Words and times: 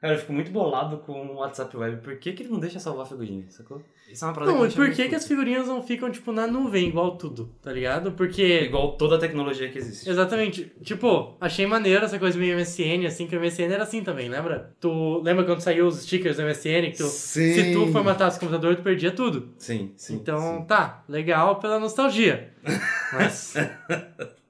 Cara, 0.00 0.14
eu 0.14 0.18
fico 0.18 0.32
muito 0.32 0.52
bolado 0.52 0.98
com 0.98 1.26
o 1.26 1.34
WhatsApp 1.38 1.76
Web. 1.76 2.02
Por 2.02 2.16
que, 2.18 2.32
que 2.32 2.44
ele 2.44 2.52
não 2.52 2.60
deixa 2.60 2.78
salvar 2.78 3.04
figurinha, 3.04 3.44
sacou? 3.50 3.82
Isso 4.08 4.24
é 4.24 4.28
uma 4.28 4.34
parada 4.34 4.52
Não, 4.52 4.60
que 4.60 4.72
e 4.72 4.76
por 4.76 4.90
que, 4.92 5.08
que 5.08 5.14
as 5.16 5.26
figurinhas 5.26 5.66
não 5.66 5.82
ficam, 5.82 6.08
tipo, 6.08 6.30
na 6.30 6.46
nuvem, 6.46 6.88
igual 6.88 7.16
tudo, 7.16 7.52
tá 7.60 7.72
ligado? 7.72 8.12
Porque. 8.12 8.60
Igual 8.60 8.96
toda 8.96 9.16
a 9.16 9.18
tecnologia 9.18 9.68
que 9.68 9.78
existe. 9.78 10.08
Exatamente. 10.08 10.72
Tipo, 10.84 11.36
achei 11.40 11.66
maneiro 11.66 12.04
essa 12.04 12.16
coisa 12.16 12.38
meio 12.38 12.56
MSN, 12.56 13.06
assim, 13.06 13.26
que 13.26 13.36
o 13.36 13.40
MSN 13.40 13.72
era 13.72 13.82
assim 13.82 14.04
também, 14.04 14.28
lembra? 14.28 14.72
Tu 14.78 15.20
lembra 15.22 15.44
quando 15.44 15.60
saiu 15.62 15.88
os 15.88 16.02
stickers 16.02 16.36
do 16.36 16.44
MSN? 16.44 16.92
Que 16.92 16.98
tu, 16.98 17.04
Sim. 17.04 17.52
se 17.54 17.72
tu 17.72 17.88
formatasse 17.88 18.36
o 18.36 18.40
computador, 18.40 18.76
tu 18.76 18.82
perdia 18.82 19.10
tudo. 19.10 19.52
Sim, 19.58 19.92
sim. 19.96 20.14
então, 20.14 20.58
sim. 20.58 20.64
tá, 20.64 21.02
legal 21.08 21.58
pela 21.58 21.80
nostalgia. 21.80 22.52
Mas 23.12 23.54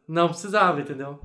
não 0.06 0.28
precisava, 0.28 0.78
entendeu? 0.80 1.18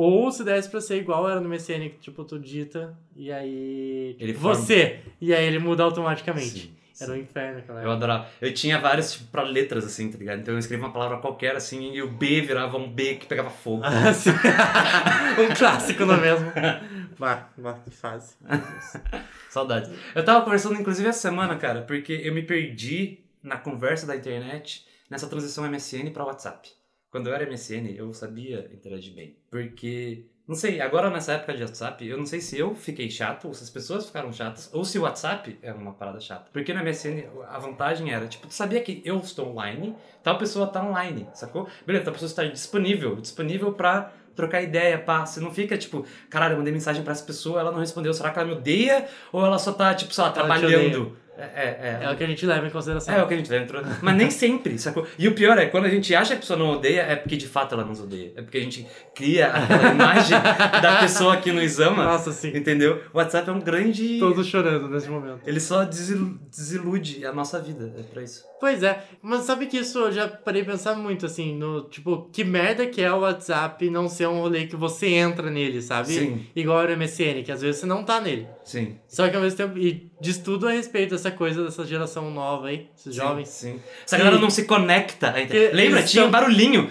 Ou 0.00 0.30
se 0.32 0.44
desse 0.44 0.68
pra 0.68 0.80
ser 0.80 0.96
igual 0.98 1.28
era 1.28 1.40
no 1.40 1.48
MSN, 1.48 1.88
que 1.90 1.98
tipo, 2.00 2.24
tu 2.24 2.38
digita 2.38 2.96
e 3.16 3.30
aí. 3.32 4.16
Ele 4.18 4.32
tipo, 4.32 4.40
forma- 4.44 4.54
você! 4.60 5.00
E 5.20 5.34
aí 5.34 5.44
ele 5.44 5.58
muda 5.58 5.82
automaticamente. 5.82 6.72
Sim, 6.92 7.04
Era 7.04 7.12
um 7.12 7.14
sim. 7.16 7.20
inferno 7.22 7.58
aquela 7.58 7.82
Eu 7.82 7.90
adorava. 7.90 8.26
Eu 8.40 8.52
tinha 8.54 8.78
vários, 8.78 9.12
tipo, 9.12 9.24
pra 9.30 9.42
letras, 9.42 9.84
assim, 9.84 10.10
tá 10.10 10.18
ligado? 10.18 10.40
Então 10.40 10.54
eu 10.54 10.58
escrevia 10.58 10.86
uma 10.86 10.92
palavra 10.92 11.18
qualquer, 11.18 11.56
assim, 11.56 11.92
e 11.94 12.02
o 12.02 12.08
B 12.10 12.40
virava 12.42 12.76
um 12.76 12.90
B 12.90 13.14
que 13.16 13.26
pegava 13.26 13.50
fogo. 13.50 13.82
Ah, 13.84 14.12
sim. 14.14 14.30
um 14.30 15.54
clássico, 15.54 16.04
não 16.04 16.14
é 16.14 16.20
mesmo? 16.20 16.52
Bah, 17.20 17.50
bah, 17.58 17.74
que 17.84 17.90
fase. 17.90 18.34
Saudades. 19.50 19.90
Eu 20.14 20.24
tava 20.24 20.42
conversando, 20.42 20.80
inclusive, 20.80 21.06
essa 21.08 21.20
semana, 21.20 21.54
cara, 21.56 21.82
porque 21.82 22.12
eu 22.24 22.32
me 22.32 22.42
perdi 22.42 23.18
na 23.42 23.58
conversa 23.58 24.06
da 24.06 24.16
internet 24.16 24.86
nessa 25.10 25.26
transição 25.26 25.64
MSN 25.70 26.10
pra 26.12 26.24
WhatsApp. 26.24 26.70
Quando 27.10 27.26
eu 27.28 27.34
era 27.34 27.44
MSN, 27.44 27.94
eu 27.96 28.12
sabia 28.14 28.70
interagir 28.72 29.12
bem. 29.12 29.36
Porque, 29.50 30.26
não 30.46 30.54
sei, 30.54 30.80
agora 30.80 31.10
nessa 31.10 31.32
época 31.32 31.54
de 31.54 31.62
WhatsApp, 31.62 32.06
eu 32.06 32.16
não 32.16 32.24
sei 32.24 32.40
se 32.40 32.56
eu 32.56 32.72
fiquei 32.74 33.10
chato, 33.10 33.48
ou 33.48 33.54
se 33.54 33.64
as 33.64 33.70
pessoas 33.70 34.06
ficaram 34.06 34.32
chatas, 34.32 34.70
ou 34.72 34.84
se 34.84 34.96
o 34.96 35.02
WhatsApp 35.02 35.58
era 35.60 35.76
uma 35.76 35.92
parada 35.92 36.20
chata. 36.20 36.48
Porque 36.52 36.72
no 36.72 36.80
MSN, 36.84 37.24
a 37.48 37.58
vantagem 37.58 38.12
era, 38.12 38.28
tipo, 38.28 38.46
tu 38.46 38.54
sabia 38.54 38.80
que 38.80 39.02
eu 39.04 39.16
estou 39.18 39.48
online, 39.48 39.96
tal 40.22 40.38
pessoa 40.38 40.68
tá 40.68 40.84
online, 40.84 41.26
sacou? 41.34 41.68
Beleza, 41.84 42.04
tal 42.04 42.12
pessoa 42.12 42.28
está 42.28 42.44
disponível, 42.44 43.16
disponível 43.16 43.72
pra 43.72 44.12
trocar 44.36 44.62
ideia, 44.62 44.98
pá. 44.98 45.26
Você 45.26 45.40
não 45.40 45.50
fica 45.50 45.76
tipo, 45.76 46.06
caralho, 46.28 46.52
eu 46.52 46.58
mandei 46.58 46.72
mensagem 46.72 47.02
pra 47.02 47.12
essa 47.12 47.24
pessoa, 47.24 47.60
ela 47.60 47.72
não 47.72 47.80
respondeu, 47.80 48.14
será 48.14 48.30
que 48.30 48.38
ela 48.38 48.48
me 48.48 48.54
odeia? 48.54 49.08
Ou 49.32 49.44
ela 49.44 49.58
só 49.58 49.72
tá, 49.72 49.92
tipo, 49.94 50.14
sei 50.14 50.22
lá, 50.22 50.28
Ela 50.28 50.34
trabalhando? 50.34 51.16
É, 51.40 51.60
é, 51.62 51.98
é. 52.02 52.04
É 52.04 52.10
o 52.12 52.16
que 52.16 52.24
a 52.24 52.26
gente 52.26 52.44
leva 52.46 52.66
em 52.66 52.70
consideração. 52.70 53.14
É 53.14 53.22
o 53.22 53.26
que 53.26 53.34
a 53.34 53.36
gente 53.36 53.50
leva 53.50 53.64
entrou. 53.64 53.82
Mas 54.02 54.16
nem 54.16 54.30
sempre, 54.30 54.78
sacou? 54.78 55.06
E 55.18 55.26
o 55.28 55.34
pior 55.34 55.56
é, 55.58 55.66
quando 55.66 55.86
a 55.86 55.88
gente 55.88 56.14
acha 56.14 56.30
que 56.30 56.36
a 56.36 56.40
pessoa 56.40 56.58
não 56.58 56.70
odeia, 56.72 57.02
é 57.02 57.16
porque 57.16 57.36
de 57.36 57.46
fato 57.46 57.74
ela 57.74 57.84
nos 57.84 58.00
odeia. 58.00 58.32
É 58.36 58.42
porque 58.42 58.58
a 58.58 58.62
gente 58.62 58.86
cria 59.14 59.48
aquela 59.48 59.90
imagem 59.94 60.38
da 60.82 61.00
pessoa 61.00 61.36
que 61.36 61.52
nos 61.52 61.78
ama. 61.80 62.04
Nossa, 62.04 62.32
sim. 62.32 62.48
Entendeu? 62.56 63.02
O 63.12 63.18
WhatsApp 63.18 63.48
é 63.48 63.52
um 63.52 63.60
grande. 63.60 64.18
Todos 64.18 64.46
chorando 64.46 64.88
nesse 64.88 65.08
momento. 65.08 65.40
Ele 65.46 65.60
só 65.60 65.84
desilu- 65.84 66.38
desilude 66.50 67.24
a 67.26 67.32
nossa 67.32 67.60
vida. 67.60 67.92
É 67.98 68.02
pra 68.02 68.22
isso. 68.22 68.44
Pois 68.60 68.82
é, 68.82 69.02
mas 69.22 69.44
sabe 69.44 69.66
que 69.66 69.78
isso 69.78 69.98
eu 69.98 70.12
já 70.12 70.28
parei 70.28 70.60
de 70.62 70.68
pensar 70.70 70.94
muito, 70.94 71.24
assim, 71.24 71.56
no 71.56 71.82
tipo, 71.88 72.28
que 72.30 72.44
merda 72.44 72.86
que 72.86 73.00
é 73.00 73.10
o 73.10 73.20
WhatsApp 73.20 73.88
não 73.88 74.06
ser 74.06 74.28
um 74.28 74.40
rolê 74.40 74.66
que 74.66 74.76
você 74.76 75.06
entra 75.08 75.50
nele, 75.50 75.80
sabe? 75.80 76.12
Sim. 76.12 76.46
Igual 76.54 76.84
o 76.84 76.96
MSN, 76.96 77.42
que 77.42 77.50
às 77.50 77.62
vezes 77.62 77.80
você 77.80 77.86
não 77.86 78.04
tá 78.04 78.20
nele. 78.20 78.46
Sim. 78.70 78.96
Só 79.08 79.28
que 79.28 79.34
ao 79.34 79.42
mesmo 79.42 79.56
tempo, 79.56 79.76
e 79.76 80.08
diz 80.20 80.38
tudo 80.38 80.68
a 80.68 80.70
respeito 80.70 81.10
dessa 81.10 81.32
coisa 81.32 81.64
dessa 81.64 81.84
geração 81.84 82.30
nova 82.30 82.68
aí, 82.68 82.86
esses 82.96 83.12
jovens. 83.12 83.48
Sim. 83.48 83.72
sim. 83.72 83.80
Essa 84.06 84.16
galera 84.16 84.38
não 84.38 84.48
se 84.48 84.62
conecta. 84.64 85.32
Que 85.32 85.70
Lembra? 85.72 86.04
Tinha 86.04 86.22
um 86.22 86.26
são- 86.26 86.30
barulhinho. 86.30 86.88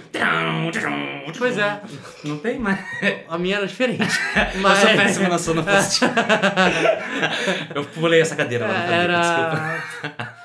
Pois 1.38 1.58
é, 1.58 1.80
Não 2.25 2.38
tem 2.39 2.59
mais. 2.59 2.77
a 3.30 3.38
minha 3.38 3.55
era 3.55 3.66
diferente. 3.66 4.03
Eu 4.55 4.59
Mas 4.61 4.80
sou 4.80 4.89
péssimo 4.89 5.30
na 5.30 5.38
sonoplastia. 5.38 6.11
Eu 7.73 7.86
pulei 7.86 8.19
essa 8.19 8.36
cadeira 8.36 8.67
lá 8.67 8.73
no 8.73 8.80
cabelo, 8.81 9.21
desculpa. 9.21 9.83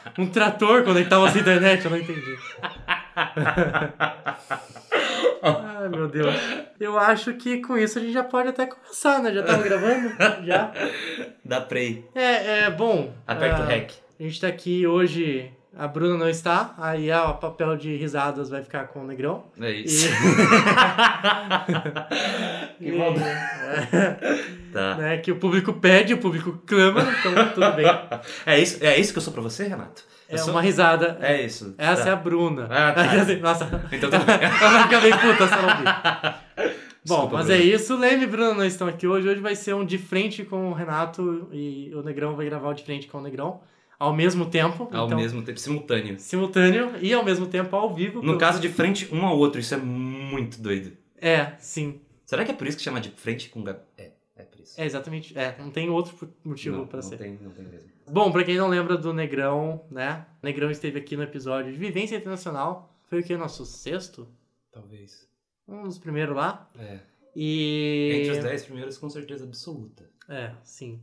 era 0.04 0.14
um 0.18 0.26
trator 0.28 0.84
conectava 0.84 1.26
à 1.26 1.30
internet, 1.36 1.84
eu 1.84 1.90
não 1.90 1.98
entendi. 1.98 2.36
Ai, 5.44 5.88
meu 5.88 6.08
Deus. 6.08 6.34
Eu 6.80 6.98
acho 6.98 7.34
que 7.34 7.60
com 7.60 7.76
isso 7.76 7.98
a 7.98 8.02
gente 8.02 8.14
já 8.14 8.24
pode 8.24 8.48
até 8.48 8.66
começar, 8.66 9.22
né? 9.22 9.32
Já 9.32 9.40
estamos 9.40 9.64
gravando? 9.64 10.12
Já. 10.44 10.72
Dá 11.44 11.60
play. 11.60 12.04
É, 12.14 12.64
é 12.64 12.70
bom. 12.70 13.12
Aperta 13.26 13.60
o 13.60 13.64
ah, 13.64 13.66
REC. 13.66 13.92
A 14.18 14.22
gente 14.22 14.40
tá 14.40 14.48
aqui 14.48 14.86
hoje. 14.86 15.52
A 15.76 15.88
Bruna 15.88 16.16
não 16.16 16.28
está, 16.28 16.72
aí 16.78 17.10
o 17.10 17.34
papel 17.34 17.76
de 17.76 17.96
risadas 17.96 18.48
vai 18.48 18.62
ficar 18.62 18.86
com 18.88 19.00
o 19.00 19.06
Negrão. 19.06 19.44
É 19.60 19.70
E... 19.72 19.84
isso. 19.84 20.08
Que 22.78 22.92
maldade. 22.92 23.38
Tá. 24.72 24.94
né, 24.96 25.16
que 25.18 25.30
o 25.32 25.36
público 25.36 25.72
pede, 25.74 26.14
o 26.14 26.18
público 26.18 26.60
clama, 26.66 27.02
então 27.18 27.32
tudo 27.54 27.72
bem. 27.76 27.86
É 28.46 28.58
isso, 28.58 28.84
é 28.84 28.98
isso 28.98 29.12
que 29.12 29.18
eu 29.18 29.22
sou 29.22 29.32
pra 29.32 29.42
você, 29.42 29.64
Renato? 29.68 30.02
Eu 30.28 30.34
É 30.36 30.38
sou- 30.38 30.52
uma 30.52 30.60
risada. 30.62 31.18
É 31.20 31.42
isso. 31.42 31.74
Essa 31.78 32.04
Tá. 32.04 32.10
é 32.10 32.12
a 32.12 32.16
Bruna. 32.16 32.66
Ah, 32.70 32.92
tá. 32.92 33.04
Nossa, 33.40 33.64
Então 33.92 34.10
tudo 34.10 34.24
bem. 34.24 34.34
ela 34.40 34.70
vai 34.70 34.82
ficar 34.84 35.00
bem 35.00 35.12
puta 35.12 35.46
se 35.48 35.54
ela 35.54 35.72
ouvir. 35.72 35.84
Bom, 37.06 37.14
Desculpa, 37.16 37.34
mas 37.36 37.46
Bruna. 37.46 37.60
é 37.60 37.64
isso. 37.64 37.96
Leme 37.96 38.24
e 38.24 38.26
Bruna 38.26 38.54
não 38.54 38.64
estão 38.64 38.88
aqui 38.88 39.06
hoje. 39.06 39.28
Hoje 39.28 39.40
vai 39.40 39.54
ser 39.54 39.74
um 39.74 39.84
de 39.84 39.98
frente 39.98 40.42
com 40.44 40.70
o 40.70 40.72
Renato 40.72 41.48
e 41.52 41.92
o 41.94 42.02
Negrão 42.02 42.34
vai 42.34 42.46
gravar 42.46 42.68
o 42.70 42.74
de 42.74 42.82
frente 42.84 43.06
com 43.06 43.18
o 43.18 43.22
Negrão 43.22 43.60
ao 43.98 44.12
mesmo 44.14 44.46
tempo. 44.46 44.88
Ao 44.92 45.06
então, 45.06 45.18
mesmo 45.18 45.42
tempo, 45.42 45.58
simultâneo. 45.58 46.18
Simultâneo 46.18 46.92
e 47.00 47.12
ao 47.12 47.24
mesmo 47.24 47.46
tempo 47.46 47.74
ao 47.74 47.94
vivo. 47.94 48.16
No 48.16 48.28
pelo- 48.28 48.38
caso 48.38 48.60
de 48.60 48.68
frente 48.68 49.08
um 49.12 49.24
ao 49.24 49.36
outro, 49.38 49.60
isso 49.60 49.74
é 49.74 49.78
muito 49.78 50.60
doido. 50.60 50.96
É, 51.20 51.52
sim. 51.58 52.00
Será 52.24 52.44
que 52.44 52.50
é 52.50 52.54
por 52.54 52.66
isso 52.66 52.76
que 52.76 52.82
chama 52.82 53.00
de 53.00 53.10
frente 53.10 53.48
com 53.50 53.62
Gab... 53.62 53.78
É, 53.96 54.10
é 54.36 54.42
por 54.42 54.60
isso. 54.60 54.80
É 54.80 54.84
exatamente. 54.84 55.36
É, 55.38 55.56
não 55.58 55.70
tem 55.70 55.88
outro 55.90 56.32
motivo 56.44 56.78
não, 56.78 56.86
pra 56.86 57.00
não 57.00 57.08
ser. 57.08 57.18
Tem, 57.18 57.38
não 57.40 57.50
tem 57.50 57.64
mesmo. 57.64 57.88
Bom, 58.10 58.30
pra 58.32 58.44
quem 58.44 58.56
não 58.56 58.68
lembra 58.68 58.96
do 58.96 59.12
Negrão, 59.12 59.84
né? 59.90 60.26
O 60.42 60.46
Negrão 60.46 60.70
esteve 60.70 60.98
aqui 60.98 61.16
no 61.16 61.22
episódio 61.22 61.72
de 61.72 61.78
Vivência 61.78 62.16
Internacional. 62.16 62.94
Foi 63.08 63.20
o 63.20 63.22
que? 63.22 63.36
Nosso 63.36 63.64
sexto? 63.64 64.28
Talvez. 64.72 65.28
Um 65.66 65.84
dos 65.84 65.98
primeiros 65.98 66.34
lá. 66.36 66.70
É. 66.78 66.98
E. 67.36 68.10
Entre 68.14 68.30
os 68.38 68.44
dez 68.44 68.64
primeiros, 68.64 68.98
com 68.98 69.08
certeza 69.08 69.44
absoluta. 69.44 70.08
É, 70.28 70.52
sim. 70.62 71.00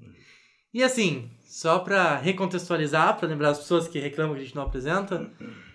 E 0.73 0.83
assim, 0.83 1.29
só 1.43 1.79
pra 1.79 2.15
recontextualizar, 2.17 3.17
pra 3.17 3.27
lembrar 3.27 3.49
as 3.49 3.59
pessoas 3.59 3.87
que 3.87 3.99
reclamam 3.99 4.35
que 4.35 4.41
a 4.41 4.43
gente 4.45 4.55
não 4.55 4.63
apresenta, 4.63 5.29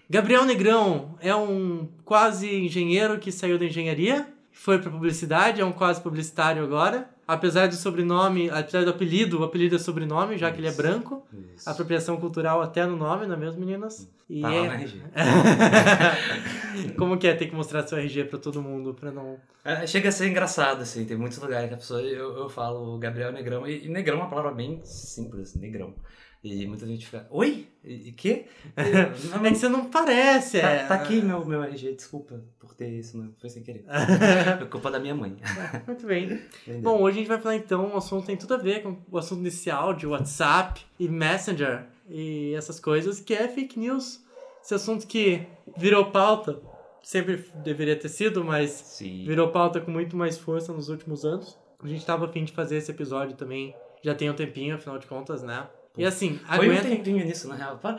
Gabriel 0.09 0.45
Negrão 0.45 1.17
é 1.21 1.35
um 1.35 1.89
quase 2.05 2.49
engenheiro 2.55 3.19
que 3.19 3.31
saiu 3.31 3.59
da 3.59 3.67
engenharia, 3.67 4.27
foi 4.53 4.79
pra 4.79 4.91
publicidade, 4.91 5.61
é 5.61 5.65
um 5.65 5.73
quase 5.73 6.01
publicitário 6.01 6.63
agora. 6.63 7.11
Apesar 7.29 7.67
do 7.67 7.75
sobrenome, 7.75 8.49
apesar 8.51 8.85
do 8.85 8.91
apelido, 8.91 9.41
o 9.41 9.45
apelido 9.45 9.75
é 9.75 9.79
sobrenome, 9.79 10.39
já 10.39 10.51
que 10.53 10.61
ele 10.61 10.69
é 10.69 10.71
Isso. 10.71 10.77
branco. 10.77 11.27
Isso. 11.57 11.69
Apropriação 11.69 12.17
cultural 12.19 12.63
até 12.63 12.87
no 12.87 12.97
nome, 12.97 13.27
não 13.27 13.35
é 13.35 13.37
mesmo, 13.37 13.59
meninas? 13.59 14.09
E 14.31 14.41
Tá 14.43 14.53
é- 14.55 14.67
RG. 14.67 15.01
Como 16.97 17.19
que 17.19 17.27
é 17.27 17.35
ter 17.35 17.47
que 17.47 17.55
mostrar 17.55 17.87
seu 17.87 17.99
RG 17.99 18.25
pra 18.25 18.39
todo 18.39 18.63
mundo, 18.63 18.95
pra 18.95 19.11
não... 19.11 19.39
É, 19.65 19.87
chega 19.87 20.09
a 20.09 20.13
ser 20.13 20.29
engraçado, 20.29 20.83
assim. 20.83 21.05
Tem 21.05 21.17
muitos 21.17 21.39
lugares 21.39 21.69
que 21.69 21.75
a 21.75 21.79
pessoa... 21.79 22.01
Eu, 22.01 22.37
eu 22.37 22.49
falo 22.49 22.97
Gabriel 22.99 23.33
Negrão. 23.33 23.67
E, 23.67 23.87
e 23.87 23.89
Negrão 23.89 24.19
é 24.19 24.21
uma 24.21 24.31
palavra 24.31 24.53
bem 24.53 24.81
simples, 24.85 25.55
Negrão. 25.57 25.95
E 26.43 26.67
muita 26.67 26.87
gente 26.87 27.07
fica... 27.07 27.27
Oi? 27.31 27.67
E, 27.83 28.09
e 28.09 28.13
quê? 28.13 28.47
Eu, 28.77 29.31
não, 29.39 29.47
É 29.47 29.51
que 29.51 29.57
você 29.57 29.69
não 29.69 29.87
parece, 29.87 30.59
é... 30.59 30.83
Tá, 30.83 30.89
tá 30.89 30.95
aqui 30.95 31.21
meu, 31.21 31.45
meu 31.45 31.63
RG, 31.63 31.95
desculpa 31.95 32.43
por 32.59 32.75
ter 32.75 32.89
isso, 32.89 33.17
não 33.17 33.33
foi 33.39 33.51
sem 33.51 33.63
querer. 33.63 33.85
É 34.61 34.65
culpa 34.67 34.91
da 34.91 34.99
minha 34.99 35.15
mãe. 35.15 35.37
Muito 35.87 36.07
bem. 36.07 36.41
Entendeu? 36.63 36.83
Bom, 36.83 37.03
hoje 37.03 37.17
a 37.17 37.21
gente 37.21 37.29
vai 37.29 37.41
falar 37.41 37.57
então, 37.57 37.87
um 37.87 37.97
assunto 37.97 38.23
que 38.23 38.27
tem 38.27 38.37
tudo 38.37 38.55
a 38.55 38.59
ver 38.59 38.83
com 38.83 38.97
o 39.11 39.19
assunto 39.19 39.41
inicial 39.41 39.95
de 39.95 40.07
WhatsApp 40.07 40.81
e 40.99 41.09
Messenger 41.09 41.87
e 42.09 42.55
essas 42.55 42.79
coisas, 42.79 43.21
que 43.21 43.35
é 43.35 43.49
fake 43.49 43.79
news. 43.79 44.25
Esse 44.63 44.75
assunto 44.75 45.07
que 45.07 45.47
virou 45.77 46.11
pauta, 46.11 46.61
sempre 47.03 47.45
deveria 47.63 47.95
ter 47.95 48.09
sido, 48.09 48.45
mas 48.45 48.71
Sim. 48.71 49.25
virou 49.25 49.51
pauta 49.51 49.81
com 49.81 49.91
muito 49.91 50.17
mais 50.17 50.37
força 50.37 50.73
nos 50.73 50.89
últimos 50.89 51.25
anos. 51.25 51.57
A 51.81 51.87
gente 51.87 52.05
tava 52.05 52.25
a 52.25 52.29
fim 52.29 52.45
de 52.45 52.53
fazer 52.53 52.79
esse 52.79 52.91
episódio 52.91 53.37
também, 53.37 53.75
já 54.03 54.15
tem 54.15 54.29
um 54.29 54.35
tempinho, 54.35 54.75
afinal 54.75 54.99
de 54.99 55.07
contas, 55.07 55.43
né? 55.43 55.69
E 55.97 56.05
assim, 56.05 56.39
Foi 56.39 56.69
um 56.69 56.73
aguentem... 56.73 56.97
tempinho 56.97 57.25
nisso, 57.25 57.49
na 57.49 57.55
real. 57.55 57.79
Para, 57.79 57.99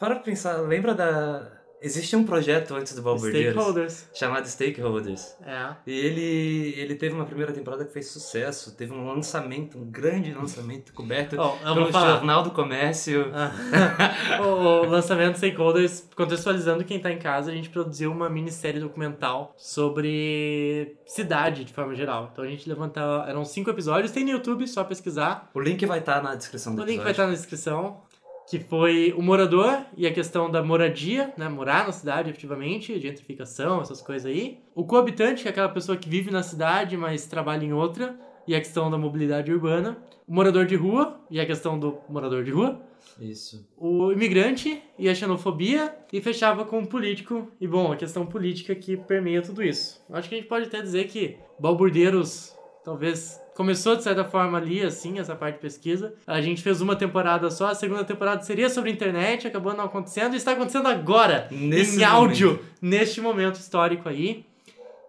para 0.00 0.16
pensar, 0.16 0.56
lembra 0.58 0.94
da... 0.94 1.52
Existia 1.80 2.18
um 2.18 2.24
projeto 2.24 2.74
antes 2.74 2.94
do 2.94 3.02
Balbordeiros 3.02 3.52
Stakeholders. 3.52 4.08
chamado 4.12 4.46
Stakeholders. 4.46 5.36
É. 5.44 5.74
E 5.86 5.92
ele, 5.92 6.74
ele 6.76 6.94
teve 6.96 7.14
uma 7.14 7.24
primeira 7.24 7.52
temporada 7.52 7.84
que 7.84 7.92
fez 7.92 8.08
sucesso. 8.08 8.74
Teve 8.76 8.92
um 8.92 9.06
lançamento, 9.06 9.78
um 9.78 9.84
grande 9.84 10.32
lançamento 10.32 10.92
coberto 10.92 11.36
vou 11.36 11.58
pelo. 11.58 11.92
Jornal 11.92 12.42
do 12.42 12.50
Comércio. 12.50 13.30
Ah, 13.32 13.52
o 14.42 14.86
lançamento 14.86 15.36
Stakeholders, 15.36 16.08
contextualizando 16.16 16.84
quem 16.84 16.98
tá 16.98 17.10
em 17.10 17.18
casa, 17.18 17.50
a 17.50 17.54
gente 17.54 17.68
produziu 17.70 18.10
uma 18.10 18.28
minissérie 18.28 18.80
documental 18.80 19.54
sobre 19.56 20.96
cidade 21.06 21.64
de 21.64 21.72
forma 21.72 21.94
geral. 21.94 22.30
Então 22.32 22.44
a 22.44 22.48
gente 22.48 22.68
levantava. 22.68 23.28
Eram 23.28 23.44
cinco 23.44 23.70
episódios, 23.70 24.10
tem 24.12 24.24
no 24.24 24.30
YouTube, 24.30 24.66
só 24.66 24.82
pesquisar. 24.84 25.50
O 25.54 25.60
link 25.60 25.84
vai 25.86 26.00
estar 26.00 26.22
na 26.22 26.34
descrição 26.34 26.74
do 26.74 26.82
O 26.82 26.84
link 26.84 26.98
vai 26.98 27.10
episódio. 27.10 27.12
estar 27.12 27.26
na 27.26 27.32
descrição. 27.32 28.07
Que 28.50 28.58
foi 28.58 29.12
o 29.16 29.22
morador 29.22 29.84
e 29.96 30.06
a 30.06 30.12
questão 30.12 30.50
da 30.50 30.62
moradia, 30.62 31.32
né? 31.36 31.48
Morar 31.48 31.86
na 31.86 31.92
cidade 31.92 32.30
efetivamente, 32.30 32.98
gentrificação, 32.98 33.80
essas 33.82 34.00
coisas 34.00 34.30
aí. 34.30 34.58
O 34.74 34.84
coabitante, 34.84 35.42
que 35.42 35.48
é 35.48 35.50
aquela 35.50 35.68
pessoa 35.68 35.98
que 35.98 36.08
vive 36.08 36.30
na 36.30 36.42
cidade, 36.42 36.96
mas 36.96 37.26
trabalha 37.26 37.64
em 37.64 37.72
outra. 37.72 38.18
e 38.46 38.54
a 38.54 38.58
questão 38.60 38.90
da 38.90 38.96
mobilidade 38.96 39.52
urbana, 39.52 39.98
o 40.26 40.32
morador 40.34 40.64
de 40.64 40.74
rua 40.74 41.20
e 41.30 41.38
a 41.38 41.44
questão 41.44 41.78
do 41.78 41.98
morador 42.08 42.42
de 42.42 42.50
rua, 42.50 42.80
Isso. 43.20 43.68
o 43.76 44.10
imigrante 44.10 44.82
e 44.98 45.06
a 45.06 45.14
xenofobia, 45.14 45.94
e 46.10 46.18
fechava 46.22 46.64
com 46.64 46.78
o 46.80 46.86
político, 46.86 47.46
e 47.60 47.68
bom, 47.68 47.92
a 47.92 47.96
questão 47.96 48.24
política 48.24 48.74
que 48.74 48.96
permeia 48.96 49.42
tudo 49.42 49.62
isso. 49.62 50.02
Acho 50.10 50.30
que 50.30 50.34
a 50.34 50.38
gente 50.38 50.48
pode 50.48 50.64
até 50.64 50.80
dizer 50.80 51.08
que 51.08 51.36
Balburdeiros 51.60 52.56
talvez 52.82 53.38
começou 53.58 53.96
de 53.96 54.04
certa 54.04 54.22
forma 54.22 54.56
ali, 54.56 54.84
assim, 54.84 55.18
essa 55.18 55.34
parte 55.34 55.56
de 55.56 55.62
pesquisa. 55.62 56.14
A 56.24 56.40
gente 56.40 56.62
fez 56.62 56.80
uma 56.80 56.94
temporada 56.94 57.50
só, 57.50 57.66
a 57.66 57.74
segunda 57.74 58.04
temporada 58.04 58.40
seria 58.44 58.70
sobre 58.70 58.92
internet, 58.92 59.48
acabou 59.48 59.74
não 59.74 59.86
acontecendo, 59.86 60.34
e 60.34 60.36
está 60.36 60.52
acontecendo 60.52 60.86
agora, 60.86 61.48
Nesse 61.50 62.00
em 62.00 62.04
áudio, 62.04 62.64
neste 62.80 63.20
momento 63.20 63.56
histórico 63.56 64.08
aí. 64.08 64.46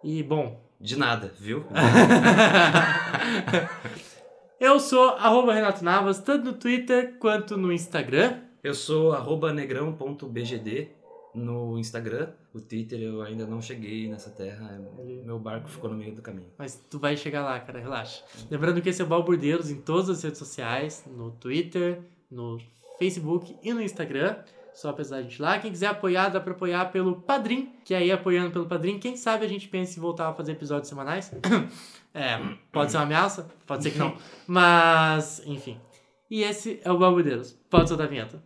E, 0.04 0.24
bom, 0.24 0.60
De 0.82 0.98
nada, 0.98 1.32
viu? 1.40 1.64
eu 4.60 4.80
sou 4.80 5.10
arroba 5.10 5.54
Renato 5.54 5.84
Navas, 5.84 6.20
tanto 6.20 6.46
no 6.46 6.54
Twitter 6.54 7.18
quanto 7.20 7.56
no 7.56 7.72
Instagram. 7.72 8.38
Eu 8.64 8.74
sou 8.74 9.14
arroba 9.14 9.54
negrão.bgd 9.54 10.90
no 11.34 11.78
Instagram. 11.78 12.30
O 12.54 12.60
Twitter 12.60 13.00
eu 13.02 13.22
ainda 13.22 13.46
não 13.46 13.62
cheguei 13.62 14.10
nessa 14.10 14.30
terra. 14.30 14.80
é- 14.98 15.24
Meu 15.26 15.40
barco 15.40 15.70
ficou 15.70 15.90
no 15.90 15.96
meio 15.98 16.14
do 16.16 16.22
caminho. 16.22 16.50
Mas 16.58 16.76
tu 16.90 16.98
vai 17.00 17.16
chegar 17.16 17.44
lá, 17.44 17.60
cara, 17.60 17.80
relaxa. 17.80 18.24
Lembrando 18.50 18.82
que 18.82 18.90
esse 18.90 19.02
é 19.02 19.06
o 19.06 19.08
Balburdeiros 19.08 19.70
em 19.70 19.82
todas 19.82 20.10
as 20.10 20.24
redes 20.24 20.40
sociais, 20.40 21.04
no 21.08 21.32
Twitter, 21.32 22.02
no 22.32 22.58
Facebook 22.98 23.56
e 23.64 23.74
no 23.74 23.82
Instagram. 23.82 24.38
Só 24.74 24.94
pesar 24.94 25.18
a 25.18 25.22
gente 25.22 25.42
lá. 25.42 25.60
Quem 25.60 25.72
quiser 25.72 25.88
apoiar, 25.88 26.30
dá 26.30 26.40
pra 26.40 26.54
apoiar 26.54 26.86
pelo 26.92 27.22
Padrim, 27.22 27.74
que 27.84 27.94
aí 27.94 28.12
apoiando 28.12 28.52
pelo 28.52 28.66
Padrim, 28.66 28.98
quem 28.98 29.18
sabe 29.18 29.44
a 29.46 29.50
gente 29.50 29.68
pensa 29.68 29.98
em 29.98 30.02
voltar 30.02 30.30
a 30.30 30.34
fazer 30.34 30.54
episódios 30.54 30.88
semanais. 30.90 31.32
É, 32.12 32.40
pode 32.72 32.90
ser 32.90 32.98
uma 32.98 33.04
ameaça, 33.04 33.48
pode 33.68 33.84
ser 33.84 33.92
que 33.92 34.00
não. 34.00 34.18
Mas, 34.48 35.44
enfim. 35.46 35.80
E 36.30 36.42
esse 36.42 36.80
é 36.84 36.92
o 36.92 36.98
Balburdeiros. 36.98 37.52
Pode 37.70 37.88
soltar 37.88 38.08
a 38.08 38.10
vinheta. 38.10 38.42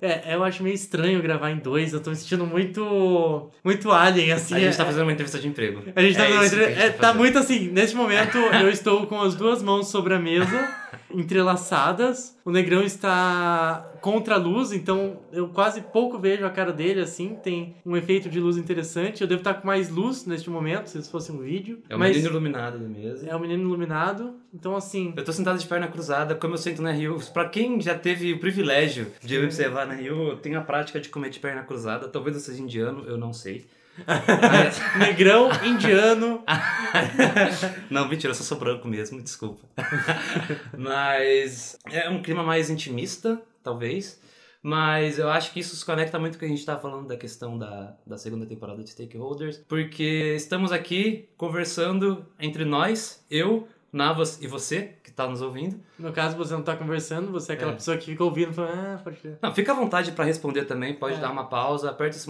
É, 0.00 0.34
eu 0.34 0.44
acho 0.44 0.62
meio 0.62 0.74
estranho 0.74 1.20
gravar 1.20 1.50
em 1.50 1.56
dois. 1.58 1.92
Eu 1.92 2.00
tô 2.00 2.10
me 2.10 2.16
sentindo 2.16 2.46
muito. 2.46 3.50
Muito 3.64 3.90
alien, 3.90 4.30
assim. 4.32 4.54
A 4.54 4.60
gente 4.60 4.76
tá 4.76 4.84
É- 4.84 4.86
fazendo 4.86 5.02
uma 5.02 5.12
entrevista 5.12 5.38
de 5.40 5.48
emprego. 5.48 5.82
A 5.96 6.00
gente 6.02 6.16
tá, 6.16 6.24
É 6.24 6.28
fazendo 6.28 6.44
isso 6.44 6.54
que 6.54 6.60
a 6.60 6.64
entre- 6.70 6.74
gente 6.74 6.86
é, 6.86 6.90
tá 6.90 7.08
tá 7.08 7.14
muito 7.14 7.38
assim, 7.38 7.68
neste 7.70 7.96
momento 7.96 8.38
eu 8.38 8.70
estou 8.70 9.06
com 9.06 9.20
as 9.20 9.34
duas 9.34 9.60
mãos 9.62 9.88
sobre 9.88 10.14
a 10.14 10.18
mesa, 10.20 10.68
entrelaçadas. 11.10 12.36
O 12.44 12.50
negrão 12.50 12.82
está 12.82 13.92
contra 14.00 14.34
a 14.34 14.38
luz, 14.38 14.72
então 14.72 15.20
eu 15.32 15.48
quase 15.48 15.80
pouco 15.82 16.18
vejo 16.18 16.44
a 16.44 16.50
cara 16.50 16.72
dele 16.72 17.00
assim. 17.00 17.36
Tem 17.42 17.76
um 17.84 17.96
efeito 17.96 18.28
de 18.28 18.40
luz 18.40 18.56
interessante. 18.56 19.20
Eu 19.20 19.28
devo 19.28 19.40
estar 19.40 19.54
com 19.54 19.66
mais 19.66 19.90
luz 19.90 20.26
neste 20.26 20.48
momento, 20.50 20.88
se 20.88 20.98
isso 20.98 21.10
fosse 21.10 21.30
um 21.32 21.38
vídeo. 21.38 21.80
É 21.88 21.96
o 21.96 21.98
mas 21.98 22.16
menino 22.16 22.30
iluminado 22.30 22.78
mesa. 22.78 23.28
é 23.28 23.36
um 23.36 23.40
menino 23.40 23.62
iluminado. 23.62 24.34
Então, 24.52 24.76
assim. 24.76 25.12
Eu 25.16 25.24
tô 25.24 25.32
sentado 25.32 25.58
de 25.58 25.66
perna 25.66 25.88
cruzada, 25.88 26.34
como 26.34 26.54
eu 26.54 26.58
sento 26.58 26.82
na 26.82 26.92
Rio. 26.92 27.18
Pra 27.32 27.48
quem 27.48 27.80
já 27.80 27.94
teve 27.94 28.32
o 28.32 28.38
privilégio 28.38 29.12
de 29.22 29.38
observar 29.38 29.86
na 29.86 29.94
Rio, 29.94 30.30
eu 30.30 30.36
tenho 30.36 30.58
a 30.58 30.62
prática 30.62 31.00
de 31.00 31.08
comer 31.08 31.30
de 31.30 31.38
perna 31.38 31.62
cruzada. 31.62 32.08
Talvez 32.08 32.36
eu 32.36 32.42
seja 32.42 32.62
indiano, 32.62 33.04
eu 33.06 33.16
não 33.18 33.32
sei. 33.32 33.66
Negrão, 34.98 35.50
indiano. 35.64 36.42
não, 37.90 38.08
mentira, 38.08 38.30
eu 38.30 38.34
só 38.34 38.42
sou 38.42 38.58
branco 38.58 38.86
mesmo, 38.86 39.20
desculpa. 39.22 39.62
Mas 40.76 41.78
é 41.90 42.08
um 42.08 42.22
clima 42.22 42.42
mais 42.42 42.70
intimista, 42.70 43.40
talvez. 43.62 44.20
Mas 44.62 45.18
eu 45.18 45.28
acho 45.30 45.52
que 45.52 45.60
isso 45.60 45.76
se 45.76 45.84
conecta 45.84 46.18
muito 46.18 46.32
com 46.32 46.38
o 46.38 46.40
que 46.40 46.52
a 46.52 46.56
gente 46.56 46.66
tá 46.66 46.76
falando 46.76 47.06
da 47.06 47.16
questão 47.16 47.56
da, 47.56 47.96
da 48.06 48.18
segunda 48.18 48.44
temporada 48.44 48.82
de 48.82 48.90
Stakeholders. 48.90 49.58
Porque 49.68 50.34
estamos 50.36 50.72
aqui 50.72 51.28
conversando 51.36 52.26
entre 52.40 52.64
nós, 52.64 53.24
eu, 53.30 53.68
Navas 53.90 54.38
e 54.42 54.46
você, 54.46 54.94
que 55.02 55.10
tá 55.10 55.26
nos 55.26 55.40
ouvindo. 55.40 55.80
No 55.98 56.12
caso, 56.12 56.36
você 56.36 56.52
não 56.52 56.62
tá 56.62 56.76
conversando, 56.76 57.32
você 57.32 57.52
é 57.52 57.54
aquela 57.54 57.72
É. 57.72 57.74
pessoa 57.74 57.96
que 57.96 58.04
fica 58.04 58.22
ouvindo 58.22 58.50
e 58.50 58.54
fala, 58.54 58.70
ah, 58.96 59.00
pode 59.02 59.16
crer. 59.16 59.38
Não, 59.40 59.54
fica 59.54 59.72
à 59.72 59.74
vontade 59.74 60.12
para 60.12 60.24
responder 60.26 60.66
também, 60.66 60.92
pode 60.94 61.16
É. 61.16 61.20
dar 61.20 61.30
uma 61.30 61.44
pausa, 61.46 61.88
aperta 61.90 62.16
esse, 62.16 62.28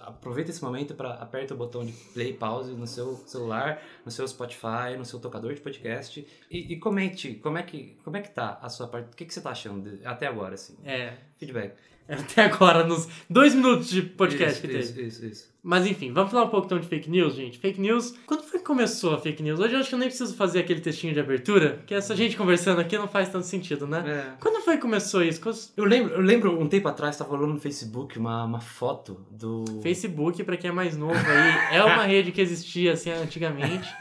aproveita 0.00 0.50
esse 0.50 0.62
momento 0.64 0.94
para 0.94 1.14
aperta 1.14 1.52
o 1.52 1.56
botão 1.56 1.84
de 1.84 1.92
play 1.92 2.32
pause 2.32 2.72
no 2.72 2.86
seu 2.86 3.14
celular, 3.26 3.82
no 4.04 4.10
seu 4.10 4.26
Spotify, 4.26 4.96
no 4.96 5.04
seu 5.04 5.18
tocador 5.20 5.52
de 5.54 5.60
podcast 5.60 6.26
e, 6.50 6.72
e 6.72 6.76
comente 6.78 7.34
como 7.42 7.58
é 7.58 7.62
que 7.62 7.96
como 8.02 8.16
é 8.16 8.22
que 8.22 8.30
tá 8.30 8.58
a 8.62 8.68
sua 8.70 8.86
parte, 8.88 9.08
o 9.12 9.16
que, 9.16 9.24
que 9.26 9.34
você 9.34 9.40
tá 9.42 9.50
achando 9.50 9.90
de- 9.98 10.06
até 10.06 10.26
agora 10.26 10.54
assim, 10.54 10.76
É. 10.84 11.12
feedback. 11.36 11.74
Até 12.08 12.44
agora, 12.44 12.84
nos 12.84 13.08
dois 13.28 13.52
minutos 13.52 13.88
de 13.88 14.00
podcast 14.00 14.52
isso, 14.52 14.60
que 14.62 14.68
teve. 14.68 14.78
isso, 14.78 15.00
isso, 15.00 15.26
isso. 15.26 15.55
Mas 15.68 15.84
enfim, 15.84 16.12
vamos 16.12 16.30
falar 16.30 16.44
um 16.44 16.48
pouco 16.48 16.66
então 16.66 16.78
de 16.78 16.86
fake 16.86 17.10
news, 17.10 17.34
gente. 17.34 17.58
Fake 17.58 17.80
news. 17.80 18.14
Quando 18.24 18.44
foi 18.44 18.60
que 18.60 18.64
começou 18.64 19.14
a 19.14 19.18
fake 19.18 19.42
news? 19.42 19.58
Hoje 19.58 19.74
eu 19.74 19.80
acho 19.80 19.88
que 19.88 19.94
eu 19.96 19.98
nem 19.98 20.06
preciso 20.06 20.36
fazer 20.36 20.60
aquele 20.60 20.80
textinho 20.80 21.12
de 21.12 21.18
abertura, 21.18 21.82
que 21.84 21.92
essa 21.92 22.14
gente 22.14 22.36
conversando 22.36 22.80
aqui 22.80 22.96
não 22.96 23.08
faz 23.08 23.28
tanto 23.30 23.46
sentido, 23.46 23.84
né? 23.84 24.04
É. 24.06 24.36
Quando 24.40 24.62
foi 24.62 24.76
que 24.76 24.82
começou 24.82 25.24
isso? 25.24 25.40
Quando- 25.40 25.58
Eu 25.76 25.84
lembro, 25.84 26.14
eu 26.14 26.20
lembro 26.20 26.60
um 26.60 26.68
tempo 26.68 26.86
atrás, 26.86 27.16
tava 27.16 27.30
rolando 27.30 27.54
no 27.54 27.60
Facebook 27.60 28.16
uma, 28.16 28.44
uma 28.44 28.60
foto 28.60 29.26
do. 29.28 29.64
Facebook, 29.82 30.44
pra 30.44 30.56
quem 30.56 30.70
é 30.70 30.72
mais 30.72 30.96
novo 30.96 31.14
aí, 31.14 31.76
é 31.76 31.82
uma 31.82 32.04
rede 32.06 32.30
que 32.30 32.40
existia 32.40 32.92
assim 32.92 33.10
antigamente. 33.10 33.92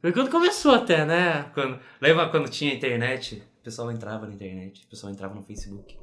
Foi 0.00 0.12
quando 0.12 0.30
começou 0.30 0.74
até, 0.74 1.04
né? 1.04 1.42
Quando, 1.52 1.78
lembra 2.00 2.26
quando 2.30 2.48
tinha 2.48 2.72
internet? 2.72 3.42
O 3.60 3.62
pessoal 3.62 3.92
entrava 3.92 4.26
na 4.26 4.32
internet, 4.32 4.82
o 4.86 4.88
pessoal 4.88 5.12
entrava 5.12 5.34
no 5.34 5.42
Facebook. 5.42 5.94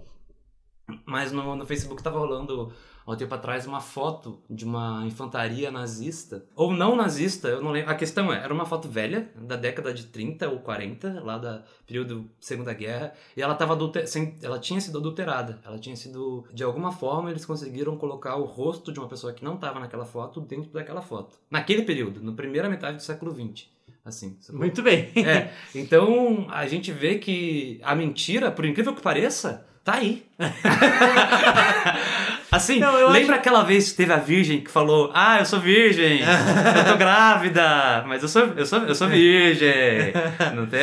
Mas 1.05 1.31
no, 1.31 1.55
no 1.55 1.65
Facebook 1.65 2.01
tava 2.03 2.19
rolando 2.19 2.71
há 3.07 3.11
um 3.11 3.15
tempo 3.15 3.33
atrás 3.33 3.65
uma 3.65 3.79
foto 3.79 4.39
de 4.49 4.65
uma 4.65 5.03
infantaria 5.07 5.71
nazista. 5.71 6.43
Ou 6.55 6.73
não 6.73 6.95
nazista, 6.95 7.47
eu 7.47 7.61
não 7.61 7.71
lembro. 7.71 7.89
A 7.89 7.95
questão 7.95 8.31
é, 8.31 8.43
era 8.43 8.53
uma 8.53 8.65
foto 8.65 8.89
velha, 8.89 9.31
da 9.35 9.55
década 9.55 9.93
de 9.93 10.07
30 10.07 10.49
ou 10.49 10.59
40, 10.59 11.21
lá 11.23 11.37
da 11.37 11.63
período 11.85 12.29
Segunda 12.39 12.73
Guerra, 12.73 13.13
e 13.35 13.41
ela 13.41 13.55
tava 13.55 13.73
adulter... 13.73 14.07
sem- 14.07 14.35
ela 14.43 14.59
tinha 14.59 14.81
sido 14.81 14.97
adulterada. 14.99 15.59
Ela 15.65 15.79
tinha 15.79 15.95
sido. 15.95 16.45
De 16.53 16.63
alguma 16.63 16.91
forma, 16.91 17.31
eles 17.31 17.45
conseguiram 17.45 17.95
colocar 17.97 18.35
o 18.35 18.43
rosto 18.43 18.91
de 18.91 18.99
uma 18.99 19.07
pessoa 19.07 19.31
que 19.33 19.43
não 19.43 19.55
tava 19.57 19.79
naquela 19.79 20.05
foto 20.05 20.41
dentro 20.41 20.69
daquela 20.71 21.01
foto. 21.01 21.37
Naquele 21.49 21.83
período, 21.83 22.21
na 22.21 22.33
primeira 22.33 22.67
metade 22.69 22.97
do 22.97 23.03
século 23.03 23.33
XX. 23.33 23.67
Assim, 24.03 24.37
sacou? 24.39 24.59
Muito 24.59 24.81
bem. 24.81 25.11
É, 25.17 25.51
então 25.75 26.47
a 26.49 26.65
gente 26.67 26.91
vê 26.91 27.15
que 27.19 27.79
a 27.83 27.93
mentira, 27.95 28.49
por 28.51 28.65
incrível 28.65 28.93
que 28.95 29.01
pareça, 29.01 29.65
tá 29.83 29.95
aí. 29.95 30.25
assim, 32.57 32.79
Não, 32.79 33.09
lembra 33.09 33.37
aquela 33.37 33.63
vez 33.63 33.91
que 33.91 33.97
teve 33.97 34.13
a 34.13 34.17
virgem 34.17 34.61
que 34.61 34.69
falou: 34.69 35.11
Ah, 35.13 35.39
eu 35.39 35.45
sou 35.45 35.59
virgem, 35.59 36.19
eu 36.21 36.91
tô 36.91 36.97
grávida, 36.97 38.03
mas 38.07 38.21
eu 38.21 38.29
sou, 38.29 38.43
eu 38.55 38.65
sou, 38.65 38.79
eu 38.79 38.95
sou 38.95 39.07
virgem. 39.07 40.13
Não 40.55 40.65
tem. 40.65 40.81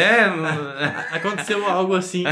Aconteceu 1.12 1.64
algo 1.66 1.94
assim. 1.94 2.24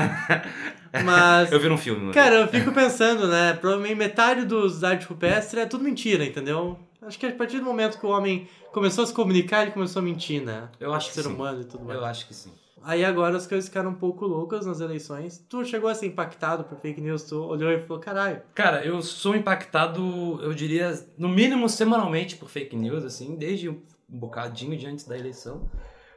Mas. 1.04 1.50
Eu 1.50 1.61
vi 1.61 1.68
num 1.68 1.78
filme. 1.78 2.12
Cara, 2.12 2.34
eu 2.37 2.49
fico 2.49 2.72
pensando, 2.72 3.26
né? 3.28 3.54
Provavelmente 3.54 3.94
metade 3.94 4.44
dos 4.44 4.84
arte 4.84 5.06
rupestre 5.06 5.61
é 5.61 5.66
tudo 5.66 5.84
mentira, 5.84 6.25
entendeu? 6.25 6.78
Acho 7.00 7.18
que 7.18 7.26
a 7.26 7.32
partir 7.32 7.58
do 7.58 7.64
momento 7.64 7.99
que 7.99 8.06
o 8.06 8.11
homem 8.11 8.49
começou 8.72 9.02
a 9.04 9.06
se 9.06 9.12
comunicar, 9.12 9.62
ele 9.62 9.72
começou 9.72 10.00
a 10.00 10.02
mentir, 10.04 10.40
né? 10.40 10.68
eu 10.78 10.94
acho 10.94 11.08
que 11.08 11.14
ser 11.14 11.25
sim. 11.25 11.32
humano 11.32 11.62
e 11.62 11.64
tudo 11.64 11.84
mais. 11.84 11.99
Eu 11.99 12.04
acho 12.04 12.28
que 12.28 12.34
sim. 12.34 12.52
Aí 12.84 13.04
agora 13.04 13.36
as 13.36 13.46
coisas 13.46 13.68
ficaram 13.68 13.90
um 13.90 13.94
pouco 13.94 14.26
loucas 14.26 14.66
nas 14.66 14.80
eleições. 14.80 15.44
Tu 15.48 15.64
chegou 15.64 15.88
a 15.88 15.94
ser 15.94 16.06
impactado 16.06 16.64
por 16.64 16.78
fake 16.78 17.00
news, 17.00 17.22
tu 17.22 17.42
olhou 17.42 17.70
e 17.70 17.80
falou, 17.80 18.00
caralho. 18.00 18.42
Cara, 18.54 18.84
eu 18.84 19.00
sou 19.02 19.36
impactado, 19.36 20.40
eu 20.42 20.52
diria, 20.52 20.92
no 21.16 21.28
mínimo 21.28 21.68
semanalmente 21.68 22.36
por 22.36 22.48
fake 22.48 22.76
news, 22.76 23.04
assim, 23.04 23.36
desde 23.36 23.68
um 23.68 23.80
bocadinho 24.08 24.76
de 24.76 24.86
antes 24.86 25.04
da 25.04 25.16
eleição. 25.16 25.68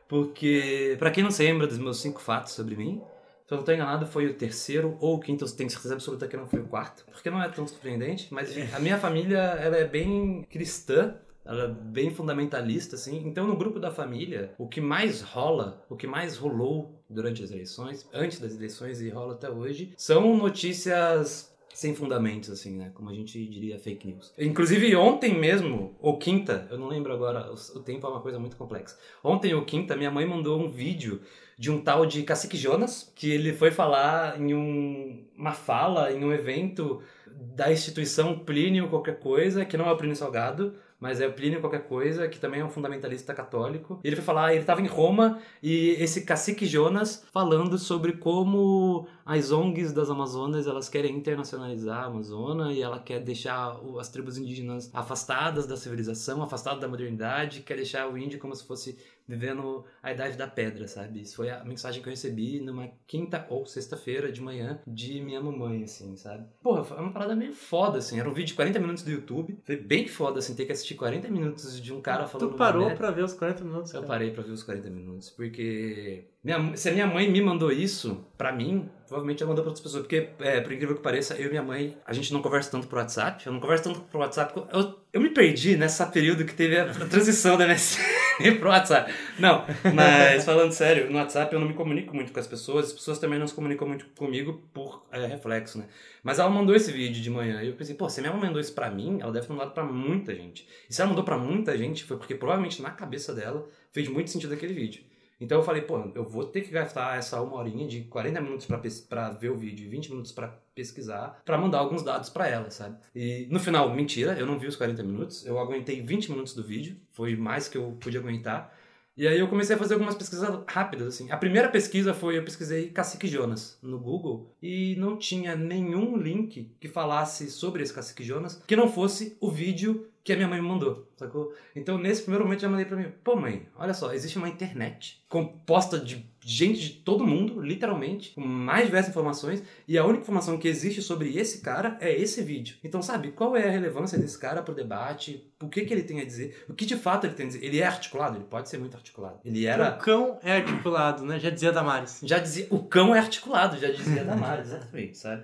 Porque, 0.08 0.96
pra 1.00 1.12
quem 1.12 1.24
não 1.24 1.32
se 1.32 1.44
lembra 1.44 1.66
dos 1.68 1.78
meus 1.78 2.00
cinco 2.00 2.22
fatos 2.22 2.54
sobre 2.54 2.76
mim, 2.76 3.02
se 3.48 3.54
eu 3.54 3.58
não 3.58 3.64
tô 3.64 3.72
enganado, 3.72 4.08
foi 4.08 4.28
o 4.28 4.34
terceiro 4.34 4.98
ou 5.00 5.16
o 5.16 5.20
quinto, 5.20 5.46
eu 5.46 5.50
tenho 5.52 5.70
certeza 5.70 5.94
absoluta 5.94 6.28
que 6.28 6.36
não 6.36 6.48
foi 6.48 6.60
o 6.60 6.66
quarto, 6.66 7.06
porque 7.12 7.30
não 7.30 7.42
é 7.42 7.48
tão 7.48 7.68
surpreendente, 7.68 8.28
mas 8.32 8.52
a 8.74 8.80
minha 8.80 8.98
família, 8.98 9.38
ela 9.38 9.78
é 9.78 9.86
bem 9.86 10.44
cristã, 10.50 11.16
ela 11.46 11.66
é 11.66 11.68
bem 11.68 12.10
fundamentalista, 12.10 12.96
assim. 12.96 13.22
Então, 13.28 13.46
no 13.46 13.56
grupo 13.56 13.80
da 13.80 13.92
família, 13.92 14.54
o 14.58 14.68
que 14.68 14.82
mais 14.82 15.22
rola, 15.22 15.86
o 15.90 15.96
que 15.96 16.08
mais 16.08 16.38
rolou 16.38 17.00
durante 17.10 17.44
as 17.44 17.52
eleições, 17.52 18.10
antes 18.14 18.40
das 18.40 18.56
eleições 18.56 19.00
e 19.00 19.10
rola 19.10 19.34
até 19.34 19.50
hoje, 19.50 19.94
são 19.96 20.36
notícias 20.36 21.54
sem 21.74 21.94
fundamentos, 21.94 22.50
assim, 22.50 22.78
né? 22.78 22.90
Como 22.94 23.10
a 23.10 23.14
gente 23.14 23.46
diria 23.48 23.78
fake 23.78 24.08
news. 24.08 24.34
Inclusive, 24.40 24.96
ontem 24.96 25.38
mesmo, 25.38 25.94
ou 26.00 26.18
quinta, 26.18 26.66
eu 26.72 26.78
não 26.80 26.88
lembro 26.88 27.12
agora, 27.14 27.52
o 27.52 27.80
tempo 27.82 28.08
é 28.08 28.10
uma 28.10 28.22
coisa 28.22 28.40
muito 28.40 28.56
complexa. 28.56 28.98
Ontem 29.22 29.54
ou 29.54 29.66
quinta, 29.66 29.96
minha 29.96 30.10
mãe 30.10 30.26
mandou 30.26 30.58
um 30.58 30.70
vídeo 30.70 31.22
de 31.60 31.70
um 31.70 31.82
tal 31.82 32.06
de 32.06 32.24
Cacique 32.24 32.56
Jonas, 32.56 33.12
que 33.14 33.30
ele 33.30 33.52
foi 33.52 33.72
falar 33.72 34.40
em 34.40 34.54
um- 34.54 35.26
uma 35.38 35.52
fala, 35.52 36.14
em 36.14 36.24
um 36.24 36.32
evento 36.32 37.02
da 37.28 37.70
instituição 37.72 38.40
Plínio 38.40 38.90
qualquer 38.90 39.20
coisa, 39.20 39.66
que 39.66 39.76
não 39.76 39.86
é 39.88 39.92
o 39.92 39.98
Plínio 39.98 40.16
Salgado, 40.16 40.76
mas 41.06 41.22
é 41.22 41.28
o 41.28 41.34
Plínio 41.34 41.60
qualquer 41.60 41.88
coisa, 41.88 42.28
que 42.28 42.40
também 42.40 42.62
é 42.62 42.66
um 42.66 42.70
fundamentalista 42.70 43.32
católico. 43.32 44.00
Ele 44.04 44.16
foi 44.16 44.26
falar, 44.26 44.54
ele 44.54 44.62
estava 44.62 44.82
em 44.82 44.88
Roma 44.88 45.40
e 45.62 45.90
esse 46.00 46.26
cacique 46.26 46.66
Jonas 46.66 47.24
falando 47.32 47.78
sobre 47.78 48.14
como 48.14 49.08
as 49.24 49.52
ONGs 49.52 49.94
das 49.94 50.10
Amazonas, 50.10 50.66
elas 50.66 50.90
querem 50.90 51.16
internacionalizar 51.16 52.06
a 52.06 52.08
Amazônia 52.08 52.74
e 52.74 52.82
ela 52.82 52.98
quer 52.98 53.20
deixar 53.20 53.80
as 54.00 54.10
tribos 54.10 54.40
indígenas 54.40 54.90
afastadas 54.96 55.68
da 55.68 55.78
civilização, 55.78 56.42
afastadas 56.42 56.82
da 56.82 56.88
modernidade, 56.88 57.62
quer 57.62 57.76
deixar 57.76 58.10
o 58.10 58.18
índio 58.18 58.40
como 58.40 58.56
se 58.56 58.66
fosse 58.66 58.98
vivendo 59.28 59.84
a 60.02 60.12
idade 60.12 60.38
da 60.38 60.48
pedra, 60.48 60.88
sabe? 60.88 61.22
Isso 61.22 61.36
foi 61.36 61.50
a 61.50 61.64
mensagem 61.64 62.02
que 62.02 62.08
eu 62.08 62.12
recebi 62.12 62.60
numa 62.60 62.90
quinta 63.08 63.46
ou 63.50 63.66
sexta-feira 63.66 64.32
de 64.32 64.42
manhã 64.42 64.80
de 64.86 65.22
minha 65.22 65.42
mamãe, 65.42 65.84
assim, 65.84 66.16
sabe? 66.16 66.46
Porra, 66.62 66.84
foi 66.84 66.98
uma 66.98 67.12
parada 67.12 67.36
meio 67.36 67.54
foda, 67.54 67.98
assim. 67.98 68.20
Era 68.20 68.30
um 68.30 68.34
vídeo 68.34 68.48
de 68.48 68.54
40 68.54 68.80
minutos 68.80 69.04
do 69.04 69.12
YouTube. 69.12 69.58
Foi 69.64 69.76
bem 69.76 70.08
foda, 70.08 70.40
assim, 70.40 70.56
ter 70.56 70.66
que 70.66 70.72
assistir 70.72 70.96
40 70.96 71.30
minutos 71.30 71.82
de 71.82 71.94
um 71.94 72.02
cara 72.02 72.28
falando. 72.28 72.52
Tu 72.52 72.58
parou 72.58 72.92
pra 72.92 73.12
ver 73.12 73.24
os 73.24 73.34
40 73.34 73.64
minutos? 73.64 73.94
Eu 73.94 74.04
parei 74.04 74.32
pra 74.32 74.44
ver 74.44 74.52
os 74.52 74.64
40 74.64 74.90
minutos, 74.90 75.30
porque. 75.30 76.26
Minha, 76.44 76.78
se 76.78 76.90
a 76.90 76.92
minha 76.92 77.08
mãe 77.08 77.30
me 77.30 77.42
mandou 77.42 77.72
isso, 77.72 78.24
pra 78.38 78.52
mim, 78.52 78.88
provavelmente 79.08 79.42
ela 79.42 79.50
mandou 79.50 79.64
pra 79.64 79.72
outras 79.72 79.84
pessoas. 79.84 80.04
Porque, 80.04 80.30
é, 80.40 80.62
por 80.62 80.72
incrível 80.72 80.96
que 80.96 81.02
pareça, 81.02 81.34
eu 81.36 81.48
e 81.48 81.50
minha 81.50 81.64
mãe, 81.64 81.98
a 82.06 82.14
gente 82.14 82.32
não 82.32 82.42
conversa 82.42 82.70
tanto 82.70 82.88
por 82.88 83.00
WhatsApp. 83.00 83.46
Eu 83.46 83.54
não 83.54 83.60
converso 83.60 83.86
tanto 83.86 84.02
por 84.02 84.20
WhatsApp. 84.20 84.54
Eu, 84.72 85.00
eu 85.12 85.22
me 85.22 85.32
perdi 85.32 85.76
nessa 85.76 86.06
período 86.06 86.46
que 86.46 86.54
teve 86.54 86.78
a 86.78 86.94
transição 87.08 87.58
da 87.58 87.68
MSN 87.68 88.00
pro 88.60 88.70
WhatsApp. 88.70 89.14
Não, 89.40 89.66
mas 89.94 90.44
falando 90.44 90.72
sério, 90.72 91.10
no 91.10 91.18
WhatsApp 91.18 91.54
eu 91.54 91.60
não 91.60 91.68
me 91.68 91.74
comunico 91.74 92.16
muito 92.16 92.32
com 92.32 92.40
as 92.40 92.48
pessoas. 92.48 92.88
As 92.88 92.94
pessoas 92.94 93.20
também 93.20 93.40
não 93.40 93.48
se 93.48 93.54
comunicam 93.54 93.88
muito 93.88 94.06
comigo 94.18 94.62
por 94.74 95.06
é, 95.12 95.26
reflexo, 95.26 95.78
né? 95.78 95.86
Mas 96.24 96.40
ela 96.40 96.50
mandou 96.50 96.76
esse 96.76 96.92
vídeo 96.92 97.22
de 97.22 97.30
manhã 97.30 97.62
e 97.62 97.68
eu 97.68 97.74
pensei, 97.74 97.96
pô, 97.96 98.10
se 98.10 98.22
minha 98.22 98.34
mãe 98.34 98.42
mandou 98.48 98.60
isso 98.60 98.74
pra 98.74 98.90
mim, 98.90 99.20
ela 99.22 99.32
deve 99.32 99.48
ter 99.48 99.54
mandado 99.54 99.74
pra 99.74 99.84
muita 99.84 100.34
gente. 100.34 100.68
E 100.90 100.94
se 100.94 101.02
ela 101.02 101.10
mandou 101.10 101.24
pra 101.24 101.38
muita 101.38 101.78
gente, 101.78 102.04
foi 102.04 102.18
porque 102.18 102.36
provavelmente 102.36 102.82
na 102.82 102.92
cabeça 102.92 103.34
dela 103.34 103.68
fez 103.92 104.08
muito 104.08 104.30
sentido 104.30 104.54
aquele 104.54 104.74
vídeo. 104.74 105.04
Então 105.40 105.58
eu 105.58 105.64
falei, 105.64 105.82
pô, 105.82 106.12
eu 106.16 106.24
vou 106.24 106.46
ter 106.46 106.62
que 106.62 106.72
gastar 106.72 107.18
essa 107.18 107.42
uma 107.42 107.58
horinha 107.58 107.88
de 107.88 108.02
40 108.06 108.42
minutos 108.42 108.68
para 109.02 109.30
ver 109.32 109.50
o 109.50 109.58
vídeo 109.58 109.86
e 109.86 109.90
20 109.90 110.10
minutos 110.10 110.32
para 110.32 110.48
pesquisar, 110.74 111.42
para 111.46 111.58
mandar 111.58 111.80
alguns 111.80 112.04
dados 112.04 112.30
para 112.30 112.48
ela, 112.48 112.70
sabe? 112.72 112.98
E 113.14 113.48
no 113.50 113.60
final, 113.60 113.94
mentira, 113.94 114.38
eu 114.38 114.46
não 114.46 114.58
vi 114.58 114.68
os 114.68 114.76
40 114.76 115.04
minutos, 115.04 115.46
eu 115.46 115.60
aguentei 115.60 116.02
20 116.02 116.32
minutos 116.32 116.54
do 116.54 116.64
vídeo, 116.64 116.98
foi 117.12 117.36
mais 117.36 117.68
que 117.68 117.78
eu 117.78 117.98
podia 118.00 118.20
aguentar. 118.20 118.74
E 119.18 119.26
aí 119.26 119.40
eu 119.40 119.48
comecei 119.48 119.78
a 119.78 119.80
fazer 119.80 119.94
algumas 119.94 120.16
pesquisas 120.16 120.50
rápidas, 120.68 121.08
assim. 121.08 121.32
A 121.32 121.38
primeira 121.38 121.70
pesquisa 121.70 122.14
foi, 122.14 122.38
eu 122.38 122.44
pesquisei 122.44 122.90
Cacique 122.90 123.28
Jonas 123.28 123.80
no 123.82 123.98
Google 123.98 124.54
e 124.62 124.94
não 124.98 125.18
tinha 125.18 125.56
nenhum 125.56 126.18
link 126.18 126.70
que 126.82 126.90
falasse 126.90 127.50
sobre 127.50 127.82
esse 127.82 127.94
Cacique 127.94 128.26
Jonas 128.26 128.62
que 128.68 128.76
não 128.76 128.92
fosse 128.92 129.38
o 129.40 129.50
vídeo 129.50 130.10
que 130.26 130.34
a 130.34 130.36
minha 130.36 130.48
mãe 130.48 130.60
me 130.60 130.68
mandou, 130.68 131.08
sacou? 131.16 131.54
Então, 131.76 132.00
nesse 132.00 132.24
primeiro 132.24 132.44
momento, 132.44 132.58
eu 132.58 132.62
já 132.64 132.70
mandei 132.70 132.86
pra 132.86 132.98
mim, 132.98 133.14
pô 133.24 133.36
mãe, 133.36 133.68
olha 133.76 133.94
só, 133.94 134.12
existe 134.12 134.40
uma 134.40 134.50
internet 134.50 135.24
composta 135.30 136.00
de 136.00 136.28
gente 136.44 136.80
de 136.80 136.90
todo 137.02 137.28
mundo, 137.28 137.62
literalmente, 137.62 138.32
com 138.32 138.42
mais 138.42 138.88
diversas 138.88 139.12
informações, 139.12 139.62
e 139.88 140.00
a 140.00 140.04
única 140.04 140.24
informação 140.24 140.58
que 140.58 140.68
existe 140.68 141.00
sobre 141.00 141.38
esse 141.38 141.62
cara 141.62 141.96
é 142.02 142.12
esse 142.12 142.42
vídeo. 142.42 142.78
Então, 142.84 143.04
sabe, 143.04 143.34
qual 143.34 143.56
é 143.56 143.68
a 143.68 143.72
relevância 143.72 144.18
desse 144.18 144.40
cara 144.40 144.64
pro 144.64 144.74
debate? 144.74 145.48
O 145.62 145.70
que 145.70 145.86
que 145.86 145.94
ele 145.94 146.02
tem 146.02 146.20
a 146.20 146.26
dizer? 146.26 146.66
O 146.68 146.74
que 146.74 146.88
de 146.88 146.96
fato 146.96 147.28
ele 147.28 147.36
tem 147.36 147.46
a 147.46 147.50
dizer? 147.50 147.64
Ele 147.64 147.80
é 147.80 147.86
articulado? 147.86 148.38
Ele 148.38 148.46
pode 148.46 148.68
ser 148.68 148.80
muito 148.80 148.98
articulado. 148.98 149.40
Ele 149.46 149.68
era... 149.68 149.92
O 149.92 150.00
cão 150.00 150.40
é 150.42 150.54
articulado, 150.54 151.24
né? 151.24 151.40
Já 151.40 151.52
dizia 151.52 151.72
Damares. 151.72 152.20
Já 152.24 152.40
dizia... 152.40 152.66
O 152.72 152.84
cão 152.84 153.14
é 153.14 153.20
articulado, 153.20 153.78
já 153.78 153.92
dizia 153.92 154.24
Damares, 154.24 154.70
exatamente, 154.74 155.20
sabe? 155.20 155.44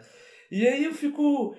E 0.50 0.68
aí 0.68 0.84
eu 0.84 0.94
fico 0.94 1.56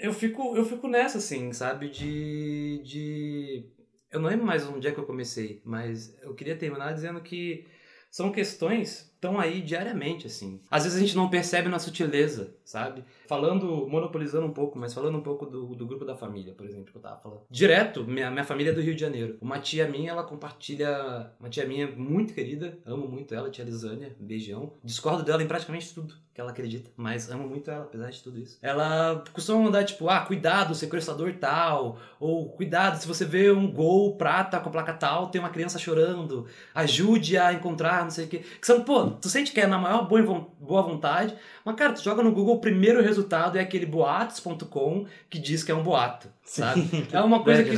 eu 0.00 0.12
fico, 0.12 0.56
eu 0.56 0.64
fico 0.64 0.88
nessa, 0.88 1.18
assim, 1.18 1.52
sabe? 1.52 1.88
De, 1.88 2.82
de. 2.84 3.64
Eu 4.10 4.20
não 4.20 4.28
lembro 4.28 4.46
mais 4.46 4.66
onde 4.66 4.88
é 4.88 4.92
que 4.92 4.98
eu 4.98 5.06
comecei, 5.06 5.60
mas 5.64 6.16
eu 6.22 6.34
queria 6.34 6.56
terminar 6.56 6.92
dizendo 6.92 7.20
que 7.20 7.66
são 8.10 8.32
questões 8.32 9.10
estão 9.20 9.38
aí 9.38 9.60
diariamente, 9.60 10.26
assim. 10.26 10.60
Às 10.70 10.84
vezes 10.84 10.96
a 10.96 11.00
gente 11.00 11.14
não 11.14 11.28
percebe 11.28 11.68
na 11.68 11.78
sutileza, 11.78 12.56
sabe? 12.70 13.04
Falando, 13.26 13.86
monopolizando 13.88 14.46
um 14.46 14.52
pouco, 14.52 14.78
mas 14.78 14.94
falando 14.94 15.18
um 15.18 15.22
pouco 15.22 15.44
do, 15.44 15.74
do 15.74 15.86
grupo 15.86 16.04
da 16.04 16.14
família, 16.14 16.54
por 16.54 16.64
exemplo, 16.64 16.90
que 16.92 16.96
eu 16.96 17.02
tava 17.02 17.18
falando. 17.18 17.40
Direto, 17.50 18.04
minha, 18.04 18.30
minha 18.30 18.44
família 18.44 18.70
é 18.70 18.74
do 18.74 18.80
Rio 18.80 18.94
de 18.94 19.00
Janeiro. 19.00 19.36
Uma 19.40 19.58
tia 19.58 19.88
minha, 19.88 20.12
ela 20.12 20.22
compartilha. 20.22 21.32
Uma 21.40 21.48
tia 21.48 21.66
minha 21.66 21.90
muito 21.90 22.32
querida, 22.32 22.78
amo 22.86 23.08
muito 23.08 23.34
ela, 23.34 23.50
tia 23.50 23.64
Lisânia, 23.64 24.14
beijão. 24.20 24.72
Discordo 24.84 25.24
dela 25.24 25.42
em 25.42 25.48
praticamente 25.48 25.92
tudo 25.92 26.14
que 26.32 26.40
ela 26.40 26.52
acredita, 26.52 26.88
mas 26.96 27.28
amo 27.28 27.48
muito 27.48 27.68
ela, 27.70 27.84
apesar 27.84 28.08
de 28.08 28.22
tudo 28.22 28.38
isso. 28.38 28.56
Ela 28.62 29.24
costuma 29.32 29.64
mandar, 29.64 29.84
tipo, 29.84 30.08
ah, 30.08 30.20
cuidado, 30.20 30.76
sequestrador 30.76 31.34
tal, 31.34 31.98
ou 32.20 32.50
cuidado, 32.50 33.00
se 33.00 33.08
você 33.08 33.24
vê 33.24 33.50
um 33.50 33.70
gol 33.70 34.16
prata 34.16 34.60
com 34.60 34.68
a 34.68 34.72
placa 34.72 34.92
tal, 34.92 35.28
tem 35.28 35.40
uma 35.40 35.50
criança 35.50 35.78
chorando, 35.78 36.46
ajude 36.72 37.36
a 37.36 37.52
encontrar, 37.52 38.04
não 38.04 38.10
sei 38.10 38.26
o 38.26 38.28
quê. 38.28 38.38
Que 38.38 38.66
são, 38.66 38.84
pô, 38.84 39.10
tu 39.10 39.28
sente 39.28 39.52
que 39.52 39.60
é 39.60 39.66
na 39.66 39.78
maior 39.78 40.06
boa 40.06 40.82
vontade, 40.82 41.34
mas, 41.64 41.74
cara, 41.74 41.92
tu 41.92 42.02
joga 42.02 42.22
no 42.22 42.32
Google, 42.32 42.59
primeiro 42.60 43.02
resultado 43.02 43.58
é 43.58 43.60
aquele 43.60 43.86
boatos.com 43.86 45.06
que 45.28 45.38
diz 45.38 45.64
que 45.64 45.72
é 45.72 45.74
um 45.74 45.82
boato, 45.82 46.28
sabe? 46.44 46.82
Sim. 46.82 47.06
É 47.12 47.20
uma 47.20 47.42
coisa 47.44 47.64
que 47.64 47.76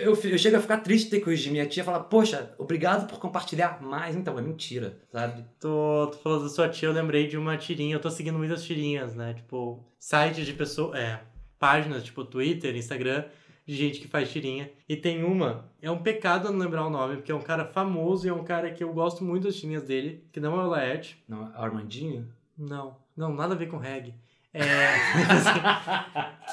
eu, 0.00 0.14
eu 0.14 0.38
chego 0.38 0.56
a 0.56 0.60
ficar 0.60 0.78
triste 0.78 1.04
de 1.04 1.10
ter 1.10 1.18
que 1.18 1.24
corrigir 1.24 1.52
minha 1.52 1.66
tia 1.66 1.84
falar, 1.84 2.00
poxa, 2.00 2.52
obrigado 2.58 3.06
por 3.06 3.18
compartilhar 3.18 3.82
mais. 3.82 4.14
Então, 4.16 4.38
é 4.38 4.42
mentira, 4.42 4.98
sabe? 5.10 5.44
Tu, 5.58 6.08
tu 6.12 6.18
falou 6.18 6.42
da 6.42 6.48
sua 6.48 6.68
tia, 6.68 6.88
eu 6.88 6.92
lembrei 6.92 7.26
de 7.26 7.36
uma 7.36 7.56
tirinha, 7.56 7.96
eu 7.96 8.00
tô 8.00 8.10
seguindo 8.10 8.38
muitas 8.38 8.64
tirinhas, 8.64 9.14
né? 9.14 9.34
Tipo, 9.34 9.84
sites 9.98 10.46
de 10.46 10.52
pessoas, 10.52 10.98
é, 10.98 11.20
páginas, 11.58 12.02
tipo 12.02 12.24
Twitter, 12.24 12.76
Instagram, 12.76 13.24
de 13.66 13.74
gente 13.74 14.00
que 14.00 14.08
faz 14.08 14.30
tirinha. 14.30 14.70
E 14.88 14.96
tem 14.96 15.24
uma, 15.24 15.70
é 15.80 15.90
um 15.90 16.02
pecado 16.02 16.50
não 16.50 16.58
lembrar 16.58 16.86
o 16.86 16.90
nome, 16.90 17.16
porque 17.16 17.32
é 17.32 17.34
um 17.34 17.40
cara 17.40 17.64
famoso 17.64 18.26
e 18.26 18.30
é 18.30 18.32
um 18.32 18.44
cara 18.44 18.70
que 18.70 18.82
eu 18.82 18.92
gosto 18.92 19.24
muito 19.24 19.44
das 19.44 19.56
tirinhas 19.56 19.84
dele, 19.84 20.24
que 20.32 20.40
não 20.40 20.60
é 20.60 20.64
o 20.64 20.68
Laerte. 20.68 21.22
Não, 21.28 21.46
é 21.46 21.50
Armandinho? 21.54 22.28
Não, 22.58 22.96
não, 23.16 23.34
nada 23.34 23.54
a 23.54 23.56
ver 23.56 23.68
com 23.68 23.76
reggae. 23.76 24.14
É, 24.54 24.94
assim, 25.32 25.60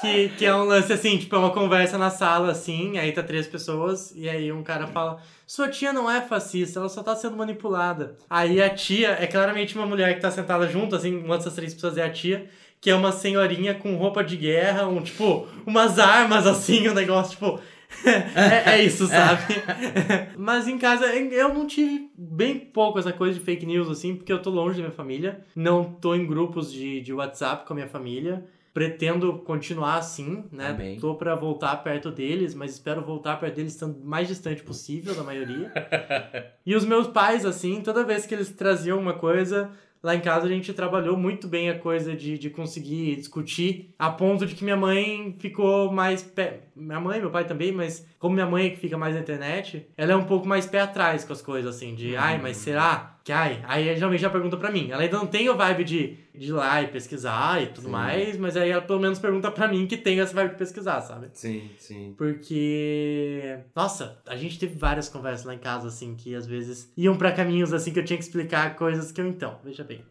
que, 0.00 0.36
que 0.36 0.46
é 0.46 0.54
um 0.54 0.64
lance 0.64 0.90
assim, 0.90 1.18
tipo, 1.18 1.36
é 1.36 1.38
uma 1.38 1.50
conversa 1.50 1.98
na 1.98 2.08
sala, 2.08 2.50
assim, 2.50 2.96
aí 2.96 3.12
tá 3.12 3.22
três 3.22 3.46
pessoas, 3.46 4.10
e 4.16 4.26
aí 4.26 4.50
um 4.50 4.62
cara 4.62 4.86
fala: 4.86 5.20
Sua 5.46 5.68
tia 5.68 5.92
não 5.92 6.10
é 6.10 6.22
fascista, 6.22 6.80
ela 6.80 6.88
só 6.88 7.02
tá 7.02 7.14
sendo 7.14 7.36
manipulada. 7.36 8.16
Aí 8.28 8.62
a 8.62 8.70
tia 8.70 9.10
é 9.20 9.26
claramente 9.26 9.74
uma 9.74 9.84
mulher 9.84 10.14
que 10.14 10.20
tá 10.20 10.30
sentada 10.30 10.66
junto, 10.66 10.96
assim, 10.96 11.14
uma 11.22 11.36
dessas 11.36 11.54
três 11.54 11.74
pessoas 11.74 11.98
é 11.98 12.02
a 12.02 12.10
tia, 12.10 12.48
que 12.80 12.88
é 12.88 12.94
uma 12.94 13.12
senhorinha 13.12 13.74
com 13.74 13.94
roupa 13.96 14.24
de 14.24 14.36
guerra, 14.36 14.86
um 14.86 15.02
tipo, 15.02 15.46
umas 15.66 15.98
armas 15.98 16.46
assim, 16.46 16.88
um 16.88 16.94
negócio, 16.94 17.32
tipo. 17.32 17.60
É, 18.04 18.74
é, 18.76 18.84
isso, 18.84 19.06
sabe? 19.06 19.54
Mas 20.36 20.68
em 20.68 20.78
casa 20.78 21.06
eu 21.06 21.52
não 21.52 21.66
tive 21.66 22.10
bem 22.16 22.58
pouco 22.58 22.98
essa 22.98 23.12
coisa 23.12 23.38
de 23.38 23.44
fake 23.44 23.66
news, 23.66 23.88
assim, 23.88 24.16
porque 24.16 24.32
eu 24.32 24.40
tô 24.40 24.50
longe 24.50 24.76
da 24.76 24.82
minha 24.82 24.94
família. 24.94 25.44
Não 25.54 25.84
tô 25.84 26.14
em 26.14 26.26
grupos 26.26 26.72
de, 26.72 27.00
de 27.00 27.12
WhatsApp 27.12 27.66
com 27.66 27.72
a 27.72 27.76
minha 27.76 27.88
família. 27.88 28.44
Pretendo 28.72 29.38
continuar 29.38 29.96
assim, 29.96 30.44
né? 30.52 30.68
Amém. 30.68 30.98
Tô 31.00 31.16
pra 31.16 31.34
voltar 31.34 31.76
perto 31.82 32.08
deles, 32.10 32.54
mas 32.54 32.72
espero 32.72 33.04
voltar 33.04 33.36
perto 33.40 33.56
deles 33.56 33.72
estando 33.72 33.98
mais 34.04 34.28
distante 34.28 34.62
possível 34.62 35.12
da 35.12 35.24
maioria. 35.24 35.72
e 36.64 36.76
os 36.76 36.84
meus 36.84 37.08
pais, 37.08 37.44
assim, 37.44 37.80
toda 37.80 38.04
vez 38.04 38.26
que 38.26 38.34
eles 38.34 38.50
traziam 38.50 39.00
uma 39.00 39.14
coisa, 39.14 39.72
Lá 40.02 40.14
em 40.14 40.20
casa 40.20 40.46
a 40.46 40.48
gente 40.48 40.72
trabalhou 40.72 41.16
muito 41.16 41.46
bem 41.46 41.68
a 41.68 41.78
coisa 41.78 42.16
de, 42.16 42.38
de 42.38 42.48
conseguir 42.48 43.16
discutir, 43.16 43.94
a 43.98 44.10
ponto 44.10 44.46
de 44.46 44.54
que 44.54 44.64
minha 44.64 44.76
mãe 44.76 45.36
ficou 45.38 45.92
mais. 45.92 46.22
Pé... 46.22 46.62
Minha 46.74 47.00
mãe, 47.00 47.20
meu 47.20 47.30
pai 47.30 47.44
também, 47.44 47.70
mas 47.70 48.06
como 48.18 48.34
minha 48.34 48.46
mãe 48.46 48.66
é 48.66 48.70
que 48.70 48.76
fica 48.76 48.96
mais 48.96 49.14
na 49.14 49.20
internet, 49.20 49.86
ela 49.96 50.12
é 50.12 50.16
um 50.16 50.24
pouco 50.24 50.48
mais 50.48 50.64
pé 50.64 50.80
atrás 50.80 51.24
com 51.24 51.32
as 51.32 51.42
coisas, 51.42 51.76
assim, 51.76 51.94
de 51.94 52.16
ai, 52.16 52.38
mas 52.38 52.56
hum. 52.56 52.60
será? 52.60 53.19
Que 53.30 53.34
ai? 53.34 53.62
Aí 53.62 53.94
geralmente 53.94 54.20
já 54.20 54.28
pergunta 54.28 54.56
pra 54.56 54.72
mim. 54.72 54.90
Ela 54.90 55.02
ainda 55.02 55.16
não 55.16 55.26
tem 55.28 55.48
o 55.48 55.56
vibe 55.56 55.84
de, 55.84 56.16
de 56.34 56.48
ir 56.48 56.52
lá 56.52 56.82
e 56.82 56.88
pesquisar 56.88 57.62
e 57.62 57.68
tudo 57.68 57.84
sim. 57.84 57.90
mais, 57.90 58.36
mas 58.36 58.56
aí 58.56 58.70
ela 58.70 58.82
pelo 58.82 58.98
menos 58.98 59.20
pergunta 59.20 59.52
pra 59.52 59.68
mim 59.68 59.86
que 59.86 59.96
tem 59.96 60.18
essa 60.18 60.34
vibe 60.34 60.50
de 60.50 60.56
pesquisar, 60.56 61.00
sabe? 61.00 61.28
Sim, 61.32 61.70
sim. 61.78 62.12
Porque. 62.18 63.60
Nossa, 63.72 64.20
a 64.26 64.34
gente 64.34 64.58
teve 64.58 64.76
várias 64.76 65.08
conversas 65.08 65.46
lá 65.46 65.54
em 65.54 65.58
casa, 65.58 65.86
assim, 65.86 66.16
que 66.16 66.34
às 66.34 66.44
vezes 66.44 66.92
iam 66.96 67.16
para 67.16 67.30
caminhos 67.30 67.72
assim 67.72 67.92
que 67.92 68.00
eu 68.00 68.04
tinha 68.04 68.18
que 68.18 68.24
explicar 68.24 68.74
coisas 68.74 69.12
que 69.12 69.20
eu 69.20 69.28
então, 69.28 69.60
veja 69.62 69.84
bem. 69.84 70.04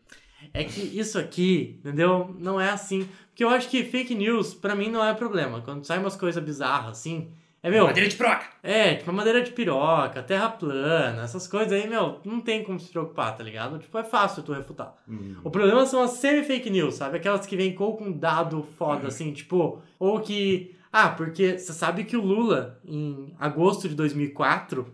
É 0.54 0.64
que 0.64 0.80
isso 0.80 1.20
aqui, 1.20 1.78
entendeu? 1.80 2.34
Não 2.40 2.58
é 2.58 2.70
assim. 2.70 3.06
Porque 3.32 3.44
eu 3.44 3.50
acho 3.50 3.68
que 3.68 3.84
fake 3.84 4.16
news, 4.16 4.54
para 4.54 4.76
mim, 4.76 4.90
não 4.90 5.04
é 5.04 5.14
problema. 5.14 5.60
Quando 5.60 5.84
sai 5.84 6.00
umas 6.00 6.16
coisas 6.16 6.42
bizarras 6.42 6.92
assim. 6.92 7.34
É, 7.62 7.70
meu. 7.70 7.86
Madeira 7.86 8.10
de 8.10 8.16
piroca! 8.16 8.46
É, 8.63 8.96
tipo, 8.96 9.12
madeira 9.12 9.42
de 9.42 9.51
piroca, 9.51 10.24
terra 10.24 10.50
plana, 10.50 11.24
essas 11.24 11.48
coisas 11.48 11.74
aí, 11.74 11.88
meu, 11.88 12.20
não 12.24 12.39
tem 12.39 12.63
como 12.63 12.80
se 12.80 12.89
preocupar, 12.89 13.36
tá 13.36 13.44
ligado? 13.44 13.80
Tipo, 13.80 13.98
é 13.98 14.04
fácil 14.04 14.44
tu 14.44 14.54
refutar. 14.54 14.96
Uhum. 15.08 15.38
O 15.44 15.51
problema 15.51 15.86
são 15.86 16.01
as 16.01 16.12
semi-fake 16.12 16.70
news, 16.70 16.96
sabe? 16.96 17.18
Aquelas 17.18 17.46
que 17.46 17.58
vêm 17.58 17.74
com 17.74 17.98
um 18.01 18.12
dado 18.12 18.66
foda, 18.78 19.01
uhum. 19.01 19.08
assim, 19.08 19.34
tipo, 19.34 19.82
ou 19.98 20.20
que. 20.20 20.75
Ah, 20.92 21.10
porque 21.10 21.58
você 21.58 21.74
sabe 21.74 22.04
que 22.04 22.18
o 22.18 22.22
Lula, 22.22 22.80
em 22.84 23.34
agosto 23.38 23.88
de 23.88 23.94
2004, 23.94 24.88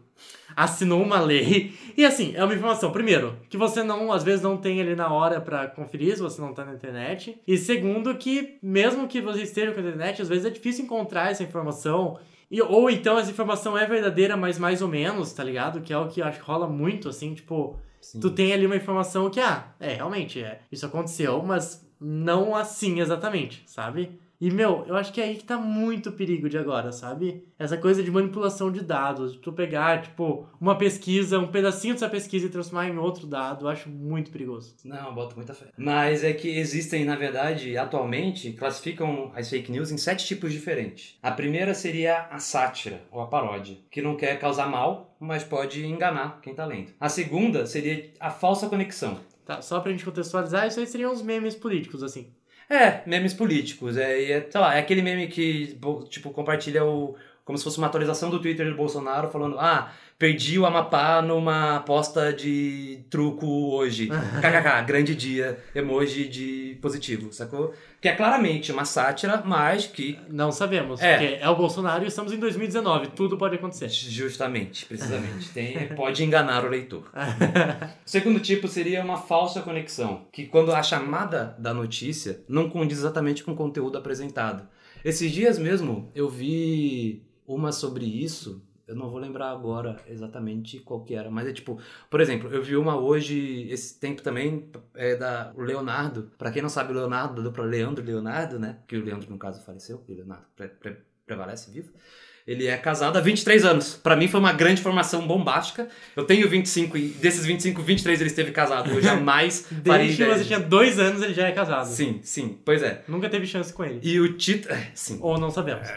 assinou 0.55 1.01
uma 1.01 1.19
lei. 1.19 1.74
E 1.95 2.03
assim, 2.03 2.34
é 2.36 2.43
uma 2.43 2.53
informação, 2.53 2.91
primeiro, 2.91 3.38
que 3.50 3.57
você 3.57 3.81
não, 3.84 4.12
às 4.12 4.24
vezes, 4.24 4.41
não 4.41 4.57
tem 4.57 4.81
ali 4.81 4.95
na 4.95 5.13
hora 5.13 5.39
para 5.39 5.67
conferir 5.67 6.15
se 6.15 6.22
você 6.22 6.41
não 6.41 6.53
tá 6.53 6.65
na 6.65 6.74
internet. 6.74 7.39
E 7.48 7.57
segundo, 7.57 8.13
que 8.15 8.57
mesmo 8.62 9.07
que 9.07 9.22
você 9.22 9.43
esteja 9.43 9.72
com 9.72 9.79
a 9.79 9.84
internet, 9.84 10.22
às 10.22 10.27
vezes 10.27 10.45
é 10.45 10.50
difícil 10.50 10.84
encontrar 10.84 11.31
essa 11.31 11.43
informação 11.43 12.17
E, 12.49 12.61
ou 12.61 12.89
então 12.89 13.17
essa 13.17 13.31
informação 13.31 13.77
é 13.77 13.85
verdadeira, 13.85 14.37
mas 14.37 14.59
mais 14.59 14.81
ou 14.81 14.87
menos, 14.87 15.33
tá 15.33 15.43
ligado? 15.43 15.81
Que 15.81 15.91
é 15.91 15.97
o 15.97 16.07
que 16.07 16.21
acho 16.21 16.39
que 16.39 16.45
rola 16.45 16.67
muito, 16.67 17.09
assim, 17.09 17.33
tipo, 17.33 17.79
Sim. 17.99 18.19
tu 18.19 18.29
tem 18.29 18.53
ali 18.53 18.65
uma 18.65 18.75
informação 18.75 19.29
que, 19.29 19.39
ah, 19.39 19.73
é, 19.79 19.93
realmente, 19.93 20.41
é, 20.41 20.61
isso 20.71 20.85
aconteceu, 20.85 21.41
mas 21.41 21.85
não 21.99 22.55
assim 22.55 22.99
exatamente, 22.99 23.63
sabe? 23.65 24.19
E, 24.39 24.51
meu, 24.51 24.83
eu 24.87 24.95
acho 24.95 25.13
que 25.13 25.21
é 25.21 25.25
aí 25.25 25.35
que 25.35 25.43
tá 25.43 25.57
muito 25.57 26.09
o 26.09 26.13
perigo 26.13 26.49
de 26.49 26.57
agora, 26.57 26.91
sabe? 26.91 27.43
Essa 27.57 27.77
coisa 27.77 28.03
de 28.03 28.11
manipulação 28.11 28.71
de 28.71 28.81
dados, 28.81 29.33
de 29.33 29.39
tu 29.39 29.53
pegar, 29.53 30.01
tipo, 30.01 30.47
uma 30.59 30.77
pesquisa, 30.77 31.39
um 31.39 31.47
pedacinho 31.47 31.93
dessa 31.93 32.09
pesquisa 32.09 32.47
e 32.47 32.49
transformar 32.49 32.87
em 32.87 32.97
outro 32.97 33.25
dado, 33.25 33.65
eu 33.65 33.69
acho 33.69 33.89
muito 33.89 34.31
perigoso. 34.31 34.75
Não, 34.83 35.13
boto 35.13 35.35
muita 35.35 35.53
fé. 35.53 35.67
Mas 35.77 36.23
é 36.23 36.33
que 36.33 36.49
existem, 36.49 37.05
na 37.05 37.15
verdade, 37.15 37.77
atualmente, 37.77 38.51
classificam 38.53 39.31
as 39.35 39.49
fake 39.49 39.71
news 39.71 39.91
em 39.91 39.97
sete 39.97 40.25
tipos 40.25 40.51
diferentes. 40.51 41.17
A 41.21 41.31
primeira 41.31 41.73
seria 41.73 42.27
a 42.29 42.39
sátira, 42.39 43.01
ou 43.11 43.21
a 43.21 43.27
paródia, 43.27 43.77
que 43.89 44.01
não 44.01 44.15
quer 44.15 44.39
causar 44.39 44.67
mal, 44.67 45.15
mas 45.19 45.43
pode 45.43 45.85
enganar 45.85 46.39
quem 46.41 46.53
tá 46.53 46.65
lendo. 46.65 46.91
A 46.99 47.09
segunda 47.09 47.65
seria 47.65 48.11
a 48.19 48.29
falsa 48.29 48.67
conexão. 48.67 49.19
Tá, 49.45 49.61
só 49.61 49.79
pra 49.79 49.91
gente 49.91 50.03
contextualizar, 50.03 50.67
isso 50.67 50.79
aí 50.79 50.87
seriam 50.87 51.13
os 51.13 51.21
memes 51.21 51.55
políticos, 51.55 52.01
assim. 52.01 52.33
É, 52.69 53.07
memes 53.07 53.33
políticos. 53.33 53.95
É, 53.95 54.31
é, 54.31 54.49
sei 54.49 54.59
lá, 54.59 54.75
é 54.75 54.79
aquele 54.79 55.01
meme 55.01 55.27
que, 55.27 55.77
tipo, 56.09 56.31
compartilha 56.31 56.83
o. 56.83 57.15
Como 57.45 57.55
se 57.59 57.63
fosse 57.63 57.77
uma 57.77 57.85
atualização 57.85 58.31
do 58.31 58.39
Twitter 58.39 58.67
do 58.67 58.75
Bolsonaro 58.75 59.29
falando: 59.29 59.59
Ah, 59.59 59.91
perdi 60.17 60.57
o 60.57 60.65
Amapá 60.65 61.21
numa 61.21 61.75
aposta 61.75 62.33
de 62.33 63.05
truco 63.07 63.45
hoje. 63.71 64.07
KKK, 64.41 64.83
grande 64.87 65.13
dia, 65.13 65.59
emoji 65.75 66.27
de 66.27 66.79
positivo, 66.81 67.31
sacou? 67.31 67.71
Que 68.01 68.09
é 68.09 68.15
claramente 68.15 68.71
uma 68.71 68.83
sátira, 68.83 69.43
mas 69.45 69.85
que. 69.85 70.17
Não 70.27 70.51
sabemos, 70.51 70.99
É. 71.03 71.17
porque 71.19 71.37
é 71.39 71.47
o 71.47 71.55
Bolsonaro 71.55 72.03
e 72.03 72.07
estamos 72.07 72.33
em 72.33 72.39
2019, 72.39 73.09
tudo 73.15 73.37
pode 73.37 73.55
acontecer. 73.55 73.89
Justamente, 73.89 74.85
precisamente. 74.87 75.49
Tem, 75.49 75.87
pode 75.89 76.23
enganar 76.23 76.65
o 76.65 76.69
leitor. 76.69 77.03
O 77.03 77.09
segundo 78.09 78.39
tipo 78.39 78.67
seria 78.67 79.03
uma 79.03 79.17
falsa 79.17 79.61
conexão, 79.61 80.25
que 80.31 80.47
quando 80.47 80.73
a 80.73 80.81
chamada 80.81 81.55
da 81.59 81.75
notícia 81.75 82.41
não 82.49 82.69
condiz 82.71 82.97
exatamente 82.97 83.43
com 83.43 83.51
o 83.51 83.55
conteúdo 83.55 83.99
apresentado. 83.99 84.67
Esses 85.03 85.31
dias 85.31 85.59
mesmo 85.59 86.11
eu 86.15 86.27
vi 86.27 87.21
uma 87.47 87.71
sobre 87.71 88.05
isso, 88.05 88.61
eu 88.87 88.95
não 88.95 89.09
vou 89.09 89.19
lembrar 89.19 89.49
agora 89.51 89.97
exatamente 90.07 90.79
qual 90.79 91.03
que 91.03 91.15
era, 91.15 91.29
mas 91.31 91.47
é 91.47 91.53
tipo, 91.53 91.79
por 92.09 92.21
exemplo, 92.21 92.49
eu 92.51 92.61
vi 92.61 92.75
uma 92.75 92.97
hoje, 92.99 93.67
esse 93.71 93.99
tempo 93.99 94.21
também, 94.21 94.69
é 94.93 95.15
da 95.15 95.51
Leonardo. 95.57 96.31
Pra 96.37 96.51
quem 96.51 96.61
não 96.61 96.69
sabe, 96.69 96.91
o 96.93 96.95
Leonardo, 96.95 97.35
da 97.35 97.41
dupla 97.49 97.65
Leandro 97.65 98.03
Leonardo, 98.05 98.59
né? 98.59 98.77
Que 98.87 98.95
o 98.97 99.03
Leandro, 99.03 99.29
no 99.31 99.37
caso, 99.39 99.63
faleceu, 99.65 100.03
e 100.07 100.13
o 100.13 100.15
Leonardo 100.17 100.45
pre- 100.55 100.67
pre- 100.67 100.97
prevalece 101.25 101.71
vivo. 101.71 101.91
Ele 102.47 102.67
é 102.67 102.77
casado 102.77 103.17
há 103.17 103.21
23 103.21 103.65
anos. 103.65 103.95
Pra 103.95 104.15
mim 104.15 104.27
foi 104.27 104.39
uma 104.39 104.53
grande 104.53 104.79
formação 104.79 105.25
bombástica. 105.25 105.87
Eu 106.15 106.25
tenho 106.25 106.47
25 106.47 106.95
e 106.95 107.07
desses 107.07 107.43
25, 107.43 107.81
23 107.81 108.21
ele 108.21 108.29
esteve 108.29 108.51
casado. 108.51 108.91
Eu 108.91 109.01
jamais 109.01 109.65
Desde 109.81 110.15
que 110.15 110.25
você 110.25 110.43
tinha 110.45 110.59
dois 110.59 110.99
anos, 110.99 111.23
ele 111.23 111.33
já 111.33 111.47
é 111.47 111.51
casado. 111.51 111.87
Sim, 111.87 112.19
sim. 112.21 112.59
Pois 112.63 112.83
é. 112.83 113.03
Nunca 113.07 113.27
teve 113.31 113.47
chance 113.47 113.73
com 113.73 113.83
ele. 113.83 113.99
E 114.03 114.19
o 114.19 114.37
título... 114.37 114.75
Sim. 114.93 115.17
Ou 115.23 115.39
não 115.39 115.49
sabemos. 115.49 115.87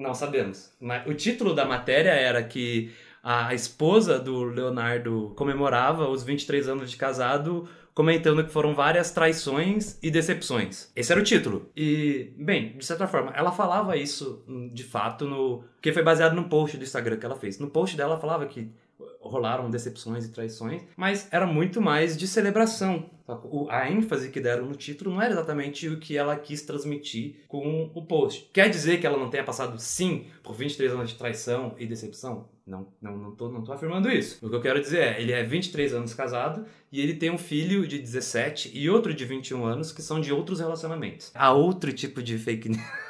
Não 0.00 0.14
sabemos. 0.14 0.72
Mas 0.80 1.06
o 1.06 1.14
título 1.14 1.54
da 1.54 1.66
matéria 1.66 2.10
era 2.10 2.42
que 2.42 2.90
a 3.22 3.54
esposa 3.54 4.18
do 4.18 4.44
Leonardo 4.44 5.34
comemorava 5.36 6.08
os 6.08 6.24
23 6.24 6.68
anos 6.68 6.90
de 6.90 6.96
casado, 6.96 7.68
comentando 7.92 8.42
que 8.42 8.50
foram 8.50 8.74
várias 8.74 9.10
traições 9.10 9.98
e 10.02 10.10
decepções. 10.10 10.90
Esse 10.96 11.12
era 11.12 11.20
o 11.20 11.24
título. 11.24 11.70
E, 11.76 12.32
bem, 12.38 12.78
de 12.78 12.84
certa 12.84 13.06
forma, 13.06 13.30
ela 13.36 13.52
falava 13.52 13.94
isso 13.94 14.42
hum, 14.48 14.70
de 14.72 14.84
fato 14.84 15.26
no. 15.26 15.64
que 15.82 15.92
foi 15.92 16.02
baseado 16.02 16.34
num 16.34 16.48
post 16.48 16.78
do 16.78 16.82
Instagram 16.82 17.18
que 17.18 17.26
ela 17.26 17.36
fez. 17.36 17.58
No 17.58 17.68
post 17.68 17.94
dela 17.94 18.12
ela 18.12 18.20
falava 18.20 18.46
que 18.46 18.72
rolaram 19.20 19.70
decepções 19.70 20.24
e 20.24 20.32
traições, 20.32 20.82
mas 20.96 21.28
era 21.30 21.46
muito 21.46 21.80
mais 21.80 22.16
de 22.16 22.26
celebração. 22.26 23.08
A 23.68 23.88
ênfase 23.88 24.30
que 24.30 24.40
deram 24.40 24.66
no 24.66 24.74
título 24.74 25.12
não 25.12 25.22
era 25.22 25.32
exatamente 25.32 25.88
o 25.88 26.00
que 26.00 26.16
ela 26.16 26.34
quis 26.36 26.62
transmitir 26.62 27.36
com 27.46 27.90
o 27.94 28.04
post. 28.04 28.50
Quer 28.52 28.68
dizer 28.68 28.98
que 28.98 29.06
ela 29.06 29.16
não 29.16 29.30
tenha 29.30 29.44
passado, 29.44 29.78
sim, 29.78 30.26
por 30.42 30.54
23 30.54 30.92
anos 30.92 31.10
de 31.10 31.16
traição 31.16 31.74
e 31.78 31.86
decepção? 31.86 32.48
Não, 32.66 32.88
não, 33.00 33.16
não, 33.16 33.30
tô, 33.32 33.48
não 33.48 33.62
tô 33.62 33.72
afirmando 33.72 34.10
isso. 34.10 34.44
O 34.44 34.50
que 34.50 34.56
eu 34.56 34.60
quero 34.60 34.80
dizer 34.80 34.98
é, 34.98 35.20
ele 35.20 35.32
é 35.32 35.42
23 35.44 35.94
anos 35.94 36.14
casado 36.14 36.64
e 36.90 37.00
ele 37.00 37.14
tem 37.14 37.30
um 37.30 37.38
filho 37.38 37.86
de 37.86 37.98
17 37.98 38.70
e 38.74 38.90
outro 38.90 39.14
de 39.14 39.24
21 39.24 39.64
anos 39.64 39.92
que 39.92 40.02
são 40.02 40.20
de 40.20 40.32
outros 40.32 40.60
relacionamentos. 40.60 41.30
Há 41.34 41.52
outro 41.52 41.92
tipo 41.92 42.22
de 42.22 42.38
fake 42.38 42.68
news. 42.68 43.09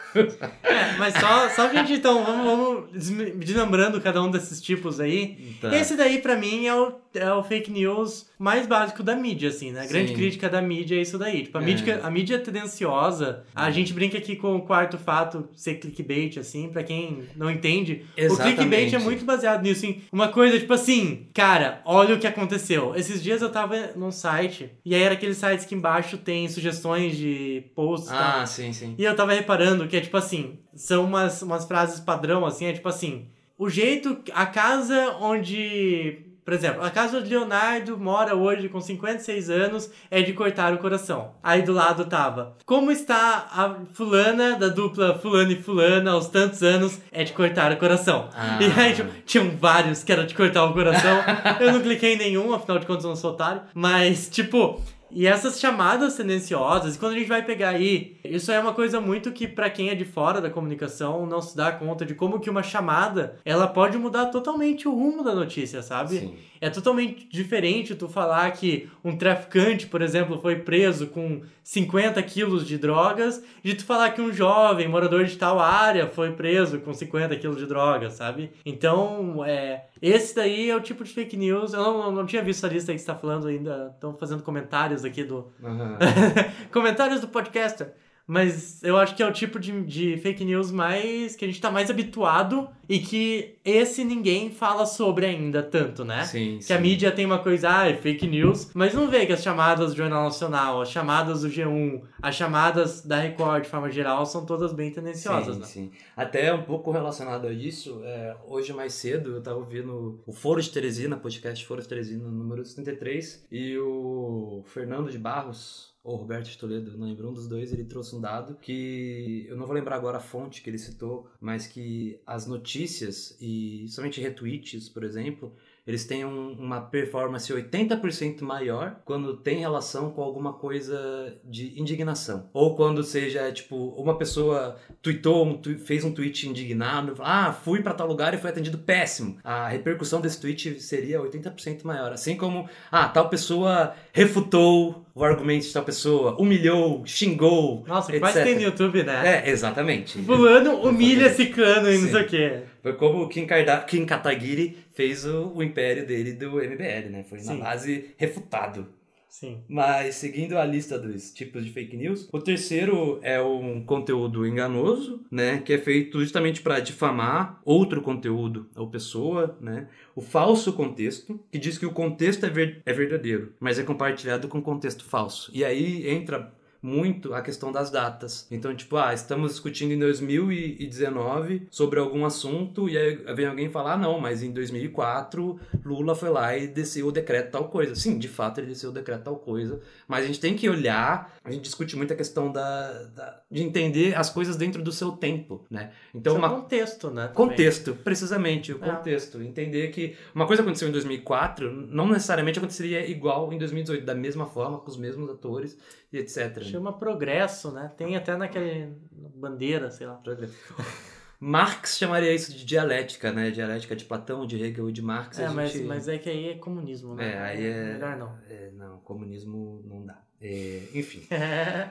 É, 0.63 0.97
mas 0.99 1.15
só, 1.15 1.49
só 1.51 1.67
a 1.69 1.73
gente, 1.75 1.93
então, 1.95 2.25
vamos, 2.25 2.45
vamos 2.45 2.91
desme- 2.93 3.31
desmembrando 3.33 4.01
cada 4.01 4.23
um 4.23 4.31
desses 4.31 4.61
tipos 4.61 4.99
aí. 5.01 5.57
Tá. 5.61 5.75
Esse 5.75 5.97
daí, 5.97 6.19
pra 6.19 6.37
mim, 6.37 6.67
é 6.67 6.75
o, 6.75 6.93
é 7.15 7.33
o 7.33 7.43
fake 7.43 7.71
news 7.71 8.29
mais 8.39 8.67
básico 8.67 9.03
da 9.03 9.15
mídia, 9.17 9.49
assim, 9.49 9.73
né? 9.73 9.83
A 9.83 9.87
grande 9.87 10.09
Sim. 10.09 10.15
crítica 10.15 10.49
da 10.49 10.63
mídia 10.63 10.97
é 10.97 11.03
isso 11.03 11.19
daí. 11.19 11.43
Tipo, 11.45 11.59
a, 11.59 11.63
É. 11.63 11.65
mídia, 11.65 12.01
a 12.03 12.11
mídia 12.11 12.39
tendenciosa, 12.39 13.45
a 13.55 13.71
gente 13.71 13.93
brinca 13.93 14.19
aqui 14.19 14.37
com 14.37 14.57
o 14.57 14.63
quarto 14.63 14.97
fato 14.97 15.49
ser 15.55 15.75
clickbait, 15.75 16.39
assim, 16.39 16.69
pra 16.69 16.83
quem 16.83 17.25
não 17.37 17.51
entende. 17.51 18.07
O 18.17 18.21
Exatamente. 18.21 18.57
clickbait 18.57 18.95
é 18.95 18.99
muito 18.99 19.25
baseado 19.25 19.63
nisso, 19.63 19.87
em 19.87 20.03
uma 20.13 20.29
coisa, 20.29 20.59
tipo 20.59 20.73
assim, 20.73 21.27
cara, 21.35 21.83
olha 21.85 22.15
o 22.15 22.19
que 22.19 22.27
aconteceu. 22.27 22.95
Esses 22.95 23.23
dias 23.23 23.43
eu 23.43 23.51
tava 23.51 23.91
num 23.97 24.11
site, 24.11 24.71
e 24.85 24.95
aí 24.95 25.03
era 25.03 25.15
aqueles 25.15 25.37
sites 25.37 25.65
que 25.67 25.75
embaixo 25.75 26.17
tem 26.19 26.49
sugestões 26.49 27.17
de 27.17 27.65
posts 27.75 28.09
tal. 28.11 28.41
Ah, 28.43 28.47
sim, 28.47 28.73
sim. 28.73 28.95
E 28.99 29.05
eu 29.05 29.15
tava 29.17 29.33
reparando 29.33 29.87
que 29.89 29.97
é 29.97 30.01
tipo 30.01 30.17
assim, 30.17 30.59
são 30.75 31.05
umas, 31.05 31.43
umas 31.43 31.65
frases 31.67 32.01
padrão, 32.01 32.47
assim, 32.47 32.67
é 32.67 32.73
tipo 32.73 32.89
assim, 32.89 33.27
o 33.59 33.69
jeito, 33.69 34.19
a 34.33 34.47
casa 34.47 35.17
onde, 35.21 36.25
por 36.45 36.55
exemplo, 36.55 36.83
a 36.83 36.91
casa 36.91 37.19
onde 37.19 37.31
Leonardo 37.31 37.99
mora 37.99 38.35
hoje 38.35 38.69
com 38.69 38.81
56 38.81 39.51
anos 39.51 39.91
é 40.11 40.23
de 40.23 40.33
cortar 40.33 40.73
o 40.73 40.79
coração. 40.79 41.33
Aí 41.43 41.63
do 41.63 41.73
lado 41.73 42.05
tava, 42.05 42.57
como 42.65 42.91
está 42.91 43.47
a 43.51 43.77
fulana 43.93 44.57
da 44.57 44.69
dupla 44.69 45.19
fulano 45.19 45.53
e 45.53 45.63
fulana 45.63 46.13
aos 46.13 46.29
tantos 46.29 46.63
anos 46.63 46.99
é 47.13 47.25
de 47.25 47.33
cortar 47.33 47.73
o 47.73 47.77
coração. 47.77 48.29
Ah. 48.35 48.59
E 48.61 48.81
aí 48.81 48.95
tipo, 48.95 49.11
tinham 49.25 49.51
vários 49.51 50.03
que 50.03 50.13
era 50.13 50.25
de 50.25 50.35
cortar 50.35 50.65
o 50.65 50.73
coração. 50.73 51.19
eu 51.61 51.73
não 51.73 51.81
cliquei 51.81 52.15
em 52.15 52.19
nenhum, 52.19 52.53
afinal 52.53 52.79
de 52.79 52.87
contas 52.87 53.05
eu 53.05 53.11
não 53.11 53.17
sou 53.17 53.33
otário. 53.33 53.63
Mas, 53.75 54.29
tipo, 54.29 54.81
e 55.11 55.27
essas 55.27 55.59
chamadas 55.59 56.17
tendenciosas, 56.17 56.97
quando 56.97 57.15
a 57.15 57.19
gente 57.19 57.29
vai 57.29 57.45
pegar 57.45 57.71
aí, 57.71 58.17
isso 58.25 58.53
é 58.53 58.61
uma 58.61 58.73
coisa 58.73 59.01
muito 59.01 59.33
que 59.33 59.49
pra 59.49 59.69
quem 59.69 59.89
é 59.89 59.95
de 59.95 60.05
fora 60.05 60.41
da 60.41 60.51
comunicação 60.51 61.27
não 61.27 61.41
se 61.41 61.57
dá 61.57 61.73
conta 61.73 62.07
de 62.07 62.15
como 62.15 62.39
que 62.39 62.51
uma 62.51 62.63
chamada, 62.63 63.39
ela 63.45 63.67
pode 63.67 63.99
mudar 63.99 64.27
totalmente 64.27 64.87
o 64.87 64.95
rumo 64.95 65.23
da 65.23 65.35
notícia, 65.35 65.83
sabe? 65.83 66.19
Sim. 66.19 66.35
É 66.61 66.69
totalmente 66.69 67.27
diferente 67.31 67.95
tu 67.95 68.07
falar 68.07 68.51
que 68.51 68.89
um 69.03 69.17
traficante, 69.17 69.87
por 69.87 70.03
exemplo, 70.03 70.39
foi 70.41 70.57
preso 70.57 71.07
com 71.07 71.41
50 71.65 72.23
quilos 72.23 72.67
de 72.67 72.77
drogas, 72.77 73.43
de 73.63 73.75
tu 73.75 73.85
falar 73.85 74.11
que 74.11 74.21
um 74.21 74.33
jovem 74.33 74.87
morador 74.87 75.25
de 75.25 75.37
tal 75.39 75.59
área 75.59 76.07
foi 76.07 76.33
preso 76.33 76.81
com 76.81 76.93
50 76.93 77.35
quilos 77.37 77.57
de 77.57 77.67
drogas, 77.67 78.13
sabe? 78.15 78.51
Então, 78.67 79.43
é, 79.45 79.85
esse 80.01 80.35
daí 80.35 80.71
é 80.71 80.77
o 80.77 80.81
tipo 80.81 81.05
de 81.05 81.13
fake 81.13 81.37
news. 81.37 81.73
Eu 81.73 81.83
não, 81.83 82.13
não 82.13 82.27
tinha 82.27 82.43
visto 82.43 82.65
a 82.65 82.69
lista 82.69 82.93
aí 82.93 82.97
que 82.97 83.03
você 83.03 83.07
tá 83.07 83.15
falando 83.15 83.49
ainda. 83.49 83.93
Estão 83.95 84.17
fazendo 84.17 84.43
comentários 84.43 85.05
aqui 85.05 85.25
do. 85.25 85.53
Aham. 85.63 85.99
comentários 86.73 87.21
do 87.21 87.29
podcaster. 87.29 87.93
Mas 88.31 88.81
eu 88.85 88.97
acho 88.97 89.17
que 89.17 89.23
é 89.25 89.27
o 89.27 89.33
tipo 89.33 89.59
de, 89.59 89.83
de 89.83 90.17
fake 90.19 90.45
news 90.45 90.71
mais. 90.71 91.35
que 91.35 91.45
a 91.45 91.49
gente 91.49 91.61
tá 91.61 91.69
mais 91.69 91.91
habituado 91.91 92.69
e 92.89 93.01
que 93.01 93.57
esse 93.65 94.05
ninguém 94.05 94.53
fala 94.53 94.87
sobre 94.87 95.27
ainda 95.27 95.65
tanto, 95.65 96.05
né? 96.05 96.23
Sim, 96.23 96.61
Que 96.65 96.73
a 96.73 96.77
sim. 96.77 96.83
mídia 96.83 97.11
tem 97.11 97.27
uma 97.27 97.41
coisa, 97.41 97.81
ah, 97.81 97.89
é 97.89 97.95
fake 97.97 98.29
news, 98.29 98.71
mas 98.73 98.95
não 98.95 99.09
vê 99.09 99.27
que 99.27 99.33
as 99.33 99.43
chamadas 99.43 99.91
do 99.91 99.97
Jornal 99.97 100.23
Nacional, 100.25 100.81
as 100.81 100.91
chamadas 100.91 101.43
do 101.43 101.49
G1, 101.49 102.03
as 102.23 102.37
chamadas 102.37 103.03
da 103.03 103.19
Record 103.19 103.65
de 103.65 103.69
forma 103.69 103.91
geral 103.91 104.25
são 104.25 104.47
todas 104.47 104.73
bem 104.73 104.93
tendenciosas, 104.93 105.55
sim, 105.57 105.61
né? 105.61 105.67
sim. 105.67 105.91
Até 106.17 106.55
um 106.55 106.63
pouco 106.63 106.93
relacionado 106.93 107.49
a 107.49 107.53
isso, 107.53 108.01
é, 108.05 108.37
hoje 108.47 108.73
mais 108.73 108.93
cedo 108.93 109.35
eu 109.37 109.43
tava 109.43 109.59
ouvindo 109.59 110.21
o 110.25 110.33
Foro 110.33 110.63
de 110.63 110.71
Teresina, 110.71 111.17
podcast 111.17 111.67
Foro 111.67 111.83
de 111.83 111.89
Teresina, 111.89 112.29
número 112.29 112.65
73, 112.65 113.45
e 113.51 113.77
o 113.79 114.63
Fernando 114.67 115.11
de 115.11 115.19
Barros, 115.19 115.90
ou 116.03 116.17
Roberto 116.17 116.57
Toledo, 116.57 116.97
não 116.97 117.07
lembro, 117.07 117.29
um 117.29 117.33
dos 117.35 117.47
dois, 117.47 117.73
ele 117.73 117.85
trouxe 117.85 118.17
um 118.17 118.21
dado 118.21 118.55
que 118.57 119.45
eu 119.49 119.57
não 119.57 119.67
vou 119.67 119.75
lembrar 119.75 119.97
agora 119.97 120.17
a 120.17 120.21
fonte 120.21 120.63
que 120.63 120.71
ele 120.71 120.79
citou, 120.79 121.29
mas 121.41 121.67
que 121.67 122.19
as 122.27 122.47
notícias 122.47 123.37
e 123.41 123.87
somente 123.89 124.21
retweets, 124.21 124.89
por 124.89 125.05
exemplo, 125.05 125.55
eles 125.91 126.05
têm 126.05 126.25
um- 126.25 126.53
uma 126.59 126.81
performance 126.81 127.53
80% 127.53 128.43
maior 128.45 128.97
quando 129.05 129.37
tem 129.37 129.59
relação 129.59 130.11
com 130.11 130.23
alguma 130.23 130.53
coisa 130.55 131.35
de 131.45 131.79
indignação. 131.81 132.49
Ou 132.53 132.75
quando 132.77 133.03
seja, 133.03 133.51
tipo, 133.53 133.77
uma 133.97 134.17
pessoa 134.17 134.77
tweetou, 135.03 135.45
um 135.47 135.57
tu- 135.57 135.79
fez 135.79 136.05
um 136.05 136.13
tweet 136.13 136.49
indignado, 136.49 137.15
ah, 137.21 137.53
fui 137.53 137.83
pra 137.83 137.93
tal 137.93 138.07
lugar 138.07 138.33
e 138.35 138.39
foi 138.39 138.51
atendido 138.51 138.79
péssimo. 138.79 139.37
A 139.45 139.69
repercussão 139.69 140.21
desse 140.21 140.41
tweet 140.41 140.81
seria 140.81 141.21
80% 141.21 141.85
maior. 141.87 142.13
Assim 142.13 142.37
como, 142.37 142.69
ah, 142.91 143.09
tal 143.09 143.29
pessoa 143.29 143.95
refutou 144.13 145.05
o 145.15 145.25
argumento 145.25 145.67
de 145.67 145.73
tal 145.73 145.83
pessoa, 145.83 146.37
humilhou, 146.41 147.03
xingou, 147.05 147.85
Nossa, 147.87 148.11
etc. 148.11 148.21
quase 148.21 148.43
tem 148.45 148.55
no 148.55 148.63
YouTube, 148.63 149.03
né? 149.03 149.43
É, 149.45 149.51
exatamente. 149.51 150.19
Fulano 150.23 150.77
humilha 150.83 151.29
ciclano 151.35 151.91
e 151.91 151.99
não 151.99 152.09
sei 152.09 152.23
o 152.23 152.27
quê. 152.29 152.61
Foi 152.83 152.93
como 152.95 153.23
o 153.25 153.29
Kim, 153.29 153.47
Karda 153.47 153.79
Kim 153.81 154.05
Kataguiri 154.07 154.77
fez 154.93 155.25
o, 155.25 155.53
o 155.55 155.63
império 155.63 156.07
dele 156.07 156.33
do 156.33 156.57
MBL, 156.57 157.11
né? 157.11 157.25
Foi 157.29 157.39
na 157.39 157.45
Sim. 157.45 157.59
base 157.61 158.11
refutado. 158.17 158.87
Sim. 159.29 159.59
Mas 159.69 160.17
seguindo 160.17 160.59
a 160.59 160.65
lista 160.65 160.99
dos 160.99 161.33
tipos 161.33 161.65
de 161.65 161.71
fake 161.71 161.97
news, 161.97 162.29
o 162.33 162.41
terceiro 162.41 163.21
é 163.23 163.41
um 163.41 163.81
conteúdo 163.85 164.45
enganoso, 164.45 165.25
né, 165.31 165.59
que 165.65 165.73
é 165.73 165.79
feito 165.79 166.19
justamente 166.19 166.61
para 166.61 166.81
difamar 166.81 167.61
outro 167.65 168.03
conteúdo 168.03 168.69
ou 168.75 168.89
pessoa, 168.91 169.57
né? 169.61 169.87
O 170.17 170.21
falso 170.21 170.73
contexto, 170.73 171.39
que 171.53 171.59
diz 171.61 171.79
que 171.79 171.87
o 171.87 171.93
contexto 171.93 172.45
é, 172.45 172.51
ver- 172.51 172.83
é 172.85 172.93
verdadeiro, 172.93 173.53
mas 173.61 173.79
é 173.79 173.85
compartilhado 173.85 174.49
com 174.49 174.61
contexto 174.61 175.05
falso. 175.05 175.49
E 175.55 175.65
aí 175.65 176.11
entra 176.11 176.53
muito 176.83 177.35
a 177.35 177.43
questão 177.43 177.71
das 177.71 177.91
datas. 177.91 178.47
Então, 178.51 178.75
tipo, 178.75 178.97
ah, 178.97 179.13
estamos 179.13 179.53
discutindo 179.53 179.93
em 179.93 179.99
2019 179.99 181.67
sobre 181.71 181.99
algum 182.01 182.25
assunto 182.25 182.89
e 182.89 182.97
aí 182.97 183.17
vem 183.35 183.47
alguém 183.47 183.69
falar, 183.71 183.95
ah, 183.95 183.97
não, 183.99 184.19
mas 184.21 184.43
em 184.43 184.51
2004 184.53 185.59
Lula 185.85 186.15
foi 186.15 186.31
lá 186.31 186.57
e 186.57 186.67
desceu 186.67 187.07
o 187.09 187.13
decreto 187.13 187.51
tal 187.53 187.69
coisa. 187.69 187.95
Sim, 187.95 188.19
de 188.19 188.29
fato 188.29 188.59
ele 188.59 188.69
desceu 188.69 188.91
o 188.91 188.93
decreto 188.93 189.25
tal 189.25 189.37
coisa, 189.37 189.81
mas 190.09 190.25
a 190.25 190.27
gente 190.27 190.41
tem 190.41 190.55
que 190.55 190.69
olhar, 190.69 191.37
a 191.45 191.51
gente 191.51 191.63
discute 191.63 191.97
muito 191.97 192.13
a 192.13 192.17
questão 192.17 192.51
da, 192.51 192.93
da- 193.15 193.41
de 193.51 193.63
entender 193.63 194.15
as 194.17 194.31
coisas 194.31 194.57
dentro 194.57 194.83
do 194.83 194.93
seu 194.93 195.13
tempo, 195.13 195.65
né? 195.71 195.91
Então, 196.15 196.31
Então, 196.31 196.37
uma, 196.37 196.49
contexto, 196.63 197.11
né? 197.11 197.23
também. 197.29 197.35
Contexto, 197.35 197.95
precisamente, 198.05 198.73
o 198.73 198.77
É. 198.85 198.89
contexto. 198.89 199.43
Entender 199.43 199.89
que 199.89 200.15
uma 200.35 200.47
coisa 200.47 200.63
aconteceu 200.63 200.89
em 200.89 200.93
2004 200.93 201.71
não 201.73 202.07
necessariamente 202.09 202.59
aconteceria 202.59 203.09
igual 203.09 203.53
em 203.53 203.59
2018, 203.59 204.05
da 204.05 204.15
mesma 204.15 204.47
forma, 204.47 204.79
com 204.79 204.89
os 204.91 204.97
mesmos 204.97 205.29
atores 205.31 205.77
e 206.13 206.19
etc. 206.19 206.63
Chama 206.63 206.93
progresso, 206.93 207.71
né? 207.71 207.93
Tem 207.97 208.17
até 208.17 208.37
naquele 208.37 208.95
bandeira, 209.13 209.91
sei 209.91 210.07
lá. 210.07 210.21
Marx 211.43 211.97
chamaria 211.97 212.35
isso 212.35 212.53
de 212.53 212.67
dialética, 212.67 213.33
né? 213.33 213.51
Dialética 213.51 213.97
de 213.97 214.05
Platão, 214.05 214.47
de 214.47 214.63
Hegel 214.63 214.91
e 214.91 214.93
de 214.93 215.01
Marx. 215.01 215.39
É, 215.39 215.47
a 215.47 215.51
mas, 215.51 215.73
gente... 215.73 215.87
mas 215.87 216.07
é 216.07 216.19
que 216.19 216.29
aí 216.29 216.51
é 216.51 216.55
comunismo, 216.57 217.15
né? 217.15 217.33
É, 217.33 217.39
aí 217.39 217.67
é- 217.67 217.93
Melhor 217.95 218.17
não. 218.19 218.39
É, 218.47 218.71
não, 218.73 218.99
comunismo 218.99 219.83
não 219.87 220.05
dá. 220.05 220.23
É, 220.43 220.85
enfim. 220.95 221.23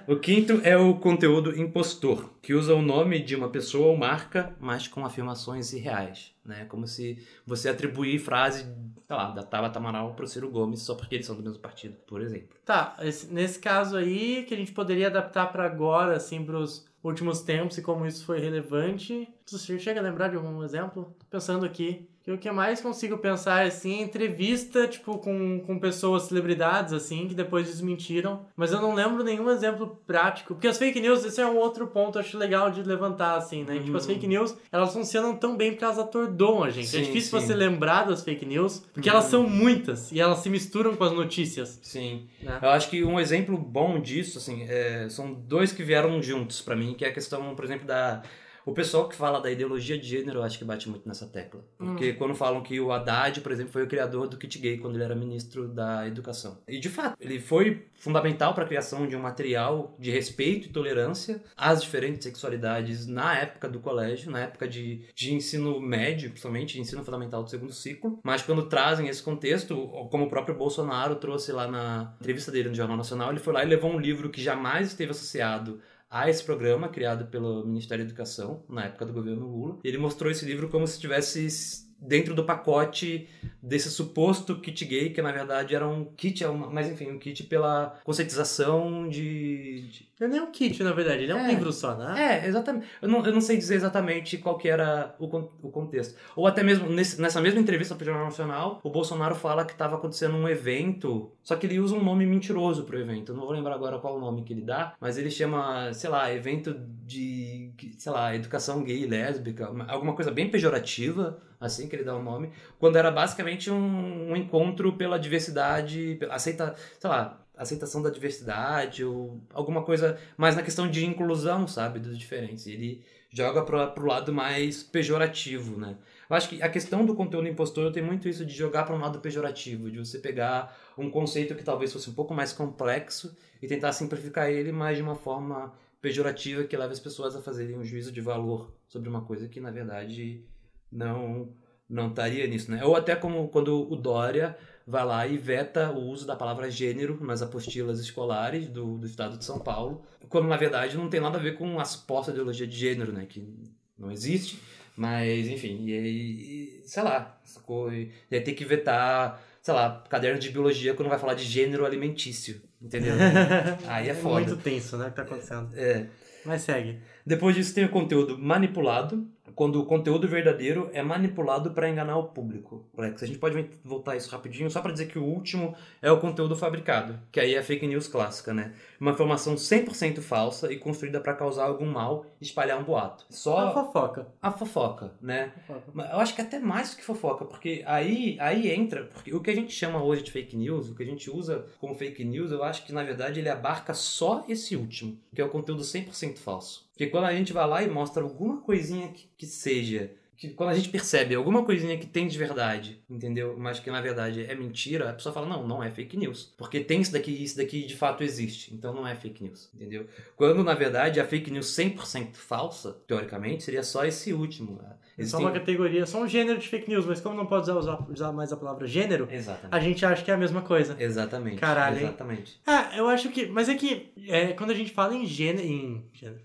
O 0.07 0.15
quinto 0.15 0.59
é 0.63 0.75
o 0.75 0.95
conteúdo 0.95 1.55
impostor, 1.59 2.31
que 2.41 2.53
usa 2.53 2.73
o 2.73 2.81
nome 2.81 3.19
de 3.19 3.35
uma 3.35 3.49
pessoa 3.49 3.87
ou 3.89 3.97
marca, 3.97 4.55
mas 4.59 4.87
com 4.87 5.05
afirmações 5.05 5.71
irreais. 5.71 6.31
Né? 6.43 6.65
Como 6.65 6.87
se 6.87 7.23
você 7.45 7.69
atribuir 7.69 8.17
frase, 8.17 8.63
sei 9.05 9.15
lá, 9.15 9.29
da 9.29 9.43
Tabata 9.43 9.77
Amaral 9.77 10.15
pro 10.15 10.27
Ciro 10.27 10.49
Gomes 10.49 10.81
só 10.81 10.95
porque 10.95 11.13
eles 11.15 11.27
são 11.27 11.35
do 11.35 11.43
mesmo 11.43 11.59
partido, 11.59 11.95
por 12.07 12.21
exemplo. 12.21 12.57
Tá, 12.65 12.97
esse- 13.01 13.31
nesse 13.31 13.59
caso 13.59 13.95
aí, 13.95 14.43
que 14.47 14.53
a 14.55 14.57
gente 14.57 14.71
poderia 14.71 15.07
adaptar 15.07 15.51
pra 15.51 15.65
agora, 15.65 16.15
assim, 16.15 16.43
pros 16.43 16.87
últimos 17.03 17.41
tempos 17.41 17.77
e 17.77 17.83
como 17.83 18.05
isso 18.07 18.25
foi 18.25 18.39
relevante. 18.39 19.27
Você 19.45 19.77
chega 19.77 19.99
a 19.99 20.03
lembrar 20.03 20.29
de 20.29 20.37
algum 20.37 20.63
exemplo? 20.63 21.15
Tô 21.19 21.25
pensando 21.29 21.65
aqui. 21.65 22.09
Que 22.29 22.33
o 22.33 22.37
que 22.37 22.51
mais 22.51 22.79
consigo 22.79 23.17
pensar, 23.17 23.65
assim, 23.65 24.01
é 24.01 24.03
entrevista, 24.03 24.87
tipo, 24.87 25.17
com, 25.17 25.59
com 25.61 25.79
pessoas, 25.79 26.23
celebridades, 26.23 26.93
assim, 26.93 27.27
que 27.27 27.33
depois 27.33 27.65
desmentiram. 27.65 28.45
Mas 28.55 28.71
eu 28.71 28.79
não 28.79 28.93
lembro 28.93 29.23
nenhum 29.23 29.49
exemplo 29.49 29.99
prático. 30.05 30.53
Porque 30.53 30.67
as 30.67 30.77
fake 30.77 30.99
news, 30.99 31.25
esse 31.25 31.41
é 31.41 31.47
um 31.47 31.57
outro 31.57 31.87
ponto, 31.87 32.19
eu 32.19 32.21
acho 32.21 32.37
legal 32.37 32.69
de 32.69 32.83
levantar, 32.83 33.35
assim, 33.35 33.63
né? 33.63 33.79
Tipo, 33.79 33.97
as 33.97 34.05
fake 34.05 34.27
news, 34.27 34.55
elas 34.71 34.93
funcionam 34.93 35.35
tão 35.35 35.57
bem 35.57 35.71
porque 35.71 35.83
elas 35.83 35.97
atordoam 35.97 36.63
a 36.63 36.69
gente. 36.69 36.85
é 36.85 36.99
Sim, 36.99 37.01
difícil 37.01 37.39
sim. 37.39 37.47
você 37.47 37.55
lembrar 37.55 38.03
das 38.03 38.23
fake 38.23 38.45
news, 38.45 38.85
porque 38.93 39.09
elas 39.09 39.23
são 39.23 39.49
muitas 39.49 40.11
e 40.11 40.19
elas 40.19 40.37
se 40.37 40.51
misturam 40.51 40.95
com 40.95 41.03
as 41.03 41.11
notícias. 41.11 41.79
Sim. 41.81 42.27
né? 42.43 42.59
Eu 42.61 42.69
acho 42.69 42.91
que 42.91 43.03
um 43.03 43.19
exemplo 43.19 43.57
bom 43.57 43.99
disso, 43.99 44.37
assim, 44.37 44.67
é, 44.69 45.09
são 45.09 45.33
dois 45.33 45.71
que 45.71 45.81
vieram 45.81 46.21
juntos 46.21 46.61
pra 46.61 46.75
mim, 46.75 46.93
que 46.93 47.03
é 47.03 47.07
a 47.07 47.11
questão, 47.11 47.55
por 47.55 47.65
exemplo, 47.65 47.87
da. 47.87 48.21
O 48.69 48.73
pessoal 48.73 49.09
que 49.09 49.15
fala 49.15 49.41
da 49.41 49.49
ideologia 49.49 49.97
de 49.97 50.07
gênero, 50.07 50.39
eu 50.39 50.43
acho 50.43 50.59
que 50.59 50.63
bate 50.63 50.87
muito 50.87 51.07
nessa 51.07 51.25
tecla. 51.25 51.59
Porque 51.75 52.13
quando 52.13 52.35
falam 52.35 52.61
que 52.61 52.79
o 52.79 52.91
Haddad, 52.91 53.41
por 53.41 53.51
exemplo, 53.51 53.71
foi 53.71 53.81
o 53.81 53.87
criador 53.87 54.27
do 54.27 54.37
kit 54.37 54.59
gay 54.59 54.77
quando 54.77 54.93
ele 54.93 55.03
era 55.03 55.15
ministro 55.15 55.67
da 55.67 56.07
Educação. 56.07 56.59
E 56.67 56.79
de 56.79 56.87
fato, 56.87 57.17
ele 57.19 57.39
foi 57.39 57.87
fundamental 57.95 58.53
para 58.53 58.65
a 58.65 58.67
criação 58.67 59.07
de 59.07 59.15
um 59.15 59.19
material 59.19 59.95
de 59.97 60.11
respeito 60.11 60.67
e 60.67 60.71
tolerância 60.71 61.41
às 61.57 61.81
diferentes 61.81 62.23
sexualidades 62.23 63.07
na 63.07 63.39
época 63.39 63.67
do 63.67 63.79
colégio, 63.79 64.29
na 64.29 64.41
época 64.41 64.67
de, 64.67 65.01
de 65.15 65.33
ensino 65.33 65.81
médio, 65.81 66.29
principalmente 66.29 66.79
ensino 66.79 67.03
fundamental 67.03 67.41
do 67.41 67.49
segundo 67.49 67.73
ciclo. 67.73 68.19
Mas 68.23 68.43
quando 68.43 68.69
trazem 68.69 69.07
esse 69.07 69.23
contexto, 69.23 69.75
como 70.11 70.25
o 70.25 70.29
próprio 70.29 70.55
Bolsonaro 70.55 71.15
trouxe 71.15 71.51
lá 71.51 71.67
na 71.67 72.13
entrevista 72.19 72.51
dele 72.51 72.69
no 72.69 72.75
Jornal 72.75 72.97
Nacional, 72.97 73.31
ele 73.31 73.39
foi 73.39 73.51
lá 73.51 73.63
e 73.63 73.67
levou 73.67 73.91
um 73.91 73.99
livro 73.99 74.29
que 74.29 74.39
jamais 74.39 74.89
esteve 74.89 75.09
associado 75.09 75.81
a 76.09 76.29
esse 76.29 76.43
programa 76.43 76.89
criado 76.89 77.25
pelo 77.27 77.65
Ministério 77.65 78.03
da 78.03 78.09
Educação 78.09 78.63
na 78.67 78.85
época 78.85 79.05
do 79.05 79.13
governo 79.13 79.45
Lula. 79.45 79.77
Ele 79.83 79.97
mostrou 79.97 80.31
esse 80.31 80.45
livro 80.45 80.67
como 80.69 80.87
se 80.87 80.93
estivesse 80.95 81.87
dentro 82.01 82.33
do 82.33 82.45
pacote 82.45 83.27
desse 83.61 83.91
suposto 83.91 84.59
kit 84.59 84.85
gay, 84.85 85.09
que 85.09 85.21
na 85.21 85.31
verdade 85.31 85.75
era 85.75 85.87
um 85.87 86.05
kit, 86.05 86.43
é 86.43 86.47
mas 86.47 86.87
enfim, 86.89 87.11
um 87.11 87.19
kit 87.19 87.43
pela 87.43 87.99
conscientização 88.05 89.07
de- 89.09 89.87
de 89.89 90.08
Não 90.19 90.27
é 90.27 90.31
nem 90.31 90.41
um 90.41 90.51
kit, 90.51 90.83
na 90.83 90.91
verdade, 90.91 91.23
ele 91.23 91.31
é 91.31 91.35
um 91.35 91.39
É. 91.45 91.47
livro 91.49 91.71
só, 91.71 91.95
né? 91.95 92.41
é, 92.43 92.47
exatamente. 92.47 92.85
Eu 93.01 93.07
não, 93.07 93.25
eu 93.25 93.31
não 93.31 93.39
sei 93.39 93.55
dizer 93.57 93.75
exatamente 93.75 94.37
qual 94.37 94.57
que 94.57 94.67
era 94.67 95.15
o, 95.17 95.25
o 95.61 95.71
contexto. 95.71 96.15
Ou 96.35 96.45
até 96.45 96.61
mesmo 96.61 96.89
nesse- 96.89 97.21
nessa 97.21 97.39
mesma 97.39 97.59
entrevista 97.61 97.95
para 97.95 98.01
o 98.03 98.05
Jornal 98.05 98.25
Nacional, 98.25 98.79
o 98.83 98.89
Bolsonaro 98.89 99.33
fala 99.35 99.63
que 99.63 99.71
estava 99.71 99.95
acontecendo 99.95 100.35
um 100.35 100.47
evento, 100.49 101.31
só 101.41 101.55
que 101.55 101.65
ele 101.65 101.79
usa 101.79 101.95
um 101.95 102.03
nome 102.03 102.25
mentiroso 102.25 102.83
pro 102.83 102.99
evento. 102.99 103.31
Eu 103.31 103.35
não 103.37 103.43
vou 103.45 103.53
lembrar 103.53 103.75
agora 103.75 103.97
qual 103.99 104.17
o 104.17 104.19
nome 104.19 104.43
que 104.43 104.51
ele 104.51 104.61
dá, 104.61 104.93
mas 104.99 105.17
ele 105.17 105.31
chama, 105.31 105.93
sei 105.93 106.09
lá, 106.09 106.33
evento 106.33 106.75
de, 107.05 107.71
sei 107.97 108.11
lá, 108.11 108.35
educação 108.35 108.83
gay 108.83 109.03
e 109.03 109.07
lésbica, 109.07 109.69
uma- 109.71 109.89
alguma 109.89 110.13
coisa 110.13 110.31
bem 110.31 110.49
pejorativa, 110.49 111.39
assim 111.59 111.87
que 111.87 111.95
ele 111.95 112.03
dá 112.03 112.15
o 112.15 112.21
nome, 112.23 112.51
quando 112.77 112.97
era 112.97 113.09
basicamente 113.11 113.71
um, 113.71 114.31
um 114.31 114.35
encontro 114.35 114.93
pela 114.93 115.17
diversidade, 115.17 116.15
pela- 116.19 116.35
aceita, 116.35 116.75
sei 116.99 117.09
lá, 117.09 117.39
aceitação 117.59 118.01
da 118.01 118.09
diversidade 118.09 119.03
ou 119.03 119.39
alguma 119.53 119.83
coisa 119.83 120.17
mais 120.37 120.55
na 120.55 120.63
questão 120.63 120.89
de 120.89 121.05
inclusão, 121.05 121.67
sabe, 121.67 121.99
dos 121.99 122.17
diferentes. 122.17 122.65
Ele 122.65 123.03
joga 123.29 123.63
para 123.63 123.87
pro 123.87 124.07
lado 124.07 124.33
mais 124.33 124.81
pejorativo, 124.81 125.77
né? 125.77 125.97
Eu 126.29 126.35
acho 126.35 126.49
que 126.49 126.61
a 126.61 126.69
questão 126.69 127.05
do 127.05 127.13
conteúdo 127.13 127.47
impostor 127.47 127.91
tem 127.91 128.01
muito 128.01 128.29
isso 128.29 128.45
de 128.45 128.53
jogar 128.53 128.85
para 128.85 128.95
um 128.95 128.99
lado 128.99 129.19
pejorativo, 129.19 129.91
de 129.91 129.99
você 129.99 130.17
pegar 130.19 130.75
um 130.97 131.09
conceito 131.09 131.53
que 131.53 131.63
talvez 131.63 131.91
fosse 131.91 132.09
um 132.09 132.13
pouco 132.13 132.33
mais 132.33 132.53
complexo 132.53 133.35
e 133.61 133.67
tentar 133.67 133.91
simplificar 133.91 134.49
ele, 134.49 134.71
mas 134.71 134.97
de 134.97 135.03
uma 135.03 135.15
forma 135.15 135.73
pejorativa 136.01 136.63
que 136.63 136.77
leva 136.77 136.93
as 136.93 136.99
pessoas 136.99 137.35
a 137.35 137.41
fazerem 137.41 137.77
um 137.77 137.83
juízo 137.83 138.11
de 138.11 138.21
valor 138.21 138.73
sobre 138.87 139.09
uma 139.09 139.21
coisa 139.21 139.49
que 139.49 139.59
na 139.59 139.69
verdade 139.69 140.45
não 140.89 141.49
não 141.89 142.09
estaria 142.09 142.45
nisso, 142.45 142.69
né? 142.71 142.85
Ou 142.85 142.95
até 142.95 143.15
como 143.15 143.47
quando 143.49 143.91
o 143.91 143.95
Dória 143.95 144.55
vai 144.89 145.05
lá 145.05 145.27
e 145.27 145.37
veta 145.37 145.91
o 145.91 145.99
uso 145.99 146.25
da 146.25 146.35
palavra 146.35 146.69
gênero 146.69 147.23
nas 147.23 147.43
apostilas 147.43 147.99
escolares 147.99 148.67
do, 148.67 148.97
do 148.97 149.05
estado 149.05 149.37
de 149.37 149.45
São 149.45 149.59
Paulo, 149.59 150.01
quando 150.27 150.47
na 150.47 150.57
verdade 150.57 150.97
não 150.97 151.07
tem 151.07 151.19
nada 151.19 151.37
a 151.37 151.41
ver 151.41 151.55
com 151.55 151.79
a 151.79 151.85
suposta 151.85 152.31
ideologia 152.31 152.65
de 152.65 152.75
gênero, 152.75 153.13
né? 153.13 153.27
Que 153.29 153.47
não 153.95 154.11
existe, 154.11 154.59
mas 154.97 155.47
enfim, 155.47 155.85
e 155.85 155.93
aí, 155.93 156.81
sei 156.85 157.03
lá, 157.03 157.39
sacou? 157.43 157.93
E 157.93 158.11
e 158.31 158.35
aí 158.35 158.41
tem 158.41 158.55
que 158.55 158.65
vetar, 158.65 159.39
sei 159.61 159.75
lá, 159.75 160.03
caderno 160.09 160.39
de 160.39 160.49
biologia 160.49 160.95
quando 160.95 161.09
vai 161.09 161.19
falar 161.19 161.35
de 161.35 161.43
gênero 161.43 161.85
alimentício, 161.85 162.59
entendeu? 162.81 163.13
aí 163.87 164.09
é 164.09 164.15
foda. 164.15 164.47
Muito 164.47 164.57
tenso, 164.57 164.97
né, 164.97 165.05
o 165.05 165.09
que 165.11 165.15
tá 165.15 165.21
acontecendo. 165.21 165.69
É. 165.75 166.07
Mas 166.43 166.63
segue. 166.63 166.99
Depois 167.23 167.55
disso 167.55 167.75
tem 167.75 167.85
o 167.85 167.89
conteúdo 167.89 168.39
manipulado, 168.39 169.27
quando 169.59 169.81
o 169.81 169.85
conteúdo 169.85 170.25
verdadeiro 170.25 170.89
é 170.93 171.03
manipulado 171.03 171.71
para 171.71 171.89
enganar 171.89 172.15
o 172.15 172.29
público. 172.29 172.85
Alex, 172.97 173.23
a 173.23 173.25
gente 173.25 173.39
pode 173.39 173.69
voltar 173.83 174.15
isso 174.15 174.31
rapidinho, 174.31 174.71
só 174.71 174.79
para 174.79 174.93
dizer 174.93 175.07
que 175.07 175.19
o 175.19 175.23
último 175.25 175.75
é 176.01 176.09
o 176.09 176.17
conteúdo 176.17 176.55
fabricado, 176.55 177.19
que 177.29 177.41
aí 177.41 177.55
é 177.55 177.57
a 177.57 177.61
fake 177.61 177.85
news 177.85 178.07
clássica, 178.07 178.53
né? 178.53 178.73
Uma 179.01 179.11
informação 179.11 179.55
100% 179.55 180.21
falsa 180.21 180.71
e 180.71 180.77
construída 180.77 181.19
para 181.19 181.33
causar 181.33 181.65
algum 181.65 181.85
mal 181.85 182.25
e 182.39 182.45
espalhar 182.45 182.79
um 182.79 182.85
boato. 182.85 183.25
A 183.29 183.33
Só 183.33 183.73
fofoca. 183.73 184.27
a 184.41 184.49
fofoca, 184.49 185.11
né? 185.21 185.51
Fofoca. 185.67 186.09
Eu 186.09 186.19
acho 186.21 186.35
que 186.35 186.41
até 186.41 186.57
mais 186.57 186.91
do 186.91 186.95
que 186.95 187.03
fofoca, 187.03 187.43
porque 187.43 187.83
aí, 187.85 188.37
aí 188.39 188.71
entra, 188.71 189.09
porque 189.13 189.35
o 189.35 189.41
que 189.41 189.51
a 189.51 189.55
gente 189.55 189.73
chama 189.73 190.01
hoje 190.01 190.23
de 190.23 190.31
fake 190.31 190.55
news, 190.55 190.87
o 190.87 190.95
que 190.95 191.03
a 191.03 191.05
gente 191.05 191.29
usa 191.29 191.65
como 191.81 191.95
fake 191.95 192.23
news, 192.23 192.53
eu 192.53 192.63
acho 192.63 192.85
que 192.85 192.93
na 192.93 193.03
verdade 193.03 193.41
ele 193.41 193.49
abarca 193.49 193.93
só 193.93 194.45
esse 194.47 194.77
último, 194.77 195.19
que 195.35 195.41
é 195.41 195.43
o 195.43 195.49
conteúdo 195.49 195.83
100% 195.83 196.37
falso. 196.37 196.88
Porque 196.99 197.11
quando 197.11 197.23
a 197.27 197.33
gente 197.33 197.53
vai 197.53 197.65
lá 197.65 197.81
e 197.81 197.89
mostra 197.89 198.21
alguma 198.21 198.59
coisinha 198.59 199.07
que, 199.07 199.29
que 199.37 199.45
seja, 199.45 200.11
que 200.35 200.49
quando 200.49 200.71
a 200.71 200.73
gente 200.73 200.89
percebe 200.89 201.33
alguma 201.33 201.63
coisinha 201.63 201.97
que 201.97 202.05
tem 202.05 202.27
de 202.27 202.37
verdade, 202.37 203.01
entendeu? 203.09 203.55
Mas 203.57 203.79
que 203.79 203.89
na 203.89 204.01
verdade 204.01 204.43
é 204.43 204.53
mentira, 204.53 205.09
a 205.09 205.13
pessoa 205.13 205.31
fala, 205.31 205.47
não, 205.47 205.65
não 205.65 205.81
é 205.81 205.89
fake 205.89 206.17
news. 206.17 206.53
Porque 206.57 206.81
tem 206.81 206.99
isso 206.99 207.13
daqui, 207.13 207.31
isso 207.31 207.55
daqui 207.55 207.85
de 207.85 207.95
fato 207.95 208.21
existe, 208.21 208.73
então 208.73 208.93
não 208.93 209.07
é 209.07 209.15
fake 209.15 209.41
news, 209.41 209.69
entendeu? 209.73 210.07
Quando 210.35 210.61
na 210.61 210.73
verdade 210.73 211.21
a 211.21 211.25
fake 211.25 211.49
news 211.49 211.67
100% 211.67 212.35
falsa, 212.35 212.91
teoricamente, 213.07 213.63
seria 213.63 213.81
só 213.81 214.03
esse 214.03 214.33
último. 214.33 214.81
É 215.19 215.25
só 215.25 215.37
Existem- 215.37 215.45
uma 215.45 215.51
categoria, 215.51 216.05
só 216.05 216.21
um 216.21 216.27
gênero 216.27 216.57
de 216.57 216.67
fake 216.67 216.89
news, 216.89 217.05
mas 217.05 217.19
como 217.19 217.35
não 217.35 217.45
pode 217.45 217.69
usar, 217.69 217.99
usar 218.09 218.31
mais 218.31 218.53
a 218.53 218.57
palavra 218.57 218.87
gênero, 218.87 219.27
Exatamente. 219.29 219.67
a 219.75 219.79
gente 219.79 220.05
acha 220.05 220.23
que 220.23 220.31
é 220.31 220.33
a 220.33 220.37
mesma 220.37 220.61
coisa. 220.61 220.95
Exatamente. 220.97 221.57
Caralho, 221.57 221.97
hein? 221.97 222.03
Exatamente. 222.03 222.59
Ah, 222.65 222.91
eu 222.95 223.07
acho 223.09 223.29
que. 223.29 223.45
Mas 223.47 223.67
é 223.67 223.75
que 223.75 224.11
é, 224.27 224.53
quando 224.53 224.71
a 224.71 224.75
gente 224.75 224.91
fala 224.91 225.13
em 225.15 225.25
gênero. 225.25 225.67
Em. 225.67 226.05
Gênero 226.13 226.39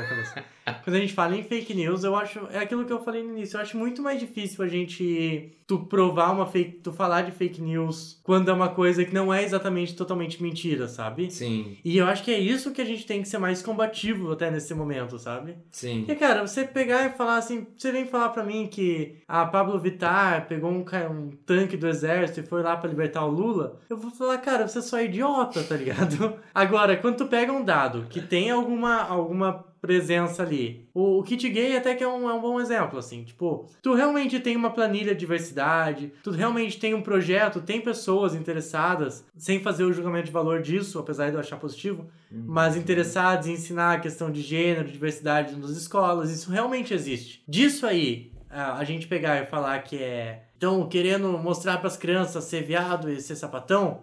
na 0.00 0.06
cabeça. 0.08 0.44
quando 0.84 0.96
a 0.96 1.00
gente 1.00 1.12
fala 1.14 1.36
em 1.36 1.42
fake 1.42 1.72
news, 1.74 2.04
eu 2.04 2.14
acho. 2.14 2.40
É 2.50 2.58
aquilo 2.58 2.84
que 2.84 2.92
eu 2.92 3.02
falei 3.02 3.22
no 3.22 3.30
início. 3.30 3.56
Eu 3.56 3.62
acho 3.62 3.76
muito 3.76 4.02
mais 4.02 4.20
difícil 4.20 4.62
a 4.64 4.68
gente. 4.68 5.52
Tu 5.68 5.78
provar 5.80 6.32
uma 6.32 6.46
fake. 6.46 6.80
Tu 6.82 6.90
falar 6.90 7.22
de 7.22 7.30
fake 7.30 7.60
news 7.60 8.18
quando 8.22 8.50
é 8.50 8.54
uma 8.54 8.70
coisa 8.70 9.04
que 9.04 9.12
não 9.12 9.32
é 9.32 9.44
exatamente 9.44 9.94
totalmente 9.94 10.42
mentira, 10.42 10.88
sabe? 10.88 11.30
Sim, 11.30 11.76
E 11.84 11.98
eu 11.98 12.06
acho 12.06 12.24
que 12.24 12.30
é 12.30 12.38
isso 12.38 12.72
que 12.72 12.80
a 12.80 12.84
gente 12.86 13.04
tem 13.06 13.20
que 13.20 13.28
ser 13.28 13.36
mais 13.36 13.60
combativo 13.60 14.32
até 14.32 14.50
nesse 14.50 14.72
momento, 14.72 15.18
sabe? 15.18 15.56
sim. 15.70 15.98
Porque, 16.06 16.14
cara, 16.16 16.46
você 16.46 16.64
pegar 16.64 17.04
e 17.04 17.10
falar 17.10 17.36
assim, 17.36 17.66
você 17.76 17.92
vem 17.92 18.06
falar 18.06 18.30
pra 18.30 18.42
mim 18.42 18.66
que 18.66 19.16
a 19.28 19.44
Pablo 19.44 19.78
Vittar 19.78 20.48
pegou 20.48 20.70
um, 20.70 20.84
um 21.10 21.30
tanque 21.44 21.76
do 21.76 21.86
exército 21.86 22.40
e 22.40 22.46
foi 22.48 22.62
lá 22.62 22.74
pra 22.74 22.88
libertar 22.88 23.26
o 23.26 23.30
Lula, 23.30 23.78
eu 23.90 23.96
vou 23.98 24.10
falar, 24.10 24.38
cara, 24.38 24.66
você 24.66 24.80
só 24.80 24.98
é 24.98 25.04
idiota, 25.04 25.62
tá 25.62 25.76
ligado? 25.76 26.32
Agora, 26.54 26.96
quando 26.96 27.18
tu 27.18 27.26
pega 27.26 27.52
um 27.52 27.62
dado 27.62 28.06
que 28.08 28.22
tem 28.22 28.50
alguma, 28.50 29.02
alguma 29.02 29.66
presença 29.80 30.42
ali, 30.42 30.88
o, 30.92 31.18
o 31.18 31.22
kit 31.22 31.48
gay 31.48 31.76
até 31.76 31.94
que 31.94 32.02
é 32.02 32.08
um, 32.08 32.28
é 32.28 32.34
um 32.34 32.40
bom 32.40 32.60
exemplo, 32.60 32.98
assim, 32.98 33.24
tipo, 33.24 33.66
tu 33.82 33.94
realmente 33.94 34.40
tem 34.40 34.56
uma 34.56 34.70
planilha 34.70 35.14
de 35.14 35.20
diversidade, 35.20 36.12
tu 36.22 36.30
realmente 36.30 36.78
tem 36.78 36.94
um 36.94 37.02
projeto, 37.02 37.60
tem 37.60 37.80
pessoas 37.80 38.34
interessadas, 38.34 39.24
sem 39.36 39.60
fazer 39.60 39.84
o 39.84 39.92
julgamento 39.92 40.26
de 40.26 40.32
valor 40.32 40.62
disso, 40.62 40.98
apesar 40.98 41.28
de 41.28 41.34
eu 41.34 41.40
achar 41.40 41.58
positivo, 41.58 42.06
mas 42.30 42.76
interessados 42.76 43.46
em 43.46 43.52
ensinar 43.52 43.94
a 43.94 44.00
questão 44.00 44.30
de 44.30 44.40
gênero, 44.40 44.90
diversidade 44.90 45.54
nas 45.56 45.70
escolas, 45.70 46.30
isso 46.30 46.50
realmente 46.50 46.94
existe. 46.94 47.42
Disso 47.46 47.86
aí, 47.86 48.32
a 48.50 48.78
a 48.78 48.84
gente 48.84 49.06
pegar 49.06 49.42
e 49.42 49.46
falar 49.46 49.82
que 49.82 49.96
é. 49.96 50.44
Então, 50.56 50.88
querendo 50.88 51.38
mostrar 51.38 51.78
para 51.78 51.86
as 51.86 51.96
crianças 51.96 52.44
ser 52.44 52.62
viado 52.62 53.10
e 53.10 53.20
ser 53.20 53.36
sapatão, 53.36 54.02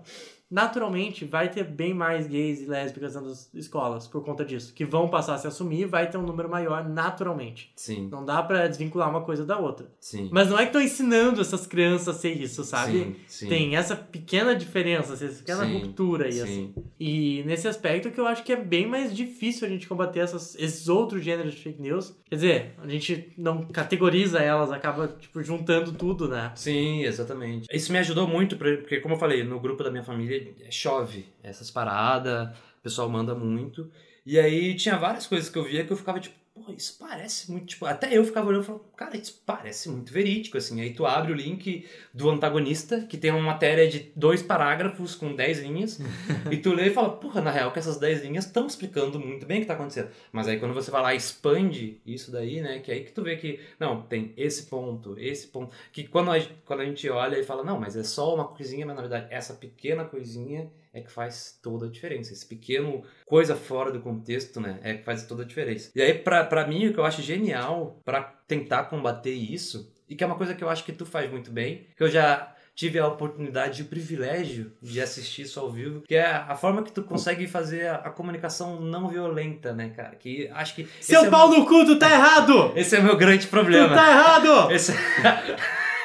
naturalmente 0.55 1.25
vai 1.25 1.49
ter 1.51 1.65
bem 1.65 1.93
mais 1.93 2.25
gays 2.27 2.61
e 2.61 2.65
lésbicas 2.65 3.15
nas 3.15 3.49
escolas 3.53 4.07
por 4.07 4.23
conta 4.23 4.45
disso, 4.45 4.73
que 4.73 4.85
vão 4.85 5.09
passar 5.09 5.35
a 5.35 5.37
se 5.37 5.47
assumir 5.47 5.81
e 5.81 5.85
vai 5.85 6.09
ter 6.09 6.17
um 6.17 6.21
número 6.21 6.49
maior 6.49 6.87
naturalmente. 6.87 7.71
Sim, 7.75 8.07
Não 8.09 8.23
dá 8.23 8.41
pra 8.41 8.65
desvincular 8.67 9.09
uma 9.09 9.21
coisa 9.21 9.45
da 9.45 9.59
outra. 9.59 9.87
sim. 9.99 10.29
Mas 10.31 10.49
não 10.49 10.57
é 10.57 10.61
que 10.61 10.67
estão 10.69 10.81
ensinando 10.81 11.41
essas 11.41 11.67
crianças 11.67 12.07
a 12.07 12.13
ser 12.13 12.31
isso, 12.41 12.63
sabe? 12.63 12.91
Sim, 12.93 13.15
sim. 13.27 13.47
Tem 13.49 13.75
essa 13.75 13.95
pequena 13.97 14.55
diferença, 14.55 15.13
essa 15.13 15.27
pequena 15.39 15.65
Sim, 15.65 15.73
ruptura 15.73 16.25
aí, 16.25 16.31
sim. 16.31 16.41
assim. 16.41 16.73
E 16.97 17.43
nesse 17.45 17.67
aspecto 17.67 18.09
que 18.11 18.19
eu 18.19 18.25
acho 18.25 18.43
que 18.43 18.53
é 18.53 18.55
bem 18.55 18.87
mais 18.87 19.13
difícil 19.15 19.67
a 19.67 19.69
gente 19.69 19.87
combater 19.87 20.19
essas, 20.21 20.55
esses 20.55 20.87
outros 20.87 21.21
gêneros 21.23 21.53
de 21.53 21.61
fake 21.61 21.81
news. 21.81 22.15
Quer 22.29 22.35
dizer, 22.35 22.73
a 22.81 22.87
gente 22.87 23.33
não 23.37 23.63
categoriza 23.63 24.39
elas, 24.39 24.71
acaba, 24.71 25.07
tipo, 25.19 25.43
juntando 25.43 25.91
tudo, 25.91 26.29
né? 26.29 26.51
Sim, 26.55 27.03
exatamente. 27.03 27.67
Isso 27.73 27.91
me 27.91 27.97
ajudou 27.99 28.25
muito, 28.27 28.55
porque 28.57 28.99
como 29.01 29.15
eu 29.15 29.19
falei, 29.19 29.43
no 29.43 29.59
grupo 29.59 29.83
da 29.83 29.91
minha 29.91 30.03
família 30.03 30.44
chove 30.69 31.25
essas 31.43 31.71
paradas, 31.71 32.49
o 32.79 32.81
pessoal 32.81 33.09
manda 33.09 33.33
muito. 33.35 33.91
E 34.25 34.39
aí 34.39 34.75
tinha 34.75 34.97
várias 34.97 35.27
coisas 35.27 35.49
que 35.49 35.57
eu 35.57 35.63
via 35.63 35.85
que 35.85 35.93
eu 35.93 35.97
ficava 35.97 36.19
tipo, 36.19 36.35
pô, 36.55 36.71
isso 36.71 36.95
parece 36.97 37.51
muito, 37.51 37.65
tipo, 37.65 37.85
até 37.85 38.17
eu 38.17 38.23
ficava 38.23 38.47
olhando 38.47 38.63
e 38.63 38.65
falava, 38.65 38.85
cara, 38.95 39.17
isso 39.17 39.41
parece 39.45 39.89
muito 39.89 40.13
verídico, 40.13 40.57
assim. 40.57 40.79
Aí 40.79 40.93
tu 40.93 41.05
abre 41.05 41.33
o 41.33 41.35
link 41.35 41.85
do 42.13 42.29
antagonista, 42.29 43.01
que 43.01 43.17
tem 43.17 43.29
uma 43.29 43.41
matéria 43.41 43.85
de 43.89 44.11
dois 44.15 44.41
parágrafos 44.41 45.15
com 45.15 45.35
10 45.35 45.59
linhas, 45.59 45.99
e 46.49 46.55
tu 46.55 46.73
lê 46.73 46.87
e 46.87 46.93
fala, 46.93 47.09
porra, 47.17 47.41
na 47.41 47.51
real 47.51 47.73
que 47.73 47.79
essas 47.79 47.97
10 47.97 48.21
linhas 48.21 48.45
estão 48.45 48.65
explicando 48.65 49.19
muito 49.19 49.45
bem 49.45 49.57
o 49.57 49.61
que 49.61 49.67
tá 49.67 49.73
acontecendo. 49.73 50.09
Mas 50.31 50.47
aí 50.47 50.57
quando 50.57 50.73
você 50.73 50.89
vai 50.89 51.01
lá 51.01 51.13
e 51.13 51.17
expande 51.17 51.99
isso 52.05 52.31
daí, 52.31 52.61
né, 52.61 52.79
que 52.79 52.89
aí 52.89 53.03
que 53.03 53.11
tu 53.11 53.21
vê 53.21 53.35
que, 53.35 53.59
não, 53.77 54.03
tem 54.03 54.33
esse 54.37 54.63
ponto, 54.63 55.19
esse 55.19 55.47
ponto, 55.47 55.75
que 55.91 56.07
quando 56.07 56.31
a, 56.31 56.41
quando 56.63 56.79
a 56.79 56.85
gente 56.85 57.09
olha 57.09 57.37
e 57.37 57.43
fala, 57.43 57.65
não, 57.65 57.77
mas 57.77 57.97
é 57.97 58.03
só 58.03 58.33
uma 58.33 58.47
coisinha, 58.47 58.85
mas 58.85 58.95
na 58.95 59.01
verdade 59.01 59.27
essa 59.29 59.53
pequena 59.53 60.05
coisinha 60.05 60.71
é 60.95 61.01
que 61.01 61.11
faz 61.11 61.59
toda 61.61 61.87
a 61.87 61.89
diferença. 61.89 62.31
Esse 62.31 62.45
pequeno 62.45 63.03
coisa 63.25 63.53
fora 63.55 63.91
do 63.91 63.99
contexto, 63.99 64.61
né, 64.61 64.79
é 64.81 64.93
que 64.93 65.03
faz 65.03 65.23
toda 65.27 65.43
a 65.43 65.45
diferença. 65.45 65.91
E 65.93 66.01
aí, 66.01 66.13
pra, 66.13 66.45
pra 66.45 66.65
mim, 66.65 66.87
o 66.87 66.93
que 66.93 66.99
eu 66.99 67.05
acho 67.05 67.21
genial 67.21 68.01
pra 68.05 68.23
tentar 68.47 68.85
combater 68.85 69.33
isso, 69.33 69.93
e 70.09 70.15
que 70.15 70.23
é 70.23 70.27
uma 70.27 70.37
coisa 70.37 70.55
que 70.55 70.63
eu 70.63 70.69
acho 70.69 70.85
que 70.85 70.93
tu 70.93 71.05
faz 71.05 71.29
muito 71.29 71.51
bem, 71.51 71.85
que 71.97 72.01
eu 72.03 72.09
já 72.09 72.53
tive 72.73 72.97
a 72.99 73.07
oportunidade 73.07 73.81
e 73.81 73.85
o 73.85 73.87
privilégio 73.87 74.71
de 74.81 75.01
assistir 75.01 75.43
isso 75.43 75.59
ao 75.59 75.69
vivo, 75.69 76.01
que 76.01 76.15
é 76.15 76.25
a 76.25 76.55
forma 76.55 76.83
que 76.83 76.91
tu 76.91 77.03
consegue 77.03 77.47
fazer 77.47 77.87
a, 77.87 77.95
a 77.95 78.09
comunicação 78.09 78.79
não 78.79 79.07
violenta, 79.09 79.73
né, 79.73 79.89
cara? 79.89 80.15
Que 80.15 80.49
acho 80.53 80.75
que. 80.75 80.87
Seu 81.01 81.25
é 81.25 81.29
pau 81.29 81.49
no 81.49 81.65
cu, 81.65 81.85
tu 81.85 81.99
tá 81.99 82.09
errado! 82.09 82.71
Esse 82.75 82.95
é 82.95 82.99
o 82.99 83.03
meu 83.03 83.17
grande 83.17 83.47
Tu 83.47 83.49
problema. 83.49 83.93
tá 83.95 84.09
errado! 84.09 84.71
Esse... 84.71 84.93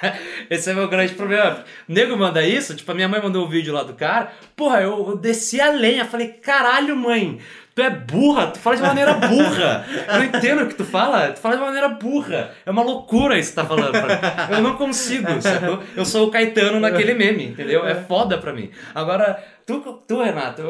Esse 0.51 0.69
é 0.69 0.75
meu 0.75 0.89
grande 0.89 1.15
problema. 1.15 1.65
O 1.89 1.93
nego 1.93 2.17
manda 2.17 2.45
isso, 2.45 2.75
tipo, 2.75 2.91
a 2.91 2.95
minha 2.95 3.09
mãe 3.09 3.23
mandou 3.23 3.47
um 3.47 3.49
vídeo 3.49 3.73
lá 3.73 3.85
do 3.85 3.95
cara. 3.95 4.33
Porra, 4.57 4.81
eu, 4.81 5.11
eu 5.11 5.17
desci 5.17 5.61
a 5.61 5.71
lenha. 5.71 6.05
Falei, 6.05 6.27
caralho, 6.29 6.97
mãe, 6.97 7.39
tu 7.75 7.81
é 7.83 7.91
burra, 7.91 8.49
tu 8.49 8.59
fala 8.59 8.77
de 8.77 8.83
maneira 8.83 9.15
burra. 9.15 9.87
Eu 10.09 10.19
não 10.19 10.25
entendo 10.25 10.63
o 10.63 10.67
que 10.67 10.75
tu 10.75 10.85
fala, 10.85 11.33
tu 11.33 11.39
fala 11.41 11.57
de 11.57 11.63
maneira 11.63 11.89
burra. 11.89 12.53
É 12.67 12.71
uma 12.71 12.83
loucura 12.83 13.39
isso 13.39 13.51
que 13.51 13.55
tu 13.55 13.63
tá 13.63 13.67
falando. 13.67 13.93
pra 13.93 14.09
mim. 14.09 14.57
Eu 14.57 14.63
não 14.63 14.77
consigo, 14.77 15.41
sacou? 15.41 15.83
Eu 15.97 16.05
sou 16.05 16.27
o 16.27 16.31
Caetano 16.31 16.81
naquele 16.81 17.15
meme, 17.15 17.47
entendeu? 17.47 17.87
É 17.87 17.95
foda 17.95 18.37
pra 18.37 18.53
mim. 18.53 18.71
Agora, 18.95 19.43
tu, 19.65 19.81
tu 20.07 20.23
Renato, 20.23 20.63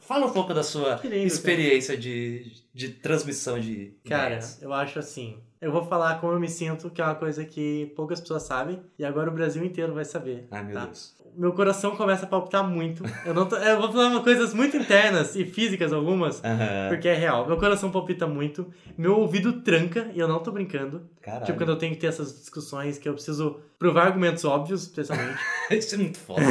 fala 0.00 0.26
um 0.26 0.32
pouco 0.32 0.52
da 0.52 0.62
sua 0.62 1.00
lindo, 1.02 1.16
experiência 1.16 1.96
de, 1.96 2.52
de 2.74 2.90
transmissão 2.90 3.58
de 3.58 3.94
Cara, 4.06 4.38
eu 4.60 4.72
acho 4.72 4.98
assim. 4.98 5.38
Eu 5.64 5.72
vou 5.72 5.82
falar 5.86 6.20
como 6.20 6.34
eu 6.34 6.38
me 6.38 6.46
sinto, 6.46 6.90
que 6.90 7.00
é 7.00 7.04
uma 7.06 7.14
coisa 7.14 7.42
que 7.42 7.90
poucas 7.96 8.20
pessoas 8.20 8.42
sabem, 8.42 8.82
e 8.98 9.04
agora 9.04 9.30
o 9.30 9.32
Brasil 9.32 9.64
inteiro 9.64 9.94
vai 9.94 10.04
saber. 10.04 10.46
Ai, 10.50 10.62
meu 10.62 10.74
tá? 10.74 10.84
Deus. 10.84 11.13
Meu 11.36 11.52
coração 11.52 11.96
começa 11.96 12.24
a 12.24 12.28
palpitar 12.28 12.62
muito. 12.68 13.02
Eu, 13.26 13.34
não 13.34 13.46
tô- 13.46 13.56
eu 13.56 13.80
vou 13.80 13.90
falar 13.90 14.08
uma 14.08 14.22
coisas 14.22 14.54
muito 14.54 14.76
internas 14.76 15.34
e 15.34 15.44
físicas 15.44 15.92
algumas, 15.92 16.42
Aham. 16.44 16.88
porque 16.88 17.08
é 17.08 17.14
real. 17.14 17.46
Meu 17.46 17.56
coração 17.56 17.90
palpita 17.90 18.26
muito, 18.26 18.66
meu 18.96 19.18
ouvido 19.18 19.54
tranca, 19.62 20.10
e 20.14 20.18
eu 20.20 20.28
não 20.28 20.38
tô 20.40 20.52
brincando. 20.52 21.02
Caralho. 21.20 21.44
Tipo, 21.46 21.58
quando 21.58 21.70
eu 21.70 21.76
tenho 21.76 21.92
que 21.94 22.00
ter 22.00 22.06
essas 22.06 22.38
discussões 22.38 22.98
que 22.98 23.08
eu 23.08 23.14
preciso 23.14 23.58
provar 23.78 24.06
argumentos 24.06 24.44
óbvios, 24.44 24.82
especialmente. 24.82 25.38
Isso 25.70 25.94
é 25.94 25.98
muito 25.98 26.18
foda. 26.18 26.42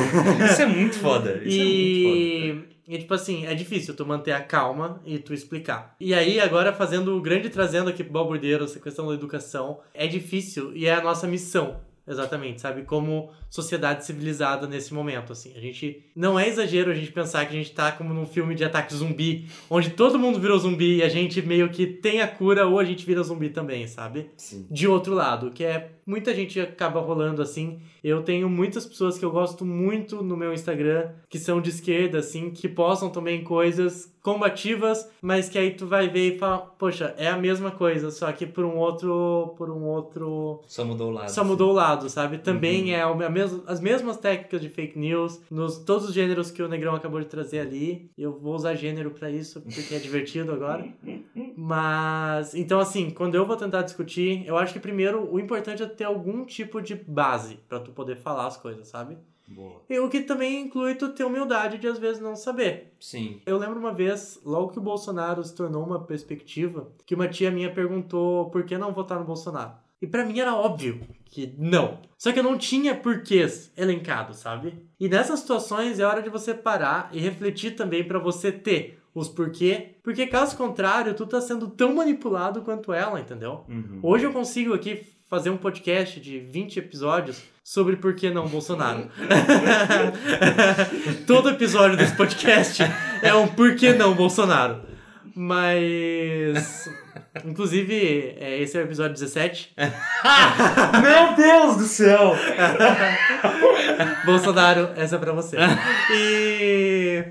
Isso 0.45 0.61
é 0.61 0.65
muito 0.65 0.95
foda. 0.99 1.41
Isso 1.43 1.59
é 1.61 1.63
muito 1.63 2.03
foda. 2.03 2.17
E, 2.17 2.63
e, 2.85 2.97
tipo 2.97 3.13
assim, 3.13 3.45
é 3.45 3.55
difícil 3.55 3.95
tu 3.95 4.05
manter 4.05 4.33
a 4.33 4.41
calma 4.41 5.01
e 5.05 5.17
tu 5.17 5.33
explicar. 5.33 5.95
E 5.99 6.13
aí, 6.13 6.39
agora 6.39 6.73
fazendo 6.73 7.15
o 7.15 7.21
grande 7.21 7.49
trazendo 7.49 7.89
aqui 7.89 8.03
pro 8.03 8.11
balburdeiro 8.13 8.65
essa 8.65 8.79
questão 8.79 9.07
da 9.07 9.13
educação, 9.13 9.79
é 9.93 10.05
difícil 10.07 10.75
e 10.75 10.85
é 10.85 10.93
a 10.93 11.01
nossa 11.01 11.25
missão. 11.25 11.79
Exatamente, 12.05 12.59
sabe? 12.59 12.83
Como 12.83 13.29
sociedade 13.49 14.05
civilizada 14.05 14.67
nesse 14.67 14.93
momento, 14.93 15.31
assim. 15.31 15.53
A 15.55 15.59
gente. 15.59 16.03
Não 16.15 16.37
é 16.37 16.47
exagero 16.49 16.91
a 16.91 16.93
gente 16.93 17.11
pensar 17.11 17.45
que 17.45 17.55
a 17.55 17.57
gente 17.57 17.71
tá 17.71 17.91
como 17.93 18.13
num 18.13 18.25
filme 18.25 18.55
de 18.55 18.63
ataque 18.63 18.93
zumbi, 18.93 19.47
onde 19.69 19.91
todo 19.91 20.19
mundo 20.19 20.39
virou 20.39 20.59
zumbi 20.59 20.97
e 20.97 21.03
a 21.03 21.07
gente 21.07 21.41
meio 21.41 21.69
que 21.69 21.87
tem 21.87 22.21
a 22.21 22.27
cura 22.27 22.67
ou 22.67 22.77
a 22.77 22.83
gente 22.83 23.05
vira 23.05 23.23
zumbi 23.23 23.49
também, 23.49 23.87
sabe? 23.87 24.29
Sim. 24.35 24.67
de 24.69 24.87
outro 24.87 25.13
lado, 25.13 25.51
que 25.51 25.63
é 25.63 25.91
muita 26.05 26.35
gente 26.35 26.59
acaba 26.59 26.99
rolando 26.99 27.41
assim. 27.41 27.79
Eu 28.03 28.21
tenho 28.21 28.49
muitas 28.49 28.85
pessoas 28.85 29.17
que 29.17 29.23
eu 29.23 29.31
gosto 29.31 29.63
muito 29.63 30.21
no 30.21 30.35
meu 30.35 30.53
Instagram, 30.53 31.09
que 31.29 31.39
são 31.39 31.61
de 31.61 31.69
esquerda, 31.69 32.19
assim, 32.19 32.49
que 32.51 32.67
postam 32.67 33.09
também 33.09 33.43
coisas 33.43 34.11
combativas, 34.21 35.09
mas 35.21 35.47
que 35.49 35.57
aí 35.57 35.71
tu 35.71 35.85
vai 35.87 36.09
ver 36.09 36.35
e 36.35 36.37
fala, 36.37 36.59
poxa, 36.77 37.13
é 37.17 37.27
a 37.27 37.37
mesma 37.37 37.71
coisa, 37.71 38.09
só 38.11 38.31
que 38.31 38.45
por 38.45 38.65
um 38.65 38.75
outro, 38.77 39.53
por 39.57 39.69
um 39.69 39.83
outro 39.83 40.61
Só 40.67 40.83
mudou 40.85 41.09
o 41.09 41.13
lado. 41.13 41.29
só 41.31 41.43
mudou 41.43 41.71
o 41.71 41.73
lado, 41.73 42.09
sabe? 42.09 42.37
Também 42.39 42.85
Uhum. 42.85 42.95
é 42.95 43.05
o- 43.07 43.23
a 43.25 43.29
mes- 43.29 43.61
as 43.67 43.79
mesmas 43.79 44.17
técnicas 44.17 44.61
de 44.61 44.69
fake 44.69 44.97
news, 44.99 45.41
nos 45.51 45.77
todos 45.79 46.07
os 46.09 46.13
gêneros 46.13 46.51
que 46.51 46.61
o 46.61 46.67
Negrão 46.67 46.95
acabou 46.95 47.19
de 47.19 47.25
trazer 47.27 47.59
ali. 47.59 48.09
Eu 48.17 48.37
vou 48.37 48.55
usar 48.55 48.75
gênero 48.75 49.11
pra 49.11 49.29
isso, 49.29 49.61
porque 49.61 49.95
é 49.95 49.99
divertido 49.99 50.51
agora. 50.51 50.85
Mas, 51.65 52.53
então 52.53 52.77
assim, 52.77 53.09
quando 53.09 53.35
eu 53.35 53.45
vou 53.45 53.55
tentar 53.55 53.83
discutir, 53.83 54.45
eu 54.45 54.57
acho 54.57 54.73
que 54.73 54.81
primeiro 54.81 55.33
o 55.33 55.39
importante 55.39 55.81
é 55.81 55.85
ter 55.85 56.03
algum 56.03 56.43
tipo 56.43 56.81
de 56.81 56.93
base 56.93 57.55
pra 57.69 57.79
tu 57.79 57.93
poder 57.93 58.17
falar 58.17 58.47
as 58.47 58.57
coisas, 58.57 58.85
sabe? 58.89 59.17
Boa. 59.47 59.81
E 59.89 59.97
o 59.97 60.09
que 60.09 60.19
também 60.19 60.59
inclui 60.59 60.95
tu 60.95 61.13
ter 61.13 61.23
humildade 61.23 61.77
de 61.77 61.87
às 61.87 61.97
vezes 61.97 62.21
não 62.21 62.35
saber. 62.35 62.93
Sim. 62.99 63.39
Eu 63.45 63.57
lembro 63.57 63.79
uma 63.79 63.93
vez, 63.93 64.41
logo 64.43 64.73
que 64.73 64.79
o 64.79 64.81
Bolsonaro 64.81 65.41
se 65.41 65.55
tornou 65.55 65.85
uma 65.85 66.03
perspectiva, 66.03 66.91
que 67.05 67.15
uma 67.15 67.29
tia 67.29 67.49
minha 67.49 67.73
perguntou 67.73 68.49
por 68.49 68.65
que 68.65 68.77
não 68.77 68.91
votar 68.91 69.17
no 69.17 69.25
Bolsonaro. 69.25 69.71
E 70.01 70.07
pra 70.07 70.25
mim 70.25 70.39
era 70.39 70.53
óbvio 70.53 70.99
que 71.27 71.55
não. 71.57 71.99
Só 72.17 72.33
que 72.33 72.39
eu 72.39 72.43
não 72.43 72.57
tinha 72.57 72.93
porquês 72.93 73.71
elencados, 73.77 74.39
sabe? 74.39 74.85
E 74.99 75.07
nessas 75.07 75.39
situações 75.39 75.97
é 75.97 76.03
hora 76.03 76.21
de 76.21 76.29
você 76.29 76.53
parar 76.53 77.09
e 77.13 77.21
refletir 77.21 77.77
também 77.77 78.05
pra 78.05 78.19
você 78.19 78.51
ter 78.51 78.99
os 79.13 79.29
porquê. 79.29 79.95
Porque 80.03 80.27
caso 80.27 80.57
contrário, 80.57 81.13
tu 81.13 81.25
tá 81.25 81.39
sendo 81.41 81.67
tão 81.69 81.95
manipulado 81.95 82.61
quanto 82.61 82.91
ela, 82.93 83.19
entendeu? 83.19 83.63
Uhum. 83.67 83.99
Hoje 84.01 84.25
eu 84.25 84.33
consigo 84.33 84.73
aqui 84.73 85.05
fazer 85.29 85.49
um 85.49 85.57
podcast 85.57 86.19
de 86.19 86.39
20 86.39 86.77
episódios 86.77 87.41
sobre 87.63 87.95
por 87.95 88.13
que 88.15 88.29
não 88.29 88.47
Bolsonaro. 88.47 89.09
Todo 91.25 91.49
episódio 91.49 91.97
desse 91.97 92.15
podcast 92.15 92.83
é 93.21 93.33
um 93.33 93.47
por 93.47 93.75
que 93.75 93.93
não 93.93 94.13
Bolsonaro. 94.13 94.81
Mas 95.35 96.87
Inclusive, 97.43 98.35
é, 98.39 98.59
esse 98.61 98.77
é 98.77 98.81
o 98.81 98.83
episódio 98.83 99.13
17. 99.13 99.73
Meu 101.01 101.35
Deus 101.35 101.77
do 101.77 101.85
céu! 101.85 102.35
Bolsonaro, 104.23 104.91
essa 104.95 105.15
é 105.15 105.19
pra 105.19 105.33
você. 105.33 105.57
E. 106.11 107.23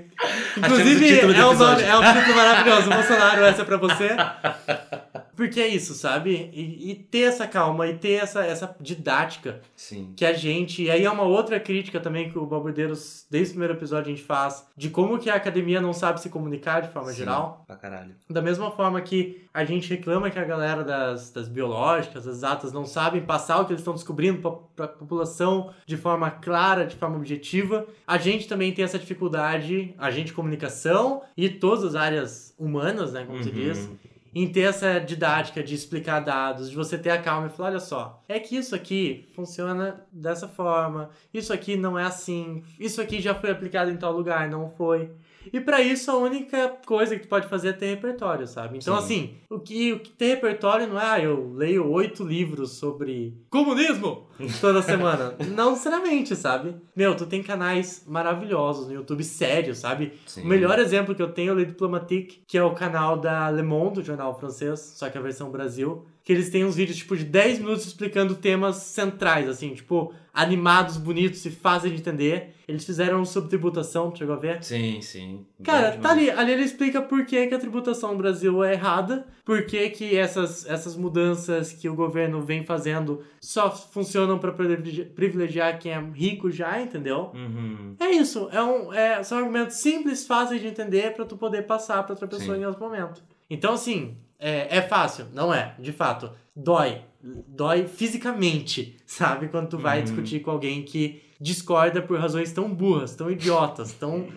O 0.57 0.59
Inclusive, 0.59 1.19
é 1.19 1.45
um, 1.45 1.53
nome, 1.53 1.83
é 1.83 1.97
um 1.97 2.13
título 2.13 2.35
maravilhoso. 2.35 2.89
Bolsonaro, 2.89 3.45
essa 3.45 3.61
é 3.61 3.65
pra 3.65 3.77
você. 3.77 4.09
Porque 5.35 5.59
é 5.59 5.67
isso, 5.67 5.93
sabe? 5.93 6.49
E, 6.53 6.91
e 6.91 6.95
ter 6.95 7.21
essa 7.23 7.47
calma 7.47 7.87
e 7.87 7.95
ter 7.97 8.13
essa, 8.21 8.45
essa 8.45 8.75
didática 8.79 9.61
Sim. 9.75 10.13
que 10.15 10.23
a 10.25 10.33
gente. 10.33 10.83
E 10.83 10.91
aí 10.91 11.03
é 11.05 11.09
uma 11.09 11.23
outra 11.23 11.59
crítica 11.59 11.99
também 11.99 12.29
que 12.29 12.37
o 12.37 12.45
Balburdeiros, 12.45 13.25
desde 13.29 13.49
o 13.49 13.53
primeiro 13.53 13.73
episódio, 13.73 14.11
a 14.11 14.15
gente 14.15 14.23
faz, 14.25 14.67
de 14.77 14.89
como 14.89 15.17
que 15.17 15.29
a 15.29 15.35
academia 15.35 15.81
não 15.81 15.93
sabe 15.93 16.21
se 16.21 16.29
comunicar 16.29 16.81
de 16.81 16.89
forma 16.89 17.09
Sim, 17.11 17.17
geral. 17.17 17.63
Pra 17.65 17.75
caralho. 17.75 18.15
Da 18.29 18.41
mesma 18.41 18.71
forma 18.71 19.01
que 19.01 19.41
a 19.53 19.63
gente 19.65 19.89
reclama 19.89 20.29
que 20.29 20.39
a 20.39 20.43
galera 20.43 20.83
das, 20.83 21.31
das 21.31 21.47
biológicas, 21.47 22.25
das 22.25 22.35
exatas, 22.37 22.71
não 22.71 22.85
sabem 22.85 23.21
passar 23.21 23.59
o 23.59 23.65
que 23.65 23.71
eles 23.73 23.81
estão 23.81 23.93
descobrindo 23.93 24.41
para 24.75 24.85
a 24.85 24.87
população 24.87 25.71
de 25.85 25.97
forma 25.97 26.29
clara, 26.31 26.85
de 26.85 26.95
forma 26.95 27.17
objetiva, 27.17 27.85
a 28.05 28.17
gente 28.17 28.47
também 28.47 28.71
tem 28.71 28.83
essa 28.85 28.97
dificuldade, 28.99 29.93
a 29.97 30.11
gente 30.11 30.33
comunicação 30.33 31.21
e 31.35 31.49
todas 31.49 31.83
as 31.83 31.95
áreas 31.95 32.53
humanas, 32.57 33.13
né, 33.13 33.25
como 33.25 33.41
se 33.43 33.49
Uhum. 33.49 33.55
diz, 33.55 33.89
em 34.35 34.51
ter 34.51 34.61
essa 34.61 34.99
didática 34.99 35.63
de 35.63 35.75
explicar 35.75 36.19
dados, 36.19 36.69
de 36.69 36.75
você 36.75 36.97
ter 36.97 37.11
a 37.11 37.21
calma 37.21 37.47
e 37.47 37.49
falar, 37.49 37.69
olha 37.69 37.79
só, 37.79 38.23
é 38.27 38.39
que 38.39 38.55
isso 38.55 38.73
aqui 38.73 39.29
funciona 39.35 40.03
dessa 40.11 40.47
forma, 40.47 41.09
isso 41.33 41.53
aqui 41.53 41.75
não 41.75 41.97
é 41.97 42.03
assim, 42.03 42.63
isso 42.79 43.01
aqui 43.01 43.21
já 43.21 43.35
foi 43.35 43.51
aplicado 43.51 43.91
em 43.91 43.97
tal 43.97 44.11
lugar, 44.11 44.49
não 44.49 44.69
foi. 44.71 45.11
E 45.51 45.59
pra 45.59 45.81
isso 45.81 46.11
a 46.11 46.17
única 46.17 46.69
coisa 46.85 47.15
que 47.15 47.23
tu 47.23 47.27
pode 47.27 47.47
fazer 47.47 47.69
é 47.69 47.73
ter 47.73 47.85
repertório, 47.87 48.47
sabe? 48.47 48.77
Então 48.77 48.97
Sim. 48.97 49.03
assim, 49.03 49.33
o 49.49 49.59
que, 49.59 49.93
o 49.93 49.99
que 49.99 50.11
ter 50.11 50.35
repertório 50.35 50.87
não 50.87 50.99
é, 50.99 51.05
ah, 51.05 51.19
eu 51.19 51.53
leio 51.53 51.89
oito 51.91 52.23
livros 52.23 52.71
sobre 52.71 53.37
comunismo 53.49 54.27
toda 54.61 54.81
semana. 54.81 55.35
não 55.55 55.75
sinceramente, 55.75 56.35
sabe? 56.35 56.75
Meu, 56.95 57.15
tu 57.15 57.25
tem 57.25 57.43
canais 57.43 58.03
maravilhosos 58.07 58.87
no 58.87 58.93
YouTube, 58.93 59.23
sério, 59.23 59.75
sabe? 59.75 60.13
Sim. 60.25 60.43
O 60.43 60.47
melhor 60.47 60.79
exemplo 60.79 61.15
que 61.15 61.21
eu 61.21 61.31
tenho 61.31 61.49
é 61.49 61.53
o 61.53 61.57
Le 61.57 61.65
Diplomatique, 61.65 62.43
que 62.47 62.57
é 62.57 62.63
o 62.63 62.73
canal 62.73 63.17
da 63.17 63.49
Le 63.49 63.63
Monde, 63.63 63.99
o 63.99 64.03
jornal 64.03 64.37
francês, 64.37 64.93
só 64.95 65.09
que 65.09 65.17
a 65.17 65.21
versão 65.21 65.51
Brasil. 65.51 66.05
Que 66.23 66.31
eles 66.31 66.49
têm 66.49 66.63
uns 66.63 66.75
vídeos, 66.77 66.97
tipo, 66.97 67.17
de 67.17 67.25
10 67.25 67.59
minutos 67.59 67.85
explicando 67.85 68.33
temas 68.35 68.77
centrais, 68.77 69.49
assim, 69.49 69.73
tipo, 69.73 70.13
animados, 70.33 70.95
bonitos 70.95 71.43
e 71.45 71.51
fáceis 71.51 71.93
de 71.93 71.99
entender. 71.99 72.55
Eles 72.65 72.85
fizeram 72.85 73.25
sobre 73.25 73.49
tributação, 73.49 74.15
chegou 74.15 74.33
a 74.33 74.39
ver? 74.39 74.63
Sim, 74.63 75.01
sim. 75.01 75.45
Cara, 75.61 75.97
tá 75.97 76.11
ali. 76.11 76.29
Ali 76.31 76.53
ele 76.53 76.63
explica 76.63 77.01
por 77.01 77.25
que, 77.25 77.47
que 77.47 77.53
a 77.53 77.59
tributação 77.59 78.13
no 78.13 78.17
Brasil 78.17 78.63
é 78.63 78.71
errada, 78.71 79.27
por 79.43 79.65
que, 79.65 79.89
que 79.89 80.15
essas, 80.15 80.65
essas 80.65 80.95
mudanças 80.95 81.73
que 81.73 81.89
o 81.89 81.93
governo 81.93 82.41
vem 82.41 82.63
fazendo 82.63 83.21
só 83.41 83.69
funcionam 83.69 84.39
pra 84.39 84.53
privilegi- 84.53 85.03
privilegiar 85.03 85.77
quem 85.77 85.91
é 85.91 85.99
rico 85.99 86.49
já, 86.49 86.81
entendeu? 86.81 87.31
Uhum. 87.33 87.95
É 87.99 88.09
isso, 88.11 88.47
é 88.51 88.63
um, 88.63 88.93
é, 88.93 89.21
são 89.23 89.37
argumentos 89.39 89.75
simples, 89.75 90.25
fáceis 90.25 90.61
de 90.61 90.67
entender 90.67 91.13
pra 91.13 91.25
tu 91.25 91.35
poder 91.35 91.63
passar 91.63 92.01
pra 92.03 92.13
outra 92.13 92.27
pessoa 92.29 92.55
Sim. 92.55 92.61
em 92.61 92.65
outro 92.65 92.81
momento. 92.81 93.21
Então, 93.49 93.73
assim, 93.73 94.15
é, 94.43 94.77
é 94.77 94.81
fácil, 94.81 95.25
não 95.33 95.53
é, 95.53 95.73
de 95.79 95.91
fato. 95.91 96.29
Dói. 96.55 97.01
Dói 97.47 97.87
fisicamente, 97.87 98.97
sabe? 99.07 99.47
Quando 99.47 99.69
tu 99.69 99.77
vai 99.77 99.99
Uhum. 99.99 100.03
discutir 100.03 100.39
com 100.41 100.51
alguém 100.51 100.83
que 100.83 101.21
discorda 101.39 102.01
por 102.01 102.19
razões 102.19 102.51
tão 102.51 102.69
burras, 102.73 103.15
tão 103.15 103.29
idiotas, 103.31 103.91
tão 103.93 104.27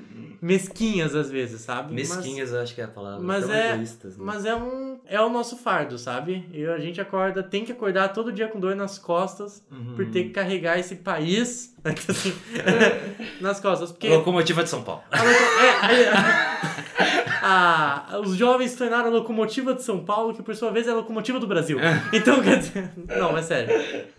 mesquinhas 0.40 1.14
às 1.14 1.30
vezes, 1.30 1.60
sabe? 1.62 1.94
Mas- 1.94 2.08
Mesquinhas, 2.16 2.52
eu 2.52 2.60
acho 2.60 2.74
que 2.74 2.80
é 2.80 2.84
a 2.84 2.88
palavra. 2.88 3.20
mas 3.20 3.44
Tão 3.46 3.54
é- 3.54 3.72
egoístas, 3.74 4.16
né? 4.16 4.24
mas 4.24 4.44
é 4.44 4.54
um 4.54 4.86
é 5.08 5.20
o 5.20 5.28
nosso 5.28 5.56
fardo, 5.56 5.96
sabe? 5.98 6.48
E 6.52 6.64
a 6.66 6.78
gente 6.78 7.00
acorda, 7.00 7.40
tem 7.42 7.64
que 7.64 7.70
acordar 7.70 8.08
todo 8.08 8.32
dia 8.32 8.48
com 8.48 8.58
dor 8.58 8.74
nas 8.74 8.98
costas 8.98 9.62
Uhum. 9.70 9.94
por 9.94 10.06
ter 10.10 10.24
que 10.24 10.30
carregar 10.30 10.78
esse 10.78 10.96
país 10.96 11.74
assim, 11.84 12.32
nas 13.40 13.60
costas, 13.60 13.92
porque 13.92 14.08
Locomotiva 14.08 14.62
de 14.64 14.68
São 14.70 14.82
Paulo. 14.82 15.02
a 15.10 15.22
loco- 15.22 15.30
é, 15.60 16.02
é, 16.02 16.85
a- 17.42 18.18
os 18.24 18.36
jovens 18.36 18.72
se 18.72 18.78
tornaram 18.78 19.06
a 19.08 19.10
locomotiva 19.10 19.74
de 19.74 19.82
São 19.82 20.04
Paulo, 20.04 20.34
que 20.34 20.42
por 20.42 20.54
sua 20.54 20.70
vez 20.70 20.86
é 20.86 20.90
a 20.90 20.94
locomotiva 20.94 21.38
do 21.38 21.46
Brasil. 21.46 21.78
Então, 22.12 22.42
quer 22.42 22.58
dizer, 22.58 22.90
não, 23.18 23.36
é 23.36 23.42
sério. 23.42 23.74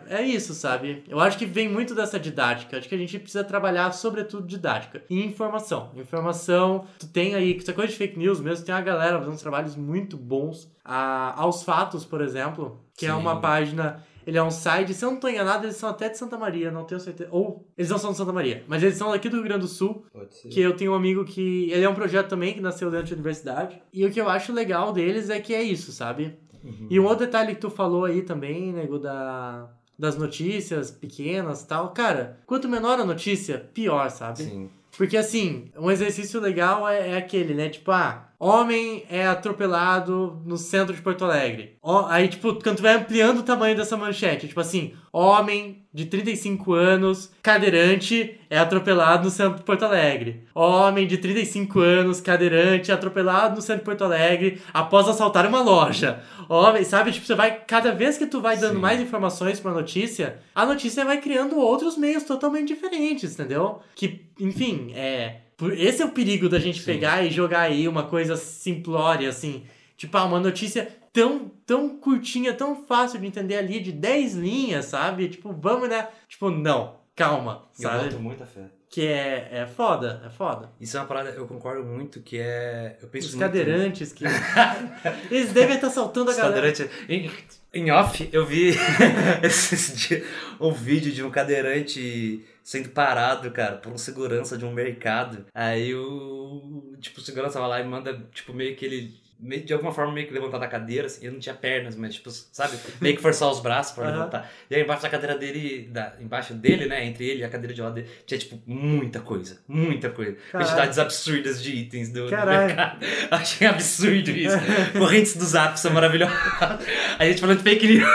É 0.09 0.21
isso, 0.21 0.53
sabe? 0.53 1.03
Eu 1.07 1.19
acho 1.19 1.37
que 1.37 1.45
vem 1.45 1.67
muito 1.69 1.93
dessa 1.93 2.19
didática. 2.19 2.77
Acho 2.77 2.87
que 2.87 2.95
a 2.95 2.97
gente 2.97 3.19
precisa 3.19 3.43
trabalhar, 3.43 3.91
sobretudo, 3.91 4.47
didática. 4.47 5.01
E 5.09 5.23
informação. 5.23 5.91
Informação, 5.95 6.85
tu 6.99 7.07
tem 7.07 7.35
aí, 7.35 7.57
isso 7.57 7.69
é 7.69 7.73
coisa 7.73 7.91
de 7.91 7.97
fake 7.97 8.17
news 8.17 8.39
mesmo, 8.39 8.65
tem 8.65 8.73
uma 8.73 8.81
galera 8.81 9.19
fazendo 9.19 9.37
trabalhos 9.39 9.75
muito 9.75 10.15
bons. 10.17 10.71
A, 10.83 11.33
aos 11.41 11.63
Fatos, 11.63 12.05
por 12.05 12.21
exemplo, 12.21 12.79
que 12.95 13.05
é 13.05 13.09
Sim. 13.11 13.15
uma 13.17 13.41
página. 13.41 14.01
Ele 14.27 14.37
é 14.37 14.43
um 14.43 14.51
site, 14.51 14.93
se 14.93 15.05
eu 15.05 15.11
não 15.11 15.21
tô 15.21 15.29
enganado, 15.29 15.65
eles 15.65 15.77
são 15.77 15.87
até 15.87 16.09
de 16.09 16.17
Santa 16.17 16.37
Maria, 16.37 16.69
não 16.69 16.83
tenho 16.83 16.99
certeza. 16.99 17.29
Ou, 17.31 17.65
eles 17.77 17.89
não 17.89 17.97
são 17.97 18.11
de 18.11 18.17
Santa 18.17 18.33
Maria, 18.33 18.61
mas 18.67 18.83
eles 18.83 18.97
são 18.97 19.09
daqui 19.09 19.29
do 19.29 19.37
Rio 19.37 19.45
Grande 19.45 19.61
do 19.61 19.69
Sul. 19.69 20.05
Pode 20.11 20.35
ser. 20.35 20.49
Que 20.49 20.59
eu 20.59 20.75
tenho 20.75 20.91
um 20.91 20.95
amigo 20.95 21.23
que. 21.23 21.71
Ele 21.71 21.85
é 21.85 21.89
um 21.89 21.95
projeto 21.95 22.27
também 22.27 22.53
que 22.53 22.59
nasceu 22.59 22.91
dentro 22.91 23.07
da 23.07 23.13
universidade. 23.13 23.81
E 23.93 24.05
o 24.05 24.11
que 24.11 24.19
eu 24.19 24.27
acho 24.29 24.51
legal 24.51 24.91
deles 24.91 25.29
é 25.29 25.39
que 25.39 25.55
é 25.55 25.63
isso, 25.63 25.93
sabe? 25.93 26.37
Uhum. 26.61 26.87
E 26.89 26.99
um 26.99 27.05
outro 27.05 27.25
detalhe 27.25 27.55
que 27.55 27.61
tu 27.61 27.69
falou 27.69 28.03
aí 28.03 28.21
também, 28.21 28.73
nego, 28.73 28.99
da, 28.99 29.69
das 29.97 30.17
notícias 30.17 30.91
pequenas 30.91 31.61
e 31.61 31.67
tal. 31.67 31.93
Cara, 31.93 32.37
quanto 32.45 32.67
menor 32.67 32.99
a 32.99 33.05
notícia, 33.05 33.59
pior, 33.73 34.09
sabe? 34.09 34.43
Sim. 34.43 34.69
Porque 34.97 35.15
assim, 35.15 35.71
um 35.77 35.89
exercício 35.89 36.41
legal 36.41 36.85
é, 36.85 37.11
é 37.11 37.17
aquele, 37.17 37.53
né? 37.53 37.69
Tipo, 37.69 37.91
ah, 37.91 38.26
homem 38.39 39.03
é 39.09 39.25
atropelado 39.25 40.41
no 40.45 40.57
centro 40.57 40.95
de 40.95 41.01
Porto 41.01 41.25
Alegre. 41.25 41.77
Aí, 42.07 42.27
tipo, 42.27 42.55
quando 42.61 42.77
tu 42.77 42.83
vai 42.83 42.93
ampliando 42.93 43.39
o 43.39 43.43
tamanho 43.43 43.75
dessa 43.75 43.97
manchete, 43.97 44.47
tipo 44.47 44.59
assim, 44.59 44.93
homem 45.11 45.85
de 45.93 46.05
35 46.05 46.73
anos, 46.73 47.31
cadeirante, 47.41 48.39
é 48.49 48.59
atropelado 48.59 49.23
no 49.23 49.31
centro 49.31 49.57
de 49.57 49.63
Porto 49.63 49.83
Alegre. 49.83 50.43
Homem 50.53 51.07
de 51.07 51.17
35 51.17 51.79
anos, 51.79 52.21
cadeirante, 52.21 52.91
é 52.91 52.93
atropelado 52.93 53.55
no 53.55 53.61
centro 53.61 53.79
de 53.79 53.85
Porto 53.85 54.03
Alegre 54.03 54.61
após 54.71 55.07
assaltar 55.07 55.47
uma 55.47 55.61
loja. 55.61 56.21
Homem, 56.47 56.83
sabe? 56.83 57.11
Tipo, 57.11 57.25
você 57.25 57.33
vai, 57.35 57.61
cada 57.65 57.91
vez 57.91 58.17
que 58.17 58.27
tu 58.27 58.39
vai 58.39 58.57
dando 58.57 58.75
Sim. 58.75 58.81
mais 58.81 59.01
informações 59.01 59.59
pra 59.59 59.71
notícia, 59.71 60.37
a 60.53 60.65
notícia 60.65 61.03
vai 61.03 61.19
criando 61.19 61.57
outros 61.57 61.97
meios 61.97 62.23
totalmente 62.23 62.67
diferentes, 62.67 63.33
entendeu? 63.33 63.79
Que, 63.95 64.27
enfim, 64.39 64.91
é. 64.93 65.46
Esse 65.75 66.03
é 66.03 66.05
o 66.05 66.11
perigo 66.11 66.47
da 66.47 66.59
gente 66.59 66.79
Sim. 66.79 66.85
pegar 66.85 67.23
e 67.23 67.31
jogar 67.31 67.61
aí 67.61 67.87
uma 67.87 68.03
coisa 68.03 68.35
simplória, 68.35 69.29
assim. 69.29 69.63
Tipo, 69.95 70.15
ah, 70.17 70.25
uma 70.25 70.39
notícia 70.39 70.87
tão, 71.11 71.51
tão 71.65 71.97
curtinha, 71.97 72.53
tão 72.53 72.85
fácil 72.85 73.19
de 73.19 73.25
entender 73.25 73.55
ali, 73.55 73.79
de 73.79 73.91
10 73.91 74.35
linhas, 74.35 74.85
sabe? 74.85 75.27
Tipo, 75.29 75.51
vamos, 75.51 75.89
né? 75.89 76.07
Tipo, 76.29 76.51
não, 76.51 76.97
calma, 77.15 77.63
Eu 77.79 77.89
sabe? 77.89 78.03
boto 78.03 78.19
muita 78.19 78.45
fé. 78.45 78.65
Que 78.89 79.07
é, 79.07 79.49
é 79.51 79.67
foda, 79.67 80.21
é 80.25 80.29
foda. 80.29 80.71
Isso 80.79 80.95
é 80.95 80.99
uma 80.99 81.07
parada, 81.07 81.31
eu 81.31 81.45
concordo 81.47 81.83
muito, 81.83 82.21
que 82.21 82.37
é... 82.39 82.97
Eu 83.01 83.09
penso 83.09 83.27
Os 83.27 83.35
muito... 83.35 83.45
cadeirantes 83.45 84.13
que. 84.13 84.23
Eles 85.29 85.51
devem 85.51 85.75
estar 85.75 85.89
saltando 85.89 86.29
a 86.29 86.33
Os 86.33 86.37
galera. 86.37 86.73
Em, 87.09 87.29
em 87.73 87.91
off, 87.91 88.29
eu 88.31 88.45
vi 88.45 88.75
esses 89.43 89.93
dias 89.97 90.23
um 90.59 90.71
vídeo 90.71 91.11
de 91.11 91.21
um 91.21 91.29
cadeirante 91.29 92.45
sendo 92.67 92.89
parado, 92.89 93.49
cara, 93.51 93.77
por 93.77 93.93
um 93.93 93.97
segurança 93.97 94.57
de 94.57 94.65
um 94.65 94.73
mercado. 94.73 95.45
Aí 95.55 95.95
o... 95.95 96.93
Tipo, 96.99 97.21
o 97.21 97.23
segurança 97.23 97.57
vai 97.61 97.69
lá 97.69 97.79
e 97.79 97.85
manda, 97.85 98.21
tipo, 98.33 98.53
meio 98.53 98.75
que 98.75 98.83
ele... 98.83 99.15
Meio, 99.39 99.63
de 99.63 99.71
alguma 99.71 99.93
forma, 99.93 100.11
meio 100.11 100.27
que 100.27 100.33
levantar 100.33 100.57
da 100.57 100.67
cadeira, 100.67 101.05
assim, 101.07 101.23
ele 101.23 101.35
não 101.35 101.39
tinha 101.39 101.55
pernas, 101.55 101.95
mas, 101.95 102.15
tipo, 102.15 102.29
sabe? 102.29 102.77
Meio 102.99 103.15
que 103.15 103.21
forçar 103.21 103.49
os 103.49 103.61
braços 103.61 103.93
pra 103.93 104.07
Aham. 104.07 104.17
levantar. 104.17 104.51
E 104.69 104.75
aí, 104.75 104.81
embaixo 104.81 105.01
da 105.01 105.09
cadeira 105.09 105.37
dele, 105.37 105.87
da, 105.89 106.13
embaixo 106.19 106.53
dele, 106.55 106.87
né, 106.87 107.05
entre 107.05 107.25
ele 107.25 107.39
e 107.39 107.43
a 107.45 107.49
cadeira 107.49 107.73
de 107.73 107.81
lado 107.81 107.93
dele, 107.93 108.09
tinha, 108.25 108.37
tipo, 108.37 108.59
muita 108.65 109.21
coisa, 109.21 109.59
muita 109.65 110.09
coisa. 110.09 110.35
Caralho. 110.51 110.69
Quantidades 110.69 110.99
absurdas 110.99 111.63
de 111.63 111.73
itens 111.73 112.09
do, 112.09 112.25
do 112.25 112.35
mercado. 112.35 112.99
Achei 113.31 113.65
absurdo 113.65 114.29
isso. 114.31 114.57
Correntes 114.97 115.37
do 115.37 115.45
Zap 115.45 115.79
são 115.79 115.93
maravilhosas. 115.93 116.35
A 117.17 117.25
gente 117.25 117.39
falando 117.39 117.59
de 117.59 117.63
fake 117.63 117.87
news. 117.87 118.09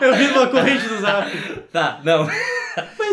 Eu 0.00 0.16
vi 0.16 0.28
uma 0.28 0.46
corrente 0.46 0.88
do 0.88 1.00
zap. 1.00 1.30
Tá, 1.72 2.00
não. 2.04 2.26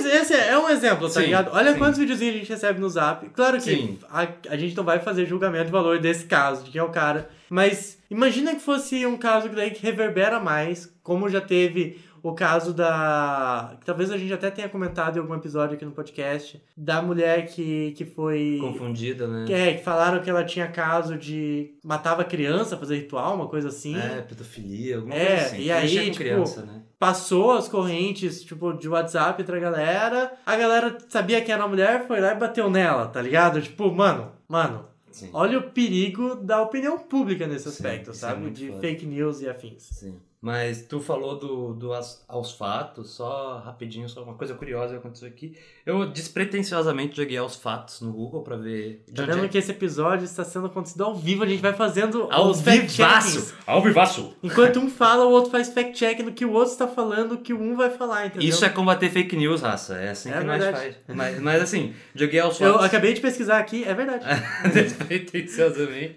Mas 0.04 0.14
esse 0.22 0.34
é 0.34 0.58
um 0.58 0.70
exemplo, 0.70 1.08
tá 1.08 1.20
Sim, 1.20 1.26
ligado? 1.28 1.52
Olha 1.54 1.74
sim. 1.74 1.78
quantos 1.80 2.00
videozinhos 2.00 2.36
a 2.36 2.38
gente 2.40 2.50
recebe 2.50 2.80
no 2.80 2.90
zap. 2.90 3.30
Claro 3.30 3.60
que 3.60 3.98
a, 4.10 4.28
a 4.50 4.58
gente 4.58 4.76
não 4.76 4.84
vai 4.84 5.00
fazer 5.00 5.26
julgamento 5.26 5.66
de 5.66 5.72
valor 5.72 6.00
desse 6.00 6.26
caso, 6.26 6.64
de 6.64 6.72
quem 6.72 6.80
é 6.80 6.84
o 6.84 6.90
cara. 6.90 7.30
Mas 7.50 7.98
imagina 8.10 8.56
que 8.56 8.62
fosse 8.62 9.06
um 9.06 9.18
caso 9.18 9.50
que 9.50 9.56
daí 9.56 9.72
que 9.72 9.84
reverbera 9.84 10.40
mais, 10.40 10.94
como 11.04 11.30
já 11.30 11.42
teve 11.42 12.00
o 12.24 12.34
caso 12.34 12.72
da. 12.74 13.76
que 13.80 13.86
talvez 13.86 14.12
a 14.12 14.18
gente 14.18 14.32
até 14.32 14.52
tenha 14.52 14.70
comentado 14.70 15.18
em 15.18 15.20
algum 15.20 15.34
episódio 15.34 15.76
aqui 15.76 15.84
no 15.84 15.92
podcast, 15.92 16.62
da 16.78 17.02
mulher 17.02 17.48
que, 17.48 17.92
que 17.98 18.06
foi. 18.06 18.58
Confundida, 18.62 19.28
né? 19.28 19.46
Que, 19.48 19.54
é, 19.54 19.74
que 19.74 19.84
falaram 19.84 20.22
que 20.22 20.30
ela 20.30 20.44
tinha 20.44 20.68
caso 20.68 21.18
de. 21.18 21.72
matava 21.84 22.24
criança, 22.24 22.78
fazer 22.78 22.98
ritual, 22.98 23.36
uma 23.36 23.48
coisa 23.48 23.70
assim. 23.70 23.98
É, 23.98 24.22
pedofilia, 24.22 24.98
alguma 24.98 25.16
É, 25.16 25.26
coisa 25.26 25.46
assim. 25.48 25.62
e 25.64 25.72
aí, 25.72 25.90
tipo, 26.06 26.18
criança, 26.18 26.62
né? 26.62 26.82
Passou 27.02 27.54
as 27.54 27.68
correntes, 27.68 28.44
tipo, 28.44 28.74
de 28.74 28.88
WhatsApp 28.88 29.44
pra 29.44 29.58
galera. 29.60 30.34
A 30.46 30.56
galera 30.56 30.96
sabia 31.10 31.42
que 31.42 31.52
era 31.52 31.64
uma 31.64 31.70
mulher, 31.70 32.06
foi 32.06 32.22
lá 32.22 32.34
e 32.34 32.36
bateu 32.36 32.70
nela, 32.70 33.08
tá 33.08 33.20
ligado? 33.20 33.60
Tipo, 33.60 33.92
mano, 33.92 34.32
mano, 34.48 34.86
Sim. 35.12 35.30
Olha 35.34 35.58
o 35.58 35.64
perigo 35.72 36.36
da 36.36 36.62
opinião 36.62 36.98
pública 37.00 37.46
nesse 37.48 37.64
Sim, 37.64 37.70
aspecto, 37.70 38.12
isso 38.12 38.24
é 38.24 38.30
sabe? 38.30 38.42
muito 38.42 38.56
de 38.56 38.68
foda. 38.68 38.80
fake 38.82 39.06
news 39.08 39.42
e 39.42 39.50
afins. 39.50 39.82
Sim. 39.84 40.16
Mas 40.44 40.82
tu 40.88 41.00
falou 41.00 41.38
do, 41.38 41.74
do 41.76 41.94
as- 41.94 42.26
aos 42.28 42.52
fatos, 42.54 43.12
só 43.12 43.60
rapidinho, 43.64 44.10
só 44.10 44.24
uma 44.24 44.34
coisa 44.34 44.56
curiosa 44.56 44.94
que 44.94 44.98
aconteceu 45.00 45.28
aqui. 45.28 45.56
Eu 45.86 46.08
despretensiosamente 46.08 47.16
joguei 47.16 47.38
aos 47.38 47.56
fatos 47.56 48.02
no 48.02 48.12
Google 48.12 48.42
pra 48.42 48.56
ver. 48.56 49.04
de 49.08 49.14
Tá 49.14 49.24
vendo 49.26 49.46
é- 49.46 49.48
que 49.48 49.58
esse 49.60 49.70
episódio 49.70 50.26
está 50.26 50.44
sendo 50.44 50.66
acontecido 50.66 51.04
ao 51.04 51.14
vivo, 51.16 51.44
a 51.44 51.48
gente 51.48 51.62
vai 51.62 51.74
fazendo 51.74 52.28
Ao 52.32 52.50
os 52.50 52.60
vivaço! 52.60 53.54
Ao 53.68 53.84
vivaço! 53.84 54.36
Enquanto 54.42 54.80
um 54.80 54.90
fala, 54.90 55.26
o 55.26 55.30
outro 55.30 55.52
faz 55.52 55.70
fact-check 55.70 56.22
no 56.24 56.32
que 56.32 56.44
o 56.44 56.52
outro 56.54 56.72
está 56.72 56.88
falando, 56.88 57.34
o 57.34 57.38
que 57.38 57.54
um 57.54 57.76
vai 57.76 57.92
falar, 57.92 58.26
entendeu? 58.26 58.50
Isso 58.50 58.66
é 58.66 58.70
combater 58.70 59.12
fake 59.12 59.36
news, 59.36 59.62
raça. 59.62 59.96
É 59.98 60.10
assim 60.10 60.32
É 60.32 60.40
que 60.40 60.44
nós 60.44 60.60
verdade. 60.60 60.96
faz. 61.06 61.18
Mas, 61.18 61.40
mas 61.40 61.62
assim, 61.62 61.94
joguei 62.16 62.40
aos 62.40 62.60
Eu 62.60 62.72
fatos. 62.74 62.88
acabei 62.88 63.14
de 63.14 63.22
pesquisar 63.22 63.60
aqui, 63.60 63.84
é 63.84 63.94
verdade. 63.94 64.26
despretensiosamente. 64.74 66.16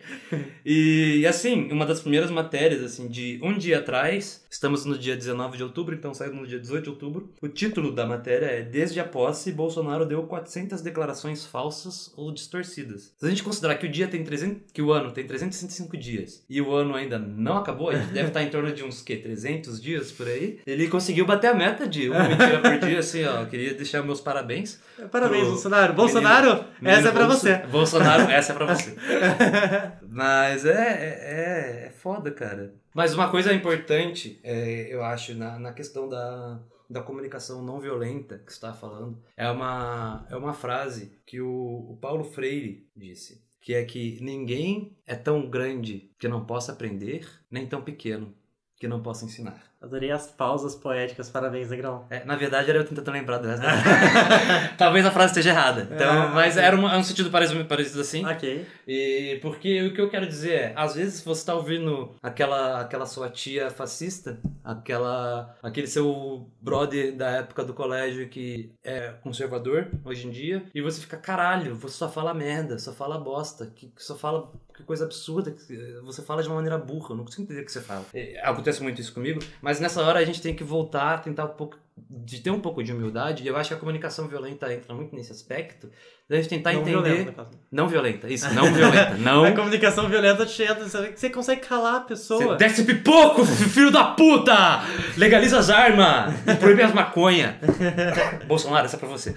E, 0.65 1.27
assim, 1.27 1.71
uma 1.71 1.85
das 1.85 2.01
primeiras 2.01 2.31
matérias, 2.31 2.83
assim, 2.83 3.07
de 3.09 3.39
um 3.43 3.57
dia 3.57 3.79
atrás, 3.81 4.14
estamos 4.19 4.85
no 4.85 4.97
dia 4.99 5.17
19 5.17 5.57
de 5.57 5.63
outubro, 5.63 5.95
então 5.95 6.13
saiu 6.15 6.35
no 6.35 6.47
dia 6.47 6.59
18 6.59 6.85
de 6.85 6.91
outubro. 6.91 7.33
O 7.43 7.49
título 7.49 7.93
da 7.93 8.07
matéria 8.07 8.47
é 8.47 8.63
Desde 8.63 9.01
a 9.01 9.05
posse, 9.05 9.53
Bolsonaro 9.53 10.05
deu 10.07 10.23
400 10.25 10.81
declarações 10.81 11.45
falsas 11.45 12.13
ou 12.17 12.33
distorcidas. 12.33 13.13
Se 13.19 13.27
a 13.27 13.29
gente 13.29 13.43
considerar 13.43 13.77
que 13.77 13.87
o 13.87 13.91
dia 13.91 14.07
tem 14.09 14.23
300, 14.25 14.71
que 14.73 14.83
o 14.83 14.93
ano 14.93 15.11
tem 15.13 15.27
365 15.27 15.97
dias 15.97 16.45
e 16.49 16.61
o 16.61 16.73
ano 16.75 16.95
ainda 16.95 17.19
não 17.19 17.57
acabou, 17.59 17.91
a 17.91 17.97
gente 17.97 18.13
deve 18.13 18.29
estar 18.29 18.43
em 18.43 18.51
torno 18.51 18.73
de 18.73 18.83
uns, 18.85 19.03
que, 19.03 19.17
300 19.17 19.81
dias 19.81 20.13
por 20.13 20.27
aí, 20.27 20.61
ele 20.67 20.89
conseguiu 20.89 21.25
bater 21.27 21.49
a 21.49 21.55
meta 21.55 21.87
de 21.89 22.09
uma 22.11 22.29
mentira 22.29 22.61
por 22.61 22.79
dia, 22.79 22.99
assim, 22.99 23.25
ó. 23.25 23.45
Queria 23.47 23.75
deixar 23.75 24.03
meus 24.03 24.21
parabéns 24.21 24.79
Parabéns, 25.11 25.47
Bolsonaro. 25.49 25.93
Bolsonaro, 25.95 26.65
Menino 26.81 26.99
essa 27.01 27.09
é 27.09 27.13
pra 27.13 27.27
Bolso- 27.27 27.41
você. 27.41 27.57
Bolsonaro, 27.71 28.23
essa 28.31 28.53
é 28.53 28.55
pra 28.57 28.67
você. 28.75 28.95
Mas 30.15 30.65
é, 30.65 30.71
é, 30.71 31.87
é 31.87 31.91
foda, 31.91 32.31
cara. 32.31 32.73
Mas 32.95 33.13
uma 33.13 33.29
coisa 33.29 33.53
importante, 33.53 34.39
é, 34.45 34.87
eu 34.89 35.03
acho, 35.03 35.35
na, 35.35 35.59
na 35.59 35.73
questão 35.73 36.09
da, 36.09 36.61
da 36.89 37.03
comunicação 37.03 37.65
não 37.65 37.81
violenta 37.81 38.39
que 38.39 38.53
você 38.53 38.57
está 38.57 38.73
falando, 38.73 39.21
é 39.37 39.51
uma, 39.51 40.25
é 40.31 40.37
uma 40.37 40.55
frase 40.55 41.19
que 41.27 41.41
o, 41.41 41.91
o 41.91 41.99
Paulo 42.01 42.23
Freire 42.23 42.89
disse, 42.97 43.43
que 43.61 43.75
é 43.75 43.85
que 43.85 44.19
ninguém 44.23 44.97
é 45.05 45.17
tão 45.17 45.51
grande 45.51 46.13
que 46.17 46.29
não 46.29 46.45
possa 46.45 46.71
aprender, 46.71 47.29
nem 47.51 47.67
tão 47.67 47.83
pequeno 47.83 48.33
que 48.79 48.87
não 48.87 49.03
possa 49.03 49.25
ensinar. 49.25 49.61
Adorei 49.85 50.11
as 50.11 50.27
pausas 50.29 50.75
poéticas, 50.75 51.29
parabéns, 51.29 51.69
Negrão. 51.69 52.07
É, 52.09 52.25
na 52.25 52.37
verdade, 52.37 52.71
era 52.71 52.79
eu 52.79 52.85
tentando 52.85 53.11
lembrar 53.13 53.37
do 53.37 53.49
resto 53.49 53.63
da. 53.63 53.73
Talvez 54.79 55.05
a 55.05 55.11
frase 55.11 55.33
esteja 55.33 55.51
errada. 55.51 55.87
Então, 55.91 56.11
Ah, 56.11 56.29
mas 56.29 56.57
era 56.57 56.75
um, 56.75 56.89
é 56.89 56.97
um 56.97 57.05
sentido 57.05 57.31
parecido, 57.31 57.65
parecido 57.67 58.01
assim. 58.01 58.25
Ok. 58.25 58.67
E 58.89 59.39
porque 59.43 59.83
o 59.83 59.93
que 59.93 60.01
eu 60.01 60.09
quero 60.09 60.27
dizer 60.27 60.53
é, 60.53 60.73
às 60.75 60.95
vezes 60.95 61.23
você 61.23 61.41
está 61.41 61.55
ouvindo 61.55 62.15
aquela, 62.23 62.81
aquela 62.81 63.05
sua 63.05 63.29
tia 63.29 63.69
fascista, 63.71 64.39
aquela, 64.65 65.55
aquele 65.63 65.87
seu 65.87 66.49
brother 66.63 67.15
da 67.15 67.29
época 67.29 67.63
do 67.63 67.75
colégio 67.75 68.29
que 68.29 68.73
é 68.83 69.13
conservador 69.23 69.89
hoje 70.03 70.27
em 70.27 70.31
dia, 70.31 70.65
e 70.75 70.81
você 70.81 71.01
fica, 71.01 71.19
caralho, 71.19 71.75
você 71.75 71.97
só 71.97 72.09
fala 72.09 72.33
merda, 72.33 72.79
só 72.79 72.93
fala 72.93 73.19
bosta, 73.19 73.67
que, 73.67 73.89
que 73.89 74.03
só 74.03 74.17
fala 74.17 74.51
que 74.75 74.83
coisa 74.83 75.05
absurda, 75.05 75.53
que 75.53 76.01
você 76.03 76.21
fala 76.21 76.43
de 76.43 76.49
uma 76.49 76.57
maneira 76.57 76.77
burra, 76.77 77.11
eu 77.11 77.17
não 77.17 77.25
consigo 77.25 77.45
entender 77.45 77.61
o 77.63 77.65
que 77.65 77.71
você 77.71 77.81
fala. 77.81 78.05
É, 78.13 78.41
acontece 78.43 78.83
muito 78.83 79.01
isso 79.01 79.15
comigo, 79.15 79.41
mas 79.63 79.74
nessa 79.81 80.03
hora 80.03 80.19
a 80.19 80.25
gente 80.25 80.41
tem 80.41 80.55
que 80.55 80.65
voltar, 80.65 81.23
tentar 81.23 81.45
um 81.45 81.49
pouco 81.49 81.77
de 81.97 82.41
ter 82.41 82.51
um 82.51 82.61
pouco 82.61 82.83
de 82.83 82.93
humildade, 82.93 83.43
e 83.43 83.47
eu 83.47 83.57
acho 83.57 83.69
que 83.69 83.75
a 83.75 83.79
comunicação 83.79 84.27
violenta 84.27 84.73
entra 84.73 84.93
muito 84.95 85.15
nesse 85.15 85.31
aspecto, 85.31 85.89
da 86.29 86.37
gente 86.37 86.49
tentar 86.49 86.73
não 86.73 86.81
entender 86.81 87.33
caso. 87.33 87.51
não 87.71 87.87
violenta, 87.87 88.29
isso, 88.29 88.53
não 88.53 88.73
violenta. 88.73 89.15
Não. 89.19 89.45
A 89.45 89.53
comunicação 89.53 90.09
violenta 90.09 90.47
cheia, 90.47 90.75
você 90.75 91.31
consegue 91.31 91.61
calar 91.61 91.97
a 91.97 92.01
pessoa. 92.01 92.43
Você 92.43 92.57
desce 92.57 92.85
pipoco, 92.85 93.45
filho 93.45 93.91
da 93.91 94.05
puta! 94.05 94.83
Legaliza 95.17 95.59
as 95.59 95.71
armas! 95.71 96.35
Proíbe 96.59 96.83
as 96.83 96.95
maconha! 96.95 97.59
Bolsonaro, 98.47 98.87
essa 98.87 98.97
é 98.97 98.99
pra 98.99 99.09
você. 99.09 99.37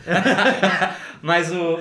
Mas 1.22 1.52
o, 1.52 1.78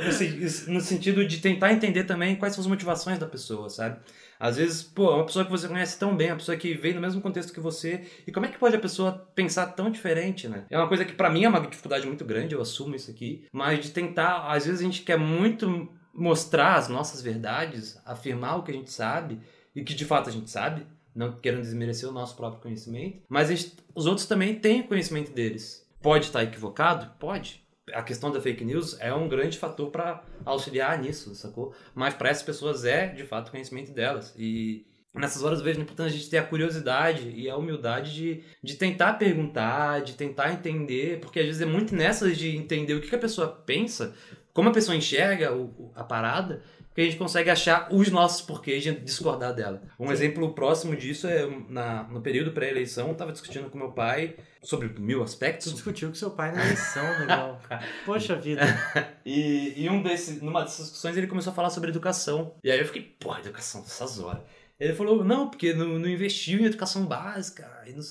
no 0.68 0.80
sentido 0.80 1.26
de 1.26 1.38
tentar 1.38 1.72
entender 1.72 2.04
também 2.04 2.36
quais 2.36 2.54
são 2.54 2.62
as 2.62 2.68
motivações 2.68 3.18
da 3.18 3.26
pessoa, 3.26 3.70
sabe? 3.70 3.96
Às 4.38 4.56
vezes, 4.56 4.82
pô, 4.82 5.10
é 5.10 5.14
uma 5.14 5.26
pessoa 5.26 5.44
que 5.44 5.50
você 5.50 5.66
conhece 5.68 5.98
tão 5.98 6.16
bem, 6.16 6.30
uma 6.30 6.36
pessoa 6.36 6.56
que 6.56 6.74
veio 6.74 6.94
no 6.94 7.00
mesmo 7.00 7.20
contexto 7.20 7.52
que 7.52 7.60
você, 7.60 8.04
e 8.26 8.32
como 8.32 8.46
é 8.46 8.48
que 8.48 8.58
pode 8.58 8.76
a 8.76 8.80
pessoa 8.80 9.12
pensar 9.34 9.66
tão 9.68 9.90
diferente, 9.90 10.46
né? 10.48 10.64
É 10.70 10.76
uma 10.78 10.88
coisa 10.88 11.04
que 11.04 11.12
pra 11.14 11.30
mim 11.30 11.44
é 11.44 11.48
uma 11.48 11.60
dificuldade 11.60 12.06
muito 12.06 12.24
grande, 12.24 12.54
eu 12.54 12.60
assumo 12.60 12.94
isso 12.94 13.10
aqui, 13.10 13.46
mas 13.52 13.80
de 13.84 13.90
tentar, 13.90 14.46
às 14.50 14.66
vezes 14.66 14.80
a 14.80 14.84
gente 14.84 15.02
quer 15.02 15.18
muito 15.18 15.88
mostrar 16.12 16.76
as 16.76 16.88
nossas 16.88 17.20
verdades, 17.22 18.00
afirmar 18.04 18.56
o 18.56 18.62
que 18.62 18.70
a 18.70 18.74
gente 18.74 18.90
sabe, 18.92 19.40
e 19.74 19.82
que 19.84 19.94
de 19.94 20.04
fato 20.04 20.28
a 20.28 20.32
gente 20.32 20.50
sabe, 20.50 20.86
não 21.14 21.32
querendo 21.32 21.62
desmerecer 21.62 22.08
o 22.08 22.12
nosso 22.12 22.36
próprio 22.36 22.60
conhecimento, 22.62 23.22
mas 23.28 23.48
gente- 23.48 23.72
os 23.94 24.06
outros 24.06 24.26
também 24.26 24.54
têm 24.58 24.82
conhecimento 24.82 25.32
deles. 25.32 25.86
Pode 26.02 26.26
estar 26.26 26.42
equivocado? 26.44 27.10
Pode. 27.18 27.65
A 27.92 28.02
questão 28.02 28.32
da 28.32 28.40
fake 28.40 28.64
news 28.64 28.98
é 29.00 29.14
um 29.14 29.28
grande 29.28 29.58
fator 29.58 29.90
para 29.90 30.22
auxiliar 30.44 30.98
nisso, 30.98 31.34
sacou? 31.34 31.72
Mas 31.94 32.14
para 32.14 32.30
essas 32.30 32.42
pessoas 32.42 32.84
é, 32.84 33.08
de 33.08 33.24
fato, 33.24 33.50
conhecimento 33.52 33.92
delas. 33.92 34.34
E 34.36 34.84
nessas 35.14 35.42
horas 35.44 35.60
eu 35.60 35.64
vejo 35.64 35.80
importante 35.80 36.08
a 36.08 36.16
gente 36.16 36.28
ter 36.28 36.38
a 36.38 36.46
curiosidade 36.46 37.30
e 37.30 37.48
a 37.48 37.56
humildade 37.56 38.12
de, 38.12 38.42
de 38.62 38.74
tentar 38.74 39.14
perguntar, 39.14 40.00
de 40.02 40.14
tentar 40.14 40.52
entender, 40.52 41.20
porque 41.20 41.38
às 41.38 41.46
vezes 41.46 41.62
é 41.62 41.66
muito 41.66 41.94
nessas 41.94 42.36
de 42.36 42.56
entender 42.56 42.94
o 42.94 43.00
que, 43.00 43.08
que 43.08 43.14
a 43.14 43.18
pessoa 43.20 43.46
pensa, 43.48 44.14
como 44.52 44.68
a 44.68 44.72
pessoa 44.72 44.96
enxerga 44.96 45.54
o- 45.54 45.92
a 45.94 46.02
parada, 46.02 46.62
que 46.96 47.02
a 47.02 47.04
gente 47.04 47.18
consegue 47.18 47.50
achar 47.50 47.88
os 47.92 48.10
nossos 48.10 48.40
porquês 48.40 48.82
de 48.82 48.90
discordar 48.92 49.52
dela. 49.52 49.82
Um 50.00 50.10
exemplo 50.10 50.54
próximo 50.54 50.96
disso 50.96 51.26
é 51.26 51.46
na, 51.68 52.04
no 52.04 52.22
período 52.22 52.52
pré-eleição, 52.52 53.08
eu 53.08 53.12
estava 53.12 53.32
discutindo 53.32 53.68
com 53.68 53.76
meu 53.76 53.92
pai 53.92 54.36
sobre 54.62 54.88
mil 54.98 55.22
aspectos. 55.22 55.74
discutiu 55.74 56.08
com 56.08 56.14
seu 56.14 56.30
pai 56.30 56.52
na 56.52 56.64
eleição, 56.64 57.04
Negrão. 57.18 57.58
Poxa 58.06 58.34
vida. 58.36 58.62
E, 59.26 59.82
e 59.82 59.90
um 59.90 60.04
desse, 60.04 60.42
numa 60.44 60.62
dessas 60.62 60.86
discussões 60.86 61.16
ele 61.16 61.26
começou 61.26 61.50
a 61.50 61.54
falar 61.54 61.68
sobre 61.68 61.90
educação. 61.90 62.54
E 62.62 62.70
aí 62.70 62.78
eu 62.78 62.86
fiquei, 62.86 63.02
porra, 63.02 63.40
educação, 63.40 63.82
essas 63.84 64.20
horas. 64.20 64.40
Ele 64.78 64.92
falou, 64.92 65.24
não, 65.24 65.48
porque 65.48 65.72
não, 65.72 65.98
não 65.98 66.08
investiu 66.08 66.60
em 66.60 66.66
educação 66.66 67.06
básica. 67.06 67.66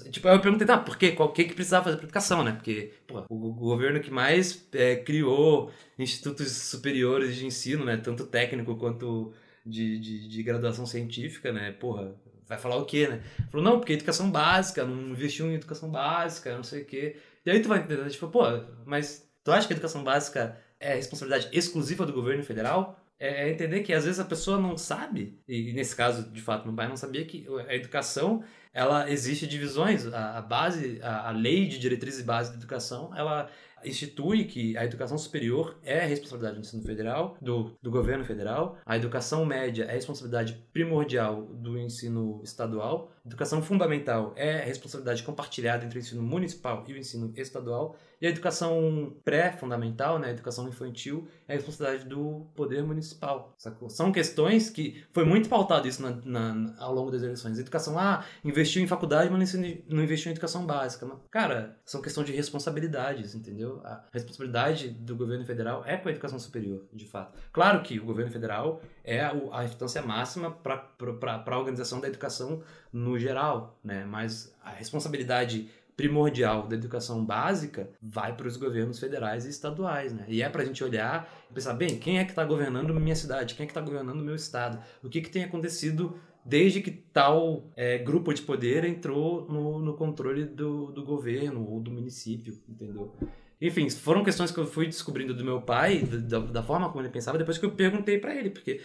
Tipo, 0.10 0.28
aí 0.28 0.36
eu 0.36 0.42
perguntei, 0.42 0.66
tá, 0.66 0.78
por 0.78 0.98
quê? 0.98 1.12
Qual 1.12 1.32
que 1.32 1.44
que 1.44 1.54
precisava 1.54 1.86
fazer 1.86 1.98
pra 1.98 2.06
educação, 2.06 2.44
né? 2.44 2.54
Porque, 2.54 2.92
pô, 3.06 3.24
o, 3.30 3.50
o 3.50 3.54
governo 3.54 4.00
que 4.00 4.10
mais 4.10 4.68
é, 4.74 4.96
criou 4.96 5.72
institutos 5.98 6.52
superiores 6.52 7.36
de 7.36 7.46
ensino, 7.46 7.86
né? 7.86 7.98
Tanto 7.98 8.26
técnico 8.26 8.76
quanto 8.78 9.32
de, 9.64 10.00
de, 10.00 10.28
de 10.28 10.44
graduação 10.44 10.88
científica, 10.88 11.52
né? 11.52 11.72
Porra, 11.72 12.16
vai 12.48 12.58
falar 12.58 12.78
o 12.78 12.86
quê, 12.86 13.08
né? 13.08 13.22
Falou, 13.52 13.64
não, 13.64 13.80
porque 13.80 13.94
educação 13.94 14.32
básica, 14.32 14.84
não 14.86 15.12
investiu 15.12 15.48
em 15.48 15.56
educação 15.56 15.92
básica, 15.92 16.56
não 16.56 16.64
sei 16.64 16.82
o 16.82 16.86
quê. 16.86 17.18
E 17.46 17.52
aí 17.52 17.62
tu 17.62 17.70
vai 17.70 17.80
entender, 17.80 18.10
tipo, 18.10 18.28
pô, 18.28 18.44
mas 18.86 19.30
tu 19.44 19.52
acha 19.52 19.68
que 19.68 19.74
a 19.74 19.76
educação 19.76 20.04
básica 20.04 20.58
é 20.80 20.96
responsabilidade 20.96 21.50
exclusiva 21.56 22.06
do 22.06 22.14
governo 22.14 22.44
federal? 22.44 23.00
É 23.18 23.50
entender 23.50 23.82
que 23.82 23.94
às 23.94 24.04
vezes 24.04 24.20
a 24.20 24.26
pessoa 24.26 24.60
não 24.60 24.78
sabe, 24.78 25.40
e 25.48 25.72
nesse 25.72 25.96
caso, 25.96 26.30
de 26.32 26.42
fato, 26.42 26.66
meu 26.66 26.76
pai 26.76 26.88
não 26.88 26.98
sabia 26.98 27.24
que 27.26 27.48
a 27.68 27.74
educação, 27.74 28.44
ela 28.74 29.10
existe 29.10 29.48
divisões, 29.48 30.06
a, 30.08 30.38
a 30.38 30.42
base, 30.42 31.00
a, 31.02 31.30
a 31.30 31.32
lei 31.32 31.66
de 31.66 31.80
diretrizes 31.80 32.20
e 32.20 32.24
base 32.24 32.52
da 32.52 32.58
educação, 32.58 33.16
ela 33.16 33.50
institui 33.86 34.46
que 34.46 34.78
a 34.78 34.84
educação 34.84 35.18
superior 35.18 35.78
é 35.84 36.00
responsabilidade 36.06 36.56
do 36.56 36.62
ensino 36.62 36.84
federal, 36.84 37.38
do, 37.42 37.72
do 37.82 37.92
governo 37.92 38.26
federal, 38.26 38.78
a 38.86 38.98
educação 38.98 39.46
média 39.46 39.86
é 39.86 39.94
responsabilidade 39.94 40.54
primordial 40.74 41.46
do 41.46 41.78
ensino 41.80 42.42
estadual, 42.44 43.15
educação 43.26 43.62
fundamental 43.62 44.34
é 44.36 44.64
responsabilidade 44.64 45.24
compartilhada 45.24 45.84
entre 45.86 45.98
o 45.98 46.02
ensino 46.02 46.22
municipal 46.22 46.84
e 46.88 46.94
o 46.94 46.98
ensino 46.98 47.34
estadual, 47.36 47.96
e 48.22 48.28
a 48.28 48.30
educação 48.30 49.14
pré-fundamental, 49.26 50.18
né, 50.20 50.28
a 50.28 50.32
educação 50.32 50.68
infantil, 50.70 51.28
é 51.48 51.54
a 51.54 51.56
responsabilidade 51.58 52.08
do 52.08 52.46
poder 52.56 52.84
municipal, 52.84 53.54
sacou? 53.58 53.90
São 53.90 54.12
questões 54.12 54.70
que 54.70 55.04
foi 55.12 55.26
muito 55.26 55.50
pautado 55.50 55.88
isso 55.88 56.02
na, 56.02 56.12
na- 56.24 56.76
ao 56.80 56.94
longo 56.94 57.12
das 57.12 57.22
eleições. 57.24 57.58
A 57.58 57.62
educação, 57.62 58.00
ah, 58.00 58.24
investiu 58.44 58.82
em 58.82 58.88
faculdade, 58.88 59.30
mas 59.30 59.54
não 59.90 60.04
investiu 60.04 60.30
em 60.30 60.34
educação 60.34 60.66
básica. 60.66 61.06
Mas, 61.06 61.18
cara, 61.30 61.78
são 61.84 62.02
questão 62.02 62.24
de 62.24 62.32
responsabilidades, 62.32 63.36
entendeu? 63.36 63.82
A 63.84 64.04
responsabilidade 64.14 64.90
do 64.90 65.16
governo 65.16 65.46
federal 65.46 65.84
é 65.86 65.98
com 65.98 66.08
a 66.08 66.12
educação 66.12 66.40
superior, 66.40 66.86
de 66.94 67.06
fato. 67.06 67.38
Claro 67.52 67.82
que 67.84 68.00
o 68.00 68.06
governo 68.06 68.32
federal 68.32 68.82
é 69.04 69.28
o- 69.32 69.54
a 69.54 69.66
instância 69.66 70.02
máxima 70.02 70.52
para 70.52 71.44
a 71.46 71.58
organização 71.60 72.00
da 72.00 72.08
educação 72.08 72.62
no 72.96 73.20
geral, 73.20 73.78
né? 73.84 74.06
Mas 74.06 74.56
a 74.64 74.70
responsabilidade 74.70 75.70
primordial 75.98 76.66
da 76.66 76.76
educação 76.76 77.26
básica 77.26 77.90
vai 78.02 78.36
para 78.36 78.48
os 78.48 78.56
governos 78.56 79.00
federais 79.00 79.46
e 79.46 79.50
estaduais, 79.50 80.14
né? 80.14 80.26
E 80.30 80.42
é 80.42 80.50
para 80.50 80.62
a 80.62 80.66
gente 80.66 80.82
olhar 80.82 81.30
e 81.52 81.54
pensar, 81.54 81.74
bem, 81.74 81.98
quem 81.98 82.20
é 82.20 82.24
que 82.24 82.32
está 82.32 82.46
governando 82.46 82.94
minha 82.94 83.16
cidade? 83.16 83.54
Quem 83.54 83.66
é 83.66 83.68
que 83.68 83.72
está 83.72 83.82
governando 83.82 84.24
meu 84.24 84.36
estado? 84.36 84.80
O 85.04 85.10
que, 85.10 85.20
que 85.20 85.30
tem 85.30 85.44
acontecido 85.44 86.18
desde 86.46 86.82
que 86.82 86.92
tal 86.92 87.70
é, 87.76 87.98
grupo 87.98 88.34
de 88.34 88.42
poder 88.42 88.86
entrou 88.86 89.46
no, 89.50 89.80
no 89.80 89.94
controle 89.96 90.46
do, 90.46 90.92
do 90.92 91.04
governo 91.04 91.68
ou 91.70 91.82
do 91.82 91.92
município, 91.92 92.58
entendeu? 92.70 93.14
Enfim, 93.60 93.90
foram 93.90 94.24
questões 94.24 94.52
que 94.52 94.58
eu 94.58 94.68
fui 94.68 94.86
descobrindo 94.86 95.34
do 95.34 95.44
meu 95.44 95.62
pai, 95.62 96.00
da, 96.04 96.40
da 96.40 96.64
forma 96.64 96.90
como 96.90 97.02
ele 97.02 97.10
pensava, 97.10 97.38
depois 97.38 97.58
que 97.58 97.66
eu 97.66 97.72
perguntei 97.72 98.18
para 98.20 98.36
ele, 98.36 98.50
porque 98.50 98.82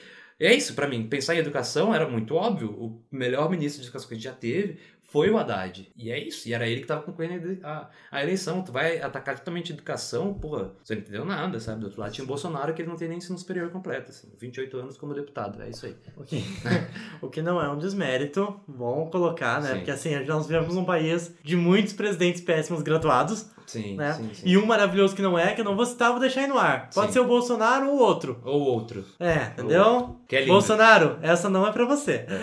é 0.47 0.55
isso, 0.55 0.74
pra 0.74 0.88
mim. 0.88 1.07
Pensar 1.07 1.34
em 1.34 1.38
educação 1.38 1.95
era 1.95 2.09
muito 2.09 2.34
óbvio. 2.34 2.70
O 2.70 3.03
melhor 3.11 3.51
ministro 3.51 3.80
de 3.80 3.86
educação 3.86 4.09
que 4.09 4.14
a 4.14 4.16
gente 4.16 4.24
já 4.24 4.32
teve 4.32 4.78
foi 5.11 5.29
o 5.29 5.39
Haddad. 5.39 5.91
E 5.97 6.11
é 6.11 6.19
isso. 6.19 6.49
E 6.49 6.55
era 6.55 6.67
ele 6.67 6.83
que 6.83 6.87
tava 6.87 7.03
concorrendo 7.03 7.59
a, 7.65 7.89
a 8.11 8.23
eleição. 8.23 8.63
Tu 8.63 8.71
vai 8.71 9.01
atacar 9.01 9.37
totalmente 9.39 9.73
a 9.73 9.75
educação, 9.75 10.33
porra, 10.33 10.71
você 10.83 10.95
não 10.95 11.03
entendeu 11.03 11.25
nada, 11.25 11.59
sabe? 11.59 11.81
Do 11.81 11.87
outro 11.87 12.01
lado 12.01 12.13
tinha 12.13 12.25
o 12.25 12.29
Bolsonaro 12.29 12.73
que 12.73 12.83
ele 12.83 12.89
não 12.89 12.97
tem 12.97 13.09
nem 13.09 13.19
ensino 13.19 13.37
superior 13.37 13.71
completo, 13.71 14.11
assim. 14.11 14.29
28 14.39 14.77
anos 14.79 14.97
como 14.97 15.13
deputado, 15.13 15.61
é 15.63 15.69
isso 15.69 15.87
aí. 15.87 15.97
O 16.17 16.23
que, 16.23 16.45
o 17.21 17.29
que 17.29 17.43
não 17.43 17.61
é 17.61 17.69
um 17.69 17.77
desmérito, 17.77 18.61
bom 18.67 19.11
colocar, 19.11 19.61
né? 19.61 19.71
Sim. 19.71 19.77
Porque 19.77 19.91
assim, 19.91 20.25
nós 20.25 20.47
vivemos 20.47 20.75
num 20.75 20.85
país 20.85 21.35
de 21.43 21.57
muitos 21.57 21.93
presidentes 21.93 22.41
péssimos 22.41 22.83
graduados, 22.83 23.51
Sim, 23.67 23.97
né? 23.97 24.15
sim, 24.15 24.31
sim. 24.35 24.43
E 24.45 24.59
um 24.59 24.67
maravilhoso 24.67 25.15
que 25.15 25.23
não 25.23 25.39
é, 25.39 25.53
que 25.55 25.61
eu 25.61 25.65
não 25.65 25.77
vou 25.77 25.87
citar, 25.87 26.11
vou 26.11 26.19
deixar 26.19 26.41
aí 26.41 26.49
no 26.49 26.59
ar. 26.59 26.91
Pode 26.93 27.13
ser 27.13 27.21
o 27.21 27.25
Bolsonaro 27.25 27.89
ou 27.89 28.01
outro. 28.01 28.41
Ou 28.45 28.61
outro. 28.63 29.05
É, 29.21 29.45
entendeu? 29.53 30.17
É. 30.29 30.45
Bolsonaro, 30.45 31.19
essa 31.23 31.49
não 31.49 31.65
é 31.65 31.71
pra 31.71 31.85
você. 31.85 32.27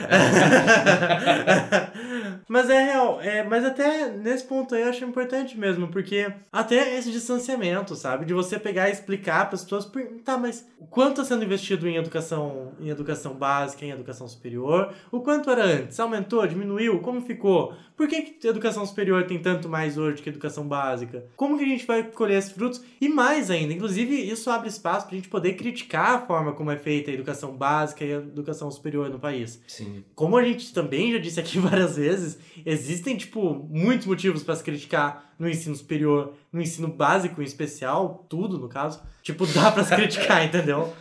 mas 2.47 2.69
é 2.69 2.83
real, 2.83 3.19
é, 3.21 3.43
mas 3.43 3.65
até 3.65 4.09
nesse 4.09 4.43
ponto 4.43 4.73
aí 4.73 4.81
eu 4.81 4.89
acho 4.89 5.03
importante 5.03 5.57
mesmo, 5.57 5.87
porque 5.89 6.31
até 6.51 6.97
esse 6.97 7.11
distanciamento, 7.11 7.95
sabe? 7.95 8.25
De 8.25 8.33
você 8.33 8.57
pegar 8.57 8.89
e 8.89 8.91
explicar 8.91 9.45
para 9.45 9.55
as 9.55 9.63
pessoas, 9.63 9.91
tá, 10.23 10.37
mas 10.37 10.67
o 10.79 10.85
quanto 10.85 11.21
está 11.21 11.25
sendo 11.25 11.43
investido 11.43 11.87
em 11.87 11.95
educação, 11.95 12.73
em 12.79 12.89
educação 12.89 13.33
básica, 13.33 13.85
em 13.85 13.91
educação 13.91 14.27
superior? 14.27 14.93
O 15.11 15.21
quanto 15.21 15.49
era 15.49 15.63
antes? 15.63 15.99
Aumentou, 15.99 16.45
diminuiu? 16.47 16.99
Como 16.99 17.21
ficou? 17.21 17.73
Por 17.97 18.07
que, 18.07 18.21
que 18.21 18.47
educação 18.47 18.85
superior 18.85 19.23
tem 19.23 19.39
tanto 19.39 19.67
mais 19.67 19.97
hoje 19.97 20.21
que 20.21 20.29
educação 20.29 20.67
básica? 20.67 21.25
Como 21.35 21.57
que 21.57 21.63
a 21.63 21.67
gente 21.67 21.83
vai 21.83 22.03
colher 22.03 22.37
esses 22.37 22.51
frutos? 22.51 22.79
E 23.01 23.09
mais 23.09 23.49
ainda, 23.49 23.73
inclusive 23.73 24.13
isso 24.13 24.51
abre 24.51 24.69
espaço 24.69 25.07
para 25.07 25.15
a 25.15 25.17
gente 25.17 25.29
poder 25.29 25.53
criticar 25.53 26.11
a 26.11 26.25
forma 26.27 26.53
como 26.53 26.69
é 26.69 26.77
feita 26.77 27.09
a 27.09 27.13
educação 27.15 27.57
básica 27.57 28.05
e 28.05 28.13
a 28.13 28.17
educação 28.17 28.69
superior 28.69 29.09
no 29.09 29.17
país. 29.17 29.59
Sim. 29.67 30.05
Como 30.13 30.37
a 30.37 30.43
gente 30.43 30.71
também 30.71 31.11
já 31.11 31.17
disse 31.17 31.39
aqui 31.39 31.57
várias 31.59 31.97
vezes, 31.97 32.37
existem, 32.63 33.17
tipo, 33.17 33.67
muitos 33.67 34.05
motivos 34.05 34.43
para 34.43 34.55
se 34.55 34.63
criticar 34.63 35.33
no 35.39 35.49
ensino 35.49 35.75
superior, 35.75 36.33
no 36.53 36.61
ensino 36.61 36.87
básico 36.87 37.41
em 37.41 37.45
especial, 37.45 38.27
tudo 38.29 38.59
no 38.59 38.69
caso. 38.69 39.01
Tipo, 39.23 39.47
dá 39.47 39.71
pra 39.71 39.83
se 39.83 39.95
criticar, 39.95 40.45
entendeu? 40.45 40.93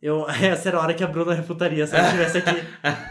Eu, 0.00 0.26
essa 0.30 0.68
era 0.68 0.78
a 0.78 0.80
hora 0.80 0.94
que 0.94 1.04
a 1.04 1.06
Bruna 1.06 1.34
refutaria 1.34 1.86
se 1.86 1.94
ela 1.94 2.06
estivesse 2.06 2.38
aqui. 2.38 2.62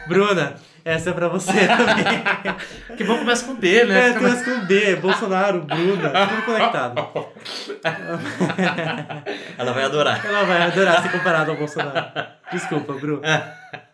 Bruna, 0.07 0.55
essa 0.87 1.09
é 1.09 1.13
pra 1.13 1.27
você 1.27 1.51
também. 1.51 2.57
Que 2.97 3.03
bom 3.03 3.19
começa 3.19 3.45
com 3.45 3.55
B, 3.55 3.83
né? 3.83 4.09
É, 4.09 4.13
começa 4.13 4.43
com 4.43 4.65
B, 4.65 4.95
Bolsonaro, 4.95 5.61
Bruna, 5.61 6.27
tudo 6.27 6.45
conectado. 6.45 7.05
Ela 9.57 9.73
vai 9.73 9.83
adorar. 9.83 10.25
Ela 10.25 10.43
vai 10.45 10.61
adorar 10.63 11.03
ser 11.03 11.11
comparada 11.11 11.51
ao 11.51 11.57
Bolsonaro. 11.57 12.27
Desculpa, 12.51 12.93
Bru. 12.93 13.21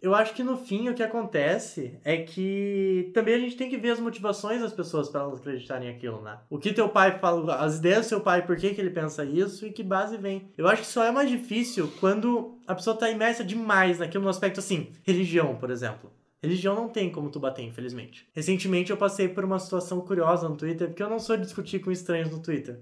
Eu 0.01 0.13
acho 0.13 0.33
que 0.33 0.43
no 0.43 0.57
fim 0.57 0.89
o 0.89 0.93
que 0.93 1.01
acontece 1.01 1.97
é 2.03 2.17
que 2.17 3.09
também 3.13 3.35
a 3.35 3.39
gente 3.39 3.55
tem 3.55 3.69
que 3.69 3.77
ver 3.77 3.91
as 3.91 3.99
motivações 3.99 4.61
das 4.61 4.73
pessoas 4.73 5.09
para 5.09 5.21
elas 5.21 5.39
acreditarem 5.39 5.91
naquilo, 5.91 6.21
né? 6.21 6.37
O 6.49 6.59
que 6.59 6.73
teu 6.73 6.89
pai 6.89 7.17
fala, 7.19 7.55
as 7.55 7.77
ideias 7.77 8.05
do 8.05 8.09
seu 8.09 8.21
pai, 8.21 8.45
por 8.45 8.55
que, 8.55 8.73
que 8.73 8.81
ele 8.81 8.89
pensa 8.89 9.25
isso 9.25 9.65
e 9.65 9.71
que 9.71 9.81
base 9.81 10.17
vem. 10.17 10.51
Eu 10.57 10.67
acho 10.67 10.81
que 10.81 10.87
só 10.87 11.03
é 11.03 11.11
mais 11.11 11.29
difícil 11.29 11.91
quando 11.99 12.57
a 12.67 12.75
pessoa 12.75 12.97
tá 12.97 13.09
imersa 13.09 13.43
demais 13.43 13.99
naquilo 13.99 14.23
no 14.23 14.29
aspecto 14.29 14.59
assim, 14.59 14.91
religião, 15.03 15.55
por 15.55 15.71
exemplo. 15.71 16.11
Religião 16.43 16.75
não 16.75 16.89
tem 16.89 17.09
como 17.09 17.29
tu 17.29 17.39
bater, 17.39 17.63
infelizmente. 17.63 18.27
Recentemente 18.33 18.91
eu 18.91 18.97
passei 18.97 19.29
por 19.29 19.45
uma 19.45 19.57
situação 19.57 20.01
curiosa 20.01 20.49
no 20.49 20.57
Twitter, 20.57 20.89
porque 20.89 21.01
eu 21.01 21.09
não 21.09 21.17
sou 21.17 21.37
de 21.37 21.43
discutir 21.43 21.79
com 21.79 21.89
estranhos 21.89 22.29
no 22.29 22.41
Twitter. 22.41 22.81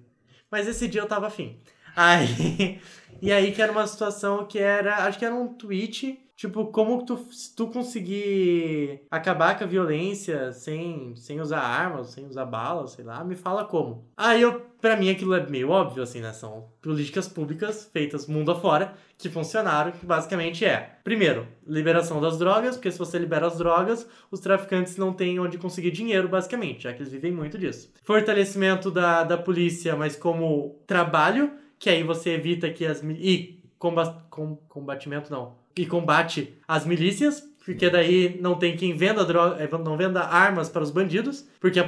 Mas 0.50 0.68
esse 0.68 0.88
dia 0.88 1.02
eu 1.02 1.08
tava 1.08 1.28
afim. 1.28 1.60
Aí, 1.96 2.82
e 3.22 3.32
aí 3.32 3.52
que 3.52 3.62
era 3.62 3.72
uma 3.72 3.86
situação 3.86 4.48
que 4.48 4.58
era, 4.58 5.06
acho 5.06 5.20
que 5.20 5.26
era 5.26 5.36
um 5.36 5.48
tweet, 5.48 6.20
tipo, 6.42 6.66
como 6.68 7.06
tu, 7.06 7.18
se 7.32 7.56
tu 7.56 7.68
conseguir 7.68 9.02
acabar 9.12 9.56
com 9.56 9.64
a 9.64 9.68
violência 9.68 10.52
sem, 10.52 11.16
sem 11.16 11.40
usar 11.40 11.60
armas, 11.60 12.08
sem 12.08 12.26
usar 12.26 12.46
balas, 12.46 12.94
sei 12.94 13.06
lá, 13.06 13.24
me 13.24 13.36
fala 13.36 13.64
como. 13.64 14.08
Aí 14.18 14.42
eu, 14.42 14.60
pra 14.82 14.98
mim 14.98 15.12
aquilo 15.12 15.36
é 15.36 15.48
meio 15.48 15.70
óbvio, 15.70 16.02
assim, 16.02 16.20
né? 16.20 16.34
São 16.34 16.68
políticas 16.82 17.28
públicas 17.28 17.88
feitas 17.94 18.26
mundo 18.26 18.52
afora 18.52 18.96
que 19.20 19.30
funcionaram, 19.30 19.92
que 19.92 20.04
basicamente 20.04 20.66
é, 20.66 20.98
primeiro, 21.04 21.48
liberação 21.68 22.20
das 22.20 22.40
drogas, 22.40 22.76
porque 22.76 22.92
se 22.92 22.98
você 22.98 23.20
libera 23.20 23.46
as 23.46 23.60
drogas, 23.60 24.08
os 24.32 24.40
traficantes 24.40 24.98
não 24.98 25.14
têm 25.14 25.40
onde 25.40 25.60
conseguir 25.60 25.92
dinheiro, 25.92 26.28
basicamente, 26.28 26.84
já 26.84 26.94
que 26.94 27.04
eles 27.04 27.12
vivem 27.12 27.32
muito 27.32 27.56
disso. 27.56 27.94
Fortalecimento 28.02 28.90
da, 28.90 29.24
da 29.24 29.38
polícia, 29.38 29.96
mas 29.96 30.16
como 30.16 30.82
trabalho, 30.88 31.52
que 31.78 31.88
aí 31.88 32.02
você 32.02 32.32
evita 32.32 32.72
que 32.72 32.84
as... 32.84 33.04
E 33.04 33.61
comba, 33.82 34.24
com, 34.30 34.56
combatimento, 34.70 35.32
não. 35.32 35.56
E 35.76 35.88
combate 35.88 36.54
as 36.68 36.86
milícias, 36.86 37.44
porque 37.66 37.90
daí 37.90 38.38
não 38.40 38.56
tem 38.56 38.78
quem 38.78 38.96
venda 38.96 39.26
droga, 39.26 39.64
eh, 39.64 39.78
não 39.84 39.98
venda 39.98 40.22
armas 40.22 40.70
para 40.70 40.84
os 40.84 40.92
bandidos, 40.92 41.48
porque 41.60 41.80
a 41.80 41.88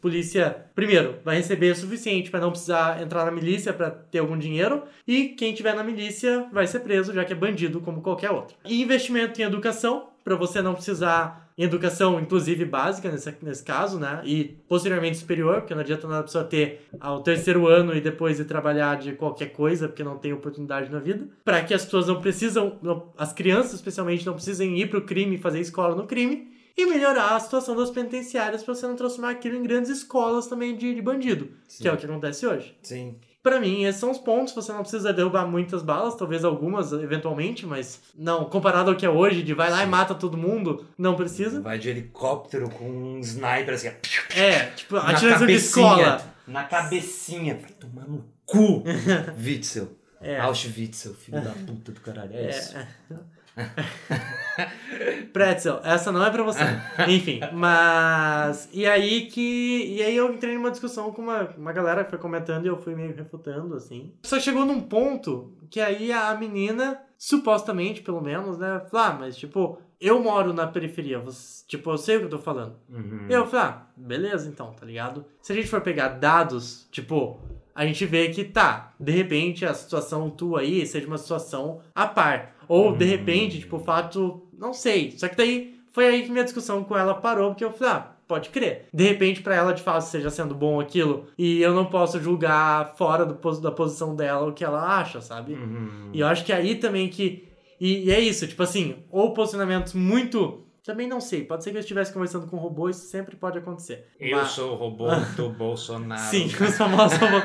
polícia, 0.00 0.66
primeiro, 0.72 1.16
vai 1.24 1.36
receber 1.36 1.72
o 1.72 1.76
suficiente 1.76 2.30
para 2.30 2.40
não 2.40 2.50
precisar 2.50 3.02
entrar 3.02 3.24
na 3.24 3.32
milícia 3.32 3.72
para 3.72 3.90
ter 3.90 4.20
algum 4.20 4.38
dinheiro, 4.38 4.84
e 5.06 5.30
quem 5.30 5.52
tiver 5.52 5.74
na 5.74 5.82
milícia 5.82 6.46
vai 6.52 6.66
ser 6.66 6.80
preso, 6.80 7.12
já 7.12 7.24
que 7.24 7.32
é 7.32 7.36
bandido 7.36 7.80
como 7.80 8.02
qualquer 8.02 8.30
outro. 8.30 8.56
E 8.64 8.80
investimento 8.80 9.40
em 9.40 9.44
educação, 9.44 10.10
para 10.24 10.34
você 10.36 10.60
não 10.62 10.74
precisar 10.74 11.50
em 11.58 11.64
educação, 11.64 12.18
inclusive 12.18 12.64
básica 12.64 13.10
nesse, 13.10 13.34
nesse 13.42 13.62
caso, 13.62 13.98
né? 13.98 14.22
E 14.24 14.44
posteriormente 14.68 15.18
superior, 15.18 15.60
porque 15.60 15.74
não 15.74 15.82
adianta 15.82 16.06
nada 16.06 16.20
a 16.20 16.24
pessoa 16.24 16.44
ter 16.44 16.86
ao 16.98 17.22
terceiro 17.22 17.66
ano 17.66 17.94
e 17.94 18.00
depois 18.00 18.40
ir 18.40 18.44
trabalhar 18.44 18.96
de 18.96 19.12
qualquer 19.12 19.52
coisa, 19.52 19.86
porque 19.88 20.02
não 20.02 20.16
tem 20.16 20.32
oportunidade 20.32 20.90
na 20.90 20.98
vida. 20.98 21.28
Para 21.44 21.62
que 21.62 21.74
as 21.74 21.84
pessoas 21.84 22.06
não 22.08 22.20
precisam, 22.20 22.78
não- 22.82 23.12
as 23.18 23.32
crianças 23.32 23.74
especialmente, 23.74 24.24
não 24.24 24.34
precisem 24.34 24.78
ir 24.80 24.88
pro 24.88 25.04
crime 25.04 25.36
e 25.36 25.38
fazer 25.38 25.60
escola 25.60 25.94
no 25.94 26.06
crime. 26.06 26.50
E 26.74 26.86
melhorar 26.86 27.36
a 27.36 27.40
situação 27.40 27.76
das 27.76 27.90
penitenciárias 27.90 28.62
para 28.62 28.74
você 28.74 28.86
não 28.86 28.96
transformar 28.96 29.32
aquilo 29.32 29.56
em 29.56 29.62
grandes 29.62 29.90
escolas 29.90 30.46
também 30.46 30.74
de, 30.74 30.94
de 30.94 31.02
bandido, 31.02 31.50
que 31.82 31.86
é 31.86 31.92
o 31.92 31.96
que 31.98 32.06
acontece 32.06 32.46
hoje. 32.46 32.74
Sim. 32.82 33.16
Pra 33.42 33.58
mim, 33.60 33.84
esses 33.84 34.00
são 34.00 34.10
os 34.10 34.18
pontos. 34.18 34.54
Você 34.54 34.72
não 34.72 34.82
precisa 34.82 35.12
derrubar 35.12 35.46
muitas 35.46 35.82
balas, 35.82 36.14
talvez 36.14 36.44
algumas 36.44 36.92
eventualmente, 36.92 37.66
mas 37.66 38.00
não, 38.16 38.44
comparado 38.44 38.90
ao 38.90 38.96
que 38.96 39.04
é 39.04 39.10
hoje, 39.10 39.42
de 39.42 39.52
vai 39.52 39.70
lá 39.70 39.82
e 39.82 39.86
mata 39.86 40.14
todo 40.14 40.36
mundo, 40.36 40.86
não 40.96 41.16
precisa. 41.16 41.60
Vai 41.60 41.78
de 41.78 41.88
helicóptero 41.88 42.70
com 42.70 42.84
um 42.84 43.18
sniper 43.18 43.74
assim, 43.74 43.90
É, 44.36 44.66
tipo, 44.76 44.94
na 44.94 45.10
atiração 45.10 45.46
de 45.46 45.54
escola. 45.54 46.24
Na 46.46 46.64
cabecinha. 46.64 47.56
Vai 47.56 47.70
tomar 47.72 48.06
no 48.06 48.24
cu. 48.46 48.84
Witzel. 49.42 49.88
É. 50.20 50.38
Auschwitz, 50.38 51.10
filho 51.18 51.42
da 51.42 51.50
puta 51.50 51.90
do 51.90 52.00
caralho. 52.00 52.32
É, 52.32 52.50
isso. 52.50 52.76
Pretzel, 55.32 55.80
essa 55.82 56.12
não 56.12 56.24
é 56.24 56.30
pra 56.30 56.42
você. 56.42 56.60
Enfim, 57.08 57.40
mas. 57.52 58.68
E 58.72 58.86
aí 58.86 59.26
que. 59.26 59.94
E 59.96 60.02
aí 60.02 60.16
eu 60.16 60.32
entrei 60.32 60.54
numa 60.54 60.70
discussão 60.70 61.12
com 61.12 61.22
uma, 61.22 61.48
uma 61.56 61.72
galera 61.72 62.04
que 62.04 62.10
foi 62.10 62.18
comentando 62.18 62.64
e 62.64 62.68
eu 62.68 62.76
fui 62.76 62.94
meio 62.94 63.14
refutando, 63.14 63.74
assim. 63.74 64.12
Só 64.22 64.38
chegou 64.38 64.64
num 64.64 64.80
ponto 64.80 65.52
que 65.70 65.80
aí 65.80 66.12
a 66.12 66.34
menina, 66.34 67.00
supostamente, 67.16 68.02
pelo 68.02 68.20
menos, 68.20 68.58
né? 68.58 68.82
Falou, 68.90 69.06
ah, 69.06 69.16
mas 69.20 69.36
tipo, 69.36 69.78
eu 70.00 70.22
moro 70.22 70.52
na 70.52 70.66
periferia. 70.66 71.18
você- 71.18 71.64
tipo, 71.66 71.90
eu 71.90 71.98
sei 71.98 72.16
o 72.16 72.20
que 72.20 72.24
eu 72.26 72.30
tô 72.30 72.38
falando. 72.38 72.76
Uhum. 72.90 73.26
E 73.28 73.32
eu 73.32 73.46
falei, 73.46 73.66
ah, 73.66 73.86
beleza 73.96 74.48
então, 74.48 74.72
tá 74.72 74.84
ligado? 74.84 75.24
Se 75.40 75.52
a 75.52 75.54
gente 75.54 75.68
for 75.68 75.80
pegar 75.80 76.08
dados, 76.08 76.86
tipo, 76.92 77.40
a 77.74 77.86
gente 77.86 78.04
vê 78.04 78.28
que 78.28 78.44
tá, 78.44 78.92
de 79.00 79.12
repente 79.12 79.64
a 79.64 79.72
situação 79.72 80.28
tua 80.28 80.60
aí 80.60 80.84
seja 80.86 81.06
uma 81.06 81.16
situação 81.18 81.80
a 81.94 82.06
par. 82.06 82.54
Ou 82.72 82.96
de 82.96 83.04
repente, 83.04 83.58
tipo, 83.58 83.76
o 83.76 83.80
fato, 83.80 84.46
não 84.58 84.72
sei. 84.72 85.12
Só 85.18 85.28
que 85.28 85.36
daí 85.36 85.74
foi 85.92 86.06
aí 86.06 86.22
que 86.22 86.30
minha 86.32 86.42
discussão 86.42 86.82
com 86.82 86.96
ela 86.96 87.12
parou, 87.12 87.50
porque 87.50 87.62
eu 87.62 87.70
falei, 87.70 87.92
ah, 87.92 88.12
pode 88.26 88.48
crer. 88.48 88.86
De 88.94 89.04
repente, 89.04 89.42
pra 89.42 89.54
ela 89.54 89.74
de 89.74 89.82
fato 89.82 90.00
seja 90.04 90.30
sendo 90.30 90.54
bom 90.54 90.80
aquilo, 90.80 91.26
e 91.36 91.60
eu 91.60 91.74
não 91.74 91.84
posso 91.84 92.18
julgar 92.18 92.96
fora 92.96 93.26
do, 93.26 93.60
da 93.60 93.70
posição 93.70 94.16
dela 94.16 94.48
o 94.48 94.54
que 94.54 94.64
ela 94.64 94.98
acha, 94.98 95.20
sabe? 95.20 95.52
Uhum. 95.52 96.08
E 96.14 96.20
eu 96.20 96.26
acho 96.26 96.46
que 96.46 96.52
aí 96.52 96.76
também 96.76 97.08
que. 97.10 97.46
E, 97.78 98.06
e 98.06 98.10
é 98.10 98.18
isso, 98.18 98.48
tipo 98.48 98.62
assim, 98.62 98.96
ou 99.10 99.34
posicionamentos 99.34 99.92
muito. 99.92 100.64
Também 100.84 101.06
não 101.06 101.20
sei, 101.20 101.44
pode 101.44 101.62
ser 101.62 101.70
que 101.70 101.76
eu 101.76 101.80
estivesse 101.80 102.12
conversando 102.12 102.48
com 102.48 102.56
um 102.56 102.58
robô, 102.58 102.88
isso 102.88 103.06
sempre 103.06 103.36
pode 103.36 103.56
acontecer. 103.56 104.04
Eu 104.18 104.38
Mas- 104.38 104.48
sou 104.50 104.72
o 104.72 104.74
robô 104.74 105.06
do 105.36 105.48
Bolsonaro. 105.50 106.20
Sim, 106.22 106.46
os 106.46 106.76
famosos 106.76 107.16
robôs. 107.18 107.44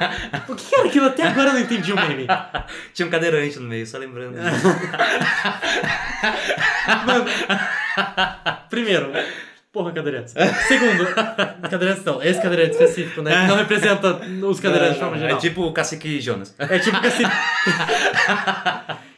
O 0.49 0.55
que 0.55 0.73
era 0.75 0.87
aquilo? 0.87 1.05
Até 1.05 1.21
agora 1.27 1.49
eu 1.49 1.53
não 1.53 1.59
entendi 1.61 1.93
o 1.93 1.95
meme. 1.95 2.25
Tinha 2.95 3.05
um 3.07 3.11
cadeirante 3.11 3.59
no 3.59 3.67
meio, 3.67 3.85
só 3.85 3.99
lembrando. 3.99 4.37
Mano, 7.05 7.25
primeiro, 8.71 9.11
porra, 9.71 9.91
cadeirantes. 9.91 10.33
Segundo, 10.67 11.05
cadeirantes 11.69 12.03
não, 12.03 12.21
esse 12.23 12.41
cadeirante 12.41 12.71
específico, 12.71 13.21
né? 13.21 13.41
Que 13.41 13.47
não 13.47 13.57
representa 13.57 14.19
os 14.47 14.59
cadeirantes 14.59 14.95
de 14.95 14.99
forma 14.99 15.15
É 15.17 15.19
geral. 15.19 15.37
tipo 15.37 15.61
o 15.61 15.71
cacique 15.71 16.19
Jonas. 16.19 16.55
É 16.57 16.79
tipo 16.79 16.99
que 16.99 17.07
assim. 17.07 17.23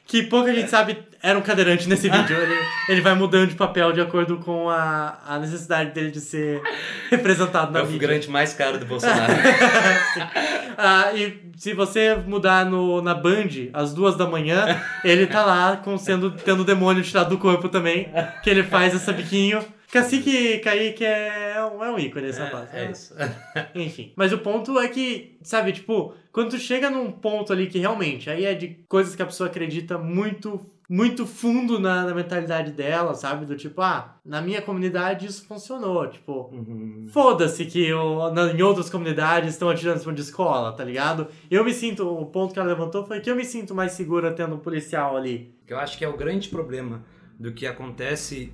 Que 0.09 0.23
pouca 0.23 0.51
gente 0.51 0.71
sabe 0.71 0.97
era 1.21 1.37
um 1.37 1.41
cadeirante 1.41 1.87
nesse 1.87 2.09
vídeo. 2.09 2.35
Ele, 2.35 2.55
ele 2.89 3.01
vai 3.01 3.13
mudando 3.13 3.49
de 3.49 3.55
papel 3.55 3.93
de 3.93 4.01
acordo 4.01 4.37
com 4.37 4.67
a, 4.67 5.19
a 5.27 5.37
necessidade 5.37 5.91
dele 5.91 6.09
de 6.09 6.19
ser 6.19 6.61
representado 7.11 7.71
na 7.71 7.79
É 7.79 7.83
o 7.83 7.85
figurante 7.85 8.27
mais 8.27 8.51
caro 8.53 8.79
do 8.79 8.85
Bolsonaro. 8.85 9.33
Ah, 10.81 11.11
e 11.13 11.51
se 11.57 11.73
você 11.73 12.15
mudar 12.25 12.65
no, 12.65 13.01
na 13.01 13.13
Band 13.13 13.49
às 13.73 13.93
duas 13.93 14.15
da 14.15 14.25
manhã, 14.25 14.81
ele 15.03 15.27
tá 15.27 15.43
lá 15.43 15.75
com 15.75 15.97
sendo, 15.97 16.31
tendo 16.31 16.61
o 16.61 16.63
demônio 16.63 17.03
tirado 17.03 17.31
do 17.31 17.37
corpo 17.37 17.67
também, 17.67 18.09
que 18.41 18.49
ele 18.49 18.63
faz 18.63 18.95
esse 18.95 19.11
biquinho. 19.11 19.61
Cacique 19.91 20.59
Kaique 20.59 21.03
é 21.03 21.55
um, 21.73 21.83
é 21.83 21.91
um 21.91 21.97
ícone 21.99 22.27
esse 22.27 22.39
rapaz. 22.39 22.69
é 22.73 22.91
isso. 22.91 23.13
Enfim. 23.75 24.13
Mas 24.15 24.31
o 24.31 24.37
ponto 24.37 24.79
é 24.79 24.87
que, 24.87 25.37
sabe, 25.41 25.71
tipo, 25.71 26.13
quando 26.31 26.51
tu 26.51 26.57
chega 26.59 26.89
num 26.89 27.11
ponto 27.11 27.51
ali 27.51 27.67
que 27.67 27.79
realmente, 27.79 28.29
aí 28.29 28.45
é 28.45 28.53
de 28.53 28.79
coisas 28.87 29.15
que 29.15 29.21
a 29.21 29.25
pessoa 29.25 29.49
acredita 29.49 29.97
muito, 29.97 30.61
muito 30.87 31.25
fundo 31.25 31.79
na, 31.79 32.03
na 32.05 32.13
mentalidade 32.13 32.71
dela, 32.71 33.15
sabe? 33.15 33.45
Do 33.47 33.55
tipo, 33.55 33.81
ah, 33.81 34.15
na 34.23 34.41
minha 34.41 34.61
comunidade 34.61 35.25
isso 35.25 35.45
funcionou. 35.47 36.07
Tipo, 36.07 36.49
Uhum. 36.53 37.07
foda-se 37.11 37.65
que 37.65 37.91
o- 37.91 38.29
na- 38.31 38.51
em 38.53 38.61
outras 38.61 38.89
comunidades 38.91 39.53
estão 39.53 39.69
atirando 39.69 40.07
em 40.07 40.13
de 40.13 40.21
escola, 40.21 40.71
tá 40.71 40.83
ligado? 40.83 41.27
Eu 41.49 41.63
me 41.65 41.73
sinto, 41.73 42.07
o 42.07 42.25
ponto 42.27 42.53
que 42.53 42.59
ela 42.59 42.69
levantou 42.69 43.03
foi 43.05 43.19
que 43.21 43.29
eu 43.29 43.35
me 43.35 43.43
sinto 43.45 43.73
mais 43.73 43.93
segura 43.93 44.31
tendo 44.31 44.53
um 44.55 44.59
policial 44.59 45.17
ali. 45.17 45.51
Eu 45.67 45.79
acho 45.79 45.97
que 45.97 46.05
é 46.05 46.07
o 46.09 46.15
grande 46.17 46.47
problema 46.49 47.03
do 47.39 47.51
que 47.53 47.65
acontece 47.65 48.51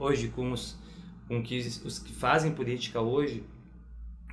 hoje 0.00 0.28
com 0.28 0.50
os, 0.50 0.76
com 1.28 1.42
que, 1.42 1.58
os 1.58 1.98
que 1.98 2.12
fazem 2.12 2.52
política 2.52 3.00
hoje. 3.00 3.44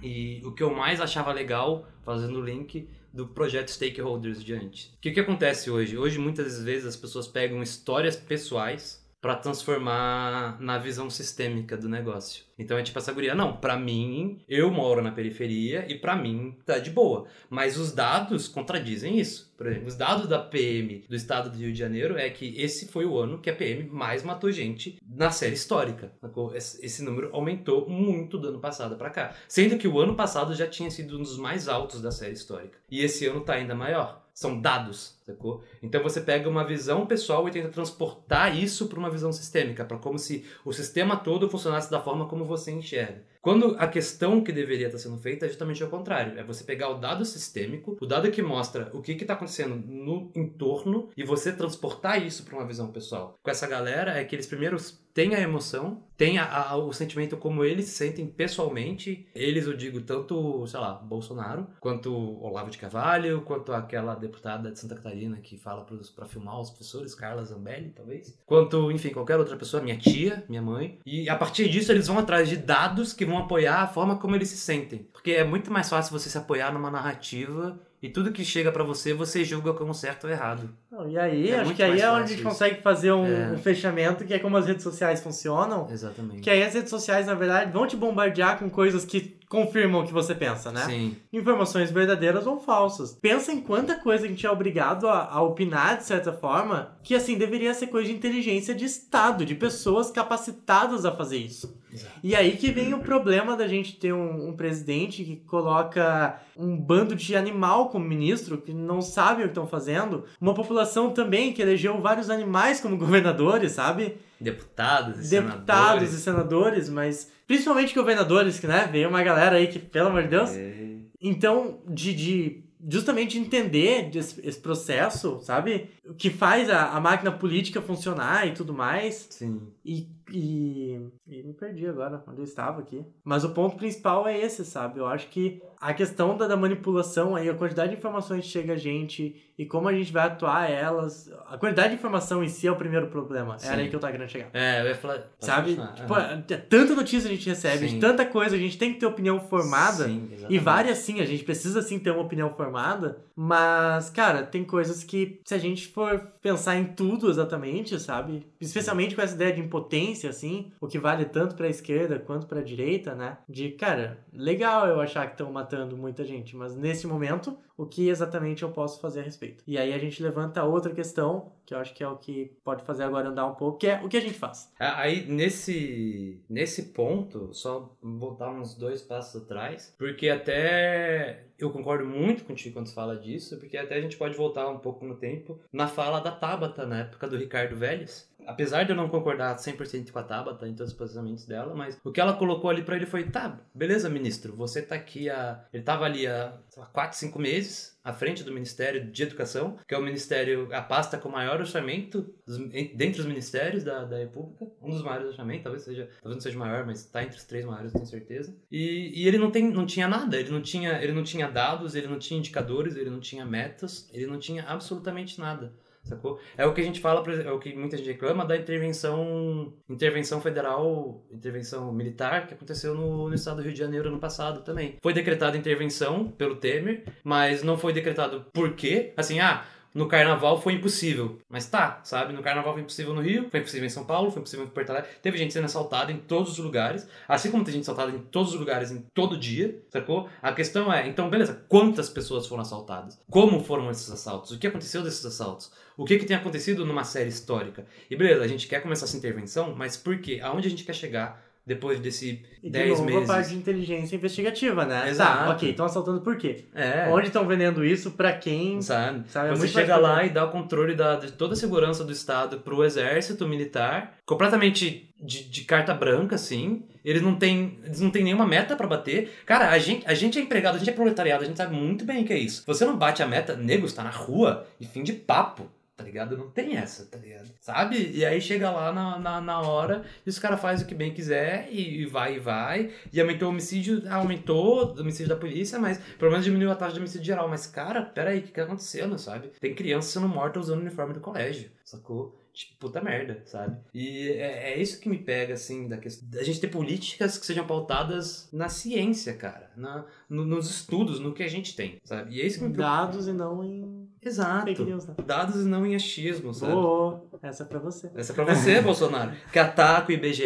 E 0.02 0.42
o 0.46 0.52
que 0.52 0.64
eu 0.64 0.74
mais 0.74 1.02
achava 1.02 1.32
legal, 1.34 1.88
fazendo 2.04 2.40
o 2.40 2.44
link, 2.44 2.88
do 3.12 3.28
projeto 3.28 3.70
Stakeholders 3.70 4.44
diante. 4.44 4.94
O 4.98 5.02
que, 5.02 5.12
que 5.12 5.20
acontece 5.20 5.70
hoje? 5.70 5.98
Hoje, 5.98 6.20
muitas 6.20 6.64
vezes, 6.64 6.86
as 6.86 6.96
pessoas 6.96 7.28
pegam 7.28 7.62
histórias 7.64 8.16
pessoais 8.16 9.06
para 9.22 9.36
transformar 9.36 10.58
na 10.62 10.78
visão 10.78 11.10
sistêmica 11.10 11.76
do 11.76 11.90
negócio. 11.90 12.46
Então 12.58 12.78
é 12.78 12.84
tipo 12.84 12.98
essa 12.98 13.12
guria, 13.12 13.36
não, 13.36 13.58
pra 13.58 13.78
mim, 13.78 14.42
eu 14.48 14.72
moro 14.72 15.02
na 15.02 15.12
periferia 15.12 15.86
e 15.92 15.96
pra 15.96 16.16
mim 16.16 16.58
tá 16.66 16.80
de 16.80 16.90
boa. 16.90 17.26
Mas 17.50 17.78
os 17.78 17.92
dados 17.92 18.48
contradizem 18.48 19.20
isso. 19.20 19.54
Por 19.58 19.68
exemplo, 19.68 19.88
os 19.88 19.96
dados 19.96 20.28
da 20.28 20.40
PM 20.40 21.06
do 21.10 21.16
estado 21.16 21.50
do 21.50 21.58
Rio 21.58 21.74
de 21.74 21.80
Janeiro 21.80 22.18
é 22.18 22.30
que 22.30 22.60
esse 22.62 22.88
foi 22.88 23.06
o 23.06 23.18
ano 23.18 23.40
que 23.40 23.50
a 23.50 23.56
PM 23.56 23.90
mais 23.90 24.24
matou 24.24 24.52
gente 24.52 25.00
na 25.08 25.32
série 25.32 25.56
histórica. 25.56 26.12
Esse 26.54 27.04
número 27.04 27.30
aumentou 27.34 27.90
muito 27.90 28.38
do 28.38 28.50
ano 28.50 28.60
passado 28.60 28.96
pra 28.98 29.10
cá. 29.10 29.34
Sendo 29.48 29.78
que 29.78 29.88
o 29.88 30.00
ano 30.00 30.16
passado 30.16 30.54
já 30.54 30.68
tinha 30.68 30.92
sido 30.92 31.18
um 31.18 31.22
dos 31.22 31.38
mais 31.38 31.68
altos 31.68 32.02
da 32.02 32.12
série 32.12 32.34
histórica. 32.34 32.78
E 32.90 33.02
esse 33.02 33.26
ano 33.26 33.42
tá 33.42 33.54
ainda 33.54 33.74
maior. 33.74 34.27
São 34.38 34.62
dados, 34.62 35.16
sacou? 35.26 35.64
Então 35.82 36.04
você 36.04 36.22
pega 36.22 36.48
uma 36.48 36.64
visão 36.64 37.08
pessoal 37.08 37.48
e 37.48 37.52
tenta 37.52 37.70
transportar 37.70 38.56
isso 38.56 38.86
para 38.86 39.00
uma 39.00 39.10
visão 39.10 39.34
sistêmica, 39.34 39.84
para 39.84 39.98
como 39.98 40.20
se 40.20 40.46
o 40.64 40.72
sistema 40.72 41.18
todo 41.18 41.50
funcionasse 41.50 41.90
da 41.90 42.00
forma 42.00 42.28
como 42.28 42.46
você 42.46 42.70
enxerga. 42.70 43.24
Quando 43.42 43.76
a 43.80 43.88
questão 43.88 44.44
que 44.44 44.52
deveria 44.52 44.86
estar 44.86 45.00
sendo 45.00 45.18
feita 45.18 45.48
é 45.48 45.50
justamente 45.50 45.84
o 45.84 45.90
contrário. 45.90 46.38
É 46.38 46.44
você 46.44 46.64
pegar 46.64 46.90
o 46.90 47.00
dado 47.00 47.26
sistêmico, 47.26 47.98
o 48.00 48.06
dado 48.06 48.30
que 48.30 48.44
mostra 48.44 48.92
o 48.94 49.02
que 49.02 49.14
está 49.14 49.34
acontecendo 49.34 49.76
no 49.76 50.32
entorno 50.36 51.10
e 51.18 51.24
você 51.24 51.52
transportar 51.52 52.24
isso 52.24 52.44
para 52.44 52.58
uma 52.58 52.68
visão 52.68 52.92
pessoal. 52.92 53.40
Com 53.42 53.50
essa 53.50 53.66
galera 53.66 54.20
é 54.20 54.24
que 54.24 54.36
eles 54.36 54.46
primeiro 54.46 54.78
têm 55.18 55.34
a 55.34 55.40
emoção, 55.42 56.04
têm 56.16 56.38
a- 56.38 56.46
a- 56.70 56.76
o 56.76 56.94
sentimento 56.94 57.36
como 57.38 57.66
eles 57.66 57.86
se 57.86 57.94
sentem 57.94 58.28
pessoalmente. 58.28 59.28
Eles, 59.34 59.66
eu 59.66 59.76
digo, 59.76 60.00
tanto, 60.02 60.64
sei 60.68 60.80
lá, 60.80 60.94
Bolsonaro, 60.94 61.66
quanto 61.80 62.14
Olavo 62.40 62.70
de 62.70 62.78
Carvalho, 62.78 63.42
quanto 63.42 63.74
aquela 63.74 64.14
deputada 64.14 64.70
de 64.72 64.78
Santa 64.80 64.94
Catarina 64.94 65.38
que 65.38 65.58
fala 65.58 65.84
para 66.16 66.26
filmar 66.28 66.60
os 66.60 66.70
professores, 66.70 67.16
Carla 67.16 67.44
Zambelli, 67.44 67.90
talvez. 67.96 68.38
Quanto, 68.46 68.92
enfim, 68.92 69.10
qualquer 69.10 69.38
outra 69.40 69.58
pessoa, 69.58 69.82
minha 69.82 69.98
tia, 69.98 70.46
minha 70.48 70.62
mãe. 70.62 71.00
E 71.04 71.28
a 71.28 71.36
partir 71.36 71.68
disso 71.68 71.92
eles 71.92 72.06
vão 72.06 72.20
atrás 72.20 72.48
de 72.48 72.56
dados 72.58 73.12
que 73.12 73.26
vão 73.26 73.40
apoiar 73.40 73.82
a 73.82 73.88
forma 73.88 74.18
como 74.18 74.36
eles 74.36 74.50
se 74.50 74.58
sentem. 74.58 75.08
Porque 75.12 75.32
é 75.32 75.44
muito 75.44 75.72
mais 75.74 75.90
fácil 75.90 76.12
você 76.18 76.30
se 76.30 76.38
apoiar 76.38 76.72
numa 76.72 76.92
narrativa 76.92 77.80
e 78.02 78.10
tudo 78.10 78.32
que 78.32 78.44
chega 78.46 78.72
pra 78.72 78.84
você, 78.84 79.14
você 79.14 79.44
julga 79.44 79.74
como 79.74 79.94
certo 79.94 80.26
ou 80.26 80.30
errado. 80.30 80.70
Não, 80.92 81.10
e 81.10 81.18
aí, 81.18 81.50
É 81.50 81.60
acho 81.60 81.74
que 81.74 81.82
aí 81.82 82.00
é 82.00 82.10
onde 82.12 82.24
a 82.24 82.28
gente 82.28 82.36
isso. 82.42 82.44
consegue 82.44 82.82
fazer 82.82 83.12
um, 83.12 83.26
É. 83.26 83.52
um 83.54 83.58
fechamento, 83.58 84.24
que 84.26 84.34
é 84.34 84.40
como 84.40 84.56
as 84.58 84.66
redes 84.68 84.84
sociais 84.84 85.20
funcionam. 85.22 85.88
Exatamente. 85.90 86.42
Que 86.42 86.50
aí 86.50 86.62
as 86.64 86.74
redes 86.74 86.90
sociais, 86.90 87.26
na 87.26 87.34
verdade, 87.34 87.72
vão 87.72 87.88
te 87.88 87.96
bombardear 87.96 88.60
com 88.60 88.70
coisas 88.70 89.04
que 89.04 89.37
confirmam 89.50 90.02
o 90.02 90.06
que 90.06 90.14
você 90.14 90.36
pensa, 90.36 90.72
né? 90.72 90.82
Sim. 90.86 91.16
Informações 91.32 91.90
verdadeiras 91.90 92.46
ou 92.46 92.60
falsas. 92.60 93.14
Pensa 93.14 93.52
em 93.52 93.62
quanta 93.62 93.96
coisa 93.96 94.26
a 94.26 94.28
gente 94.28 94.46
é 94.46 94.52
obrigado 94.52 95.08
a, 95.08 95.26
a 95.26 95.42
opinar, 95.42 95.98
de 95.98 96.04
certa 96.04 96.34
forma, 96.34 96.98
que 97.02 97.16
assim, 97.16 97.38
deveria 97.38 97.74
ser 97.74 97.88
coisa 97.88 98.10
de 98.10 98.16
inteligência 98.16 98.76
de 98.76 98.86
Estado, 98.86 99.46
de 99.46 99.56
pessoas 99.56 100.12
capacitadas 100.12 101.06
a 101.06 101.12
fazer 101.12 101.38
isso. 101.38 101.78
Exato. 101.92 102.14
E 102.22 102.36
aí 102.36 102.58
que 102.58 102.72
vem 102.72 102.94
o 102.94 103.00
problema 103.00 103.56
da 103.56 103.68
gente 103.68 103.96
ter 103.96 104.14
um, 104.14 104.50
um 104.50 104.54
presidente 104.54 105.24
que 105.24 105.38
coloca 105.38 106.42
um 106.58 106.76
bando 106.76 107.16
de 107.16 107.36
animal 107.36 107.90
como 107.90 108.06
ministro, 108.06 108.58
que 108.58 108.74
não 108.74 109.02
sabe 109.02 109.42
o 109.42 109.46
que 109.46 109.52
estão 109.52 109.68
fazendo. 109.68 110.26
Uma 110.42 110.54
população 110.54 111.12
também 111.12 111.54
que 111.54 111.62
elegeu 111.62 112.00
vários 112.02 112.30
animais 112.30 112.82
como 112.82 112.98
governadores, 112.98 113.72
sabe? 113.72 114.18
Deputados 114.40 115.28
e 115.28 115.30
Deputados 115.30 116.10
senadores. 116.10 116.14
e 116.14 116.20
senadores, 116.20 116.90
mas 116.90 117.32
principalmente 117.46 117.96
governadores, 117.96 118.60
que, 118.60 118.68
né? 118.68 118.88
Veio 118.92 119.10
uma 119.10 119.24
galera 119.24 119.58
aí 119.58 119.68
que, 119.68 119.80
pelo 119.80 120.10
amor 120.10 120.24
de 120.24 120.30
Deus. 120.30 120.50
É. 120.52 120.98
Então, 121.20 121.80
de, 121.88 122.14
de 122.14 122.64
justamente 122.90 123.40
de 123.40 123.40
entender 123.40 124.12
esse, 124.16 124.40
esse 124.48 124.60
processo, 124.60 125.40
sabe? 125.42 125.90
O 126.06 126.14
que 126.14 126.30
faz 126.30 126.70
a, 126.70 126.92
a 126.92 127.00
máquina 127.00 127.32
política 127.32 127.82
funcionar 127.82 128.48
e 128.48 128.54
tudo 128.54 128.74
mais. 128.74 129.28
Sim. 129.32 129.62
E, 129.84 130.08
e, 130.32 131.00
e 131.28 131.44
me 131.44 131.54
perdi 131.54 131.88
agora 131.88 132.24
onde 132.28 132.40
eu 132.40 132.44
estava 132.44 132.82
aqui. 132.82 133.06
Mas 133.24 133.44
o 133.44 133.50
ponto 133.50 133.78
principal 133.78 134.28
é 134.28 134.38
esse, 134.38 134.66
sabe? 134.66 135.00
Eu 135.00 135.08
acho 135.08 135.28
que 135.30 135.62
a 135.80 135.94
questão 135.94 136.36
da, 136.36 136.48
da 136.48 136.58
manipulação 136.58 137.36
aí, 137.36 137.50
a 137.50 137.54
quantidade 137.54 137.92
de 137.92 137.98
informações 137.98 138.46
que 138.46 138.52
chega 138.52 138.74
a 138.74 138.78
gente 138.78 139.48
e 139.58 139.66
como 139.66 139.88
a 139.88 139.94
gente 139.94 140.12
vai 140.12 140.28
atuar 140.28 140.70
elas. 140.70 141.32
A 141.48 141.58
quantidade 141.58 141.90
de 141.90 141.96
informação 141.96 142.44
em 142.44 142.50
si 142.50 142.68
é 142.68 142.72
o 142.72 142.76
primeiro 142.76 143.08
problema. 143.08 143.58
Sim. 143.58 143.70
Era 143.70 143.82
aí 143.82 143.90
que 143.90 143.96
eu 143.96 144.00
tava 144.00 144.14
querendo 144.14 144.30
chegar. 144.30 144.50
É, 144.54 144.82
eu 144.82 144.88
ia 144.88 144.96
falar. 144.96 145.24
Sabe? 145.40 145.78
Tipo, 145.96 146.16
é 146.16 146.58
tanta 146.58 146.96
notícia 146.96 147.28
a 147.28 147.32
gente 147.32 147.48
recebe, 147.48 147.90
Sim. 147.90 148.00
tanta 148.00 148.26
coisa, 148.26 148.56
a 148.56 148.60
gente 148.60 148.78
tem 148.78 148.94
que 148.94 149.00
ter 149.00 149.06
opinião 149.06 149.40
formada. 149.40 150.06
Sim, 150.06 150.30
E 150.50 150.58
várias 150.58 151.00
sim, 151.00 151.22
a 151.22 151.26
gente 151.26 151.44
precisa 151.44 151.82
sim 151.82 152.00
ter 152.00 152.12
uma 152.12 152.22
opinião 152.22 152.54
formada, 152.54 153.20
mas, 153.36 154.10
cara, 154.10 154.42
tem 154.42 154.64
coisas 154.64 155.04
que, 155.04 155.40
se 155.46 155.54
a 155.54 155.60
gente 155.60 155.88
for 155.90 156.20
pensar 156.42 156.76
em 156.76 156.86
tudo 156.86 157.30
exatamente, 157.30 158.00
sabe? 158.00 158.48
Especialmente 158.60 159.16
com 159.16 159.22
essa 159.22 159.36
ideia 159.36 159.54
de 159.54 159.62
impotência, 159.62 160.17
assim, 160.26 160.72
o 160.80 160.88
que 160.88 160.98
vale 160.98 161.26
tanto 161.26 161.56
pra 161.56 161.68
esquerda 161.68 162.18
quanto 162.18 162.48
pra 162.48 162.62
direita, 162.62 163.14
né? 163.14 163.38
De, 163.48 163.72
cara, 163.72 164.26
legal 164.32 164.88
eu 164.88 165.02
achar 165.02 165.26
que 165.28 165.34
estão 165.34 165.52
matando 165.52 165.98
muita 165.98 166.24
gente, 166.24 166.56
mas 166.56 166.76
nesse 166.76 167.06
momento, 167.06 167.58
o 167.78 167.86
que 167.86 168.10
exatamente 168.10 168.64
eu 168.64 168.72
posso 168.72 169.00
fazer 169.00 169.20
a 169.20 169.24
respeito? 169.24 169.64
E 169.68 169.78
aí 169.78 169.94
a 169.94 169.98
gente 170.00 170.24
levanta 170.24 170.64
outra 170.64 170.94
questão, 170.94 171.52
que 171.66 171.74
eu 171.74 171.78
acho 171.78 171.94
que 171.94 172.04
é 172.04 172.08
o 172.08 172.18
que 172.18 172.58
pode 172.64 172.84
fazer 172.84 173.04
agora 173.04 173.30
andar 173.30 173.46
um 173.46 173.54
pouco, 173.56 173.78
que 173.78 173.88
é 173.88 174.02
o 174.04 174.08
que 174.10 174.18
a 174.18 174.22
gente 174.22 174.40
faz. 174.40 174.74
Ah, 174.80 175.02
Aí, 175.02 175.26
nesse, 175.28 176.42
nesse 176.50 176.94
ponto, 176.94 177.54
só 177.54 177.96
voltar 178.02 178.50
uns 178.50 178.74
dois 178.76 179.02
passos 179.02 179.44
atrás, 179.44 179.94
porque 179.98 180.30
até 180.30 181.46
eu 181.60 181.70
concordo 181.72 182.06
muito 182.06 182.46
contigo 182.46 182.74
quando 182.76 182.88
você 182.88 182.94
fala 182.94 183.18
disso, 183.18 183.58
porque 183.60 183.78
até 183.78 183.96
a 183.96 184.02
gente 184.02 184.18
pode 184.18 184.36
voltar 184.36 184.68
um 184.70 184.80
pouco 184.80 185.06
no 185.06 185.16
tempo 185.16 185.60
na 185.72 185.88
fala 185.88 186.20
da 186.20 186.32
Tabata, 186.32 186.86
na 186.86 187.00
época 187.00 187.28
do 187.28 187.38
Ricardo 187.38 187.76
Vélez. 187.76 188.27
Apesar 188.48 188.84
de 188.84 188.92
eu 188.92 188.96
não 188.96 189.10
concordar 189.10 189.56
100% 189.58 190.12
com 190.12 190.20
a 190.20 190.24
Tabata 190.24 190.68
em 190.68 190.74
todos 190.74 190.92
os 190.94 190.98
posicionamentos 190.98 191.46
dela, 191.46 191.76
mas 191.76 192.00
o 192.04 192.12
que 192.12 192.22
ela 192.22 192.34
colocou 192.34 192.70
ali 192.70 192.82
pra 192.82 192.96
ele 192.96 193.06
foi: 193.06 193.26
tá, 193.26 193.60
beleza, 193.76 194.10
ministro, 194.10 194.56
você 194.56 194.82
tá 194.82 194.96
aqui 194.96 195.30
há. 195.30 195.64
Ele 195.74 195.84
tava 195.84 196.06
ali 196.06 196.26
há, 196.26 196.54
sei 196.70 196.82
lá, 196.82 196.88
4, 196.90 197.18
5 197.18 197.38
meses 197.40 197.98
à 198.04 198.14
frente 198.14 198.42
do 198.44 198.54
Ministério 198.54 199.12
de 199.12 199.22
Educação, 199.24 199.78
que 199.86 199.94
é 199.94 199.98
o 199.98 200.02
ministério, 200.02 200.70
a 200.72 200.82
pasta 200.82 201.18
com 201.18 201.28
maior 201.28 201.60
orçamento 201.60 202.34
dos, 202.46 202.58
en- 202.58 202.96
dentre 202.96 203.20
os 203.20 203.28
ministérios 203.28 203.84
da, 203.84 204.06
da 204.06 204.18
República, 204.18 204.66
um 204.82 204.92
dos 204.92 205.04
maiores 205.04 205.28
orçamentos, 205.28 205.64
talvez 205.64 205.84
seja, 205.84 206.06
talvez 206.22 206.36
não 206.36 206.42
seja 206.42 206.58
maior, 206.58 206.86
mas 206.86 207.00
está 207.02 207.22
entre 207.22 207.36
os 207.38 207.44
três 207.44 207.66
maiores, 207.66 207.92
tenho 207.92 208.06
certeza. 208.06 208.56
E, 208.72 209.12
e 209.24 209.28
ele 209.28 209.38
não, 209.38 209.52
tem, 209.52 209.70
não 209.70 209.86
tinha 209.86 210.08
nada, 210.08 210.38
ele 210.40 210.52
não 210.52 210.62
tinha, 210.62 211.04
ele 211.04 211.12
não 211.12 211.24
tinha 211.24 211.50
dados, 211.52 211.96
ele 211.96 212.08
não 212.08 212.18
tinha 212.18 212.40
indicadores, 212.40 212.96
ele 212.96 213.10
não 213.10 213.20
tinha 213.20 213.46
metas, 213.46 214.10
ele 214.14 214.26
não 214.26 214.40
tinha 214.40 214.64
absolutamente 214.64 215.38
nada. 215.38 215.74
Sacou? 216.08 216.40
É 216.58 216.66
o 216.66 216.74
que 216.74 216.82
a 216.82 216.84
gente 216.84 217.00
fala, 217.00 217.24
é 217.34 217.52
o 217.52 217.60
que 217.60 217.76
muita 217.76 217.98
gente 217.98 218.08
reclama 218.08 218.46
da 218.46 218.56
intervenção 218.56 219.74
intervenção 219.90 220.42
federal, 220.42 221.24
intervenção 221.32 221.92
militar 221.92 222.48
que 222.48 222.54
aconteceu 222.54 222.94
no, 222.94 223.28
no 223.28 223.36
estado 223.36 223.58
do 223.58 223.64
Rio 223.64 223.74
de 223.74 223.80
Janeiro 223.80 224.08
ano 224.08 224.20
passado 224.20 224.62
também. 224.62 224.96
Foi 225.02 225.14
decretada 225.14 225.58
intervenção 225.58 226.30
pelo 226.30 226.56
Temer, 226.56 227.04
mas 227.24 227.64
não 227.64 227.78
foi 227.78 227.94
decretado 227.94 228.46
por 228.54 228.74
quê. 228.74 229.14
Assim, 229.18 229.40
ah, 229.40 229.66
no 229.98 230.08
carnaval 230.08 230.62
foi 230.62 230.74
impossível. 230.74 231.40
Mas 231.50 231.66
tá, 231.66 232.00
sabe? 232.04 232.32
No 232.32 232.44
carnaval 232.44 232.74
foi 232.74 232.84
impossível 232.84 233.16
no 233.16 233.22
Rio, 233.22 233.50
foi 233.50 233.62
impossível 233.62 233.88
em 233.88 233.90
São 233.90 234.06
Paulo, 234.06 234.30
foi 234.30 234.42
impossível 234.42 234.66
em 234.66 234.70
Porto 234.70 234.92
Alegre. 234.92 235.10
Teve 235.24 235.40
gente 235.40 235.52
sendo 235.52 235.66
assaltada 235.66 236.12
em 236.12 236.18
todos 236.18 236.52
os 236.52 236.60
lugares, 236.60 237.08
assim 237.28 237.50
como 237.50 237.64
tem 237.64 237.74
gente 237.74 237.82
assaltada 237.82 238.12
em 238.12 238.20
todos 238.20 238.54
os 238.54 238.60
lugares 238.60 238.92
em 238.92 239.02
todo 239.12 239.36
dia, 239.36 239.82
sacou? 239.90 240.30
A 240.40 240.54
questão 240.54 240.94
é, 240.94 241.08
então, 241.08 241.32
beleza, 241.32 241.66
quantas 241.68 242.10
pessoas 242.10 242.46
foram 242.46 242.62
assaltadas? 242.62 243.20
Como 243.28 243.64
foram 243.64 243.90
esses 243.90 244.12
assaltos? 244.12 244.52
O 244.52 244.60
que 244.60 244.68
aconteceu 244.68 245.02
desses 245.02 245.26
assaltos? 245.26 245.72
O 245.98 246.06
que, 246.06 246.20
que 246.20 246.26
tem 246.26 246.38
acontecido 246.38 246.86
numa 246.86 247.04
série 247.04 247.30
histórica? 247.30 247.84
E 248.08 248.16
beleza, 248.16 248.44
a 248.44 248.48
gente 248.48 248.68
quer 248.68 248.82
começar 248.82 249.06
essa 249.06 249.18
intervenção, 249.18 249.74
mas 249.76 249.98
por 249.98 250.20
quê? 250.20 250.40
Aonde 250.44 250.68
a 250.68 250.70
gente 250.70 250.84
quer 250.84 250.94
chegar? 250.94 251.44
Depois 251.68 252.00
desse 252.00 252.42
E 252.64 252.68
de 252.68 252.72
10 252.72 252.90
novo 252.92 253.04
meses. 253.04 253.30
a 253.30 253.34
parte 253.34 253.50
de 253.50 253.56
inteligência 253.58 254.16
investigativa, 254.16 254.86
né? 254.86 255.10
Exato. 255.10 255.46
Tá, 255.46 255.52
ok, 255.52 255.70
estão 255.70 255.86
assaltando 255.86 256.22
por 256.22 256.38
quê? 256.38 256.64
É. 256.74 257.08
Onde 257.10 257.28
estão 257.28 257.46
vendendo 257.46 257.84
isso, 257.84 258.12
pra 258.12 258.32
quem... 258.32 258.82
Sabe? 258.82 259.30
Sabe, 259.30 259.50
é 259.50 259.56
Você 259.56 259.68
chega 259.68 259.98
lá 259.98 260.26
e 260.26 260.30
dá 260.30 260.46
o 260.46 260.50
controle 260.50 260.96
da, 260.96 261.16
de 261.18 261.34
toda 261.34 261.54
a 261.54 261.58
segurança 261.58 262.06
do 262.06 262.12
Estado 262.12 262.60
pro 262.60 262.86
exército 262.86 263.46
militar, 263.46 264.18
completamente 264.26 265.10
de, 265.20 265.44
de 265.44 265.66
carta 265.66 265.94
branca, 265.94 266.36
assim. 266.36 266.84
Eles 267.04 267.22
não 267.22 267.36
têm, 267.36 267.80
eles 267.84 268.00
não 268.00 268.10
têm 268.10 268.24
nenhuma 268.24 268.46
meta 268.46 268.76
pra 268.76 268.88
bater. 268.88 269.32
Cara, 269.46 269.70
a 269.70 269.78
gente, 269.78 270.06
a 270.08 270.14
gente 270.14 270.40
é 270.40 270.42
empregado, 270.42 270.76
a 270.76 270.78
gente 270.78 270.90
é 270.90 270.94
proletariado, 270.94 271.44
a 271.44 271.48
gente 271.48 271.58
sabe 271.58 271.76
muito 271.76 272.06
bem 272.06 272.24
o 272.24 272.26
que 272.26 272.34
é 272.34 272.38
isso. 272.38 272.64
Você 272.66 272.86
não 272.86 272.98
bate 272.98 273.22
a 273.22 273.28
meta, 273.28 273.56
nego 273.56 273.86
está 273.86 274.04
na 274.04 274.10
rua 274.10 274.66
e 274.80 274.86
fim 274.86 275.04
de 275.04 275.14
papo. 275.14 275.70
Tá 275.98 276.04
ligado? 276.04 276.38
Não 276.38 276.50
tem 276.52 276.78
essa, 276.78 277.08
tá 277.08 277.18
ligado? 277.18 277.50
Sabe? 277.60 278.12
E 278.14 278.24
aí 278.24 278.40
chega 278.40 278.70
lá 278.70 278.94
na, 278.94 279.18
na, 279.18 279.42
na 279.42 279.60
hora 279.62 280.06
e 280.24 280.30
os 280.30 280.38
caras 280.38 280.62
fazem 280.62 280.86
o 280.86 280.88
que 280.88 280.94
bem 280.94 281.12
quiser 281.12 281.68
e, 281.72 282.02
e 282.02 282.06
vai 282.06 282.36
e 282.36 282.40
vai. 282.40 282.92
E 283.12 283.20
aumentou 283.20 283.48
o 283.48 283.52
homicídio, 283.52 284.04
aumentou 284.08 284.94
o 284.96 285.02
homicídio 285.02 285.30
da 285.30 285.36
polícia, 285.36 285.80
mas 285.80 285.98
pelo 286.20 286.30
menos 286.30 286.46
diminuiu 286.46 286.72
a 286.72 286.76
taxa 286.76 286.94
de 286.94 287.00
homicídio 287.00 287.26
geral. 287.26 287.50
Mas, 287.50 287.66
cara, 287.66 288.04
peraí, 288.04 288.38
o 288.38 288.42
que, 288.44 288.50
que 288.50 288.54
tá 288.54 288.64
acontecendo, 288.64 289.18
sabe? 289.18 289.50
Tem 289.60 289.74
criança 289.74 290.12
sendo 290.12 290.28
morta 290.30 290.60
usando 290.60 290.78
o 290.78 290.82
uniforme 290.82 291.16
do 291.16 291.20
colégio, 291.20 291.72
sacou? 291.84 292.40
Tipo, 292.54 292.76
puta 292.80 293.02
merda, 293.02 293.42
sabe? 293.46 293.78
E 293.94 294.30
é, 294.34 294.74
é 294.74 294.80
isso 294.82 295.00
que 295.00 295.08
me 295.10 295.18
pega, 295.18 295.54
assim, 295.56 295.88
da 295.88 295.98
questão. 295.98 296.28
A 296.40 296.44
gente 296.44 296.60
ter 296.60 296.68
políticas 296.70 297.38
que 297.38 297.46
sejam 297.46 297.66
pautadas 297.68 298.50
na 298.52 298.68
ciência, 298.68 299.36
cara. 299.36 299.72
Na, 299.78 300.06
no- 300.28 300.44
nos 300.46 300.68
estudos, 300.70 301.20
no 301.20 301.34
que 301.34 301.44
a 301.44 301.48
gente 301.48 301.76
tem, 301.76 301.98
sabe? 302.04 302.36
E 302.36 302.42
é 302.42 302.46
isso 302.48 302.58
que 302.60 302.66
me 302.66 302.74
preocupa. 302.74 302.98
Dados 303.06 303.28
e 303.28 303.34
não 303.34 303.64
em 303.64 304.07
Exato. 304.28 304.66
fake 304.66 304.84
news, 304.84 305.06
né? 305.06 305.16
Dados 305.26 305.56
e 305.56 305.68
não 305.68 305.86
em 305.86 305.96
achismo, 305.96 306.54
sabe? 306.54 306.74
Boa, 306.74 307.24
essa 307.42 307.64
é 307.64 307.66
pra 307.66 307.80
você. 307.80 308.12
Essa 308.16 308.34
é 308.34 308.36
pra 308.36 308.46
você, 308.46 308.80
Bolsonaro. 308.82 309.32
Que 309.52 309.60
ataca 309.60 310.10
o 310.10 310.14
IBGE, 310.14 310.44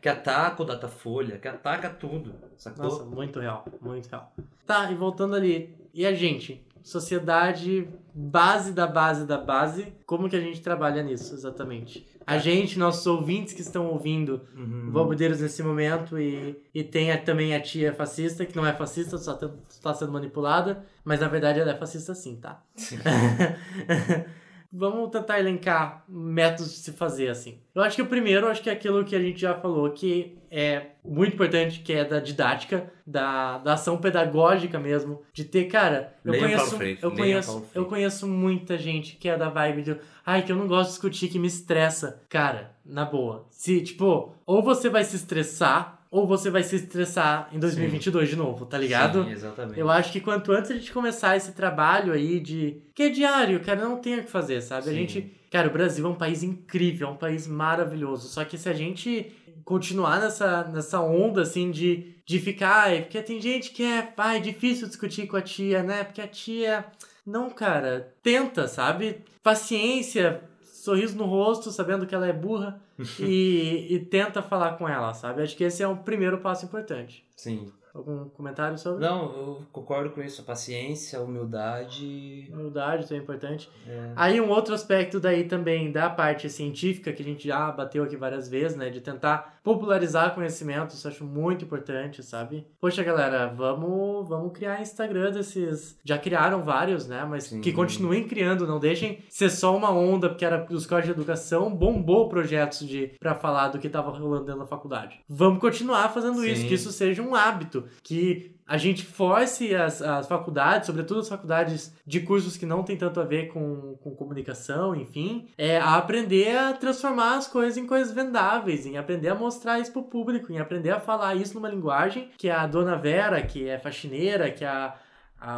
que 0.00 0.08
ataca 0.08 0.62
o 0.62 0.66
Datafolha, 0.66 1.38
que 1.38 1.48
ataca 1.48 1.88
tudo, 1.90 2.34
sacou? 2.56 2.84
Nossa, 2.84 3.04
muito 3.04 3.38
real, 3.40 3.64
muito 3.80 4.08
real. 4.08 4.32
Tá, 4.66 4.90
e 4.90 4.94
voltando 4.94 5.34
ali, 5.34 5.74
e 5.92 6.06
a 6.06 6.14
gente? 6.14 6.64
Sociedade, 6.82 7.88
base 8.14 8.72
da 8.72 8.86
base 8.86 9.26
da 9.26 9.36
base, 9.36 9.92
como 10.06 10.28
que 10.28 10.36
a 10.36 10.40
gente 10.40 10.62
trabalha 10.62 11.02
nisso 11.02 11.34
exatamente? 11.34 12.06
A 12.30 12.38
gente, 12.38 12.78
nossos 12.78 13.06
ouvintes 13.06 13.52
que 13.52 13.60
estão 13.60 13.86
ouvindo 13.88 14.40
Uhum. 14.56 14.90
Valbudeiros 14.92 15.40
nesse 15.40 15.62
momento 15.62 16.18
e, 16.18 16.56
e 16.74 16.82
tem 16.84 17.10
a- 17.10 17.18
também 17.18 17.54
a 17.54 17.60
tia 17.60 17.92
fascista, 17.92 18.46
que 18.46 18.54
não 18.56 18.64
é 18.66 18.72
fascista, 18.72 19.18
só 19.18 19.38
está 19.68 19.92
sendo 19.94 20.12
manipulada, 20.12 20.84
mas 21.04 21.20
na 21.20 21.28
verdade 21.28 21.58
ela 21.60 21.72
é 21.72 21.76
fascista 21.76 22.14
sim, 22.14 22.36
tá? 22.36 22.62
Vamos 24.72 25.10
tentar 25.10 25.40
elencar 25.40 26.04
métodos 26.08 26.72
de 26.72 26.78
se 26.78 26.92
fazer 26.92 27.28
assim. 27.28 27.58
Eu 27.74 27.82
acho 27.82 27.96
que 27.96 28.02
o 28.02 28.06
primeiro, 28.06 28.46
acho 28.46 28.62
que 28.62 28.70
é 28.70 28.72
aquilo 28.72 29.04
que 29.04 29.16
a 29.16 29.20
gente 29.20 29.40
já 29.40 29.54
falou, 29.54 29.90
que 29.90 30.38
é 30.50 30.90
muito 31.04 31.34
importante, 31.34 31.80
que 31.80 31.92
é 31.92 32.04
da 32.04 32.20
didática, 32.20 32.92
da, 33.06 33.58
da 33.58 33.74
ação 33.74 33.98
pedagógica 33.98 34.78
mesmo, 34.78 35.22
de 35.32 35.44
ter, 35.44 35.64
cara, 35.64 36.14
eu 36.24 36.32
Leiam 36.32 36.48
conheço, 36.48 36.82
eu 37.02 37.10
conheço, 37.10 37.66
eu 37.74 37.84
conheço 37.86 38.28
muita 38.28 38.78
gente 38.78 39.16
que 39.16 39.28
é 39.28 39.36
da 39.36 39.48
vibe 39.48 39.82
de, 39.82 39.96
ai, 40.24 40.42
que 40.42 40.52
eu 40.52 40.56
não 40.56 40.68
gosto 40.68 40.88
de 40.88 40.94
discutir, 40.94 41.28
que 41.28 41.38
me 41.38 41.48
estressa. 41.48 42.22
Cara, 42.28 42.76
na 42.84 43.04
boa, 43.04 43.46
se, 43.50 43.80
tipo, 43.80 44.34
ou 44.46 44.62
você 44.62 44.88
vai 44.88 45.02
se 45.04 45.16
estressar, 45.16 45.99
ou 46.10 46.26
você 46.26 46.50
vai 46.50 46.62
se 46.64 46.74
estressar 46.76 47.48
em 47.52 47.58
2022 47.58 48.28
de 48.28 48.36
novo, 48.36 48.66
tá 48.66 48.76
ligado? 48.76 49.24
Sim, 49.24 49.30
exatamente. 49.30 49.78
Eu 49.78 49.88
acho 49.88 50.10
que 50.10 50.20
quanto 50.20 50.50
antes 50.50 50.70
a 50.70 50.74
gente 50.74 50.92
começar 50.92 51.36
esse 51.36 51.52
trabalho 51.52 52.12
aí 52.12 52.40
de. 52.40 52.82
que 52.94 53.04
é 53.04 53.08
diário, 53.08 53.60
cara, 53.60 53.80
não 53.80 53.98
tem 53.98 54.18
o 54.18 54.24
que 54.24 54.30
fazer, 54.30 54.60
sabe? 54.60 54.88
A 54.88 54.92
Sim. 54.92 54.98
gente. 54.98 55.36
Cara, 55.50 55.68
o 55.68 55.72
Brasil 55.72 56.04
é 56.04 56.08
um 56.08 56.14
país 56.14 56.42
incrível, 56.42 57.08
é 57.08 57.10
um 57.10 57.16
país 57.16 57.46
maravilhoso. 57.46 58.28
Só 58.28 58.44
que 58.44 58.58
se 58.58 58.68
a 58.68 58.72
gente 58.72 59.32
continuar 59.64 60.20
nessa, 60.20 60.64
nessa 60.64 61.00
onda, 61.00 61.42
assim, 61.42 61.70
de, 61.70 62.16
de 62.26 62.40
ficar. 62.40 62.86
Ai, 62.86 63.02
porque 63.02 63.22
tem 63.22 63.40
gente 63.40 63.70
que 63.70 63.84
é. 63.84 64.12
Ai, 64.16 64.38
é 64.38 64.40
difícil 64.40 64.88
discutir 64.88 65.28
com 65.28 65.36
a 65.36 65.42
tia, 65.42 65.82
né? 65.82 66.02
Porque 66.02 66.20
a 66.20 66.26
tia. 66.26 66.84
Não, 67.24 67.50
cara. 67.50 68.12
Tenta, 68.20 68.66
sabe? 68.66 69.18
Paciência, 69.42 70.42
sorriso 70.90 71.16
no 71.16 71.24
rosto, 71.24 71.70
sabendo 71.70 72.06
que 72.06 72.14
ela 72.14 72.26
é 72.26 72.32
burra. 72.32 72.80
e, 73.18 73.86
e 73.90 73.98
tenta 73.98 74.42
falar 74.42 74.72
com 74.72 74.88
ela, 74.88 75.14
sabe? 75.14 75.42
Acho 75.42 75.56
que 75.56 75.64
esse 75.64 75.82
é 75.82 75.88
um 75.88 75.96
primeiro 75.96 76.38
passo 76.38 76.64
importante. 76.66 77.24
Sim. 77.36 77.72
Algum 77.92 78.28
comentário 78.28 78.78
sobre? 78.78 79.04
Não, 79.04 79.22
eu 79.32 79.62
concordo 79.72 80.10
com 80.10 80.22
isso. 80.22 80.42
A 80.42 80.44
paciência, 80.44 81.18
a 81.18 81.22
humildade. 81.22 82.48
Humildade, 82.52 83.04
isso 83.04 83.14
é 83.14 83.16
importante. 83.16 83.68
É. 83.84 84.12
Aí 84.14 84.40
um 84.40 84.48
outro 84.48 84.72
aspecto 84.72 85.18
daí 85.18 85.44
também 85.44 85.90
da 85.90 86.08
parte 86.08 86.48
científica, 86.48 87.12
que 87.12 87.20
a 87.20 87.24
gente 87.24 87.48
já 87.48 87.70
bateu 87.72 88.04
aqui 88.04 88.16
várias 88.16 88.48
vezes, 88.48 88.76
né? 88.76 88.90
De 88.90 89.00
tentar 89.00 89.59
popularizar 89.62 90.34
conhecimento, 90.34 90.94
isso 90.94 91.06
eu 91.06 91.12
acho 91.12 91.24
muito 91.24 91.64
importante, 91.64 92.22
sabe? 92.22 92.66
Poxa, 92.80 93.02
galera, 93.02 93.46
vamos, 93.48 94.28
vamos 94.28 94.52
criar 94.52 94.80
Instagram 94.80 95.30
desses... 95.32 95.98
Já 96.04 96.18
criaram 96.18 96.62
vários, 96.62 97.06
né? 97.06 97.26
Mas 97.28 97.44
Sim. 97.44 97.60
que 97.60 97.72
continuem 97.72 98.26
criando, 98.26 98.66
não 98.66 98.78
deixem 98.78 99.18
ser 99.28 99.50
só 99.50 99.76
uma 99.76 99.90
onda, 99.90 100.28
porque 100.28 100.44
era 100.44 100.58
dos 100.58 100.86
códigos 100.86 101.14
de 101.14 101.20
educação, 101.20 101.74
bombou 101.74 102.28
projetos 102.28 102.86
de 102.86 103.12
para 103.18 103.34
falar 103.34 103.68
do 103.68 103.78
que 103.78 103.88
tava 103.88 104.10
rolando 104.10 104.44
dentro 104.44 104.60
da 104.60 104.66
faculdade. 104.66 105.20
Vamos 105.28 105.60
continuar 105.60 106.08
fazendo 106.12 106.44
isso, 106.44 106.62
Sim. 106.62 106.68
que 106.68 106.74
isso 106.74 106.92
seja 106.92 107.22
um 107.22 107.34
hábito, 107.34 107.84
que 108.02 108.54
a 108.70 108.78
gente 108.78 109.04
force 109.04 109.74
as, 109.74 110.00
as 110.00 110.28
faculdades, 110.28 110.86
sobretudo 110.86 111.18
as 111.18 111.28
faculdades 111.28 111.92
de 112.06 112.20
cursos 112.20 112.56
que 112.56 112.64
não 112.64 112.84
tem 112.84 112.96
tanto 112.96 113.18
a 113.18 113.24
ver 113.24 113.48
com, 113.48 113.96
com 114.00 114.14
comunicação, 114.14 114.94
enfim, 114.94 115.48
é, 115.58 115.76
a 115.76 115.96
aprender 115.96 116.56
a 116.56 116.72
transformar 116.72 117.36
as 117.36 117.48
coisas 117.48 117.76
em 117.76 117.84
coisas 117.84 118.14
vendáveis, 118.14 118.86
em 118.86 118.96
aprender 118.96 119.30
a 119.30 119.34
mostrar 119.34 119.80
isso 119.80 119.90
pro 119.90 120.04
público, 120.04 120.52
em 120.52 120.60
aprender 120.60 120.90
a 120.90 121.00
falar 121.00 121.34
isso 121.34 121.54
numa 121.54 121.68
linguagem 121.68 122.30
que 122.38 122.48
a 122.48 122.64
dona 122.64 122.94
Vera, 122.94 123.42
que 123.42 123.68
é 123.68 123.76
faxineira, 123.76 124.52
que 124.52 124.64
a, 124.64 124.94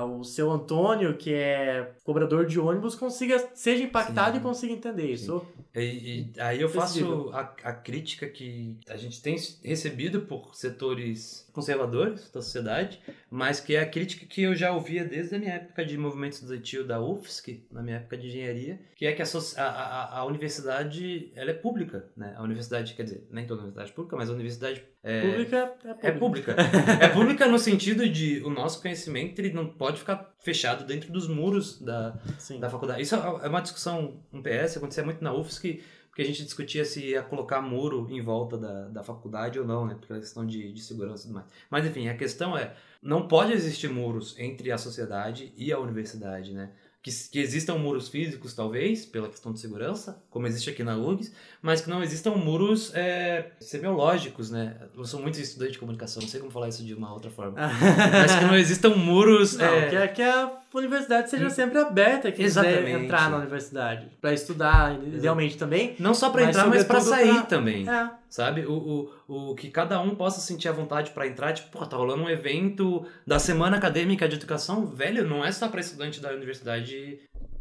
o 0.05 0.23
seu 0.23 0.51
Antônio, 0.51 1.17
que 1.17 1.35
é 1.35 1.93
cobrador 2.05 2.47
de 2.47 2.59
ônibus, 2.59 2.95
consiga 2.95 3.51
seja 3.55 3.83
impactado 3.83 4.33
Sim. 4.33 4.39
e 4.39 4.41
consiga 4.41 4.73
entender 4.73 5.11
isso. 5.13 5.45
E, 5.75 6.33
e 6.37 6.41
aí 6.41 6.61
eu 6.61 6.69
faço 6.69 7.31
a, 7.33 7.41
a 7.65 7.73
crítica 7.73 8.29
que 8.29 8.79
a 8.89 8.97
gente 8.97 9.21
tem 9.21 9.37
recebido 9.65 10.23
por 10.23 10.55
setores 10.55 11.51
conservadores 11.53 12.31
da 12.31 12.41
sociedade, 12.41 13.01
mas 13.31 13.61
que 13.61 13.77
é 13.77 13.81
a 13.81 13.89
crítica 13.89 14.27
que 14.27 14.43
eu 14.43 14.55
já 14.55 14.73
ouvia 14.73 15.05
desde 15.05 15.35
a 15.35 15.39
minha 15.39 15.55
época 15.55 15.85
de 15.85 15.97
movimento 15.99 16.33
estudantil 16.33 16.87
da 16.87 17.01
UFSC, 17.01 17.67
na 17.71 17.83
minha 17.83 17.97
época 17.97 18.17
de 18.17 18.29
engenharia, 18.29 18.81
que 18.97 19.07
é 19.07 19.13
que 19.13 19.23
a, 19.23 19.27
a, 19.59 20.19
a, 20.19 20.25
universidade 20.25 21.31
ela 21.35 21.51
é 21.51 21.55
pública, 21.55 22.09
né? 22.17 22.35
A 22.37 22.43
universidade, 22.43 22.95
quer 22.95 23.05
dizer, 23.05 23.27
nem 23.31 23.47
toda 23.47 23.61
universidade 23.61 23.91
é 23.91 23.95
pública, 23.95 24.17
mas 24.17 24.31
a 24.31 24.33
universidade 24.33 24.83
é, 25.05 25.21
Pública 25.21 25.75
é 25.85 26.09
é 26.09 26.13
pública. 26.13 26.55
pública. 26.55 26.93
é 27.05 27.09
pública 27.09 27.49
no 27.49 27.59
sentido 27.59 28.09
de 28.09 28.41
o 28.45 28.51
nosso 28.51 28.81
conhecimento 28.81 29.41
ele 29.41 29.53
não 29.53 29.67
pode 29.67 29.99
ficar 29.99 30.33
fechado 30.39 30.85
dentro 30.85 31.13
dos 31.13 31.27
muros 31.27 31.81
da, 31.83 32.17
Sim. 32.39 32.61
da 32.61 32.71
faculdade. 32.71 33.03
Isso 33.03 33.17
é 33.17 33.49
uma 33.49 33.61
discussão, 33.61 34.23
um 34.33 34.41
PS, 34.41 34.77
acontecia 34.77 35.03
muito 35.03 35.23
na 35.23 35.35
UFSC, 35.35 35.83
porque 36.13 36.21
a 36.21 36.27
gente 36.27 36.45
discutia 36.45 36.85
se 36.85 37.07
ia 37.07 37.23
colocar 37.23 37.63
muro 37.63 38.07
em 38.11 38.21
volta 38.21 38.59
da, 38.59 38.89
da 38.89 39.03
faculdade 39.03 39.59
ou 39.59 39.65
não, 39.67 39.87
né? 39.87 39.97
Porque 39.99 40.13
é 40.13 40.19
questão 40.19 40.45
de, 40.47 40.71
de 40.71 40.83
segurança 40.83 41.23
e 41.23 41.27
tudo 41.29 41.37
mais. 41.37 41.47
Mas 41.71 41.87
enfim, 41.87 42.07
a 42.07 42.15
questão 42.15 42.55
é, 42.55 42.75
não 43.03 43.27
pode 43.27 43.51
existir 43.55 43.89
muros 43.89 44.39
entre 44.39 44.71
a 44.71 44.77
sociedade 44.77 45.55
e 45.57 45.73
a 45.73 45.79
universidade, 45.79 46.53
né? 46.53 46.71
Que, 47.03 47.11
que 47.31 47.39
existam 47.39 47.77
muros 47.79 48.09
físicos, 48.09 48.53
talvez, 48.53 49.07
pela 49.07 49.27
questão 49.27 49.55
de 49.55 49.59
segurança, 49.59 50.23
como 50.29 50.47
existe 50.47 50.69
aqui 50.69 50.85
na 50.85 50.99
URGS, 50.99 51.33
mas 51.63 51.81
que 51.81 51.89
não 51.89 52.03
existam 52.03 52.33
muros 52.37 52.95
é, 52.95 53.51
semiológicos, 53.59 54.51
né? 54.51 54.77
Eu 54.95 55.05
sou 55.07 55.19
muito 55.21 55.41
estudante 55.41 55.73
de 55.73 55.79
comunicação, 55.79 56.21
não 56.23 56.29
sei 56.29 56.41
como 56.41 56.53
falar 56.53 56.69
isso 56.69 56.85
de 56.85 56.93
uma 56.93 57.11
outra 57.13 57.31
forma. 57.31 57.55
mas 58.13 58.35
que 58.37 58.45
não 58.45 58.55
existam 58.55 58.91
muros... 58.91 59.57
Não, 59.57 59.65
é, 59.65 59.89
que, 59.89 59.97
a- 59.97 60.09
que 60.09 60.23
a 60.79 60.81
universidade 60.81 61.31
seja 61.31 61.51
sempre 61.51 61.79
aberta, 61.79 62.31
que 62.33 62.43
quiser 62.43 62.89
entrar 62.89 63.31
na 63.31 63.39
universidade. 63.39 64.09
Pra 64.21 64.33
estudar, 64.33 64.95
idealmente 65.03 65.57
também. 65.57 65.95
Não 65.99 66.15
só 66.15 66.31
pra 66.31 66.43
Mas 66.43 66.51
entrar, 66.57 66.69
mas 66.69 66.83
sobretudo 66.83 67.09
sair 67.09 67.33
pra- 67.35 67.43
também. 67.43 67.89
É. 67.89 68.11
Sabe? 68.29 68.65
O, 68.67 69.11
o, 69.29 69.51
o 69.51 69.55
que 69.55 69.71
cada 69.71 70.01
um 70.01 70.15
possa 70.15 70.41
sentir 70.41 70.69
a 70.69 70.73
vontade 70.73 71.11
pra 71.11 71.27
entrar. 71.27 71.53
Tipo, 71.53 71.79
pô, 71.79 71.87
tá 71.87 71.97
rolando 71.97 72.23
um 72.23 72.31
evento 72.31 73.05
da 73.27 73.39
Semana 73.39 73.77
Acadêmica 73.77 74.29
de 74.29 74.37
Educação. 74.37 74.87
Velho, 74.87 75.27
não 75.29 75.45
é 75.45 75.53
só 75.53 75.69
pra 75.69 75.81
estudante 75.81 76.21
da 76.21 76.31
universidade 76.33 77.19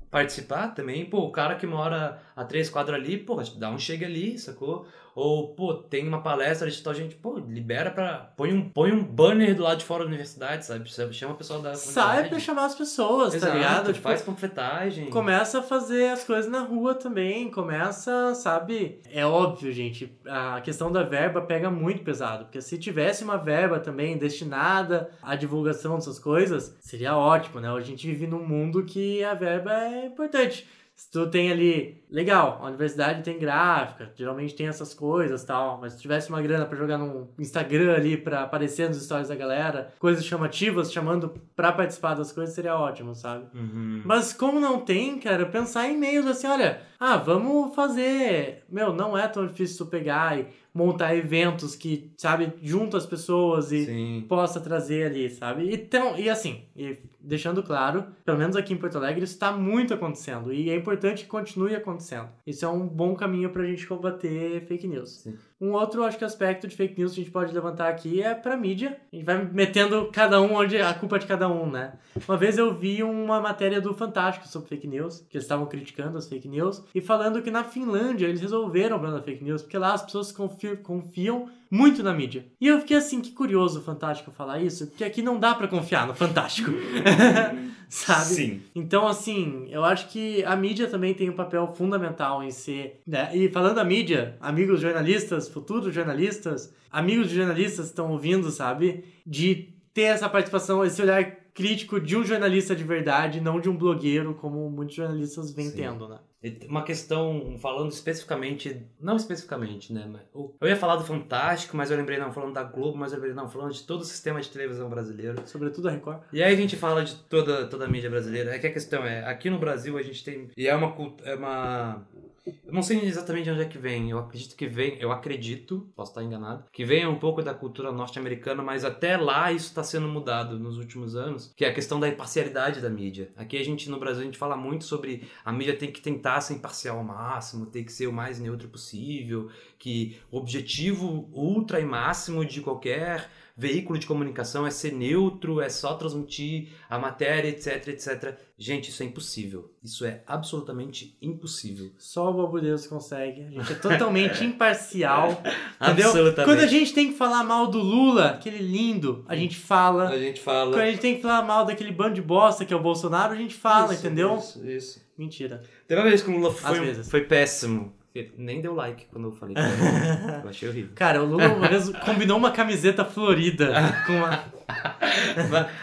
participar 0.10 0.70
também. 0.70 1.06
Pô, 1.06 1.20
o 1.20 1.32
cara 1.32 1.56
que 1.56 1.66
mora 1.68 2.22
a 2.36 2.44
três 2.44 2.70
quadras 2.70 3.00
ali, 3.00 3.18
pô, 3.18 3.42
dá 3.58 3.70
um 3.70 3.80
chega 3.80 4.06
ali, 4.06 4.38
sacou? 4.38 4.86
Ou, 5.14 5.54
pô, 5.56 5.74
tem 5.74 6.08
uma 6.08 6.22
palestra 6.22 6.70
de 6.70 6.82
tal 6.82 6.94
gente, 6.94 7.16
pô, 7.16 7.38
libera 7.38 7.92
pra. 7.92 8.32
Põe 8.38 8.54
um, 8.54 8.70
põe 8.70 8.92
um 8.92 9.04
banner 9.04 9.56
do 9.56 9.64
lado 9.64 9.80
de 9.80 9.86
fora 9.86 10.04
da 10.04 10.08
universidade, 10.08 10.66
sabe? 10.66 10.90
Chama 11.14 11.34
o 11.34 11.38
pessoal 11.38 11.62
da. 11.62 11.76
Sai 11.76 12.30
pra 12.30 12.40
chamar 12.40 12.66
as 12.66 12.76
pessoas, 12.76 13.34
Exato, 13.34 13.52
tá 13.52 13.58
ligado? 13.58 13.94
Tipo, 13.94 14.04
faz 14.04 14.22
panfletagem. 14.22 15.10
Começa 15.10 15.60
a 15.60 15.64
fazer 15.64 16.10
as 16.10 16.24
coisas 16.24 16.50
na 16.50 16.62
rua 16.62 16.96
também, 16.96 17.52
começa, 17.52 18.34
sabe? 18.36 19.02
É 19.12 19.26
óbvio, 19.26 19.72
gente, 19.72 20.18
a 20.26 20.62
questão 20.62 20.92
da 20.92 21.04
verba 21.04 21.42
pega 21.42 21.70
muito 21.70 22.04
pesado, 22.04 22.46
porque 22.46 22.62
se 22.62 22.78
tivesse 22.78 23.24
uma 23.24 23.38
verba 23.38 23.80
também 23.80 24.18
destinada 24.18 25.10
à 25.22 25.36
divulgação 25.36 25.96
dessas 25.96 26.20
coisas, 26.20 26.78
seria 26.80 27.18
ótimo, 27.18 27.60
né? 27.60 27.70
A 27.70 27.82
gente 27.82 28.08
vive 28.08 28.28
num 28.28 28.46
mundo 28.48 28.86
que 28.86 29.24
a 29.24 29.34
verba 29.34 29.74
é 29.74 30.06
importante. 30.06 30.68
Se 30.96 31.10
tu 31.10 31.28
tem 31.28 31.52
ali, 31.52 32.01
legal, 32.12 32.60
a 32.62 32.68
universidade 32.68 33.24
tem 33.24 33.40
gráfica, 33.40 34.12
geralmente 34.16 34.54
tem 34.54 34.68
essas 34.68 34.94
coisas 34.94 35.44
tal, 35.44 35.80
mas 35.80 35.94
se 35.94 36.02
tivesse 36.02 36.30
uma 36.30 36.42
grana 36.42 36.66
pra 36.66 36.78
jogar 36.78 36.98
no 36.98 37.30
Instagram 37.40 37.96
ali, 37.96 38.18
pra 38.18 38.44
aparecer 38.44 38.90
nos 38.90 39.02
stories 39.02 39.30
da 39.30 39.36
galera, 39.36 39.94
coisas 39.98 40.26
chamativas, 40.26 40.92
chamando 40.92 41.34
pra 41.56 41.72
participar 41.72 42.16
das 42.16 42.32
coisas, 42.32 42.54
seria 42.54 42.76
ótimo, 42.76 43.16
sabe? 43.16 43.46
Uhum. 43.54 44.02
Mas 44.04 44.34
como 44.34 44.60
não 44.60 44.82
tem, 44.82 45.18
cara, 45.20 45.46
pensar 45.46 45.88
em 45.88 45.98
meios 45.98 46.28
assim, 46.28 46.48
olha, 46.48 46.82
ah, 47.00 47.18
vamos 47.18 47.74
fazer. 47.74 48.64
Meu, 48.70 48.94
não 48.94 49.18
é 49.18 49.28
tão 49.28 49.48
difícil 49.48 49.86
tu 49.86 49.90
pegar 49.90 50.38
e 50.38 50.48
montar 50.74 51.16
eventos 51.16 51.76
que, 51.76 52.12
sabe, 52.18 52.54
junta 52.62 52.98
as 52.98 53.06
pessoas 53.06 53.72
e 53.72 53.86
Sim. 53.86 54.26
possa 54.28 54.60
trazer 54.60 55.08
ali, 55.08 55.30
sabe? 55.30 55.74
Então, 55.74 56.18
e 56.18 56.30
assim, 56.30 56.64
e 56.76 56.98
deixando 57.20 57.62
claro, 57.62 58.06
pelo 58.24 58.38
menos 58.38 58.56
aqui 58.56 58.74
em 58.74 58.78
Porto 58.78 58.98
Alegre, 58.98 59.24
isso 59.24 59.34
está 59.34 59.52
muito 59.52 59.94
acontecendo 59.94 60.54
e 60.54 60.70
é 60.70 60.76
importante 60.76 61.24
que 61.24 61.30
continue 61.30 61.76
acontecendo. 61.76 62.01
Isso 62.46 62.66
é 62.66 62.68
um 62.68 62.88
bom 62.88 63.16
caminho 63.16 63.50
pra 63.50 63.64
gente 63.64 63.88
combater 63.88 64.62
fake 64.66 64.88
news. 64.88 65.22
Sim. 65.22 65.38
Um 65.60 65.74
outro, 65.74 66.04
acho 66.04 66.18
que 66.18 66.26
aspecto 66.26 66.68
de 66.68 66.76
fake 66.76 67.00
news 67.00 67.14
que 67.14 67.22
a 67.22 67.24
gente 67.24 67.32
pode 67.32 67.54
levantar 67.54 67.88
aqui 67.88 68.22
é 68.22 68.34
pra 68.34 68.58
mídia. 68.58 68.98
A 69.12 69.16
gente 69.16 69.26
vai 69.26 69.44
metendo 69.46 70.10
cada 70.12 70.42
um 70.42 70.56
onde 70.56 70.78
a 70.78 70.94
culpa 70.94 71.18
é 71.18 71.20
de 71.20 71.28
cada 71.28 71.48
um, 71.48 71.70
né? 71.70 71.94
Uma 72.28 72.36
vez 72.36 72.58
eu 72.58 72.74
vi 72.74 73.04
uma 73.04 73.40
matéria 73.40 73.80
do 73.80 73.94
Fantástico 73.94 74.48
sobre 74.48 74.70
fake 74.70 74.88
news, 74.88 75.20
que 75.30 75.38
eles 75.38 75.46
estavam 75.46 75.68
criticando 75.68 76.18
as 76.18 76.28
fake 76.28 76.48
news, 76.48 76.84
e 76.96 77.00
falando 77.00 77.42
que 77.42 77.52
na 77.52 77.64
Finlândia 77.64 78.26
eles 78.28 78.42
resolveram 78.42 78.98
o 78.98 79.00
problema 79.00 79.20
da 79.20 79.24
fake 79.24 79.44
news, 79.44 79.62
porque 79.62 79.78
lá 79.78 79.94
as 79.94 80.02
pessoas 80.02 80.32
confiam 80.32 81.48
muito 81.72 82.04
na 82.04 82.14
mídia. 82.14 82.46
E 82.60 82.68
eu 82.68 82.80
fiquei 82.80 82.98
assim, 82.98 83.22
que 83.22 83.32
curioso 83.32 83.80
o 83.80 83.82
Fantástico 83.82 84.30
falar 84.30 84.60
isso, 84.62 84.88
porque 84.88 85.06
aqui 85.06 85.22
não 85.22 85.40
dá 85.40 85.56
pra 85.56 85.70
confiar 85.70 86.06
no 86.06 86.14
Fantástico. 86.14 86.70
Sabe? 87.88 88.26
Sim. 88.26 88.62
Então, 88.74 89.08
assim, 89.08 89.68
eu 89.70 89.84
acho 89.84 90.08
que 90.10 90.44
a 90.46 90.56
mídia 90.56 90.88
também 90.88 91.14
tem 91.14 91.30
um 91.30 91.36
papel 91.36 91.74
fundamental 91.76 92.42
em 92.44 92.52
ser. 92.52 93.02
Né? 93.06 93.36
E 93.36 93.50
falando 93.50 93.76
da 93.76 93.84
mídia, 93.84 94.38
amigos 94.40 94.80
jornalistas, 94.80 95.50
futuros 95.50 95.94
jornalistas, 95.94 96.74
amigos 96.92 97.30
de 97.30 97.36
jornalistas 97.36 97.88
estão 97.88 98.12
ouvindo, 98.12 98.50
sabe? 98.50 99.04
De 99.26 99.70
ter 99.94 100.04
essa 100.04 100.30
participação, 100.30 100.86
esse 100.86 101.02
olhar 101.02 101.24
crítico 101.54 102.00
de 102.00 102.16
um 102.16 102.24
jornalista 102.24 102.74
de 102.74 102.84
verdade, 102.84 103.42
não 103.42 103.60
de 103.60 103.70
um 103.70 103.76
blogueiro, 103.76 104.36
como 104.36 104.70
muitos 104.70 104.96
jornalistas 104.96 105.52
vêm 105.52 105.70
Sim. 105.70 105.76
tendo, 105.76 106.08
né? 106.08 106.20
Uma 106.68 106.84
questão, 106.84 107.56
falando 107.60 107.92
especificamente, 107.92 108.84
não 109.00 109.16
especificamente, 109.16 109.94
né? 109.94 110.10
Eu 110.34 110.68
ia 110.68 110.76
falar 110.76 110.96
do 110.96 111.04
Fantástico, 111.04 111.78
mas 111.78 111.92
eu 111.92 111.98
lembrei 111.98 112.18
não 112.18 112.34
falando 112.34 112.54
da 112.54 112.64
Globo, 112.64 112.98
mas 112.98 113.12
eu 113.12 113.18
lembrei 113.18 113.36
não 113.36 113.48
falando 113.48 113.74
de 113.74 113.84
todo 113.84 114.02
o 114.02 114.06
sistema 114.06 114.42
de 114.42 114.50
televisão 114.50 114.90
brasileiro. 114.90 115.42
Sobretudo 115.46 115.88
a 115.88 115.92
Record. 115.92 116.22
E 116.34 116.42
aí 116.42 116.52
a 116.52 116.58
gente 116.58 116.76
fala 116.76 117.04
de 117.04 117.16
toda, 117.16 117.68
toda 117.68 117.86
a 117.86 117.88
mídia 117.88 118.10
brasileira. 118.10 118.56
É 118.56 118.60
que 118.60 118.66
a 118.66 118.74
questão 118.74 119.04
é, 119.06 119.24
aqui 119.26 119.52
no 119.52 119.60
Brasil 119.60 119.98
a 119.98 120.02
gente 120.02 120.24
tem. 120.24 120.50
E 120.58 120.68
é 120.68 120.76
uma. 120.76 120.96
É 121.24 121.36
uma 121.36 122.08
eu 122.46 122.74
não 122.74 122.82
sei 122.82 123.02
exatamente 123.02 123.46
de 123.46 123.52
onde 123.52 123.62
é 123.62 123.66
que 123.66 123.78
vem. 123.78 124.10
Eu 124.10 124.18
acredito 124.18 124.56
que 124.56 124.68
vem. 124.68 124.98
Eu 125.00 125.12
acredito, 125.12 125.92
posso 125.96 126.12
estar 126.12 126.24
enganado, 126.24 126.66
que 126.72 126.84
vem 126.84 127.06
um 127.06 127.20
pouco 127.20 127.42
da 127.42 127.54
cultura 127.54 127.92
norte-americana, 127.92 128.64
mas 128.64 128.84
até 128.84 129.16
lá 129.18 129.52
isso 129.52 129.68
está 129.68 129.84
sendo 129.84 130.08
mudado 130.08 130.58
nos 130.58 130.78
últimos 130.78 131.16
anos. 131.16 131.54
Que 131.56 131.66
é 131.66 131.70
a 131.70 131.74
questão 131.74 132.00
da 132.00 132.08
imparcialidade 132.08 132.82
da 132.82 132.90
mídia. 132.90 133.32
Aqui 133.36 133.58
a 133.58 133.64
gente, 133.64 133.90
no 133.90 134.00
Brasil, 134.00 134.22
a 134.22 134.26
gente 134.26 134.38
fala 134.38 134.58
muito 134.58 134.86
sobre 134.86 135.28
a 135.46 135.52
mídia 135.52 135.78
tem 135.78 135.92
que 135.92 136.02
tentar 136.02 136.42
ser 136.42 136.56
imparcial 136.56 136.98
ao 136.98 137.04
máximo, 137.04 137.68
tem 137.68 137.84
que 137.84 137.92
ser 137.92 138.08
o 138.08 138.14
mais 138.14 138.40
neutro 138.40 138.68
possível, 138.70 139.50
que 139.78 140.18
o 140.32 140.38
objetivo 140.38 141.30
ultra 141.32 141.80
e 141.80 141.86
máximo 141.86 142.46
de 142.46 142.62
qualquer 142.62 143.30
veículo 143.62 144.00
de 144.00 144.08
comunicação 144.08 144.66
é 144.66 144.72
ser 144.72 144.92
neutro, 144.92 145.62
é 145.62 145.70
só 145.70 145.94
transmitir 145.94 146.70
a 146.90 146.98
matéria, 146.98 147.48
etc, 147.48 147.90
etc. 147.90 148.36
Gente, 148.58 148.90
isso 148.90 149.04
é 149.04 149.06
impossível. 149.06 149.72
Isso 149.84 150.04
é 150.04 150.24
absolutamente 150.26 151.16
impossível. 151.22 151.92
Só 152.00 152.32
o 152.32 152.34
Bobo 152.34 152.60
Deus 152.60 152.88
consegue. 152.88 153.44
A 153.44 153.52
gente 153.52 153.72
é 153.72 153.76
totalmente 153.76 154.42
imparcial. 154.46 155.44
Entendeu? 155.80 156.08
Absolutamente. 156.08 156.46
Quando 156.46 156.60
a 156.60 156.68
gente 156.68 156.92
tem 156.92 157.12
que 157.12 157.18
falar 157.18 157.44
mal 157.44 157.68
do 157.68 157.78
Lula, 157.78 158.32
aquele 158.32 158.58
lindo, 158.58 159.24
a 159.28 159.36
gente 159.36 159.56
fala. 159.56 160.10
A 160.10 160.18
gente 160.18 160.42
fala. 160.42 160.72
Quando 160.72 160.82
a 160.82 160.90
gente 160.90 161.02
tem 161.02 161.16
que 161.18 161.22
falar 161.22 161.44
mal 161.44 161.64
daquele 161.64 161.92
bando 161.92 162.16
de 162.16 162.22
bosta 162.22 162.66
que 162.66 162.74
é 162.74 162.76
o 162.76 162.82
Bolsonaro, 162.82 163.34
a 163.34 163.38
gente 163.38 163.54
fala, 163.54 163.94
Isso, 163.94 164.06
entendeu? 164.06 164.38
Isso, 164.38 164.68
isso. 164.68 165.12
Mentira. 165.16 165.62
Teve 165.88 166.02
uma 166.02 166.10
vez 166.10 166.24
que 166.24 166.32
o 166.32 166.34
Lula 166.34 166.52
foi, 166.52 166.94
foi 167.04 167.22
péssimo. 167.22 167.94
Nem 168.38 168.60
deu 168.62 168.74
like 168.76 169.06
quando 169.12 169.30
eu 169.30 169.32
falei. 169.32 169.56
Eu 170.44 170.50
achei 170.50 170.68
horrível. 170.68 170.92
Cara, 170.96 171.24
o 171.24 171.26
Lula 171.26 171.48
uma 171.48 171.68
vez 171.68 171.90
combinou 172.06 172.38
uma 172.38 172.52
camiseta 172.52 173.06
florida 173.06 173.74
com 174.06 174.14
uma. 174.14 174.44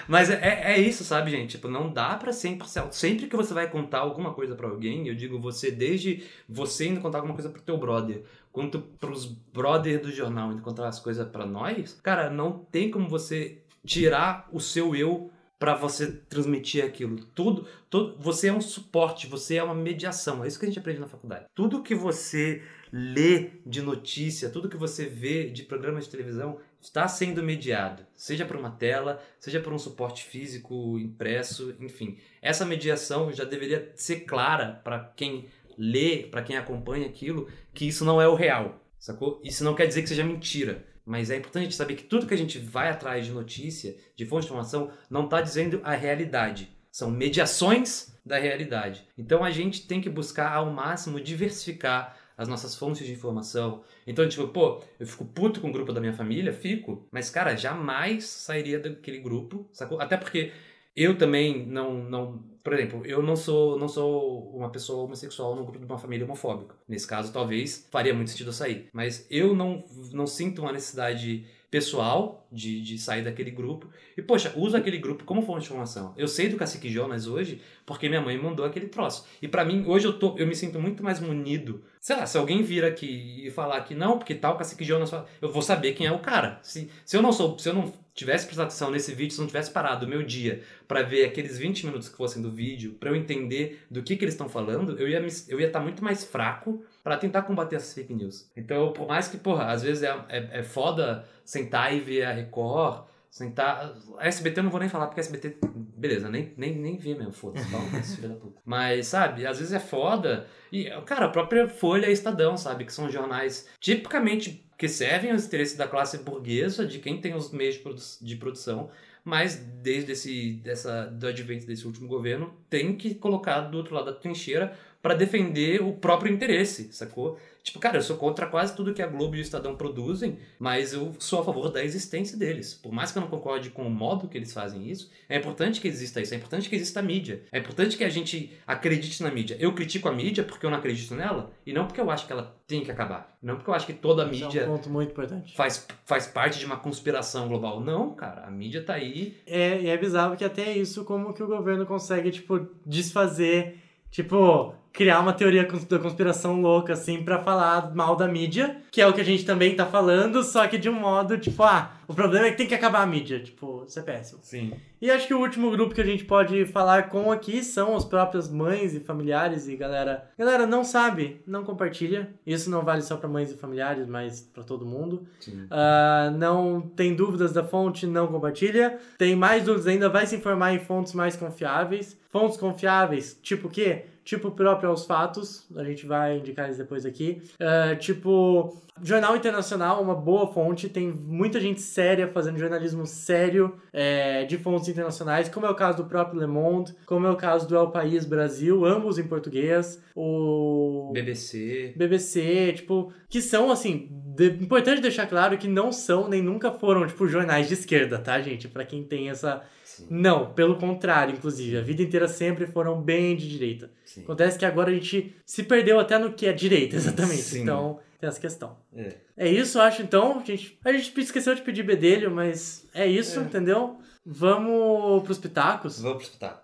Mas- 0.07 0.31
é, 0.31 0.75
é 0.75 0.79
isso, 0.81 1.05
sabe, 1.05 1.31
gente? 1.31 1.53
Tipo, 1.53 1.69
não 1.69 1.91
dá 1.91 2.15
pra 2.17 2.33
ser 2.33 2.49
imparcial. 2.49 2.89
Sempre 2.93 3.27
que 3.29 3.37
você 3.37 3.55
vai 3.55 3.69
contar 3.71 4.01
alguma 4.01 4.35
coisa 4.35 4.55
pra 4.55 4.69
alguém, 4.69 5.09
eu 5.09 5.15
digo 5.15 5.39
você, 5.39 5.71
desde 5.71 6.23
você 6.49 6.89
indo 6.89 7.01
contar 7.01 7.19
alguma 7.19 7.35
coisa 7.35 7.49
pro 7.49 7.63
teu 7.63 7.79
brother, 7.79 8.23
quanto 8.53 8.79
pros 9.01 9.25
brother 9.25 10.01
do 10.01 10.11
jornal 10.13 10.53
indo 10.53 10.63
contar 10.63 10.89
as 10.89 11.01
coisas 11.01 11.27
pra 11.29 11.47
nós, 11.47 11.99
cara, 12.03 12.29
não 12.29 12.53
tem 12.71 12.91
como 12.91 13.09
você 13.09 13.59
tirar 13.87 14.49
o 14.53 14.61
seu 14.61 14.95
eu 14.95 15.31
pra 15.59 15.75
você 15.75 16.13
transmitir 16.13 16.85
aquilo. 16.85 17.17
Tudo, 17.35 17.67
tudo, 17.91 18.17
você 18.19 18.49
é 18.49 18.53
um 18.53 18.61
suporte, 18.61 19.27
você 19.27 19.57
é 19.57 19.63
uma 19.63 19.75
mediação. 19.75 20.45
É 20.45 20.49
isso 20.49 20.59
que 20.59 20.65
a 20.65 20.69
gente 20.69 20.79
aprende 20.79 21.01
na 21.01 21.09
faculdade. 21.09 21.47
Tudo 21.55 21.83
que 21.83 21.95
você 21.95 22.63
lê 22.93 23.51
de 23.67 23.83
notícia, 23.83 24.49
tudo 24.49 24.69
que 24.69 24.77
você 24.77 25.07
vê 25.07 25.51
de 25.51 25.65
programa 25.65 26.01
de 26.01 26.09
televisão 26.09 26.59
está 26.81 27.09
sendo 27.09 27.43
mediado, 27.43 28.07
seja 28.15 28.47
por 28.47 28.57
uma 28.57 28.71
tela, 28.71 29.21
seja 29.39 29.61
por 29.61 29.73
um 29.73 29.79
suporte 29.79 30.25
físico 30.25 30.99
impresso, 30.99 31.75
enfim. 31.81 32.19
Essa 32.41 32.65
mediação 32.65 33.33
já 33.33 33.45
deveria 33.45 33.93
ser 33.97 34.21
clara 34.21 34.81
para 34.85 35.01
quem 35.17 35.49
lê, 35.77 36.25
para 36.31 36.43
quem 36.43 36.57
acompanha 36.57 37.07
aquilo, 37.07 37.49
que 37.75 37.87
isso 37.87 38.05
não 38.05 38.21
é 38.21 38.29
o 38.29 38.35
real, 38.35 38.81
sacou? 38.99 39.41
Isso 39.45 39.65
não 39.65 39.75
quer 39.75 39.87
dizer 39.87 40.03
que 40.03 40.09
seja 40.09 40.25
mentira, 40.25 40.85
mas 41.09 41.31
é 41.31 41.37
importante 41.37 41.75
saber 41.75 41.95
que 41.95 42.05
tudo 42.05 42.27
que 42.27 42.35
a 42.35 42.39
gente 42.39 42.59
vai 42.59 42.91
atrás 42.91 43.25
de 43.25 43.33
notícia, 43.33 43.97
de 44.15 44.27
fonte 44.27 44.43
de 44.43 44.49
informação, 44.49 44.91
não 45.09 45.25
está 45.25 45.41
dizendo 45.41 45.81
a 45.83 45.95
realidade. 45.95 46.71
São 46.93 47.11
mediações 47.11 48.15
da 48.25 48.39
realidade. 48.39 49.07
Então 49.17 49.43
a 49.43 49.51
gente 49.51 49.87
tem 49.87 50.03
que 50.03 50.11
buscar 50.11 50.53
ao 50.53 50.71
máximo 50.71 51.19
diversificar 51.19 52.15
as 52.37 52.47
nossas 52.47 52.75
fontes 52.75 53.07
de 53.07 53.13
informação. 53.13 53.83
Então, 54.07 54.29
tipo, 54.29 54.47
pô, 54.49 54.83
eu 55.01 55.07
fico 55.07 55.25
puto 55.25 55.61
com 55.61 55.71
o 55.71 55.73
grupo 55.73 55.95
da 55.95 56.01
minha 56.01 56.13
família, 56.13 56.53
fico, 56.53 57.09
mas, 57.11 57.31
cara, 57.31 57.57
jamais 57.57 58.25
sairia 58.27 58.79
daquele 58.79 59.19
grupo, 59.19 59.67
sacou? 59.73 60.01
Até 60.01 60.17
porque 60.17 60.53
eu 60.95 61.17
também 61.17 61.67
não, 61.67 61.95
não, 62.05 62.45
por 62.69 62.75
exemplo, 62.79 63.07
eu 63.07 63.23
não 63.23 63.35
sou, 63.35 63.79
não 63.79 63.89
sou 63.89 64.51
uma 64.55 64.69
pessoa 64.69 65.05
homossexual 65.05 65.57
no 65.57 65.65
grupo 65.65 65.79
de 65.79 65.87
uma 65.87 65.97
família 65.97 66.27
homofóbica. 66.27 66.75
Nesse 66.87 67.07
caso, 67.07 67.33
talvez 67.33 67.89
faria 67.91 68.13
muito 68.13 68.31
sentido 68.31 68.49
eu 68.49 68.53
sair. 68.53 68.91
Mas 68.93 69.27
eu 69.31 69.57
não, 69.57 69.83
não 70.13 70.27
sinto 70.27 70.61
uma 70.61 70.71
necessidade 70.71 71.47
pessoal 71.71 72.47
de, 72.53 72.83
de 72.83 72.99
sair 72.99 73.25
daquele 73.25 73.51
grupo. 73.51 73.89
E, 74.19 74.21
poxa, 74.21 74.53
uso 74.55 74.77
aquele 74.77 74.99
grupo 74.99 75.25
como 75.25 75.41
fonte 75.41 75.61
de 75.61 75.67
informação. 75.69 76.13
Eu 76.15 76.29
sei 76.29 76.51
do 76.51 76.59
Cacique 76.59 76.91
Jonas 76.91 77.27
hoje 77.27 77.63
porque 77.87 78.07
minha 78.07 78.21
mãe 78.21 78.37
mandou 78.37 78.67
aquele 78.67 78.89
troço. 78.89 79.27
E 79.41 79.49
pra 79.49 79.65
mim, 79.65 79.85
hoje 79.87 80.07
eu, 80.07 80.19
tô, 80.19 80.37
eu 80.37 80.47
me 80.47 80.55
sinto 80.55 80.79
muito 80.79 81.03
mais 81.03 81.21
munido. 81.21 81.83
Sei 81.99 82.17
lá, 82.17 82.27
se 82.27 82.37
alguém 82.37 82.63
vir 82.63 82.85
aqui 82.85 83.47
e 83.47 83.51
falar 83.51 83.81
que 83.81 83.95
não, 83.95 84.19
porque 84.19 84.35
tal 84.35 84.59
Cacique 84.59 84.85
Jonas, 84.85 85.11
eu 85.41 85.51
vou 85.51 85.63
saber 85.63 85.95
quem 85.95 86.07
é 86.07 86.13
o 86.13 86.19
cara. 86.19 86.59
Se, 86.63 86.91
se 87.03 87.17
eu 87.17 87.23
não 87.23 87.33
sou, 87.33 87.59
se 87.59 87.67
eu 87.71 87.73
não 87.73 87.91
tivesse 88.19 88.45
prestado 88.47 88.67
atenção 88.67 88.91
nesse 88.91 89.15
vídeo, 89.15 89.33
se 89.35 89.41
não 89.41 89.47
tivesse 89.47 89.71
parado 89.71 90.05
o 90.05 90.09
meu 90.09 90.23
dia 90.23 90.63
pra 90.87 91.03
ver 91.03 91.25
aqueles 91.25 91.57
20 91.57 91.87
minutos 91.87 92.09
que 92.09 92.17
fossem 92.17 92.43
do 92.43 92.51
vídeo, 92.51 92.95
pra 92.99 93.11
eu 93.11 93.17
entender 93.17 93.81
do 93.91 94.03
que, 94.03 94.17
que 94.17 94.25
eles 94.25 94.35
estão 94.35 94.49
falando, 94.49 94.99
eu 94.99 95.09
ia 95.09 95.21
me- 95.21 95.29
eu 95.49 95.61
ia 95.61 95.69
estar 95.69 95.81
muito 95.81 96.03
mais 96.03 96.25
fraco 96.25 96.85
pra 97.05 97.17
tentar 97.17 97.43
combater 97.43 97.77
essas 97.77 97.95
fake 97.95 98.13
news. 98.13 98.51
Então, 98.57 98.93
por 98.93 99.07
mais 99.07 99.29
que, 99.29 99.37
porra, 99.37 99.67
às 99.67 99.83
vezes 99.83 100.03
é, 100.03 100.09
é, 100.29 100.59
é 100.59 100.63
foda 100.63 101.25
sentar 101.45 101.95
e 101.95 102.01
ver 102.01 102.25
a 102.25 102.33
Record, 102.33 103.07
sentar. 103.31 103.95
A 104.19 104.27
SBT 104.27 104.61
eu 104.61 104.65
não 104.65 104.71
vou 104.71 104.81
nem 104.81 104.89
falar, 104.89 105.07
porque 105.07 105.21
a 105.21 105.23
SBT. 105.23 105.57
Beleza, 105.97 106.29
nem, 106.29 106.53
nem, 106.57 106.75
nem 106.77 106.97
vê 106.97 107.15
mesmo, 107.15 107.33
foda-se, 107.33 107.67
filho 108.17 108.29
da 108.31 108.35
puta. 108.37 108.61
Mas, 108.65 109.07
sabe, 109.09 109.47
às 109.47 109.59
vezes 109.59 109.73
é 109.73 109.81
foda. 109.81 110.47
E, 110.73 110.85
cara, 111.07 111.27
a 111.27 111.29
própria 111.31 111.69
Folha 111.69 112.07
e 112.09 112.13
Estadão, 112.13 112.57
sabe, 112.57 112.85
que 112.85 112.93
são 112.93 113.11
jornais 113.11 113.69
tipicamente 113.81 114.68
que 114.79 114.89
servem 114.89 115.33
aos 115.33 115.45
interesses 115.45 115.77
da 115.77 115.89
classe 115.89 116.19
burguesa, 116.19 116.87
de 116.87 117.01
quem 117.01 117.21
tem 117.21 117.35
os 117.35 117.51
meios 117.51 117.75
de, 117.75 117.81
produ- 117.81 118.03
de 118.23 118.37
produção, 118.37 118.91
mas 119.25 119.57
desde 119.57 120.13
esse, 120.13 120.53
dessa, 120.65 121.07
do 121.07 121.27
advento 121.27 121.67
desse 121.67 121.87
último 121.87 122.09
governo, 122.09 122.55
tem 122.71 122.97
que 122.97 123.15
colocar 123.15 123.61
do 123.63 123.77
outro 123.77 123.95
lado 123.95 124.07
da 124.07 124.13
trincheira 124.13 124.75
para 125.03 125.15
defender 125.15 125.83
o 125.83 125.93
próprio 125.93 126.33
interesse, 126.33 126.89
sacou? 126.93 127.39
Tipo, 127.69 127.81
cara, 127.81 127.99
eu 127.99 128.03
sou 128.03 128.17
contra 128.17 128.47
quase 128.47 128.75
tudo 128.75 128.95
que 128.95 129.03
a 129.03 129.07
Globo 129.07 129.37
e 129.37 129.41
o 129.41 129.43
Estadão 129.43 129.77
produzem, 129.77 130.39
mas 130.59 130.95
eu 130.95 131.13
sou 131.19 131.41
a 131.41 131.45
favor 131.45 131.71
da 131.71 131.85
existência 131.85 132.35
deles. 132.35 132.73
Por 132.73 132.91
mais 132.91 133.13
que 133.13 133.19
eu 133.19 133.21
não 133.21 133.29
concorde 133.29 133.69
com 133.69 133.87
o 133.87 133.91
modo 133.91 134.27
que 134.27 134.39
eles 134.39 134.55
fazem 134.55 134.89
isso, 134.89 135.11
é 135.29 135.37
importante 135.37 135.79
que 135.79 135.87
exista 135.87 136.19
isso, 136.19 136.33
é 136.33 136.39
importante 136.39 136.67
que 136.67 136.75
exista 136.75 137.01
a 137.01 137.03
mídia. 137.03 137.43
É 137.53 137.59
importante 137.59 137.99
que 137.99 138.05
a 138.05 138.09
gente 138.09 138.57
acredite 138.67 139.23
na 139.23 139.31
mídia. 139.31 139.55
Eu 139.61 139.75
critico 139.75 140.09
a 140.09 140.13
mídia 140.13 140.43
porque 140.43 140.65
eu 140.65 140.71
não 140.71 140.79
acredito 140.79 141.15
nela, 141.15 141.53
e 141.67 141.73
não 141.75 141.87
porque 141.87 142.01
eu 142.01 142.11
acho 142.11 142.27
que 142.27 142.33
ela 142.33 142.57
tem 142.67 142.83
que 142.83 142.91
acabar. 142.91 143.37
Não 143.43 143.57
porque 143.57 143.69
eu 143.69 143.75
acho 143.75 143.85
que 143.85 143.93
toda 143.93 144.25
a 144.25 144.31
Esse 144.31 144.45
mídia 144.45 144.61
é 144.63 144.65
um 144.65 144.77
ponto 144.77 144.89
muito 144.89 145.11
importante. 145.11 145.55
faz, 145.55 145.87
faz 146.07 146.27
parte 146.27 146.59
de 146.59 146.65
uma 146.65 146.79
conspiração 146.79 147.49
global. 147.49 147.81
Não, 147.81 148.15
cara, 148.15 148.47
a 148.47 148.51
mídia 148.51 148.83
tá 148.83 148.95
aí. 148.95 149.37
É, 149.47 149.79
e 149.79 149.89
é 149.89 149.97
bizarro 149.99 150.39
que 150.39 150.45
até 150.45 150.73
isso, 150.73 151.05
como 151.05 151.35
que 151.35 151.43
o 151.43 151.47
governo 151.47 151.85
consegue, 151.85 152.31
tipo, 152.31 152.67
desfazer, 152.87 153.77
tipo, 154.11 154.75
criar 154.99 155.21
uma 155.21 155.33
teoria 155.33 155.63
da 155.63 155.99
conspiração 156.01 156.61
louca, 156.61 156.95
assim, 156.95 157.23
pra 157.23 157.39
falar 157.39 157.95
mal 157.95 158.17
da 158.17 158.27
mídia, 158.27 158.79
que 158.91 159.01
é 159.01 159.07
o 159.07 159.13
que 159.13 159.21
a 159.21 159.25
gente 159.25 159.47
também 159.47 159.77
tá 159.77 159.87
falando, 159.87 160.43
só 160.43 160.67
que 160.67 160.77
de 160.77 160.91
um 160.91 160.93
modo, 160.93 161.39
tipo, 161.39 161.63
ah, 161.63 161.93
o 162.09 162.13
problema 162.13 162.47
é 162.47 162.51
que 162.51 162.57
tem 162.57 162.67
que 162.67 162.75
acabar 162.75 163.03
a 163.03 163.07
mídia, 163.07 163.39
tipo, 163.39 163.85
isso 163.87 163.97
é 163.97 164.03
péssimo. 164.03 164.41
Sim. 164.43 164.73
E 165.01 165.09
acho 165.09 165.29
que 165.29 165.35
o 165.35 165.39
último 165.39 165.71
grupo 165.71 165.95
que 165.95 166.01
a 166.01 166.05
gente 166.05 166.25
pode 166.25 166.65
falar 166.67 167.11
com 167.11 167.31
aqui 167.31 167.63
são 167.63 167.95
as 167.95 168.05
próprias 168.05 168.51
mães 168.51 168.93
e 168.93 168.99
familiares 168.99 169.69
e 169.69 169.77
galera. 169.77 170.29
Galera, 170.37 170.67
não 170.67 170.83
sabe, 170.83 171.41
não 171.47 171.63
compartilha. 171.63 172.31
Isso 172.45 172.69
não 172.69 172.83
vale 172.83 173.03
só 173.03 173.17
pra 173.17 173.29
mães 173.29 173.53
e 173.53 173.57
familiares, 173.57 174.09
mas 174.09 174.41
pra 174.41 174.65
todo 174.65 174.85
mundo. 174.85 175.25
Sim. 175.39 175.67
Ah, 175.71 176.33
não 176.37 176.81
tem 176.81 177.15
dúvidas 177.15 177.53
da 177.53 177.63
fonte, 177.63 178.05
não 178.05 178.27
compartilha. 178.27 178.99
Tem 179.17 179.37
mais 179.37 179.63
dúvidas 179.63 179.87
ainda, 179.87 180.09
vai 180.09 180.27
se 180.27 180.35
informar 180.35 180.75
em 180.75 180.81
fontes 180.81 181.13
mais 181.13 181.37
confiáveis. 181.37 182.19
Fontes 182.31 182.57
confiáveis, 182.57 183.39
tipo 183.41 183.69
o 183.69 183.71
quê? 183.71 184.05
Tipo 184.29 184.51
próprio 184.51 184.91
Aos 184.91 185.07
Fatos, 185.07 185.67
a 185.75 185.83
gente 185.85 186.05
vai 186.05 186.37
indicar 186.37 186.67
eles 186.67 186.77
depois 186.77 187.07
aqui. 187.07 187.41
Ah, 187.59 187.97
tipo, 187.97 188.77
Jornal 189.03 189.35
Internacional, 189.35 190.03
uma 190.03 190.15
boa 190.15 190.47
fonte, 190.53 190.87
tem 190.87 191.09
muita 191.11 191.59
gente 191.59 191.81
séria 191.81 192.29
fazendo 192.29 192.59
jornalismo 192.59 193.07
sério 193.07 193.75
é, 193.91 194.45
de 194.45 194.59
fontes 194.59 194.87
internacionais, 194.87 195.49
como 195.49 195.65
é 195.65 195.71
o 195.71 195.75
caso 195.75 196.03
do 196.03 196.05
próprio 196.11 196.39
Le 196.39 196.47
Monde, 196.47 196.95
como 197.07 197.27
é 197.27 197.31
o 197.31 197.37
caso 197.37 197.67
do 197.67 197.75
El 197.75 197.91
País 197.91 198.27
Brasil, 198.27 198.85
ambos 198.85 199.19
em 199.19 199.27
português. 199.27 199.99
O 200.15 201.11
BBC. 201.15 201.95
BBC, 201.97 202.75
tipo, 202.75 203.11
que 203.31 203.41
são, 203.41 203.71
assim, 203.71 204.11
de- 204.37 204.63
importante 204.63 205.01
deixar 205.01 205.27
claro 205.27 205.57
que 205.57 205.67
não 205.67 205.91
são 205.91 206.29
nem 206.29 206.43
nunca 206.43 206.71
foram, 206.71 207.07
tipo, 207.07 207.27
jornais 207.27 207.67
de 207.67 207.73
esquerda, 207.73 208.19
tá, 208.19 208.39
gente? 208.43 208.69
Pra 208.69 208.85
quem 208.85 209.03
tem 209.03 209.31
essa. 209.31 209.63
Sim. 209.99 210.07
Não, 210.11 210.53
pelo 210.53 210.77
contrário, 210.77 211.35
inclusive, 211.35 211.77
a 211.77 211.81
vida 211.83 212.03
inteira 212.03 212.29
sempre 212.29 212.67
foram 212.67 213.01
bem 213.01 213.37
de 213.37 213.49
direita. 213.49 213.91
Sim. 214.05 214.23
Acontece 214.23 214.59
que 214.59 214.65
agora 214.65 214.91
a 214.91 214.95
gente 214.95 215.35
se 215.45 215.63
perdeu 215.63 215.99
até 215.99 216.19
no 216.19 216.33
que 216.33 216.47
é 216.47 216.53
direita, 216.53 216.97
exatamente. 216.97 217.43
Sim. 217.43 217.63
Então, 217.63 217.99
tem 218.21 218.29
essa 218.29 218.41
questão. 218.41 218.77
É. 218.97 219.15
É 219.37 219.49
isso, 219.49 219.79
eu 219.79 219.83
acho, 219.83 220.03
então. 220.03 220.43
Gente, 220.45 220.79
a 220.85 220.93
gente 220.93 221.21
esqueceu 221.21 221.55
de 221.55 221.63
pedir 221.63 221.83
bedelho, 221.83 222.31
mas 222.31 222.87
é 222.95 223.07
isso, 223.07 223.41
É. 223.41 223.43
entendeu? 223.43 223.99
Vamos 224.25 225.23
pros 225.25 225.39
pitacos? 225.39 226.01
Vamos 226.01 226.19
pro 226.19 226.27
espetáculo. 226.27 226.63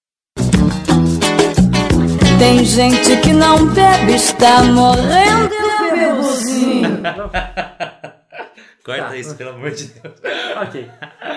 Tem 2.39 2.65
gente 2.65 3.21
que 3.23 3.33
não 3.33 3.67
bebe, 3.73 4.15
está 4.15 4.63
morrendo 4.65 5.49
de 5.49 5.95
bebuzinho. 5.97 7.01
Corta 8.85 9.09
Tá. 9.09 9.17
isso, 9.17 9.35
pelo 9.37 9.51
amor 9.51 9.71
de 9.71 9.87
Deus. 9.87 10.15
ok. 10.63 10.91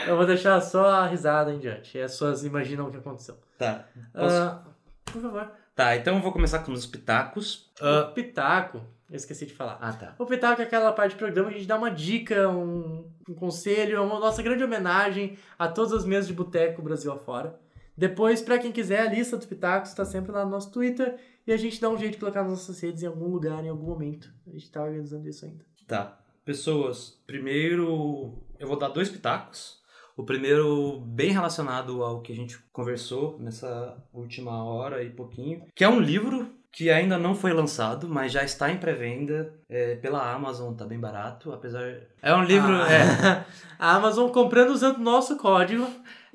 Eu 0.08 0.18
vou 0.18 0.26
deixar 0.26 0.60
só 0.62 0.86
a 0.88 1.08
risada 1.08 1.54
em 1.54 1.60
diante. 1.60 1.98
E 1.98 2.02
as 2.02 2.12
pessoas 2.12 2.44
imaginam 2.44 2.88
o 2.88 2.92
que 2.92 2.98
aconteceu. 2.98 3.38
Tá. 3.58 3.86
Posso- 4.14 4.36
Ah, 4.36 4.64
por 5.06 5.22
favor. 5.22 5.52
Tá, 5.76 5.96
então 5.96 6.16
eu 6.18 6.22
vou 6.22 6.32
começar 6.34 6.60
com 6.60 6.72
os 6.74 6.86
pitacos. 6.86 7.72
Ah, 7.80 8.12
Pitaco, 8.14 8.82
eu 9.10 9.16
esqueci 9.16 9.46
de 9.46 9.54
falar. 9.54 9.78
ah, 9.80 9.94
tá. 9.94 10.16
O 10.18 10.26
Pitaco 10.26 10.62
é 10.62 10.66
aquela 10.66 10.92
parte 10.92 11.16
do 11.16 11.20
programa 11.20 11.50
que 11.50 11.56
a 11.56 11.58
gente 11.60 11.68
dá 11.68 11.78
uma 11.78 11.92
dica, 11.92 12.50
um, 12.50 13.10
um 13.30 13.34
conselho, 13.36 13.96
é 13.98 14.02
uma 14.02 14.20
nossa 14.20 14.42
grande 14.44 14.64
homenagem 14.64 15.38
a 15.58 15.68
todas 15.68 15.94
as 15.94 16.04
mesas 16.04 16.28
de 16.28 16.34
boteco 16.34 16.82
Brasil 16.82 17.12
afora. 17.12 17.58
Depois, 17.96 18.42
pra 18.42 18.60
quem 18.60 18.72
quiser, 18.72 19.00
a 19.08 19.10
lista 19.10 19.38
dos 19.38 19.46
Pitacos 19.46 19.94
tá 19.94 20.04
sempre 20.06 20.32
lá 20.32 20.44
no 20.44 20.52
nosso 20.52 20.72
Twitter 20.72 21.16
e 21.48 21.54
a 21.54 21.58
gente 21.58 21.80
dá 21.80 21.90
um 21.90 21.98
jeito 21.98 22.14
de 22.14 22.20
colocar 22.20 22.42
nas 22.44 22.52
nossas 22.52 22.80
redes 22.80 23.02
em 23.04 23.08
algum 23.08 23.28
lugar, 23.30 23.64
em 23.64 23.70
algum 23.70 23.86
momento. 23.88 24.30
A 24.46 24.52
gente 24.52 24.70
tá 24.72 24.84
organizando 24.84 25.28
isso 25.30 25.46
ainda. 25.46 25.64
Tá. 25.88 26.18
Pessoas, 26.48 27.22
primeiro 27.28 28.42
eu 28.58 28.70
vou 28.70 28.80
dar 28.80 28.88
dois 28.88 29.10
pitacos. 29.10 29.82
O 30.16 30.24
primeiro 30.24 31.02
bem 31.02 31.32
relacionado 31.32 32.02
ao 32.02 32.22
que 32.22 32.32
a 32.32 32.36
gente 32.38 32.58
conversou 32.72 33.38
nessa 33.38 34.02
última 34.14 34.64
hora 34.64 35.04
e 35.04 35.10
pouquinho, 35.10 35.66
que 35.76 35.84
é 35.84 35.90
um 35.90 36.00
livro 36.00 36.50
que 36.72 36.90
ainda 36.90 37.18
não 37.18 37.36
foi 37.36 37.52
lançado, 37.52 38.08
mas 38.08 38.32
já 38.32 38.46
está 38.46 38.72
em 38.72 38.78
pré-venda 38.78 39.54
é, 39.68 39.96
pela 39.96 40.32
Amazon, 40.34 40.74
tá 40.74 40.86
bem 40.86 40.98
barato, 40.98 41.52
apesar... 41.52 42.04
É 42.22 42.34
um 42.34 42.46
livro... 42.46 42.72
Ah. 42.72 42.94
é, 42.94 43.46
A 43.78 43.96
Amazon 43.96 44.32
comprando 44.32 44.70
usando 44.70 44.98
o 44.98 45.04
nosso 45.04 45.36
código. 45.36 45.86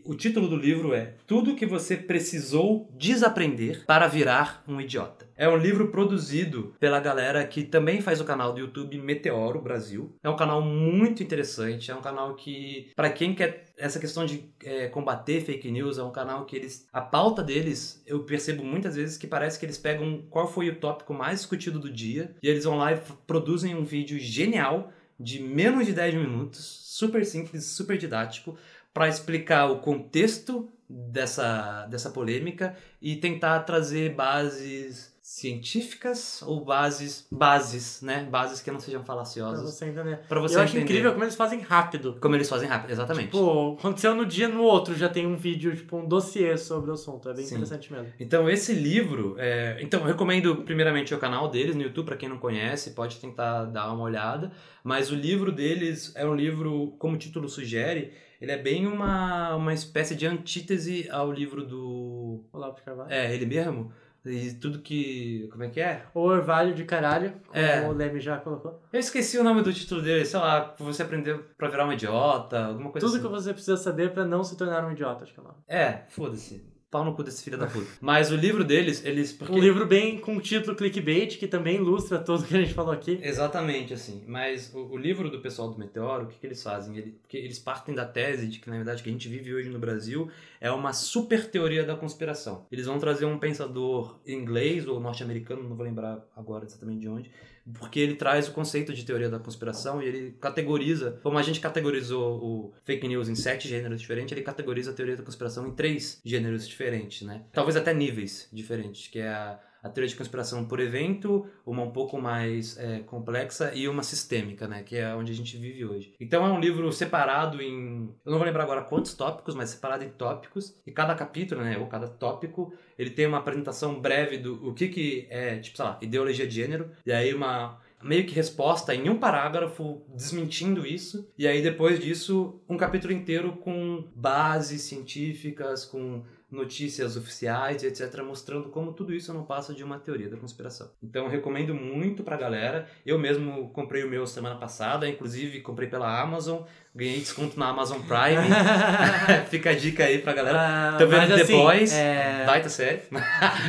O 0.05 0.16
título 0.16 0.48
do 0.48 0.57
livro 0.57 0.94
é 0.94 1.14
Tudo 1.26 1.55
que 1.55 1.64
você 1.64 1.96
precisou 1.96 2.88
desaprender 2.96 3.84
para 3.86 4.09
virar 4.09 4.64
um 4.66 4.80
idiota. 4.80 5.28
É 5.36 5.48
um 5.48 5.57
livro 5.57 5.88
produzido 5.92 6.74
pela 6.80 6.98
galera 6.98 7.46
que 7.46 7.62
também 7.62 8.00
faz 8.00 8.20
o 8.20 8.24
canal 8.24 8.53
do 8.53 8.61
YouTube 8.61 8.98
Meteoro 8.98 9.61
Brasil. 9.61 10.12
É 10.22 10.28
um 10.28 10.36
canal 10.36 10.61
muito 10.61 11.22
interessante, 11.22 11.90
é 11.90 11.94
um 11.94 12.00
canal 12.00 12.34
que, 12.34 12.90
para 12.96 13.11
quem 13.11 13.34
quer 13.34 13.66
essa 13.78 14.00
questão 14.00 14.26
de 14.26 14.53
é, 14.64 14.88
combater 14.88 15.40
fake 15.40 15.70
news, 15.70 15.98
é 15.98 16.03
um 16.03 16.11
canal 16.11 16.44
que 16.46 16.57
eles. 16.57 16.86
A 16.92 17.00
pauta 17.00 17.42
deles, 17.42 18.03
eu 18.07 18.24
percebo 18.24 18.64
muitas 18.64 18.96
vezes 18.96 19.16
que 19.16 19.26
parece 19.26 19.59
que 19.59 19.64
eles 19.64 19.78
pegam 19.78 20.24
qual 20.30 20.50
foi 20.50 20.68
o 20.68 20.76
tópico 20.76 21.14
mais 21.14 21.40
discutido 21.40 21.78
do 21.78 21.92
dia 21.92 22.34
e 22.42 22.48
eles 22.48 22.64
vão 22.64 22.76
lá 22.76 22.92
e 22.92 23.00
produzem 23.26 23.74
um 23.74 23.84
vídeo 23.84 24.18
genial 24.18 24.92
de 25.18 25.40
menos 25.40 25.86
de 25.86 25.92
10 25.92 26.14
minutos, 26.14 26.82
super 26.82 27.24
simples, 27.24 27.64
super 27.66 27.96
didático, 27.96 28.57
para 28.93 29.09
explicar 29.09 29.66
o 29.70 29.78
contexto 29.78 30.68
dessa, 30.88 31.86
dessa 31.86 32.11
polêmica 32.11 32.76
e 33.01 33.16
tentar 33.16 33.61
trazer 33.61 34.14
bases 34.14 35.12
científicas 35.22 36.43
ou 36.43 36.64
bases 36.64 37.26
bases, 37.30 38.03
né? 38.03 38.26
Bases 38.30 38.61
que 38.61 38.70
não 38.70 38.80
sejam 38.80 39.05
falaciosas 39.05 39.72
você 39.72 39.86
entender. 39.86 40.18
para 40.28 40.40
você 40.40 40.57
eu 40.57 40.61
acho 40.61 40.76
entender 40.76 40.84
incrível 40.93 41.12
como 41.12 41.24
eles 41.24 41.36
fazem 41.36 41.61
rápido. 41.61 42.18
como 42.20 42.34
eles 42.34 42.49
fazem 42.49 42.68
rápido, 42.68 42.90
exatamente. 42.90 43.30
Pô, 43.30 43.76
aconteceu 43.78 44.14
no 44.14 44.26
dia 44.26 44.49
no 44.49 44.62
outro, 44.62 44.95
já 44.95 45.09
tem 45.09 45.26
um 45.26 45.36
vídeo, 45.36 45.74
tipo, 45.76 45.97
um 45.97 46.07
dossiê 46.07 46.59
sobre 46.59 46.90
o 46.90 46.95
assunto. 46.95 47.30
É 47.30 47.34
bem 47.34 47.45
Sim. 47.45 47.55
interessante 47.55 47.93
mesmo. 47.93 48.12
Então, 48.18 48.51
esse 48.51 48.74
livro. 48.74 49.36
é, 49.38 49.78
Então, 49.80 50.01
eu 50.01 50.07
recomendo 50.07 50.57
primeiramente 50.57 51.14
o 51.14 51.18
canal 51.18 51.49
deles 51.49 51.74
no 51.76 51.82
YouTube, 51.82 52.07
para 52.07 52.16
quem 52.16 52.28
não 52.28 52.38
conhece, 52.38 52.90
pode 52.90 53.16
tentar 53.18 53.64
dar 53.66 53.93
uma 53.93 54.03
olhada. 54.03 54.51
Mas 54.82 55.11
o 55.11 55.14
livro 55.14 55.53
deles 55.53 56.12
é 56.16 56.26
um 56.26 56.34
livro, 56.34 56.95
como 56.99 57.14
o 57.14 57.18
título 57.18 57.49
sugere, 57.49 58.12
ele 58.43 58.53
é 58.53 58.59
bem 58.59 58.86
uma, 58.86 59.55
uma 59.55 59.72
espécie 59.72 60.14
de 60.16 60.26
antítese 60.26 61.09
ao 61.11 61.30
livro 61.32 61.64
do. 61.64 62.45
Olavo 62.53 62.74
de 62.76 62.82
Carvalho. 62.82 63.11
É, 63.12 63.32
ele 63.34 63.47
mesmo. 63.47 63.93
E 64.24 64.53
tudo 64.55 64.78
que. 64.80 65.49
Como 65.51 65.64
é 65.64 65.68
que 65.68 65.80
é? 65.80 66.03
O 66.14 66.20
Orvalho 66.20 66.74
de 66.74 66.84
caralho, 66.84 67.32
como 67.47 67.59
É. 67.59 67.88
o 67.88 67.93
Leme 67.93 68.20
já 68.20 68.36
colocou. 68.36 68.80
Eu 68.93 69.01
esqueci 69.01 69.36
o 69.38 69.43
nome 69.43 69.62
do 69.62 69.72
título 69.72 70.01
dele, 70.01 70.24
sei 70.24 70.38
lá, 70.38 70.74
você 70.78 71.03
aprender 71.03 71.38
pra 71.59 71.68
virar 71.68 71.86
um 71.86 71.93
idiota, 71.93 72.66
alguma 72.66 72.90
coisa 72.90 73.05
Tudo 73.07 73.16
assim. 73.18 73.26
que 73.26 73.32
você 73.32 73.53
precisa 73.53 73.76
saber 73.76 74.12
pra 74.12 74.24
não 74.24 74.45
se 74.45 74.57
tornar 74.57 74.84
um 74.84 74.93
idiota, 74.93 75.24
acho 75.24 75.32
que 75.34 75.40
é 75.40 75.43
o 75.43 75.47
nome. 75.47 75.59
É, 75.66 76.03
foda-se. 76.09 76.64
Pau 76.93 77.07
no 77.07 77.14
cu 77.14 77.22
desse 77.22 77.43
filho 77.43 77.57
da 77.57 77.66
puta. 77.66 77.86
Mas 78.03 78.30
o 78.30 78.36
livro 78.36 78.62
deles, 78.62 79.03
eles. 79.03 79.32
Porque... 79.32 79.51
Um 79.51 79.59
livro 79.59 79.86
bem 79.86 80.18
com 80.18 80.38
título 80.38 80.76
clickbait, 80.76 81.38
que 81.38 81.49
também 81.49 81.76
ilustra 81.76 82.18
tudo 82.18 82.45
que 82.45 82.55
a 82.55 82.61
gente 82.61 82.74
falou 82.74 82.93
aqui. 82.93 83.18
Exatamente, 83.22 83.95
assim. 83.95 84.22
Mas 84.26 84.70
o, 84.74 84.80
o 84.80 84.99
livro 84.99 85.30
do 85.30 85.40
pessoal 85.40 85.70
do 85.70 85.78
Meteoro, 85.78 86.24
o 86.24 86.26
que, 86.26 86.38
que 86.38 86.47
eles 86.47 86.62
fazem? 86.62 86.95
Ele, 86.95 87.12
porque 87.22 87.38
eles 87.38 87.59
partem 87.59 87.95
da 87.95 88.05
tese 88.05 88.47
de 88.47 88.59
que, 88.59 88.68
na 88.68 88.76
verdade, 88.76 89.01
o 89.01 89.05
que 89.05 89.09
a 89.09 89.12
gente 89.12 89.26
vive 89.26 89.55
hoje 89.55 89.70
no 89.70 89.78
Brasil 89.78 90.30
é 90.61 90.70
uma 90.70 90.93
super 90.93 91.49
teoria 91.51 91.82
da 91.82 91.97
conspiração. 91.97 92.66
Eles 92.70 92.84
vão 92.84 92.99
trazer 92.99 93.24
um 93.24 93.38
pensador 93.38 94.20
inglês 94.26 94.86
ou 94.86 95.01
norte-americano, 95.01 95.66
não 95.66 95.74
vou 95.74 95.86
lembrar 95.86 96.22
agora 96.36 96.66
exatamente 96.66 97.01
de 97.01 97.09
onde, 97.09 97.30
porque 97.78 98.00
ele 98.00 98.14
traz 98.14 98.48
o 98.48 98.52
conceito 98.52 98.92
de 98.92 99.04
teoria 99.04 99.28
da 99.28 99.38
conspiração 99.38 100.02
e 100.02 100.06
ele 100.06 100.36
categoriza, 100.40 101.18
como 101.22 101.38
a 101.38 101.42
gente 101.42 101.60
categorizou 101.60 102.42
o 102.42 102.74
fake 102.84 103.06
news 103.06 103.28
em 103.28 103.34
sete 103.34 103.68
gêneros 103.68 104.00
diferentes, 104.00 104.32
ele 104.32 104.42
categoriza 104.42 104.90
a 104.90 104.94
teoria 104.94 105.16
da 105.16 105.22
conspiração 105.22 105.66
em 105.66 105.72
três 105.72 106.20
gêneros 106.24 106.66
diferentes, 106.66 107.22
né? 107.22 107.42
Talvez 107.52 107.76
até 107.76 107.94
níveis 107.94 108.48
diferentes, 108.52 109.08
que 109.08 109.18
é 109.18 109.28
a 109.28 109.60
a 109.83 109.89
teoria 109.89 110.09
de 110.09 110.16
conspiração 110.16 110.64
por 110.64 110.78
evento, 110.78 111.47
uma 111.66 111.83
um 111.83 111.91
pouco 111.91 112.20
mais 112.20 112.78
é, 112.78 113.01
complexa 113.01 113.72
e 113.74 113.89
uma 113.89 114.03
sistêmica, 114.03 114.68
né? 114.68 114.83
Que 114.83 114.97
é 114.97 115.14
onde 115.14 115.33
a 115.33 115.35
gente 115.35 115.57
vive 115.57 115.85
hoje. 115.85 116.14
Então 116.20 116.47
é 116.47 116.49
um 116.49 116.61
livro 116.61 116.91
separado 116.93 117.61
em. 117.61 118.14
Eu 118.24 118.30
não 118.30 118.39
vou 118.39 118.47
lembrar 118.47 118.62
agora 118.62 118.83
quantos 118.83 119.14
tópicos, 119.14 119.55
mas 119.55 119.70
separado 119.70 120.05
em 120.05 120.11
tópicos. 120.11 120.80
E 120.87 120.93
cada 120.93 121.14
capítulo, 121.14 121.62
né? 121.62 121.76
Ou 121.78 121.87
cada 121.87 122.07
tópico, 122.07 122.72
ele 122.99 123.11
tem 123.11 123.26
uma 123.26 123.39
apresentação 123.39 124.01
breve 124.01 124.39
do 124.39 124.68
o 124.68 124.72
que, 124.72 124.89
que 124.89 125.26
é, 125.30 125.59
tipo, 125.59 125.76
sei 125.76 125.85
lá, 125.85 125.99
ideologia 126.01 126.47
de 126.47 126.55
gênero. 126.55 126.91
E 127.05 127.12
aí 127.12 127.35
uma 127.35 127.80
meio 128.03 128.26
que 128.26 128.35
resposta 128.35 128.95
em 128.95 129.09
um 129.09 129.18
parágrafo 129.18 130.03
desmentindo 130.14 130.87
isso. 130.87 131.30
E 131.39 131.47
aí 131.47 131.62
depois 131.62 131.99
disso, 131.99 132.61
um 132.68 132.76
capítulo 132.76 133.12
inteiro 133.12 133.53
com 133.59 134.05
bases 134.14 134.83
científicas, 134.83 135.85
com 135.85 136.22
notícias 136.53 137.16
oficiais, 137.16 137.82
etc., 137.82 138.22
mostrando 138.22 138.68
como 138.68 138.92
tudo 138.92 139.12
isso 139.14 139.32
não 139.32 139.42
passa 139.42 139.72
de 139.72 139.82
uma 139.82 139.98
teoria 139.98 140.28
da 140.28 140.36
conspiração. 140.36 140.90
Então, 141.03 141.24
eu 141.24 141.30
recomendo 141.30 141.74
muito 141.74 142.22
pra 142.22 142.36
galera. 142.36 142.86
Eu 143.05 143.18
mesmo 143.18 143.70
comprei 143.70 144.05
o 144.05 144.09
meu 144.09 144.26
semana 144.26 144.57
passada, 144.57 145.09
inclusive 145.09 145.61
comprei 145.62 145.88
pela 145.88 146.20
Amazon, 146.20 146.61
ganhei 146.94 147.18
desconto 147.18 147.59
na 147.59 147.68
Amazon 147.68 147.98
Prime. 148.00 148.46
Fica 149.48 149.70
a 149.70 149.74
dica 149.74 150.05
aí 150.05 150.18
pra 150.18 150.32
galera. 150.34 150.59
Ah, 150.94 150.96
Tô 150.98 151.07
vendo 151.07 151.34
The 151.34 151.42
assim, 151.42 151.57
Boys, 151.57 151.92
é- 151.94 152.44
baita 152.44 152.68
série. 152.68 152.98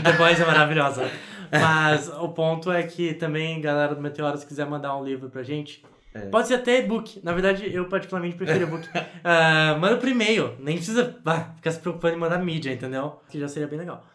The 0.03 0.13
Boys 0.17 0.39
é 0.39 0.45
maravilhosa. 0.45 1.09
Mas 1.51 2.09
o 2.09 2.29
ponto 2.29 2.71
é 2.71 2.81
que 2.81 3.13
também, 3.13 3.61
galera 3.61 3.93
do 3.93 4.01
Meteoro, 4.01 4.37
se 4.37 4.45
quiser 4.45 4.65
mandar 4.65 4.97
um 4.97 5.03
livro 5.03 5.29
pra 5.29 5.43
gente, 5.43 5.83
É. 6.13 6.27
pode 6.27 6.47
ser 6.47 6.55
até 6.55 6.79
e-book. 6.79 7.21
Na 7.23 7.33
verdade, 7.33 7.73
eu 7.73 7.87
particularmente 7.87 8.35
prefiro 8.35 8.63
e-book. 8.63 8.87
Ah, 9.25 9.77
manda 9.79 9.97
por 9.97 10.09
e-mail. 10.09 10.57
Nem 10.59 10.75
precisa 10.75 11.17
ah, 11.25 11.53
ficar 11.55 11.71
se 11.71 11.79
preocupando 11.79 12.15
em 12.15 12.19
mandar 12.19 12.39
mídia, 12.39 12.73
entendeu? 12.73 13.21
Que 13.29 13.39
já 13.39 13.47
seria 13.47 13.67
bem 13.67 13.79
legal. 13.79 14.05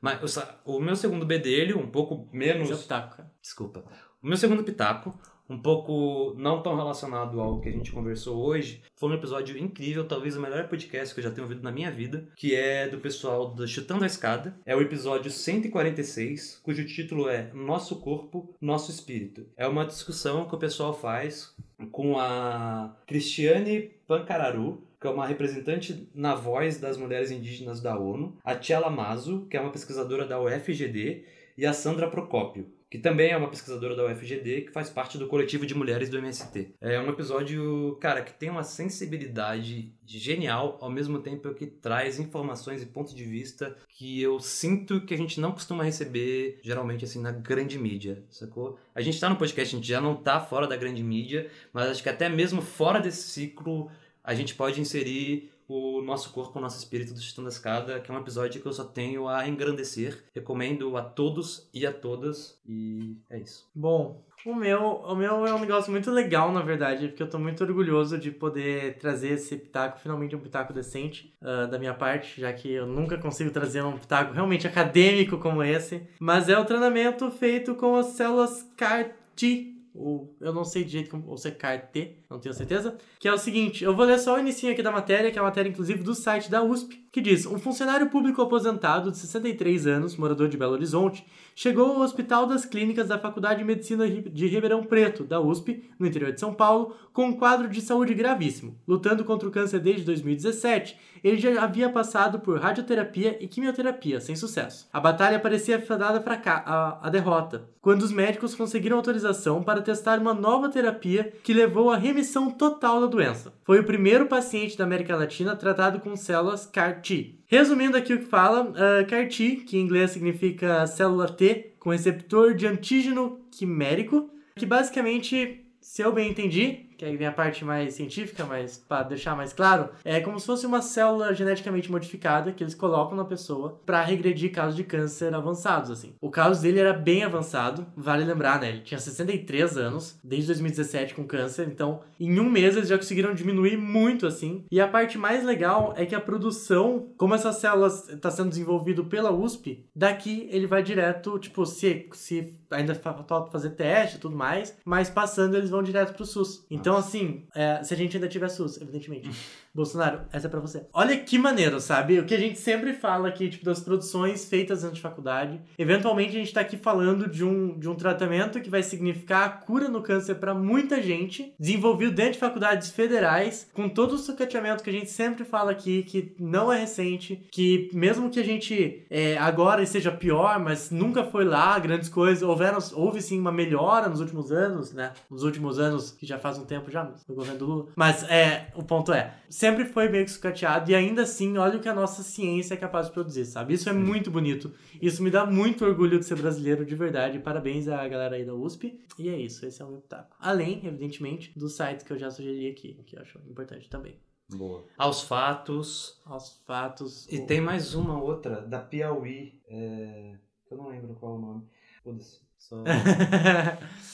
Mas 0.00 0.36
o 0.64 0.76
o 0.76 0.80
meu 0.80 0.96
segundo 0.96 1.26
B 1.26 1.38
dele, 1.38 1.74
um 1.74 1.90
pouco 1.90 2.28
menos. 2.32 2.62
Esse 2.62 2.72
é 2.72 2.74
o 2.74 2.78
pitaco, 2.78 3.16
cara. 3.16 3.30
Desculpa. 3.40 3.84
O 4.22 4.26
meu 4.26 4.36
segundo 4.36 4.64
pitaco, 4.64 5.18
um 5.48 5.58
pouco 5.58 6.34
não 6.36 6.62
tão 6.62 6.76
relacionado 6.76 7.40
ao 7.40 7.60
que 7.60 7.68
a 7.68 7.72
gente 7.72 7.92
conversou 7.92 8.44
hoje, 8.44 8.82
foi 8.94 9.10
um 9.10 9.14
episódio 9.14 9.56
incrível, 9.56 10.06
talvez 10.06 10.36
o 10.36 10.40
melhor 10.40 10.68
podcast 10.68 11.14
que 11.14 11.20
eu 11.20 11.24
já 11.24 11.30
tenho 11.30 11.46
ouvido 11.46 11.62
na 11.62 11.72
minha 11.72 11.90
vida, 11.90 12.28
que 12.36 12.54
é 12.54 12.88
do 12.88 12.98
pessoal 12.98 13.48
do 13.48 13.66
Chutando 13.66 14.04
a 14.04 14.06
Escada. 14.06 14.56
É 14.64 14.74
o 14.74 14.80
episódio 14.80 15.30
146, 15.30 16.60
cujo 16.62 16.84
título 16.86 17.28
é 17.28 17.50
Nosso 17.54 17.96
Corpo, 17.96 18.54
Nosso 18.60 18.90
Espírito. 18.90 19.46
É 19.56 19.66
uma 19.66 19.86
discussão 19.86 20.46
que 20.46 20.54
o 20.54 20.58
pessoal 20.58 20.92
faz 20.92 21.54
com 21.92 22.18
a 22.18 22.96
Cristiane 23.06 23.90
Pancararu, 24.06 24.82
que 25.00 25.06
é 25.06 25.10
uma 25.10 25.26
representante 25.26 26.08
na 26.14 26.34
voz 26.34 26.78
das 26.78 26.96
mulheres 26.96 27.30
indígenas 27.30 27.80
da 27.80 27.98
ONU, 27.98 28.36
a 28.42 28.54
Tia 28.54 28.80
Mazo, 28.88 29.46
que 29.50 29.56
é 29.56 29.60
uma 29.60 29.70
pesquisadora 29.70 30.26
da 30.26 30.40
UFGD, 30.40 31.24
e 31.56 31.64
a 31.64 31.72
Sandra 31.72 32.08
Procópio, 32.10 32.66
que 32.90 32.98
também 32.98 33.30
é 33.30 33.36
uma 33.36 33.48
pesquisadora 33.48 33.96
da 33.96 34.06
UFGD, 34.06 34.62
que 34.62 34.72
faz 34.72 34.88
parte 34.88 35.18
do 35.18 35.26
coletivo 35.26 35.66
de 35.66 35.74
mulheres 35.74 36.08
do 36.08 36.18
MST. 36.18 36.74
É 36.80 37.00
um 37.00 37.08
episódio, 37.08 37.96
cara, 38.00 38.22
que 38.22 38.32
tem 38.32 38.48
uma 38.48 38.62
sensibilidade 38.62 39.92
genial, 40.04 40.78
ao 40.80 40.90
mesmo 40.90 41.18
tempo 41.18 41.52
que 41.54 41.66
traz 41.66 42.18
informações 42.18 42.82
e 42.82 42.86
pontos 42.86 43.14
de 43.14 43.24
vista 43.24 43.76
que 43.88 44.22
eu 44.22 44.38
sinto 44.38 45.00
que 45.00 45.14
a 45.14 45.16
gente 45.16 45.40
não 45.40 45.52
costuma 45.52 45.82
receber, 45.82 46.60
geralmente, 46.62 47.04
assim, 47.04 47.20
na 47.20 47.32
grande 47.32 47.78
mídia, 47.78 48.24
sacou? 48.30 48.78
A 48.94 49.00
gente 49.00 49.18
tá 49.18 49.28
no 49.28 49.36
podcast, 49.36 49.74
a 49.74 49.78
gente 49.78 49.88
já 49.88 50.00
não 50.00 50.14
tá 50.14 50.40
fora 50.40 50.66
da 50.66 50.76
grande 50.76 51.02
mídia, 51.02 51.50
mas 51.72 51.88
acho 51.88 52.02
que 52.02 52.08
até 52.08 52.28
mesmo 52.28 52.62
fora 52.62 53.00
desse 53.00 53.22
ciclo, 53.22 53.90
a 54.22 54.34
gente 54.34 54.54
pode 54.54 54.80
inserir 54.80 55.50
o 55.68 56.00
nosso 56.02 56.30
corpo, 56.30 56.58
o 56.58 56.62
nosso 56.62 56.78
espírito 56.78 57.12
do 57.12 57.20
Chutando 57.20 57.48
a 57.48 57.50
Escada, 57.50 58.00
que 58.00 58.10
é 58.10 58.14
um 58.14 58.20
episódio 58.20 58.60
que 58.60 58.66
eu 58.66 58.72
só 58.72 58.84
tenho 58.84 59.28
a 59.28 59.48
engrandecer. 59.48 60.24
Recomendo 60.34 60.96
a 60.96 61.02
todos 61.02 61.68
e 61.72 61.86
a 61.86 61.92
todas. 61.92 62.58
E 62.66 63.16
é 63.30 63.38
isso. 63.38 63.68
Bom, 63.74 64.24
o 64.44 64.54
meu, 64.54 64.80
o 64.80 65.16
meu 65.16 65.46
é 65.46 65.54
um 65.54 65.58
negócio 65.58 65.90
muito 65.90 66.10
legal, 66.10 66.52
na 66.52 66.62
verdade, 66.62 67.08
porque 67.08 67.22
eu 67.22 67.28
tô 67.28 67.38
muito 67.38 67.64
orgulhoso 67.64 68.16
de 68.16 68.30
poder 68.30 68.96
trazer 68.98 69.30
esse 69.30 69.56
pitaco, 69.56 69.98
finalmente 69.98 70.36
um 70.36 70.40
pitaco 70.40 70.72
decente 70.72 71.34
ah, 71.42 71.66
da 71.66 71.78
minha 71.78 71.94
parte, 71.94 72.40
já 72.40 72.52
que 72.52 72.70
eu 72.70 72.86
nunca 72.86 73.18
consigo 73.18 73.50
trazer 73.50 73.82
um 73.82 73.98
pitaco 73.98 74.32
realmente 74.32 74.66
acadêmico 74.66 75.38
como 75.38 75.64
esse. 75.64 76.06
Mas 76.20 76.48
é 76.48 76.56
o 76.58 76.64
treinamento 76.64 77.30
feito 77.30 77.74
com 77.74 77.96
as 77.96 78.06
células 78.06 78.70
CAR-T. 78.76 79.75
Ou 79.98 80.36
Eu 80.40 80.52
não 80.52 80.64
sei 80.64 80.84
direito 80.84 81.10
como, 81.10 81.28
ou 81.28 81.36
se 81.36 81.48
é 81.48 82.12
não 82.28 82.38
tenho 82.38 82.54
certeza. 82.54 82.96
Que 83.18 83.28
é 83.28 83.32
o 83.32 83.38
seguinte, 83.38 83.82
eu 83.82 83.94
vou 83.94 84.04
ler 84.04 84.18
só 84.18 84.36
o 84.36 84.38
inicinho 84.38 84.72
aqui 84.72 84.82
da 84.82 84.92
matéria, 84.92 85.30
que 85.30 85.38
é 85.38 85.40
a 85.40 85.44
matéria 85.44 85.68
inclusive 85.68 86.02
do 86.02 86.14
site 86.14 86.50
da 86.50 86.62
USP, 86.62 87.06
que 87.10 87.20
diz: 87.20 87.46
Um 87.46 87.58
funcionário 87.58 88.08
público 88.10 88.42
aposentado 88.42 89.10
de 89.10 89.18
63 89.18 89.86
anos, 89.86 90.16
morador 90.16 90.48
de 90.48 90.56
Belo 90.56 90.72
Horizonte, 90.72 91.26
chegou 91.56 91.86
ao 91.86 92.00
Hospital 92.02 92.46
das 92.46 92.66
Clínicas 92.66 93.08
da 93.08 93.18
Faculdade 93.18 93.60
de 93.60 93.64
Medicina 93.64 94.06
de 94.06 94.46
Ribeirão 94.46 94.84
Preto, 94.84 95.24
da 95.24 95.40
USP, 95.40 95.82
no 95.98 96.06
interior 96.06 96.30
de 96.30 96.38
São 96.38 96.52
Paulo, 96.52 96.94
com 97.14 97.28
um 97.28 97.32
quadro 97.32 97.66
de 97.66 97.80
saúde 97.80 98.12
gravíssimo. 98.12 98.78
Lutando 98.86 99.24
contra 99.24 99.48
o 99.48 99.50
câncer 99.50 99.80
desde 99.80 100.04
2017, 100.04 100.98
ele 101.24 101.38
já 101.38 101.62
havia 101.62 101.88
passado 101.88 102.40
por 102.40 102.60
radioterapia 102.60 103.38
e 103.40 103.48
quimioterapia, 103.48 104.20
sem 104.20 104.36
sucesso. 104.36 104.86
A 104.92 105.00
batalha 105.00 105.40
parecia 105.40 105.80
fadada 105.80 106.20
para 106.20 106.38
a, 106.44 107.06
a 107.06 107.08
derrota, 107.08 107.70
quando 107.80 108.02
os 108.02 108.12
médicos 108.12 108.54
conseguiram 108.54 108.96
autorização 108.98 109.62
para 109.62 109.80
testar 109.80 110.18
uma 110.18 110.34
nova 110.34 110.68
terapia 110.68 111.32
que 111.42 111.54
levou 111.54 111.90
à 111.90 111.96
remissão 111.96 112.50
total 112.50 113.00
da 113.00 113.06
doença. 113.06 113.54
Foi 113.64 113.80
o 113.80 113.84
primeiro 113.84 114.26
paciente 114.26 114.76
da 114.76 114.84
América 114.84 115.16
Latina 115.16 115.56
tratado 115.56 116.00
com 116.00 116.14
células 116.16 116.66
CAR-T. 116.66 117.38
Resumindo 117.48 117.96
aqui 117.96 118.12
o 118.12 118.18
que 118.18 118.24
fala, 118.24 118.62
uh, 118.62 119.06
CAR-T, 119.08 119.64
que 119.66 119.78
em 119.78 119.82
inglês 119.82 120.10
significa 120.10 120.84
célula 120.88 121.28
T, 121.28 121.45
com 121.78 121.90
receptor 121.90 122.54
de 122.54 122.66
antígeno 122.66 123.40
quimérico, 123.50 124.30
que 124.56 124.66
basicamente, 124.66 125.64
se 125.80 126.02
eu 126.02 126.12
bem 126.12 126.30
entendi, 126.30 126.85
que 126.96 127.04
aí 127.04 127.16
vem 127.16 127.26
a 127.26 127.32
parte 127.32 127.64
mais 127.64 127.94
científica, 127.94 128.44
mas 128.44 128.76
para 128.78 129.04
deixar 129.04 129.36
mais 129.36 129.52
claro, 129.52 129.90
é 130.04 130.20
como 130.20 130.38
se 130.40 130.46
fosse 130.46 130.66
uma 130.66 130.82
célula 130.82 131.34
geneticamente 131.34 131.90
modificada 131.90 132.52
que 132.52 132.62
eles 132.62 132.74
colocam 132.74 133.16
na 133.16 133.24
pessoa 133.24 133.80
para 133.84 134.02
regredir 134.02 134.52
casos 134.52 134.76
de 134.76 134.84
câncer 134.84 135.34
avançados, 135.34 135.90
assim. 135.90 136.14
O 136.20 136.30
caso 136.30 136.62
dele 136.62 136.80
era 136.80 136.92
bem 136.92 137.24
avançado, 137.24 137.86
vale 137.96 138.24
lembrar, 138.24 138.60
né? 138.60 138.68
Ele 138.68 138.80
tinha 138.80 138.98
63 138.98 139.76
anos, 139.76 140.18
desde 140.22 140.46
2017 140.48 141.14
com 141.14 141.24
câncer, 141.24 141.68
então 141.68 142.00
em 142.18 142.38
um 142.40 142.48
mês 142.48 142.76
eles 142.76 142.88
já 142.88 142.96
conseguiram 142.96 143.34
diminuir 143.34 143.76
muito, 143.76 144.26
assim. 144.26 144.64
E 144.70 144.80
a 144.80 144.88
parte 144.88 145.18
mais 145.18 145.44
legal 145.44 145.92
é 145.96 146.06
que 146.06 146.14
a 146.14 146.20
produção, 146.20 147.08
como 147.16 147.34
essas 147.34 147.56
células 147.56 148.08
está 148.08 148.30
sendo 148.30 148.48
desenvolvido 148.48 149.04
pela 149.04 149.30
USP, 149.30 149.84
daqui 149.94 150.48
ele 150.50 150.66
vai 150.66 150.82
direto, 150.82 151.38
tipo, 151.38 151.66
se, 151.66 152.08
se 152.12 152.54
ainda 152.70 152.94
falta 152.94 153.50
fazer 153.50 153.70
teste 153.70 154.16
e 154.16 154.20
tudo 154.20 154.36
mais, 154.36 154.76
mas 154.84 155.10
passando 155.10 155.56
eles 155.56 155.70
vão 155.70 155.82
direto 155.82 156.14
pro 156.14 156.24
SUS. 156.24 156.64
Então, 156.70 156.85
assim, 156.94 157.44
é, 157.54 157.82
se 157.82 157.94
a 157.94 157.96
gente 157.96 158.16
ainda 158.16 158.28
tiver 158.28 158.48
SUS, 158.48 158.78
evidentemente. 158.80 159.30
Bolsonaro, 159.76 160.22
essa 160.32 160.46
é 160.46 160.50
pra 160.50 160.58
você. 160.58 160.86
Olha 160.90 161.18
que 161.18 161.38
maneiro, 161.38 161.78
sabe? 161.80 162.18
O 162.18 162.24
que 162.24 162.34
a 162.34 162.38
gente 162.38 162.58
sempre 162.58 162.94
fala 162.94 163.28
aqui, 163.28 163.50
tipo, 163.50 163.64
das 163.64 163.78
produções 163.78 164.46
feitas 164.46 164.82
antes 164.82 164.96
de 164.96 165.02
faculdade. 165.02 165.60
Eventualmente 165.78 166.34
a 166.34 166.38
gente 166.38 166.54
tá 166.54 166.62
aqui 166.62 166.78
falando 166.78 167.28
de 167.28 167.44
um, 167.44 167.78
de 167.78 167.86
um 167.86 167.94
tratamento 167.94 168.58
que 168.60 168.70
vai 168.70 168.82
significar 168.82 169.44
a 169.44 169.50
cura 169.50 169.88
no 169.88 170.00
câncer 170.00 170.36
pra 170.36 170.54
muita 170.54 171.02
gente, 171.02 171.52
desenvolvido 171.58 172.12
dentro 172.12 172.32
de 172.32 172.38
faculdades 172.38 172.90
federais, 172.90 173.68
com 173.74 173.86
todo 173.86 174.12
o 174.12 174.18
sucateamento 174.18 174.82
que 174.82 174.88
a 174.88 174.92
gente 174.92 175.10
sempre 175.10 175.44
fala 175.44 175.72
aqui, 175.72 176.02
que 176.04 176.34
não 176.40 176.72
é 176.72 176.80
recente, 176.80 177.46
que 177.50 177.90
mesmo 177.92 178.30
que 178.30 178.40
a 178.40 178.44
gente 178.44 179.04
é, 179.10 179.36
agora 179.36 179.82
esteja 179.82 180.10
pior, 180.10 180.58
mas 180.58 180.90
nunca 180.90 181.22
foi 181.22 181.44
lá, 181.44 181.78
grandes 181.78 182.08
coisas, 182.08 182.42
houveram, 182.42 182.78
houve 182.94 183.20
sim 183.20 183.38
uma 183.38 183.52
melhora 183.52 184.08
nos 184.08 184.20
últimos 184.20 184.50
anos, 184.50 184.94
né? 184.94 185.12
Nos 185.30 185.42
últimos 185.42 185.78
anos, 185.78 186.12
que 186.12 186.24
já 186.24 186.38
faz 186.38 186.56
um 186.56 186.64
tempo 186.64 186.75
já, 186.88 187.04
no 187.28 187.34
governo 187.34 187.58
do 187.58 187.66
Lula. 187.66 187.92
Mas 187.96 188.22
é, 188.24 188.70
o 188.74 188.82
ponto 188.82 189.12
é, 189.12 189.34
sempre 189.48 189.84
foi 189.84 190.08
meio 190.08 190.24
que 190.24 190.30
sucateado 190.30 190.90
e 190.90 190.94
ainda 190.94 191.22
assim, 191.22 191.56
olha 191.58 191.78
o 191.78 191.80
que 191.80 191.88
a 191.88 191.94
nossa 191.94 192.22
ciência 192.22 192.74
é 192.74 192.76
capaz 192.76 193.06
de 193.06 193.12
produzir, 193.12 193.44
sabe? 193.44 193.74
Isso 193.74 193.88
é 193.88 193.92
muito 193.92 194.30
bonito. 194.30 194.72
Isso 195.00 195.22
me 195.22 195.30
dá 195.30 195.44
muito 195.46 195.84
orgulho 195.84 196.18
de 196.18 196.24
ser 196.26 196.36
brasileiro 196.36 196.84
de 196.84 196.94
verdade. 196.94 197.38
Parabéns 197.38 197.88
à 197.88 198.06
galera 198.08 198.36
aí 198.36 198.44
da 198.44 198.54
USP. 198.54 199.00
E 199.18 199.28
é 199.28 199.36
isso, 199.38 199.64
esse 199.66 199.80
é 199.80 199.84
o 199.84 199.88
meu 199.90 200.00
pitaco. 200.00 200.36
Além, 200.40 200.86
evidentemente, 200.86 201.52
dos 201.58 201.76
sites 201.76 202.04
que 202.04 202.12
eu 202.12 202.18
já 202.18 202.30
sugeri 202.30 202.68
aqui, 202.70 202.94
que 203.06 203.16
eu 203.16 203.22
acho 203.22 203.38
importante 203.48 203.88
também. 203.88 204.18
Boa. 204.48 204.84
Aos 204.96 205.22
fatos. 205.22 206.20
Aos 206.24 206.62
fatos. 206.64 207.26
E 207.32 207.38
o- 207.40 207.46
tem 207.46 207.60
mais 207.60 207.94
uma 207.94 208.22
outra, 208.22 208.60
da 208.60 208.78
Piauí. 208.78 209.60
É... 209.66 210.36
Eu 210.70 210.76
não 210.76 210.88
lembro 210.88 211.14
qual 211.14 211.34
é 211.34 211.38
o 211.38 211.40
nome. 211.40 211.62
Foda-se. 212.04 212.45
Só. 212.68 212.82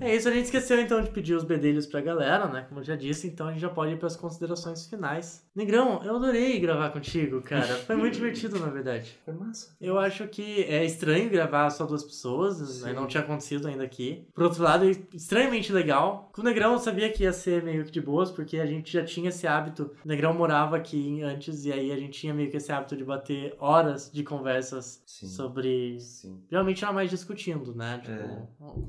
É 0.00 0.16
isso, 0.16 0.28
a 0.28 0.32
gente 0.32 0.44
esqueceu 0.44 0.80
então 0.80 1.02
de 1.02 1.10
pedir 1.10 1.34
os 1.34 1.44
bedelhos 1.44 1.86
pra 1.86 2.00
galera, 2.00 2.48
né? 2.48 2.64
Como 2.68 2.80
eu 2.80 2.84
já 2.84 2.96
disse, 2.96 3.26
então 3.26 3.48
a 3.48 3.52
gente 3.52 3.60
já 3.60 3.68
pode 3.68 3.92
ir 3.92 3.98
pras 3.98 4.16
considerações 4.16 4.86
finais. 4.86 5.44
Negrão, 5.54 6.02
eu 6.02 6.16
adorei 6.16 6.58
gravar 6.58 6.90
contigo, 6.90 7.42
cara. 7.42 7.76
Foi 7.76 7.96
muito 7.96 8.14
divertido, 8.14 8.58
na 8.58 8.68
verdade. 8.68 9.18
Foi 9.24 9.34
massa. 9.34 9.74
Eu 9.80 9.98
acho 9.98 10.26
que 10.28 10.62
é 10.64 10.84
estranho 10.84 11.28
gravar 11.28 11.68
só 11.70 11.84
duas 11.84 12.02
pessoas, 12.02 12.82
né? 12.82 12.92
não 12.92 13.06
tinha 13.06 13.22
acontecido 13.22 13.68
ainda 13.68 13.84
aqui. 13.84 14.26
Por 14.34 14.44
outro 14.44 14.62
lado, 14.62 14.86
é 14.86 14.90
extremamente 15.14 15.72
legal. 15.72 16.30
Com 16.32 16.40
o 16.40 16.44
Negrão 16.44 16.72
eu 16.72 16.78
sabia 16.78 17.10
que 17.10 17.24
ia 17.24 17.32
ser 17.32 17.62
meio 17.62 17.84
que 17.84 17.90
de 17.90 18.00
boas, 18.00 18.30
porque 18.30 18.58
a 18.58 18.66
gente 18.66 18.92
já 18.92 19.04
tinha 19.04 19.28
esse 19.28 19.46
hábito. 19.46 19.90
O 20.04 20.08
Negrão 20.08 20.32
morava 20.32 20.76
aqui 20.76 21.22
antes, 21.22 21.64
e 21.64 21.72
aí 21.72 21.92
a 21.92 21.96
gente 21.96 22.20
tinha 22.20 22.32
meio 22.32 22.50
que 22.50 22.56
esse 22.56 22.72
hábito 22.72 22.96
de 22.96 23.04
bater 23.04 23.54
horas 23.58 24.10
de 24.12 24.22
conversas 24.22 25.02
Sim. 25.06 25.26
sobre. 25.26 26.00
Sim. 26.00 26.40
Geralmente 26.50 26.82
era 26.82 26.92
mais 26.92 27.10
discutindo, 27.10 27.74
né? 27.74 27.91
Tipo, 27.98 28.12
É. 28.12 28.42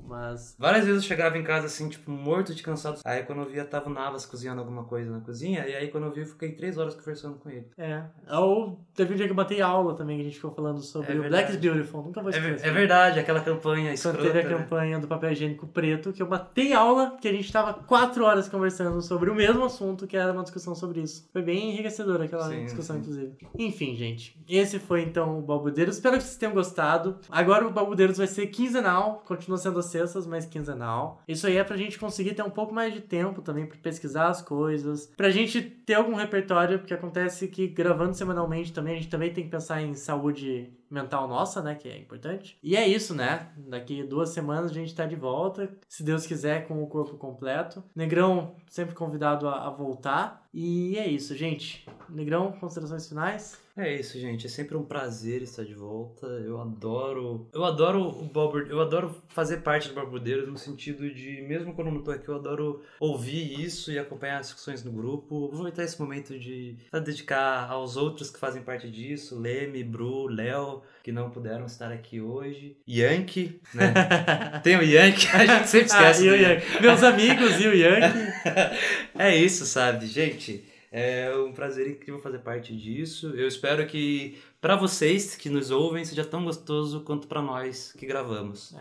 mas. 0.08 0.56
Várias 0.58 0.86
vezes 0.86 1.04
eu 1.04 1.08
chegava 1.08 1.38
em 1.38 1.44
casa 1.44 1.66
assim, 1.68 1.90
tipo, 1.90 2.10
morto 2.12 2.54
de 2.54 2.64
cansado. 2.64 3.00
Aí 3.06 3.24
quando 3.24 3.40
eu 3.42 3.50
via, 3.50 3.66
tava 3.66 3.90
o 3.90 3.94
Navas 3.94 4.26
cozinhando 4.26 4.62
alguma 4.62 4.84
coisa 4.84 5.12
na 5.12 5.20
cozinha. 5.20 5.66
E 5.68 5.76
aí 5.76 5.88
quando 5.90 6.06
eu 6.06 6.12
vi, 6.12 6.22
eu 6.22 6.26
fiquei 6.28 6.52
três 6.54 6.78
horas 6.78 6.96
conversando 6.96 7.36
com 7.38 7.50
ele. 7.50 7.68
É. 7.78 8.04
Ou 8.32 8.80
teve 8.94 9.14
um 9.14 9.18
dia 9.18 9.26
que 9.26 9.32
eu 9.32 9.36
batei 9.36 9.62
aula 9.62 9.96
também, 9.96 10.18
que 10.18 10.22
a 10.22 10.26
gente 10.26 10.36
ficou 10.36 10.52
falando 10.52 10.80
sobre 10.82 11.14
É 11.14 11.20
o. 11.20 11.24
Black 11.28 11.52
is 11.52 11.58
Beautiful. 11.58 12.04
Nunca 12.04 12.22
vou 12.22 12.32
É, 12.32 12.38
esquecer. 12.38 12.68
é 12.68 12.72
verdade, 12.72 13.20
aquela 13.20 13.42
campanha 13.42 13.86
Quando 13.86 13.94
escrota. 13.96 14.22
teve 14.22 14.40
a 14.40 14.44
né? 14.44 14.58
campanha 14.58 15.00
do 15.00 15.08
papel 15.08 15.32
higiênico 15.32 15.68
preto, 15.68 16.12
que 16.14 16.22
eu 16.22 16.28
batei 16.28 16.74
aula, 16.74 17.18
que 17.20 17.28
a 17.28 17.32
gente 17.32 17.52
tava 17.52 17.74
quatro 17.74 18.24
horas 18.26 18.48
conversando 18.48 19.02
sobre 19.02 19.30
o 19.30 19.36
mesmo 19.36 19.64
assunto, 19.66 20.06
que 20.08 20.16
era 20.18 20.32
uma 20.32 20.44
discussão 20.44 20.76
sobre 20.76 21.02
isso. 21.02 21.28
Foi 21.32 21.42
bem 21.42 21.72
enriquecedora 21.72 22.26
aquela 22.26 22.48
Sim, 22.50 22.64
discussão, 22.66 22.96
sim. 22.96 23.02
inclusive. 23.02 23.34
Enfim, 23.58 23.96
gente. 23.96 24.40
Esse 24.48 24.80
foi 24.80 25.02
então 25.04 25.40
o 25.40 25.42
Balbudeiros. 25.42 25.96
Espero 25.96 26.18
que 26.18 26.24
vocês 26.24 26.38
tenham 26.38 26.54
gostado. 26.54 27.18
Agora 27.30 27.68
o 27.68 27.72
Balbudeiros 27.72 28.18
vai 28.18 28.28
ser 28.28 28.48
quinzenal, 28.48 28.83
continua 29.26 29.58
sendo 29.58 29.82
sextas, 29.82 30.28
mas 30.28 30.46
quinzenal. 30.46 31.22
Isso 31.28 31.48
aí 31.48 31.58
é 31.58 31.64
pra 31.64 31.78
gente 31.78 32.00
conseguir 32.00 32.34
ter 32.34 32.44
um 32.44 32.50
pouco 32.50 32.74
mais 32.74 32.94
de 32.94 33.02
tempo 33.02 33.42
também 33.42 33.66
pra 33.66 33.78
pesquisar 33.78 34.28
as 34.28 34.42
coisas, 34.42 35.08
pra 35.18 35.30
gente 35.30 35.62
ter 35.62 35.96
algum 35.96 36.16
repertório, 36.16 36.80
porque 36.80 36.94
acontece 36.94 37.48
que 37.48 37.68
gravando 37.68 38.14
semanalmente 38.14 38.74
também, 38.74 38.94
a 38.94 38.98
gente 38.98 39.10
também 39.10 39.34
tem 39.34 39.44
que 39.44 39.50
pensar 39.50 39.82
em 39.82 39.94
saúde 39.94 40.72
mental 40.90 41.28
nossa, 41.28 41.62
né, 41.62 41.74
que 41.74 41.90
é 41.90 41.98
importante. 41.98 42.58
E 42.62 42.76
é 42.76 42.88
isso, 42.88 43.16
né? 43.16 43.50
Daqui 43.58 44.04
duas 44.04 44.30
semanas 44.30 44.70
a 44.70 44.74
gente 44.74 44.94
tá 44.94 45.06
de 45.06 45.16
volta, 45.16 45.76
se 45.90 46.04
Deus 46.04 46.26
quiser, 46.28 46.68
com 46.68 46.84
o 46.84 46.88
corpo 46.88 47.18
completo. 47.18 47.84
Negrão 47.96 48.56
sempre 48.70 48.94
convidado 48.94 49.48
a, 49.48 49.68
a 49.68 49.70
voltar. 49.72 50.48
E 50.54 50.96
é 50.98 51.08
isso, 51.08 51.36
gente. 51.36 51.88
Negrão, 52.08 52.52
considerações 52.52 53.10
finais? 53.10 53.63
É 53.76 53.92
isso, 53.92 54.20
gente. 54.20 54.46
É 54.46 54.50
sempre 54.50 54.78
um 54.78 54.84
prazer 54.84 55.42
estar 55.42 55.64
de 55.64 55.74
volta. 55.74 56.28
Eu 56.28 56.62
adoro. 56.62 57.50
Eu 57.52 57.66
adoro 57.66 58.08
o 58.08 58.26
Balbur... 58.26 58.68
Eu 58.70 58.80
adoro 58.80 59.16
fazer 59.30 59.58
parte 59.58 59.90
do 59.90 59.96
Barbudeiros 59.96 60.48
no 60.48 60.58
sentido 60.58 61.12
de, 61.12 61.42
mesmo 61.42 61.74
quando 61.74 61.88
eu 61.88 61.94
não 61.96 62.04
tô 62.04 62.12
aqui, 62.12 62.30
eu 62.30 62.36
adoro 62.36 62.84
ouvir 63.00 63.60
isso 63.60 63.92
e 63.92 63.98
acompanhar 63.98 64.40
as 64.40 64.48
discussões 64.48 64.84
no 64.84 64.92
grupo. 64.92 65.40
Vou 65.40 65.48
aproveitar 65.48 65.84
esse 65.84 66.00
momento 66.00 66.38
de 66.38 66.78
pra 66.92 67.00
dedicar 67.00 67.68
aos 67.70 67.98
outros 67.98 68.30
que 68.30 68.40
fazem 68.40 68.62
parte 68.62 68.90
disso: 68.92 69.40
Leme, 69.40 69.84
Bru, 69.84 70.28
Léo, 70.28 70.84
que 71.04 71.12
não 71.12 71.32
puderam 71.32 71.66
estar 71.66 71.92
aqui 71.92 72.22
hoje. 72.22 72.78
Yankee, 72.88 73.60
né? 73.74 73.92
Tem 74.64 74.78
o 74.78 74.84
Yankee, 74.84 75.28
a 75.34 75.46
gente 75.46 75.68
sempre 75.68 75.88
esquece. 75.88 76.22
Ah, 76.22 76.26
e 76.26 76.30
o 76.30 76.42
Yankee. 76.42 76.82
Meus 76.82 77.02
amigos 77.02 77.60
e 77.60 77.68
o 77.68 77.74
Yankee. 77.74 78.34
é 79.18 79.36
isso, 79.36 79.66
sabe, 79.66 80.06
gente? 80.06 80.73
É 80.96 81.36
um 81.36 81.52
prazer 81.52 81.88
incrível 81.90 82.20
fazer 82.22 82.38
parte 82.38 82.76
disso. 82.78 83.30
Eu 83.36 83.48
espero 83.48 83.88
que 83.88 84.38
pra 84.62 84.76
vocês 84.76 85.36
que 85.36 85.50
nos 85.50 85.72
ouvem 85.72 86.06
seja 86.06 86.24
tão 86.24 86.46
gostoso 86.46 87.02
quanto 87.02 87.28
pra 87.28 87.42
nós 87.42 87.92
que 87.98 88.06
gravamos. 88.06 88.76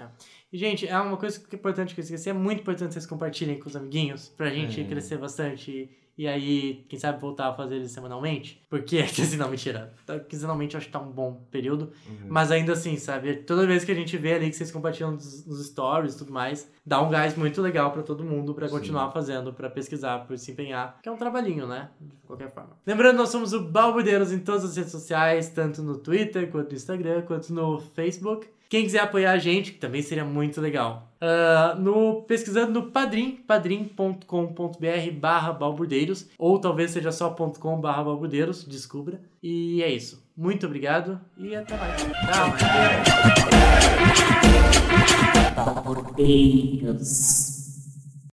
E, 0.52 0.59
gente, 0.59 0.86
é 0.86 1.01
uma 1.01 1.16
coisa 1.16 1.40
que 1.40 1.56
é 1.56 1.59
importante 1.59 1.94
que 1.94 2.01
eu 2.01 2.05
esqueci. 2.05 2.28
É 2.28 2.34
muito 2.34 2.60
importante 2.60 2.93
vocês 2.93 3.06
compartilhem 3.06 3.59
com 3.59 3.66
os 3.66 3.74
amiguinhos 3.74 4.28
pra 4.28 4.51
gente 4.51 4.82
É. 4.82 4.84
crescer 4.84 5.16
bastante. 5.16 5.89
E, 6.16 6.28
aí, 6.28 6.84
quem 6.89 6.98
sabe 6.98 7.18
voltar 7.20 7.48
a 7.48 7.55
fazer 7.55 7.76
eles 7.76 7.90
semanalmente. 7.90 8.62
Porque, 8.68 9.02
quinzenal, 9.09 9.48
mentira. 9.48 9.94
Tá- 10.06 10.20
Quinzenalmente 10.20 10.74
eu 10.74 10.78
acho 10.78 10.86
que 10.86 10.93
tá 10.93 11.01
um 11.01 11.10
bom 11.10 11.43
período. 11.51 11.90
Uhum. 12.06 12.26
Mas 12.28 12.51
ainda 12.51 12.74
assim, 12.74 12.97
sabe? 12.98 13.34
Toda 13.36 13.66
vez 13.66 13.82
que 13.84 13.93
a 13.93 13.94
gente 13.94 14.16
vê 14.18 14.34
ali 14.34 14.51
que 14.51 14.56
vocês 14.56 14.70
compartilham 14.70 15.12
nos, 15.12 15.47
nos 15.47 15.66
stories 15.66 16.14
e 16.14 16.18
tudo 16.18 16.32
mais, 16.32 16.70
dá 16.84 17.01
um 17.01 17.09
gás 17.09 17.34
muito 17.36 17.62
legal 17.62 17.90
pra 17.93 18.02
todo 18.02 18.22
mundo 18.22 18.55
pra 18.55 18.68
Sim. 18.68 18.74
continuar 18.74 19.10
fazendo, 19.10 19.52
pra 19.55 19.70
pesquisar, 19.70 20.26
pra 20.26 20.36
se 20.36 20.51
empenhar. 20.52 20.98
Que 21.02 21.09
é 21.09 21.12
um 21.12 21.16
trabalhinho, 21.16 21.66
né? 21.66 21.89
De 22.01 22.26
qualquer 22.26 22.51
forma. 22.52 22.76
Lembrando, 22.86 23.16
nós 23.16 23.30
somos 23.30 23.52
o 23.55 23.60
Balbudeiros 23.62 24.32
em 24.32 24.39
todas 24.39 24.64
as 24.64 24.76
redes 24.76 24.93
sociais, 24.93 25.48
tanto 25.48 25.82
no 25.82 25.97
Twitter, 25.97 26.51
quanto 26.51 26.70
no 26.70 26.76
Instagram, 26.76 27.22
quanto 27.22 27.52
no 27.55 27.78
Facebook. 27.80 28.47
Quem 28.73 28.85
quiser 28.85 29.01
apoiar 29.01 29.32
a 29.32 29.39
gente, 29.39 29.73
que 29.73 29.78
também 29.78 30.01
seria 30.01 30.24
muito 30.24 30.59
legal. 30.59 31.12
Ah, 31.20 31.77
no, 31.78 32.23
pesquisando 32.23 32.73
no 32.73 32.90
Padrim, 32.90 33.32
padrim.com.br 33.47 35.11
barra 35.12 35.53
balbudeiros, 35.53 36.31
ou 36.39 36.59
talvez 36.59 36.90
seja 36.90 37.12
só 37.12 37.28
.com 37.28 37.78
barra 37.78 38.05
balbudeiros, 38.05 38.65
descubra. 38.65 39.20
E 39.43 39.82
é 39.82 39.93
isso. 39.93 40.27
Muito 40.35 40.65
obrigado 40.65 41.20
e 41.36 41.55
até 41.55 41.77
mais. 41.77 42.01
Tchau. 42.01 42.49